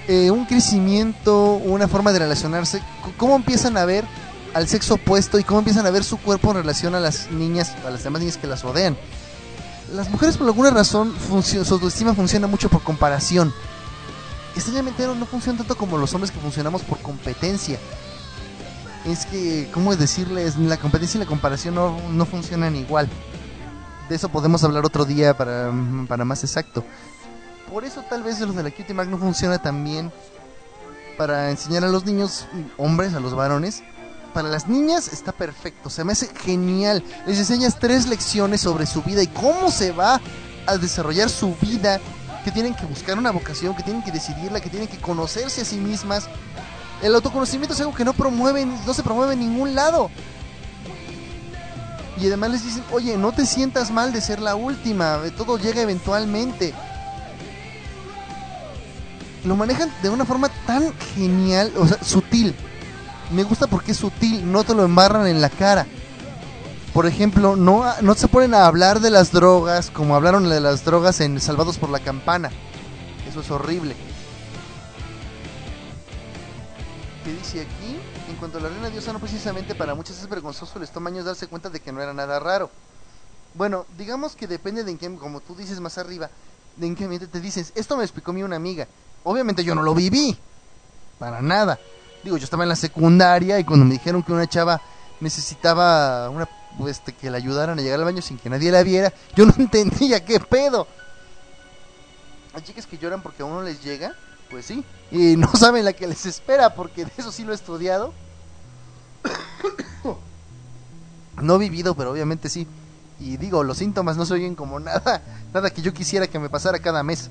Eh, 0.07 0.31
un 0.31 0.45
crecimiento, 0.45 1.53
una 1.53 1.87
forma 1.87 2.13
de 2.13 2.19
relacionarse. 2.19 2.81
¿Cómo 3.17 3.35
empiezan 3.35 3.77
a 3.77 3.85
ver 3.85 4.05
al 4.53 4.67
sexo 4.67 4.95
opuesto 4.95 5.37
y 5.37 5.43
cómo 5.43 5.59
empiezan 5.59 5.85
a 5.85 5.91
ver 5.91 6.03
su 6.03 6.17
cuerpo 6.17 6.49
en 6.51 6.57
relación 6.57 6.95
a 6.95 6.99
las 6.99 7.31
niñas, 7.31 7.75
a 7.85 7.91
las 7.91 8.03
demás 8.03 8.21
niñas 8.21 8.37
que 8.37 8.47
las 8.47 8.63
rodean. 8.63 8.97
Las 9.93 10.09
mujeres 10.09 10.37
por 10.37 10.47
alguna 10.47 10.71
razón 10.71 11.13
su 11.43 11.73
autoestima 11.73 12.13
funciona 12.13 12.47
mucho 12.47 12.67
por 12.67 12.81
comparación. 12.81 13.53
Extrañamente 14.55 15.05
no 15.05 15.25
funciona 15.27 15.59
tanto 15.59 15.77
como 15.77 15.97
los 15.97 16.13
hombres 16.13 16.31
que 16.31 16.39
funcionamos 16.39 16.81
por 16.81 16.97
competencia. 16.99 17.77
Es 19.07 19.25
que, 19.25 19.69
¿cómo 19.73 19.95
decirles? 19.95 20.57
La 20.57 20.77
competencia 20.77 21.17
y 21.17 21.23
la 21.23 21.29
comparación 21.29 21.75
no, 21.75 21.97
no 22.11 22.25
funcionan 22.25 22.75
igual. 22.75 23.07
De 24.09 24.15
eso 24.15 24.29
podemos 24.29 24.63
hablar 24.63 24.85
otro 24.85 25.05
día 25.05 25.37
para, 25.37 25.71
para 26.07 26.25
más 26.25 26.43
exacto. 26.43 26.83
Por 27.71 27.85
eso 27.85 28.03
tal 28.09 28.23
vez 28.23 28.39
los 28.39 28.55
de 28.55 28.63
la 28.63 28.71
Cutie 28.71 28.93
Mark 28.93 29.09
no 29.09 29.17
funciona 29.17 29.59
tan 29.59 29.83
bien 29.83 30.11
para 31.17 31.49
enseñar 31.49 31.83
a 31.83 31.87
los 31.87 32.05
niños, 32.05 32.47
hombres, 32.77 33.13
a 33.13 33.19
los 33.19 33.33
varones, 33.33 33.83
para 34.33 34.49
las 34.49 34.67
niñas 34.67 35.11
está 35.11 35.31
perfecto, 35.31 35.89
se 35.89 36.03
me 36.03 36.11
hace 36.11 36.29
genial. 36.43 37.03
Les 37.25 37.39
enseñas 37.39 37.79
tres 37.79 38.07
lecciones 38.07 38.61
sobre 38.61 38.85
su 38.85 39.01
vida 39.01 39.23
y 39.23 39.27
cómo 39.27 39.71
se 39.71 39.91
va 39.91 40.21
a 40.65 40.77
desarrollar 40.77 41.29
su 41.29 41.55
vida 41.55 41.99
que 42.43 42.51
tienen 42.51 42.75
que 42.75 42.85
buscar 42.85 43.17
una 43.17 43.31
vocación, 43.31 43.75
que 43.75 43.83
tienen 43.83 44.03
que 44.03 44.11
decidirla, 44.11 44.61
que 44.61 44.69
tienen 44.69 44.87
que 44.87 44.99
conocerse 44.99 45.61
a 45.61 45.65
sí 45.65 45.77
mismas. 45.77 46.27
El 47.01 47.13
autoconocimiento 47.15 47.73
es 47.73 47.79
algo 47.79 47.93
que 47.93 48.05
no 48.05 48.13
promueven, 48.13 48.75
no 48.85 48.93
se 48.93 49.03
promueve 49.03 49.33
en 49.33 49.39
ningún 49.39 49.75
lado. 49.75 50.09
Y 52.19 52.25
además 52.25 52.51
les 52.51 52.63
dicen, 52.63 52.83
oye, 52.91 53.15
no 53.17 53.31
te 53.31 53.45
sientas 53.45 53.91
mal 53.91 54.11
de 54.11 54.21
ser 54.21 54.41
la 54.41 54.55
última, 54.55 55.19
todo 55.37 55.57
llega 55.57 55.81
eventualmente. 55.81 56.73
Lo 59.43 59.55
manejan 59.55 59.91
de 60.01 60.09
una 60.09 60.25
forma 60.25 60.49
tan 60.65 60.91
genial, 61.15 61.71
o 61.77 61.87
sea, 61.87 62.03
sutil. 62.03 62.55
Me 63.31 63.43
gusta 63.43 63.67
porque 63.67 63.91
es 63.91 63.97
sutil, 63.97 64.51
no 64.51 64.63
te 64.63 64.73
lo 64.73 64.83
embarran 64.83 65.27
en 65.27 65.41
la 65.41 65.49
cara. 65.49 65.85
Por 66.93 67.05
ejemplo, 67.05 67.55
no, 67.55 67.83
no 68.01 68.15
se 68.15 68.27
ponen 68.27 68.55
a 68.55 68.65
hablar 68.65 68.99
de 68.99 69.11
las 69.11 69.31
drogas 69.31 69.91
como 69.91 70.15
hablaron 70.15 70.49
de 70.49 70.59
las 70.59 70.83
drogas 70.83 71.19
en 71.21 71.39
Salvados 71.39 71.77
por 71.77 71.89
la 71.89 71.99
Campana. 71.99 72.49
Eso 73.29 73.41
es 73.41 73.51
horrible. 73.51 73.95
¿Qué 77.27 77.33
dice 77.33 77.59
aquí? 77.59 77.99
En 78.29 78.37
cuanto 78.37 78.57
a 78.57 78.61
la 78.61 78.69
reina 78.69 78.89
diosa, 78.89 79.11
no 79.11 79.19
precisamente 79.19 79.75
para 79.75 79.93
muchos 79.93 80.17
es 80.17 80.29
vergonzoso, 80.29 80.79
les 80.79 80.89
toma 80.89 81.09
años 81.09 81.25
darse 81.25 81.47
cuenta 81.47 81.69
de 81.69 81.81
que 81.81 81.91
no 81.91 82.01
era 82.01 82.13
nada 82.13 82.39
raro. 82.39 82.71
Bueno, 83.53 83.85
digamos 83.97 84.33
que 84.33 84.47
depende 84.47 84.85
de 84.85 84.91
en 84.91 84.97
qué, 84.97 85.13
como 85.13 85.41
tú 85.41 85.53
dices 85.53 85.81
más 85.81 85.97
arriba, 85.97 86.29
de 86.77 86.87
en 86.87 86.95
qué 86.95 87.03
ambiente 87.03 87.27
te 87.27 87.41
dices, 87.41 87.73
esto 87.75 87.97
me 87.97 88.03
explicó 88.05 88.31
mi 88.31 88.43
una 88.43 88.55
amiga. 88.55 88.87
Obviamente 89.25 89.65
yo 89.65 89.75
no 89.75 89.83
lo 89.83 89.93
viví, 89.93 90.39
para 91.19 91.41
nada. 91.41 91.77
Digo, 92.23 92.37
yo 92.37 92.45
estaba 92.45 92.63
en 92.63 92.69
la 92.69 92.77
secundaria 92.77 93.59
y 93.59 93.65
cuando 93.65 93.85
me 93.85 93.95
dijeron 93.95 94.23
que 94.23 94.31
una 94.31 94.47
chava 94.47 94.81
necesitaba 95.19 96.29
una, 96.29 96.47
este, 96.87 97.11
que 97.11 97.29
la 97.29 97.35
ayudaran 97.35 97.77
a 97.77 97.81
llegar 97.81 97.99
al 97.99 98.05
baño 98.05 98.21
sin 98.21 98.37
que 98.37 98.49
nadie 98.49 98.71
la 98.71 98.83
viera, 98.83 99.11
yo 99.35 99.45
no 99.45 99.53
entendía 99.57 100.23
qué 100.23 100.39
pedo. 100.39 100.87
Hay 102.53 102.61
chicas 102.61 102.87
que 102.87 102.97
lloran 102.97 103.21
porque 103.21 103.41
a 103.41 103.45
uno 103.45 103.63
les 103.63 103.83
llega 103.83 104.15
pues 104.49 104.65
sí, 104.65 104.83
y 105.11 105.35
no 105.37 105.51
saben 105.53 105.85
la 105.85 105.93
que 105.93 106.07
les 106.07 106.25
espera, 106.25 106.73
porque 106.73 107.05
de 107.05 107.11
eso 107.17 107.31
sí 107.31 107.43
lo 107.43 107.51
he 107.51 107.55
estudiado. 107.55 108.13
no 111.41 111.55
he 111.55 111.59
vivido, 111.59 111.95
pero 111.95 112.11
obviamente 112.11 112.49
sí. 112.49 112.67
Y 113.19 113.37
digo, 113.37 113.63
los 113.63 113.77
síntomas 113.77 114.15
no 114.17 114.25
se 114.25 114.35
oyen 114.35 114.55
como 114.55 114.79
nada, 114.79 115.21
nada 115.53 115.69
que 115.69 115.81
yo 115.81 115.93
quisiera 115.93 116.27
que 116.27 116.39
me 116.39 116.49
pasara 116.49 116.79
cada 116.79 117.03
mes. 117.03 117.29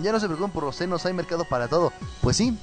Ya 0.00 0.10
no 0.10 0.18
se 0.18 0.26
preocupen 0.26 0.52
por 0.52 0.64
los 0.64 0.74
senos, 0.74 1.04
hay 1.04 1.12
mercado 1.12 1.44
para 1.44 1.68
todo. 1.68 1.92
Pues 2.22 2.38
sí. 2.38 2.58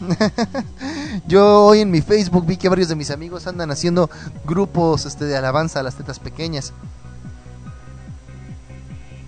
yo 1.28 1.66
hoy 1.66 1.82
en 1.82 1.92
mi 1.92 2.02
Facebook 2.02 2.46
vi 2.46 2.58
que 2.58 2.70
varios 2.70 2.90
de 2.90 2.96
mis 2.96 3.12
amigos 3.12 3.46
andan 3.46 3.70
haciendo 3.70 4.10
grupos 4.46 5.06
este, 5.06 5.26
de 5.26 5.38
alabanza 5.38 5.80
a 5.80 5.84
las 5.84 5.96
tetas 5.96 6.20
pequeñas. 6.20 6.74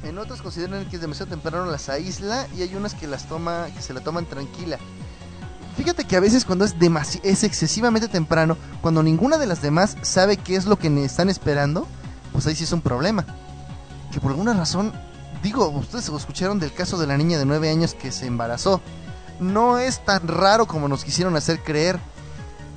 En 0.04 0.18
otras 0.18 0.42
consideran 0.42 0.90
que 0.90 0.96
es 0.96 1.02
demasiado 1.02 1.30
temprano 1.30 1.66
las 1.66 1.90
aísla 1.90 2.48
y 2.58 2.64
hay 2.64 2.76
unas 2.76 2.96
que 2.96 3.08
las 3.08 3.28
toma, 3.28 3.68
que 3.76 3.82
se 3.82 3.94
la 3.94 4.02
toman 4.02 4.26
tranquila. 4.26 4.80
Fíjate 5.78 6.06
que 6.06 6.16
a 6.16 6.20
veces 6.20 6.44
cuando 6.44 6.66
es, 6.66 6.76
es 7.24 7.44
excesivamente 7.44 8.08
temprano, 8.08 8.58
cuando 8.82 9.04
ninguna 9.04 9.38
de 9.38 9.48
las 9.48 9.62
demás 9.62 9.98
sabe 10.02 10.38
qué 10.38 10.56
es 10.56 10.66
lo 10.66 10.78
que 10.78 10.88
están 11.06 11.30
esperando, 11.30 11.88
pues 12.32 12.48
ahí 12.48 12.56
sí 12.56 12.64
es 12.64 12.72
un 12.72 12.82
problema. 12.82 13.26
Que 14.12 14.20
por 14.20 14.32
alguna 14.32 14.54
razón, 14.54 14.92
digo, 15.44 15.70
ustedes 15.70 16.10
escucharon 16.10 16.60
del 16.60 16.74
caso 16.74 16.98
de 16.98 17.08
la 17.08 17.18
niña 17.18 17.38
de 17.38 17.46
9 17.46 17.70
años 17.70 17.94
que 17.94 18.12
se 18.12 18.26
embarazó. 18.26 18.82
No 19.40 19.78
es 19.78 20.04
tan 20.04 20.28
raro 20.28 20.66
como 20.66 20.88
nos 20.88 21.04
quisieron 21.04 21.36
hacer 21.36 21.64
creer. 21.64 22.00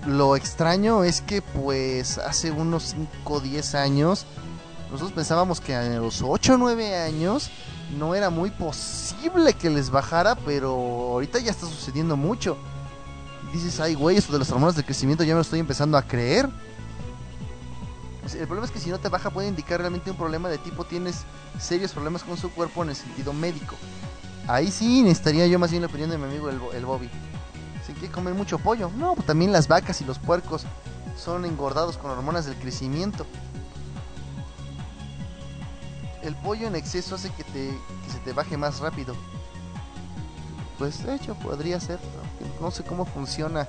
Lo 0.07 0.37
extraño 0.37 1.05
es 1.05 1.23
que 1.23 1.41
pues 1.41 2.19
hace 2.19 2.51
unos 2.51 2.95
5 2.95 3.35
o 3.35 3.41
10 3.41 3.75
años 3.75 4.27
nosotros 4.95 5.12
pensábamos 5.12 5.61
que 5.61 5.75
a 5.75 5.99
los 5.99 6.23
8 6.23 6.55
o 6.55 6.57
9 6.57 6.95
años 6.95 7.51
no 7.99 8.15
era 8.15 8.31
muy 8.31 8.53
posible 8.53 9.53
que 9.55 9.69
les 9.69 9.91
bajara, 9.91 10.37
pero 10.37 10.71
ahorita 10.71 11.41
ya 11.41 11.51
está 11.51 11.66
sucediendo 11.66 12.16
mucho. 12.16 12.57
Dices, 13.53 13.81
ay, 13.81 13.95
güey, 13.95 14.19
eso 14.19 14.33
de 14.33 14.39
las 14.39 14.53
hormonas 14.53 14.77
de 14.77 14.85
crecimiento 14.85 15.25
ya 15.25 15.35
me 15.35 15.39
lo 15.39 15.41
estoy 15.41 15.59
empezando 15.59 15.99
a 15.99 16.03
creer. 16.03 16.49
El 18.39 18.47
problema 18.47 18.66
es 18.66 18.71
que 18.71 18.79
si 18.79 18.89
no 18.89 19.01
te 19.01 19.09
baja 19.09 19.31
puede 19.31 19.49
indicar 19.49 19.81
realmente 19.81 20.12
un 20.12 20.16
problema 20.16 20.49
de 20.49 20.59
tipo 20.59 20.85
tienes 20.85 21.25
serios 21.59 21.91
problemas 21.91 22.23
con 22.23 22.37
su 22.37 22.53
cuerpo 22.53 22.85
en 22.85 22.91
el 22.91 22.97
sentido 22.97 23.33
médico. 23.33 23.75
Ahí 24.47 24.71
sí 24.71 25.03
necesitaría 25.03 25.49
yo 25.49 25.59
más 25.59 25.73
bien 25.73 25.83
la 25.83 25.89
opinión 25.89 26.11
de 26.11 26.19
mi 26.19 26.25
amigo 26.25 26.49
el, 26.51 26.61
el 26.73 26.87
Bobby. 26.87 27.11
¿Se 27.85 27.95
que 27.95 28.09
comer 28.09 28.35
mucho 28.35 28.61
pollo? 28.61 28.93
No, 28.97 29.15
pues 29.15 29.27
también 29.27 29.51
las 29.51 29.66
vacas 29.66 30.01
y 30.01 30.05
los 30.05 30.21
puercos 30.21 30.66
son 31.19 31.45
engordados 31.45 31.99
con 31.99 32.12
hormonas 32.12 32.47
del 32.47 32.55
crecimiento 32.55 33.27
el 36.25 36.35
pollo 36.37 36.67
en 36.67 36.77
exceso 36.77 37.15
hace 37.15 37.31
que, 37.31 37.45
te, 37.45 37.71
se 38.11 38.19
te 38.25 38.33
baje 38.33 38.57
más 38.57 38.81
rápido. 38.81 39.15
Pues 40.79 41.05
de 41.05 41.15
hecho 41.15 41.35
podría 41.35 41.79
ser, 41.79 41.99
no, 42.61 42.71
sé 42.71 42.83
cómo 42.83 43.05
funciona 43.05 43.67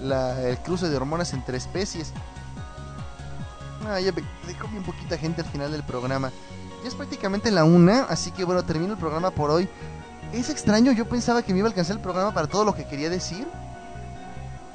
el 0.00 0.58
cruce 0.58 0.88
de 0.88 0.96
hormonas 0.96 1.32
entre 1.32 1.56
especies. 1.56 2.12
Ah, 3.88 4.00
ya 4.00 4.12
me 4.12 4.22
dejó 4.46 4.68
bien 4.68 4.82
poquita 4.82 5.16
gente 5.16 5.42
al 5.42 5.48
final 5.48 5.72
del 5.72 5.82
programa. 5.82 6.30
Ya 6.82 6.88
es 6.88 6.94
prácticamente 6.94 7.50
la 7.50 7.64
una, 7.64 8.04
así 8.04 8.30
que 8.32 8.44
bueno, 8.44 8.64
termino 8.64 8.92
el 8.92 8.98
programa 8.98 9.30
por 9.30 9.50
hoy. 9.50 9.68
Es 10.32 10.50
extraño, 10.50 10.92
yo 10.92 11.08
pensaba 11.08 11.42
que 11.42 11.52
me 11.52 11.60
iba 11.60 11.68
a 11.68 11.70
alcanzar 11.70 11.96
el 11.96 12.02
programa 12.02 12.34
para 12.34 12.46
todo 12.46 12.64
lo 12.64 12.74
que 12.74 12.86
quería 12.86 13.10
decir. 13.10 13.46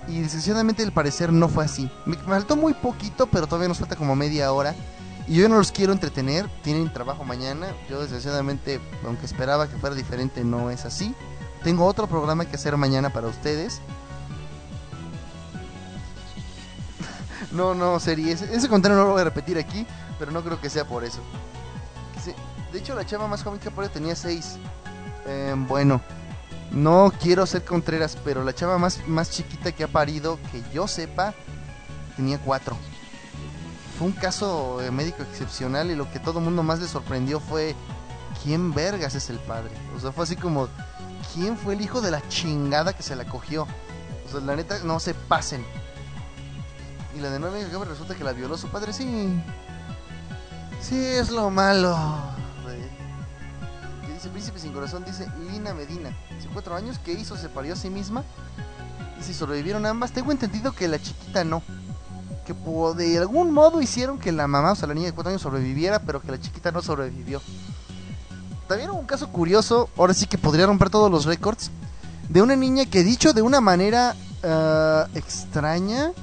Y 0.08 0.22
desgraciadamente 0.22 0.84
al 0.84 0.94
parecer 0.94 1.34
no 1.34 1.50
fue 1.50 1.66
así. 1.66 1.92
Me 2.06 2.16
faltó 2.16 2.56
muy 2.56 2.74
poquito, 2.74 3.28
pero 3.28 3.46
todavía 3.46 3.68
nos 3.68 3.80
falta 3.80 3.96
como 3.96 4.16
media 4.16 4.52
hora. 4.54 4.74
Y 5.28 5.36
yo 5.36 5.50
no 5.50 5.58
los 5.58 5.74
quiero 5.74 5.92
entretener, 5.92 6.48
tienen 6.64 6.92
trabajo 6.92 7.26
mañana. 7.26 7.76
Yo 7.90 8.00
desgraciadamente, 8.02 8.80
aunque 9.06 9.26
esperaba 9.26 9.68
que 9.68 9.76
fuera 9.78 9.94
diferente, 9.94 10.44
no 10.46 10.70
es 10.70 10.86
así. 10.86 11.14
Tengo 11.64 11.86
otro 11.86 12.08
programa 12.08 12.46
que 12.46 12.56
hacer 12.56 12.78
mañana 12.78 13.10
para 13.10 13.28
ustedes. 13.28 13.82
no, 17.52 17.76
no, 17.76 18.00
serie. 18.00 18.32
Ese, 18.32 18.56
ese 18.56 18.70
no 18.70 18.78
lo 18.78 19.12
voy 19.12 19.22
a 19.22 19.26
repetir 19.26 19.58
aquí, 19.58 19.86
pero 20.18 20.32
no 20.32 20.42
creo 20.44 20.62
que 20.62 20.70
sea 20.70 20.86
por 20.86 21.04
eso. 21.04 21.20
De 22.72 22.80
hecho, 22.80 22.96
la 22.96 23.06
chava 23.06 23.28
más 23.28 23.44
joven 23.44 23.60
que 23.60 23.70
por 23.70 23.88
tenía 23.90 24.16
6. 24.16 24.58
Em, 25.26 25.68
bueno, 25.68 26.00
no 26.72 27.12
quiero 27.20 27.46
ser 27.46 27.66
contreras, 27.66 28.18
pero 28.24 28.44
la 28.46 28.54
chava 28.54 28.78
más, 28.78 29.06
más 29.08 29.30
chiquita 29.30 29.74
que 29.74 29.84
ha 29.84 29.88
parido, 29.88 30.40
que 30.52 30.64
yo 30.74 30.88
sepa, 30.88 31.34
tenía 32.16 32.40
4 32.40 32.78
fue 33.98 34.08
un 34.08 34.14
caso 34.14 34.80
médico 34.92 35.24
excepcional 35.24 35.90
y 35.90 35.96
lo 35.96 36.10
que 36.12 36.20
todo 36.20 36.40
el 36.40 36.46
mundo 36.46 36.62
más 36.62 36.80
le 36.80 36.88
sorprendió 36.88 37.40
fue 37.40 37.76
quién 38.44 38.74
vergas 38.74 39.16
es 39.16 39.30
el 39.30 39.40
padre. 39.40 39.72
O 39.96 40.00
sea, 40.00 40.12
fue 40.12 40.24
así 40.24 40.36
como 40.36 40.68
quién 41.34 41.58
fue 41.58 41.74
el 41.74 41.82
hijo 41.82 42.00
de 42.02 42.12
la 42.12 42.28
chingada 42.30 42.94
que 42.94 43.02
se 43.02 43.16
la 43.16 43.26
cogió. 43.26 43.64
O 43.64 44.32
sea, 44.32 44.40
la 44.42 44.56
neta, 44.56 44.80
no 44.84 45.00
se 45.00 45.16
pasen. 45.16 45.66
Y 47.16 47.22
la 47.22 47.32
de 47.32 47.40
nueve 47.40 47.64
años 47.64 47.88
resulta 47.88 48.14
que 48.14 48.24
la 48.24 48.34
violó 48.34 48.58
su 48.58 48.68
padre, 48.68 48.94
sí. 48.94 49.42
Sí, 50.80 51.04
es 51.04 51.32
lo 51.32 51.50
malo. 51.50 51.98
Que 54.06 54.14
dice 54.14 54.30
Príncipe 54.30 54.60
sin 54.60 54.74
corazón, 54.74 55.04
dice 55.06 55.28
Lina 55.52 55.74
Medina. 55.74 56.16
Hace 56.38 56.48
cuatro 56.50 56.76
años, 56.76 57.00
¿qué 57.04 57.14
hizo? 57.14 57.36
Se 57.36 57.50
parió 57.50 57.74
a 57.74 57.76
sí 57.76 57.90
misma. 57.90 58.24
Y 59.20 59.24
si 59.24 59.34
sobrevivieron 59.34 59.88
ambas, 59.88 60.12
tengo 60.12 60.32
entendido 60.32 60.72
que 60.74 60.88
la 60.88 61.00
chiquita 61.00 61.44
no 61.44 61.64
que 62.48 62.54
de 63.04 63.18
algún 63.18 63.52
modo 63.52 63.82
hicieron 63.82 64.18
que 64.18 64.32
la 64.32 64.48
mamá, 64.48 64.72
o 64.72 64.76
sea, 64.76 64.88
la 64.88 64.94
niña 64.94 65.08
de 65.08 65.14
4 65.14 65.32
años 65.32 65.42
sobreviviera, 65.42 66.00
pero 66.00 66.22
que 66.22 66.32
la 66.32 66.40
chiquita 66.40 66.72
no 66.72 66.82
sobrevivió. 66.82 67.42
También 68.70 68.90
hubo 68.90 69.00
un 69.00 69.06
caso 69.06 69.28
curioso, 69.30 69.90
ahora 69.98 70.14
sí 70.14 70.28
que 70.28 70.38
podría 70.38 70.66
romper 70.66 70.90
todos 70.90 71.12
los 71.12 71.26
récords, 71.26 71.72
de 72.30 72.42
una 72.42 72.56
niña 72.56 72.86
que 72.86 73.04
dicho 73.04 73.34
de 73.34 73.42
una 73.42 73.60
manera 73.60 74.16
uh, 74.44 75.18
extraña, 75.18 76.14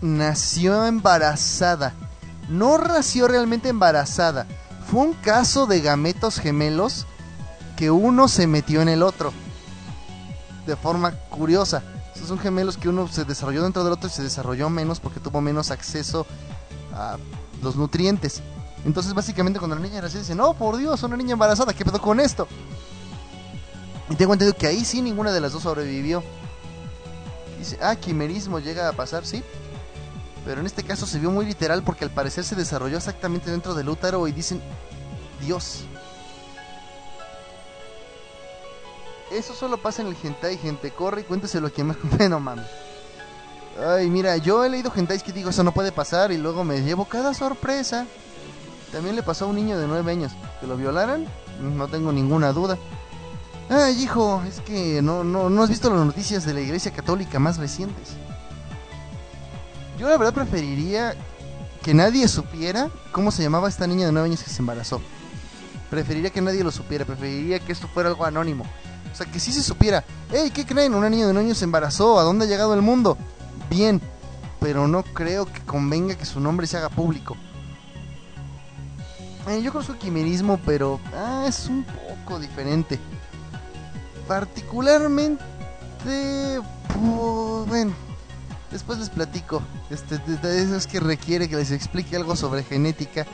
nació 0.00 0.86
embarazada. 0.86 1.92
No 2.48 2.78
nació 2.78 3.28
realmente 3.28 3.68
embarazada. 3.68 4.46
Fue 4.90 5.00
un 5.00 5.12
caso 5.12 5.66
de 5.66 5.82
gametos 5.82 6.40
gemelos 6.40 7.06
que 7.76 7.90
uno 7.90 8.28
se 8.28 8.46
metió 8.46 8.80
en 8.80 8.88
el 8.88 9.02
otro. 9.02 9.32
De 10.66 10.76
forma 10.76 11.12
curiosa 11.12 11.82
son 12.30 12.38
gemelos 12.38 12.76
que 12.76 12.88
uno 12.88 13.08
se 13.08 13.24
desarrolló 13.24 13.64
dentro 13.64 13.82
del 13.82 13.92
otro 13.92 14.08
y 14.08 14.12
se 14.12 14.22
desarrolló 14.22 14.70
menos 14.70 15.00
porque 15.00 15.18
tuvo 15.18 15.40
menos 15.40 15.72
acceso 15.72 16.26
a 16.94 17.18
los 17.60 17.74
nutrientes. 17.74 18.40
Entonces, 18.84 19.12
básicamente, 19.14 19.58
cuando 19.58 19.74
la 19.74 19.82
niña 19.82 20.00
nació, 20.00 20.20
dice: 20.20 20.36
No, 20.36 20.54
por 20.54 20.76
Dios, 20.76 21.02
una 21.02 21.16
niña 21.16 21.32
embarazada, 21.32 21.74
¿qué 21.74 21.84
pedo 21.84 22.00
con 22.00 22.20
esto? 22.20 22.46
Y 24.08 24.14
tengo 24.14 24.32
entendido 24.32 24.56
que 24.56 24.68
ahí 24.68 24.84
sí 24.84 25.02
ninguna 25.02 25.32
de 25.32 25.40
las 25.40 25.52
dos 25.52 25.64
sobrevivió. 25.64 26.22
Dice: 27.58 27.78
Ah, 27.82 27.96
quimerismo 27.96 28.60
llega 28.60 28.88
a 28.88 28.92
pasar, 28.92 29.26
sí. 29.26 29.42
Pero 30.44 30.60
en 30.60 30.66
este 30.66 30.84
caso 30.84 31.06
se 31.06 31.18
vio 31.18 31.32
muy 31.32 31.44
literal 31.44 31.82
porque 31.82 32.04
al 32.04 32.10
parecer 32.10 32.44
se 32.44 32.54
desarrolló 32.54 32.96
exactamente 32.96 33.50
dentro 33.50 33.74
del 33.74 33.88
útero 33.88 34.28
y 34.28 34.32
dicen: 34.32 34.62
Dios, 35.44 35.80
Eso 39.30 39.54
solo 39.54 39.78
pasa 39.78 40.02
en 40.02 40.08
el 40.08 40.16
hentai, 40.22 40.56
gente. 40.56 40.90
Corre 40.90 41.20
y 41.20 41.24
cuénteselo 41.24 41.68
a 41.68 41.70
quien 41.70 41.88
más 41.88 41.96
no 42.30 42.40
mames. 42.40 42.66
Ay, 43.86 44.10
mira, 44.10 44.36
yo 44.36 44.64
he 44.64 44.68
leído 44.68 44.92
hentais 44.94 45.22
que 45.22 45.32
digo, 45.32 45.50
eso 45.50 45.64
no 45.64 45.72
puede 45.72 45.92
pasar 45.92 46.32
y 46.32 46.38
luego 46.38 46.64
me 46.64 46.82
llevo 46.82 47.04
cada 47.04 47.32
sorpresa. 47.34 48.06
También 48.92 49.14
le 49.14 49.22
pasó 49.22 49.44
a 49.44 49.48
un 49.48 49.56
niño 49.56 49.78
de 49.78 49.86
9 49.86 50.10
años 50.10 50.32
que 50.60 50.66
lo 50.66 50.76
violaran 50.76 51.26
no 51.60 51.88
tengo 51.88 52.12
ninguna 52.12 52.52
duda. 52.52 52.78
Ay, 53.68 54.02
hijo, 54.02 54.42
es 54.48 54.60
que 54.60 55.00
no, 55.02 55.22
no, 55.22 55.48
no 55.48 55.62
has 55.62 55.68
visto 55.68 55.90
las 55.90 56.04
noticias 56.04 56.44
de 56.44 56.54
la 56.54 56.60
Iglesia 56.60 56.92
Católica 56.92 57.38
más 57.38 57.58
recientes. 57.58 58.16
Yo 59.98 60.08
la 60.08 60.16
verdad 60.16 60.34
preferiría 60.34 61.14
que 61.82 61.94
nadie 61.94 62.26
supiera 62.26 62.90
cómo 63.12 63.30
se 63.30 63.42
llamaba 63.42 63.68
esta 63.68 63.86
niña 63.86 64.06
de 64.06 64.12
9 64.12 64.28
años 64.28 64.42
que 64.42 64.50
se 64.50 64.60
embarazó. 64.60 65.00
Preferiría 65.88 66.30
que 66.30 66.40
nadie 66.40 66.64
lo 66.64 66.70
supiera, 66.70 67.04
preferiría 67.04 67.60
que 67.60 67.72
esto 67.72 67.88
fuera 67.88 68.08
algo 68.08 68.24
anónimo. 68.24 68.64
O 69.12 69.16
sea, 69.16 69.26
que 69.26 69.40
sí 69.40 69.52
se 69.52 69.62
supiera, 69.62 70.04
hey, 70.32 70.50
¿qué 70.54 70.64
creen? 70.64 70.94
Una 70.94 71.10
niña 71.10 71.26
de 71.26 71.32
9 71.32 71.46
años 71.46 71.58
se 71.58 71.64
embarazó, 71.64 72.18
¿a 72.18 72.22
dónde 72.22 72.44
ha 72.44 72.48
llegado 72.48 72.74
el 72.74 72.82
mundo? 72.82 73.18
Bien, 73.68 74.00
pero 74.60 74.86
no 74.86 75.02
creo 75.02 75.46
que 75.46 75.60
convenga 75.60 76.16
que 76.16 76.26
su 76.26 76.40
nombre 76.40 76.66
se 76.66 76.76
haga 76.76 76.88
público. 76.88 77.36
Eh, 79.48 79.62
yo 79.62 79.72
conozco 79.72 79.96
quimerismo, 79.96 80.60
pero 80.64 81.00
ah, 81.14 81.44
es 81.48 81.66
un 81.66 81.84
poco 81.84 82.38
diferente. 82.38 83.00
Particularmente, 84.28 85.42
pues, 86.04 87.68
bueno, 87.68 87.92
después 88.70 88.98
les 88.98 89.10
platico. 89.10 89.62
Este, 89.88 90.20
es 90.76 90.86
que 90.86 91.00
requiere 91.00 91.48
que 91.48 91.56
les 91.56 91.72
explique 91.72 92.14
algo 92.16 92.36
sobre 92.36 92.62
genética 92.62 93.26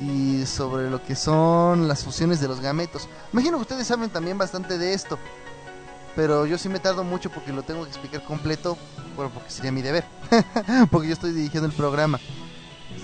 y 0.00 0.46
sobre 0.46 0.90
lo 0.90 1.02
que 1.02 1.14
son 1.14 1.86
las 1.86 2.04
fusiones 2.04 2.40
de 2.40 2.48
los 2.48 2.60
gametos. 2.60 3.08
Imagino 3.32 3.58
que 3.58 3.62
ustedes 3.62 3.86
saben 3.86 4.10
también 4.10 4.38
bastante 4.38 4.78
de 4.78 4.94
esto, 4.94 5.18
pero 6.16 6.46
yo 6.46 6.56
sí 6.58 6.68
me 6.68 6.80
tardo 6.80 7.04
mucho 7.04 7.30
porque 7.30 7.52
lo 7.52 7.62
tengo 7.62 7.82
que 7.82 7.90
explicar 7.90 8.24
completo, 8.24 8.78
bueno, 9.16 9.30
porque 9.32 9.50
sería 9.50 9.72
mi 9.72 9.82
deber, 9.82 10.04
porque 10.90 11.08
yo 11.08 11.14
estoy 11.14 11.32
dirigiendo 11.32 11.68
el 11.68 11.74
programa. 11.74 12.18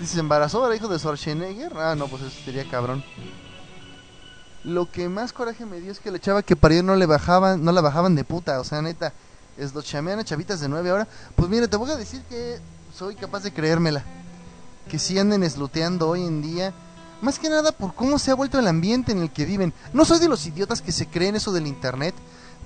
Se 0.03 0.21
embarazó, 0.21 0.65
era 0.67 0.75
hijo 0.75 0.89
de 0.89 0.99
Schwarzenegger, 0.99 1.73
ah, 1.77 1.95
no, 1.95 2.09
pues 2.09 2.23
eso 2.23 2.45
sería 2.45 2.69
cabrón. 2.69 3.05
Lo 4.65 4.91
que 4.91 5.09
más 5.09 5.33
coraje 5.33 5.65
me 5.65 5.81
dio 5.81 5.93
es 5.93 6.01
que 6.01 6.11
la 6.11 6.19
chava 6.19 6.43
que 6.43 6.57
parió 6.57 6.83
no 6.83 6.97
le 6.97 7.07
bajaban, 7.07 7.63
no 7.63 7.73
la 7.73 7.81
bajaban 7.81 8.17
de 8.17 8.25
puta, 8.25 8.59
o 8.59 8.65
sea, 8.65 8.83
neta, 8.83 9.13
es 9.57 9.75
los 9.75 9.85
chamean 9.85 10.19
a 10.19 10.25
chavitas 10.25 10.61
de 10.61 10.69
nueve 10.69 10.91
ahora. 10.91 11.07
Pues 11.37 11.49
mire, 11.49 11.69
te 11.69 11.77
voy 11.77 11.91
a 11.91 11.97
decir 11.97 12.23
que 12.29 12.59
soy 12.95 13.15
capaz 13.15 13.43
de 13.43 13.53
creérmela. 13.53 14.03
Que 14.89 14.99
si 14.99 15.19
anden 15.19 15.43
esluteando 15.43 16.09
hoy 16.09 16.25
en 16.25 16.43
día 16.43 16.73
más 17.21 17.39
que 17.39 17.49
nada 17.49 17.73
por 17.73 17.95
cómo 17.95 18.19
se 18.19 18.31
ha 18.31 18.35
vuelto 18.35 18.59
el 18.59 18.67
ambiente 18.67 19.13
en 19.13 19.19
el 19.21 19.31
que 19.31 19.45
viven. 19.45 19.73
No 19.93 20.05
soy 20.05 20.19
de 20.19 20.29
los 20.29 20.47
idiotas 20.47 20.83
que 20.83 20.93
se 20.93 21.07
creen 21.07 21.37
eso 21.37 21.53
del 21.53 21.67
internet, 21.67 22.15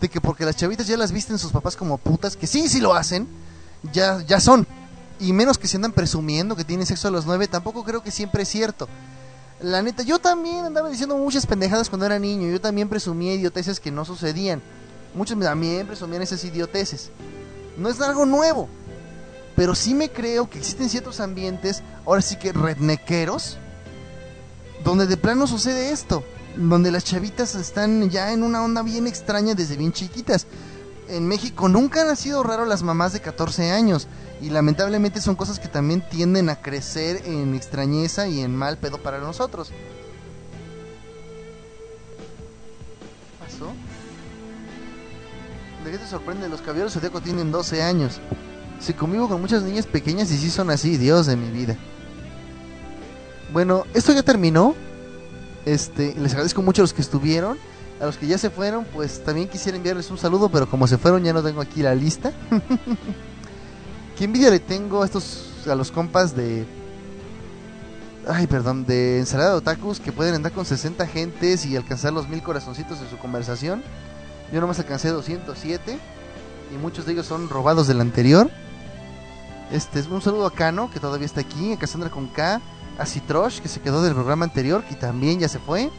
de 0.01 0.09
que 0.09 0.21
porque 0.21 0.45
las 0.45 0.57
chavitas 0.57 0.87
ya 0.87 0.97
las 0.97 1.13
visten 1.13 1.39
sus 1.39 1.53
papás 1.53 1.77
como 1.77 1.99
putas, 1.99 2.37
que 2.37 2.47
sí, 2.47 2.69
sí 2.69 2.81
lo 2.81 2.95
hacen, 2.95 3.29
ya, 3.93 4.23
ya 4.27 4.41
son. 4.41 4.67
Y 5.19 5.33
menos 5.33 5.59
que 5.59 5.69
se 5.69 5.77
andan 5.77 5.93
presumiendo 5.93 6.57
que 6.57 6.65
tienen 6.65 6.87
sexo 6.87 7.09
a 7.09 7.11
los 7.11 7.27
nueve, 7.27 7.47
tampoco 7.47 7.85
creo 7.85 8.03
que 8.03 8.11
siempre 8.11 8.43
es 8.43 8.49
cierto. 8.49 8.89
La 9.61 9.83
neta, 9.83 10.03
yo 10.03 10.19
también 10.19 10.65
andaba 10.65 10.89
diciendo 10.89 11.17
muchas 11.19 11.47
pendejadas 11.47 11.91
cuando 11.91 12.07
era 12.07 12.19
niño, 12.19 12.49
yo 12.49 12.61
también 12.61 12.89
presumía 12.89 13.35
idioteces 13.35 13.79
que 13.79 13.91
no 13.91 14.07
sucedían. 14.07 14.63
Muchos 15.15 15.39
también 15.39 15.87
presumían 15.87 16.23
esas 16.23 16.43
idioteces. 16.45 17.11
No 17.77 17.89
es 17.89 18.01
algo 18.01 18.25
nuevo, 18.25 18.69
pero 19.57 19.75
sí 19.75 19.93
me 19.93 20.09
creo 20.09 20.49
que 20.49 20.59
existen 20.59 20.89
ciertos 20.89 21.21
ambientes, 21.21 21.83
ahora 22.07 22.23
sí 22.23 22.37
que 22.37 22.53
rednequeros, 22.53 23.59
donde 24.85 25.07
de 25.07 25.17
plano 25.17 25.47
sucede 25.47 25.93
esto, 25.93 26.25
donde 26.57 26.91
las 26.91 27.05
chavitas 27.05 27.55
están 27.55 28.11
ya 28.11 28.33
en 28.33 28.43
una 28.43 28.63
onda 28.63 28.83
bien 28.83 29.07
extraña 29.07 29.55
desde 29.55 29.77
bien 29.77 29.93
chiquitas. 29.93 30.47
En 31.09 31.27
México 31.27 31.69
nunca 31.69 32.09
han 32.09 32.17
sido 32.17 32.43
raro 32.43 32.65
las 32.65 32.83
mamás 32.83 33.13
de 33.13 33.21
14 33.21 33.73
años 33.73 34.09
y 34.41 34.51
lamentablemente 34.51 35.21
son 35.21 35.35
cosas 35.35 35.59
que 35.59 35.69
también 35.69 36.03
tienden 36.09 36.49
a 36.49 36.63
crecer 36.63 37.23
en 37.27 37.55
extrañeza 37.55 38.29
y 38.29 38.41
en 38.41 38.55
mal 38.55 38.79
pedo 38.79 38.99
para 39.03 39.19
nosotros. 39.19 39.71
¿Qué 43.29 43.45
pasó? 43.45 43.73
¿De 45.85 45.91
qué 45.91 45.99
te 45.99 46.07
sorprende? 46.07 46.49
Los 46.49 46.61
caballeros 46.61 46.93
zodíaco 46.93 47.21
tienen 47.21 47.51
12 47.51 47.83
años. 47.83 48.21
Si 48.79 48.95
convivo 48.95 49.29
con 49.29 49.41
muchas 49.41 49.63
niñas 49.63 49.87
pequeñas 49.87 50.31
y 50.31 50.39
sí 50.39 50.51
son 50.51 50.71
así, 50.71 50.97
Dios 50.97 51.27
de 51.27 51.37
mi 51.37 51.51
vida. 51.51 51.77
Bueno, 53.53 53.85
esto 53.95 54.13
ya 54.13 54.23
terminó. 54.23 54.75
Este, 55.67 56.15
les 56.15 56.33
agradezco 56.33 56.63
mucho 56.63 56.83
a 56.83 56.85
los 56.85 56.93
que 56.93 57.03
estuvieron. 57.03 57.59
A 58.01 58.07
los 58.07 58.17
que 58.17 58.27
ya 58.27 58.39
se 58.39 58.49
fueron, 58.49 58.87
pues 58.87 59.23
también 59.25 59.49
quisiera 59.49 59.77
enviarles 59.77 60.11
un 60.11 60.17
saludo, 60.17 60.49
pero 60.49 60.69
como 60.69 60.87
se 60.87 60.97
fueron 60.97 61.23
ya 61.23 61.35
no 61.35 61.43
tengo 61.43 61.61
aquí 61.61 61.83
la 61.83 61.95
lista. 61.95 62.33
¿Qué 64.17 64.25
envidia 64.25 64.51
le 64.51 64.61
tengo 64.61 65.03
a 65.03 65.05
estos 65.05 65.47
a 65.67 65.75
los 65.75 65.91
compas 65.91 66.35
de 66.35 66.65
ay, 68.27 68.47
perdón, 68.47 68.87
de 68.87 69.19
ensalada 69.19 69.51
de 69.51 69.57
otakus 69.57 70.01
que 70.01 70.13
pueden 70.13 70.35
andar 70.35 70.53
con 70.53 70.65
60 70.65 71.07
gentes 71.07 71.67
y 71.67 71.77
alcanzar 71.77 72.13
los 72.13 72.29
mil 72.29 72.43
corazoncitos 72.43 73.01
en 73.01 73.11
su 73.11 73.19
conversación? 73.19 73.83
Yo 74.53 74.61
nomás 74.61 74.79
alcancé 74.79 75.09
207 75.11 75.99
y 76.73 76.79
muchos 76.79 77.07
de 77.07 77.13
ellos 77.13 77.27
son 77.27 77.49
robados 77.49 77.87
del 77.87 78.01
anterior. 78.01 78.51
Este, 79.71 80.01
un 80.03 80.23
saludo 80.23 80.47
a 80.47 80.53
Cano, 80.53 80.91
que 80.91 81.01
todavía 81.01 81.27
está 81.27 81.41
aquí, 81.41 81.73
a 81.73 81.79
Cassandra 81.79 82.11
con 82.11 82.27
K, 82.29 82.61
a 83.01 83.07
Citrosh, 83.07 83.61
que 83.61 83.69
se 83.69 83.81
quedó 83.81 84.03
del 84.03 84.13
programa 84.13 84.45
anterior, 84.45 84.85
y 84.91 84.95
también 84.95 85.41
ya 85.41 85.49
se 85.49 85.59
fue. 85.59 85.91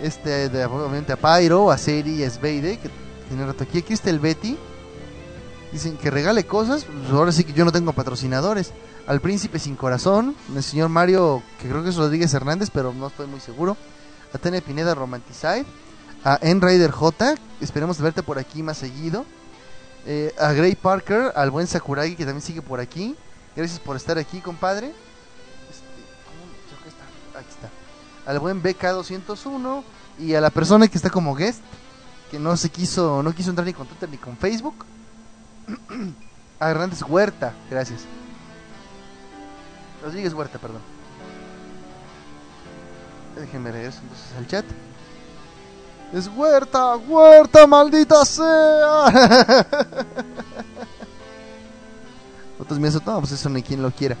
Este, 0.00 0.48
de, 0.48 0.64
obviamente 0.64 1.12
a 1.12 1.16
Pyro, 1.16 1.70
a 1.70 1.76
Seri, 1.76 2.24
a 2.24 2.30
Sveide, 2.30 2.78
que 2.78 2.90
tiene 3.28 3.44
rato 3.44 3.64
aquí. 3.64 3.78
Aquí 3.78 3.92
está 3.92 4.08
el 4.08 4.18
Betty. 4.18 4.56
Dicen 5.72 5.96
que 5.98 6.10
regale 6.10 6.46
cosas. 6.46 6.84
Pues 6.84 7.10
ahora 7.12 7.32
sí 7.32 7.44
que 7.44 7.52
yo 7.52 7.64
no 7.64 7.72
tengo 7.72 7.92
patrocinadores. 7.92 8.72
Al 9.06 9.20
Príncipe 9.20 9.58
Sin 9.58 9.76
Corazón, 9.76 10.34
el 10.54 10.62
señor 10.62 10.88
Mario, 10.88 11.42
que 11.60 11.68
creo 11.68 11.82
que 11.82 11.90
es 11.90 11.96
Rodríguez 11.96 12.32
Hernández, 12.34 12.70
pero 12.72 12.92
no 12.92 13.06
estoy 13.06 13.26
muy 13.26 13.40
seguro. 13.40 13.76
A 14.32 14.38
Tene 14.38 14.62
Pineda 14.62 14.94
Romanticide. 14.94 15.66
A 16.24 16.38
Enrider 16.42 16.90
J, 16.90 17.34
esperemos 17.60 18.00
verte 18.00 18.22
por 18.22 18.38
aquí 18.38 18.62
más 18.62 18.78
seguido. 18.78 19.24
Eh, 20.06 20.34
a 20.38 20.52
Gray 20.52 20.74
Parker, 20.74 21.32
al 21.36 21.50
buen 21.50 21.66
Sakuragi 21.66 22.16
que 22.16 22.24
también 22.24 22.42
sigue 22.42 22.62
por 22.62 22.80
aquí. 22.80 23.16
Gracias 23.54 23.78
por 23.78 23.96
estar 23.96 24.18
aquí, 24.18 24.40
compadre 24.40 24.92
al 28.26 28.38
buen 28.38 28.62
BK201 28.62 29.82
y 30.18 30.34
a 30.34 30.40
la 30.40 30.50
persona 30.50 30.88
que 30.88 30.96
está 30.96 31.10
como 31.10 31.34
guest, 31.34 31.60
que 32.30 32.38
no 32.38 32.56
se 32.56 32.70
quiso, 32.70 33.22
no 33.22 33.34
quiso 33.34 33.50
entrar 33.50 33.66
ni 33.66 33.72
con 33.72 33.86
Twitter 33.86 34.08
ni 34.08 34.16
con 34.16 34.36
Facebook. 34.36 34.84
a 36.60 36.70
Hernández 36.70 37.02
Huerta, 37.02 37.54
gracias. 37.70 38.02
Rodríguez 40.02 40.32
Huerta, 40.32 40.58
perdón. 40.58 40.80
Déjenme 43.36 43.70
regreso 43.70 44.00
entonces 44.02 44.26
al 44.36 44.46
chat. 44.46 44.64
Es 46.12 46.28
Huerta, 46.28 46.96
Huerta, 46.96 47.66
maldita 47.66 48.24
sea. 48.24 49.06
Otros 52.58 52.78
me 52.78 52.88
dicen, 52.88 53.02
no, 53.04 53.20
pues 53.20 53.32
eso 53.32 53.50
ni 53.50 53.62
quien 53.62 53.82
lo 53.82 53.90
quiera. 53.90 54.16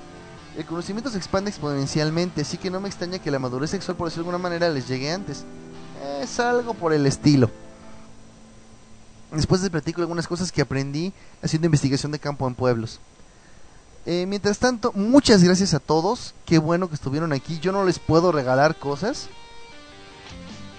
El 0.56 0.64
conocimiento 0.64 1.10
se 1.10 1.18
expande 1.18 1.50
exponencialmente, 1.50 2.40
así 2.40 2.56
que 2.56 2.70
no 2.70 2.80
me 2.80 2.88
extraña 2.88 3.18
que 3.18 3.30
la 3.30 3.38
madurez 3.38 3.70
sexual, 3.70 3.96
por 3.96 4.08
decirlo 4.08 4.24
de 4.24 4.30
alguna 4.30 4.42
manera, 4.42 4.70
les 4.70 4.88
llegue 4.88 5.12
antes. 5.12 5.44
Es 6.22 6.40
algo 6.40 6.72
por 6.72 6.94
el 6.94 7.06
estilo. 7.06 7.50
Después 9.32 9.60
les 9.60 9.70
platico 9.70 10.00
algunas 10.00 10.26
cosas 10.26 10.50
que 10.50 10.62
aprendí 10.62 11.12
haciendo 11.42 11.66
investigación 11.66 12.10
de 12.10 12.18
campo 12.18 12.48
en 12.48 12.54
pueblos. 12.54 13.00
Eh, 14.06 14.24
mientras 14.26 14.58
tanto, 14.58 14.92
muchas 14.94 15.42
gracias 15.42 15.74
a 15.74 15.80
todos. 15.80 16.34
Qué 16.46 16.58
bueno 16.58 16.88
que 16.88 16.94
estuvieron 16.94 17.32
aquí. 17.32 17.58
Yo 17.58 17.72
no 17.72 17.84
les 17.84 17.98
puedo 17.98 18.32
regalar 18.32 18.76
cosas. 18.76 19.28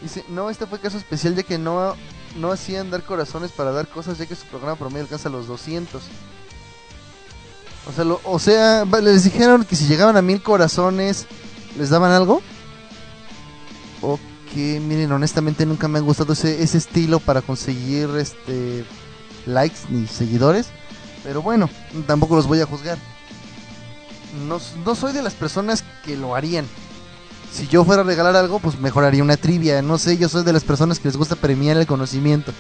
Dice, 0.02 0.24
no, 0.30 0.50
este 0.50 0.66
fue 0.66 0.80
caso 0.80 0.98
especial 0.98 1.36
ya 1.36 1.44
que 1.44 1.58
no, 1.60 1.94
no 2.38 2.52
hacían 2.52 2.90
dar 2.90 3.04
corazones 3.04 3.52
para 3.52 3.72
dar 3.72 3.88
cosas 3.88 4.18
ya 4.18 4.26
que 4.26 4.36
su 4.36 4.46
programa 4.48 4.76
promedio 4.76 5.04
alcanza 5.04 5.30
los 5.30 5.46
200. 5.48 6.02
O 7.88 7.94
sea, 7.94 8.06
o 8.24 8.40
sea, 8.40 8.86
les 9.02 9.24
dijeron 9.24 9.64
que 9.64 9.76
si 9.76 9.86
llegaban 9.86 10.18
a 10.18 10.22
mil 10.22 10.42
corazones, 10.42 11.26
¿les 11.78 11.90
daban 11.90 12.12
algo? 12.12 12.42
Ok, 14.02 14.20
miren, 14.56 15.12
honestamente 15.12 15.66
nunca 15.66 15.88
me 15.88 16.00
ha 16.00 16.02
gustado 16.02 16.34
ese, 16.34 16.62
ese 16.62 16.78
estilo 16.78 17.20
para 17.20 17.42
conseguir 17.42 18.10
este 18.18 18.86
likes 19.46 19.80
ni 19.90 20.08
seguidores. 20.08 20.68
Pero 21.24 21.42
bueno, 21.42 21.70
tampoco 22.06 22.36
los 22.36 22.48
voy 22.48 22.62
a 22.62 22.66
juzgar. 22.66 22.98
No, 24.48 24.60
no 24.86 24.96
soy 24.96 25.14
de 25.14 25.22
las 25.22 25.34
personas 25.34 25.84
que 26.04 26.18
lo 26.18 26.36
harían. 26.36 26.66
Si 27.52 27.68
yo 27.68 27.86
fuera 27.86 28.02
a 28.02 28.06
regalar 28.06 28.36
algo, 28.36 28.60
pues 28.60 28.80
mejoraría 28.80 29.24
una 29.24 29.38
trivia. 29.38 29.82
No 29.82 29.98
sé, 29.98 30.18
yo 30.18 30.30
soy 30.30 30.44
de 30.44 30.54
las 30.54 30.64
personas 30.64 31.00
que 31.00 31.08
les 31.08 31.18
gusta 31.18 31.36
premiar 31.36 31.78
el 31.78 31.88
conocimiento. 31.88 32.52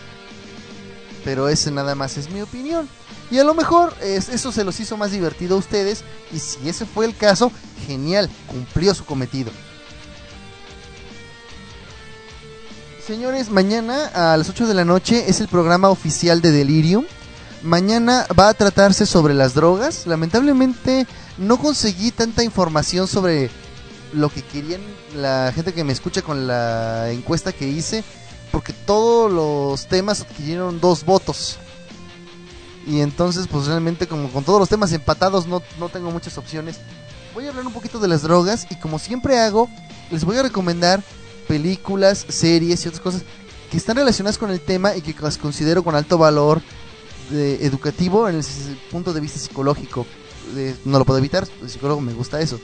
Pero 1.27 1.49
ese 1.49 1.71
nada 1.71 1.93
más 1.93 2.15
es 2.15 2.29
mi 2.29 2.39
opinión. 2.39 2.87
Y 3.29 3.37
a 3.37 3.43
lo 3.43 3.53
mejor 3.53 3.93
eso 3.99 4.49
se 4.53 4.63
los 4.63 4.79
hizo 4.79 4.95
más 4.95 5.11
divertido 5.11 5.57
a 5.57 5.59
ustedes. 5.59 6.05
Y 6.31 6.39
si 6.39 6.69
ese 6.69 6.85
fue 6.85 7.03
el 7.03 7.17
caso, 7.17 7.51
genial, 7.85 8.29
cumplió 8.47 8.95
su 8.95 9.03
cometido. 9.03 9.51
Señores, 13.05 13.49
mañana 13.49 14.05
a 14.15 14.37
las 14.37 14.47
8 14.47 14.67
de 14.67 14.73
la 14.73 14.85
noche 14.85 15.25
es 15.27 15.41
el 15.41 15.49
programa 15.49 15.89
oficial 15.89 16.39
de 16.39 16.53
Delirium. 16.53 17.03
Mañana 17.61 18.25
va 18.39 18.47
a 18.47 18.53
tratarse 18.53 19.05
sobre 19.05 19.33
las 19.33 19.53
drogas. 19.53 20.07
Lamentablemente 20.07 21.07
no 21.37 21.57
conseguí 21.57 22.11
tanta 22.11 22.41
información 22.41 23.05
sobre 23.05 23.51
lo 24.13 24.29
que 24.29 24.43
querían 24.43 24.79
la 25.13 25.51
gente 25.53 25.73
que 25.73 25.83
me 25.83 25.91
escucha 25.91 26.21
con 26.21 26.47
la 26.47 27.11
encuesta 27.11 27.51
que 27.51 27.67
hice, 27.67 28.05
porque 28.57 28.73
todos 28.73 29.31
los 29.31 29.85
temas 29.85 30.21
adquirieron 30.21 30.79
dos 30.79 31.05
votos. 31.05 31.57
Y 32.87 33.01
entonces, 33.01 33.45
pues 33.45 33.67
realmente 33.67 34.07
como 34.07 34.31
con 34.31 34.43
todos 34.43 34.59
los 34.59 34.67
temas 34.67 34.91
empatados 34.93 35.45
no, 35.45 35.61
no 35.77 35.89
tengo 35.89 36.09
muchas 36.09 36.39
opciones. 36.39 36.79
Voy 37.35 37.45
a 37.45 37.49
hablar 37.49 37.67
un 37.67 37.71
poquito 37.71 37.99
de 37.99 38.07
las 38.07 38.23
drogas 38.23 38.65
y 38.71 38.75
como 38.77 38.97
siempre 38.97 39.37
hago, 39.37 39.69
les 40.09 40.25
voy 40.25 40.37
a 40.37 40.41
recomendar 40.41 41.03
películas, 41.47 42.25
series 42.29 42.83
y 42.83 42.87
otras 42.87 42.99
cosas 42.99 43.21
que 43.69 43.77
están 43.77 43.95
relacionadas 43.95 44.39
con 44.39 44.49
el 44.49 44.59
tema 44.59 44.95
y 44.95 45.01
que 45.03 45.13
las 45.21 45.37
considero 45.37 45.83
con 45.83 45.93
alto 45.93 46.17
valor 46.17 46.59
de, 47.29 47.63
educativo 47.63 48.27
en 48.27 48.37
el 48.37 48.43
punto 48.89 49.13
de 49.13 49.19
vista 49.21 49.37
psicológico. 49.37 50.07
no 50.83 50.97
lo 50.97 51.05
puedo 51.05 51.19
evitar, 51.19 51.47
el 51.61 51.69
psicólogo 51.69 52.01
me 52.01 52.13
gusta 52.13 52.41
eso. 52.41 52.59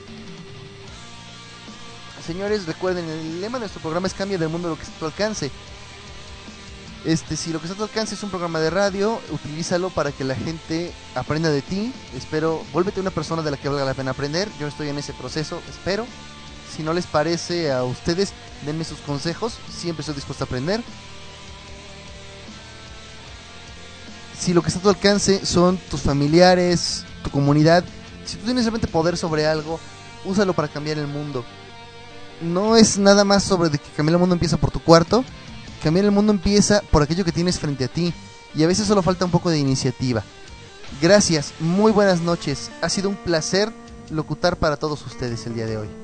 Señores, 2.26 2.64
recuerden, 2.64 3.04
el 3.04 3.40
lema 3.42 3.58
de 3.58 3.62
nuestro 3.64 3.82
programa 3.82 4.06
es 4.06 4.14
Cambia 4.14 4.38
del 4.38 4.48
mundo 4.48 4.70
lo 4.70 4.76
que 4.76 4.82
está 4.82 4.96
a 4.96 4.98
tu 4.98 5.04
alcance. 5.04 5.50
Este, 7.04 7.36
si 7.36 7.52
lo 7.52 7.60
que 7.60 7.66
está 7.66 7.74
a 7.74 7.76
tu 7.76 7.82
alcance 7.82 8.14
es 8.14 8.22
un 8.22 8.30
programa 8.30 8.60
de 8.60 8.70
radio, 8.70 9.20
utilízalo 9.30 9.90
para 9.90 10.10
que 10.10 10.24
la 10.24 10.34
gente 10.34 10.90
aprenda 11.14 11.50
de 11.50 11.60
ti. 11.60 11.92
Espero, 12.16 12.64
vuélvete 12.72 13.00
una 13.00 13.10
persona 13.10 13.42
de 13.42 13.50
la 13.50 13.58
que 13.58 13.68
valga 13.68 13.84
la 13.84 13.92
pena 13.92 14.12
aprender. 14.12 14.48
Yo 14.58 14.66
estoy 14.66 14.88
en 14.88 14.96
ese 14.96 15.12
proceso, 15.12 15.60
espero. 15.68 16.06
Si 16.74 16.82
no 16.82 16.94
les 16.94 17.06
parece 17.06 17.70
a 17.70 17.84
ustedes, 17.84 18.32
denme 18.64 18.84
sus 18.84 19.00
consejos. 19.00 19.58
Siempre 19.70 20.00
estoy 20.00 20.14
dispuesto 20.14 20.44
a 20.44 20.46
aprender. 20.46 20.82
Si 24.38 24.54
lo 24.54 24.62
que 24.62 24.68
está 24.68 24.80
a 24.80 24.82
tu 24.82 24.88
alcance 24.88 25.44
son 25.44 25.76
tus 25.90 26.00
familiares, 26.00 27.04
tu 27.22 27.30
comunidad, 27.30 27.84
si 28.24 28.36
tú 28.36 28.46
tienes 28.46 28.64
realmente 28.64 28.86
poder 28.86 29.18
sobre 29.18 29.46
algo, 29.46 29.78
úsalo 30.24 30.54
para 30.54 30.68
cambiar 30.68 30.96
el 30.96 31.06
mundo. 31.06 31.44
No 32.40 32.76
es 32.76 32.96
nada 32.96 33.24
más 33.24 33.44
sobre 33.44 33.70
que 33.70 33.78
cambiar 33.94 34.14
el 34.14 34.20
mundo 34.20 34.34
empieza 34.34 34.56
por 34.56 34.70
tu 34.70 34.80
cuarto 34.80 35.22
Cambiar 35.84 36.06
el 36.06 36.12
mundo 36.12 36.32
empieza 36.32 36.80
por 36.90 37.02
aquello 37.02 37.26
que 37.26 37.30
tienes 37.30 37.58
frente 37.58 37.84
a 37.84 37.88
ti 37.88 38.14
y 38.54 38.62
a 38.62 38.66
veces 38.66 38.86
solo 38.86 39.02
falta 39.02 39.26
un 39.26 39.30
poco 39.30 39.50
de 39.50 39.58
iniciativa. 39.58 40.24
Gracias, 41.02 41.52
muy 41.60 41.92
buenas 41.92 42.22
noches. 42.22 42.70
Ha 42.80 42.88
sido 42.88 43.10
un 43.10 43.16
placer 43.16 43.70
locutar 44.10 44.56
para 44.56 44.78
todos 44.78 45.04
ustedes 45.04 45.46
el 45.46 45.52
día 45.52 45.66
de 45.66 45.76
hoy. 45.76 46.03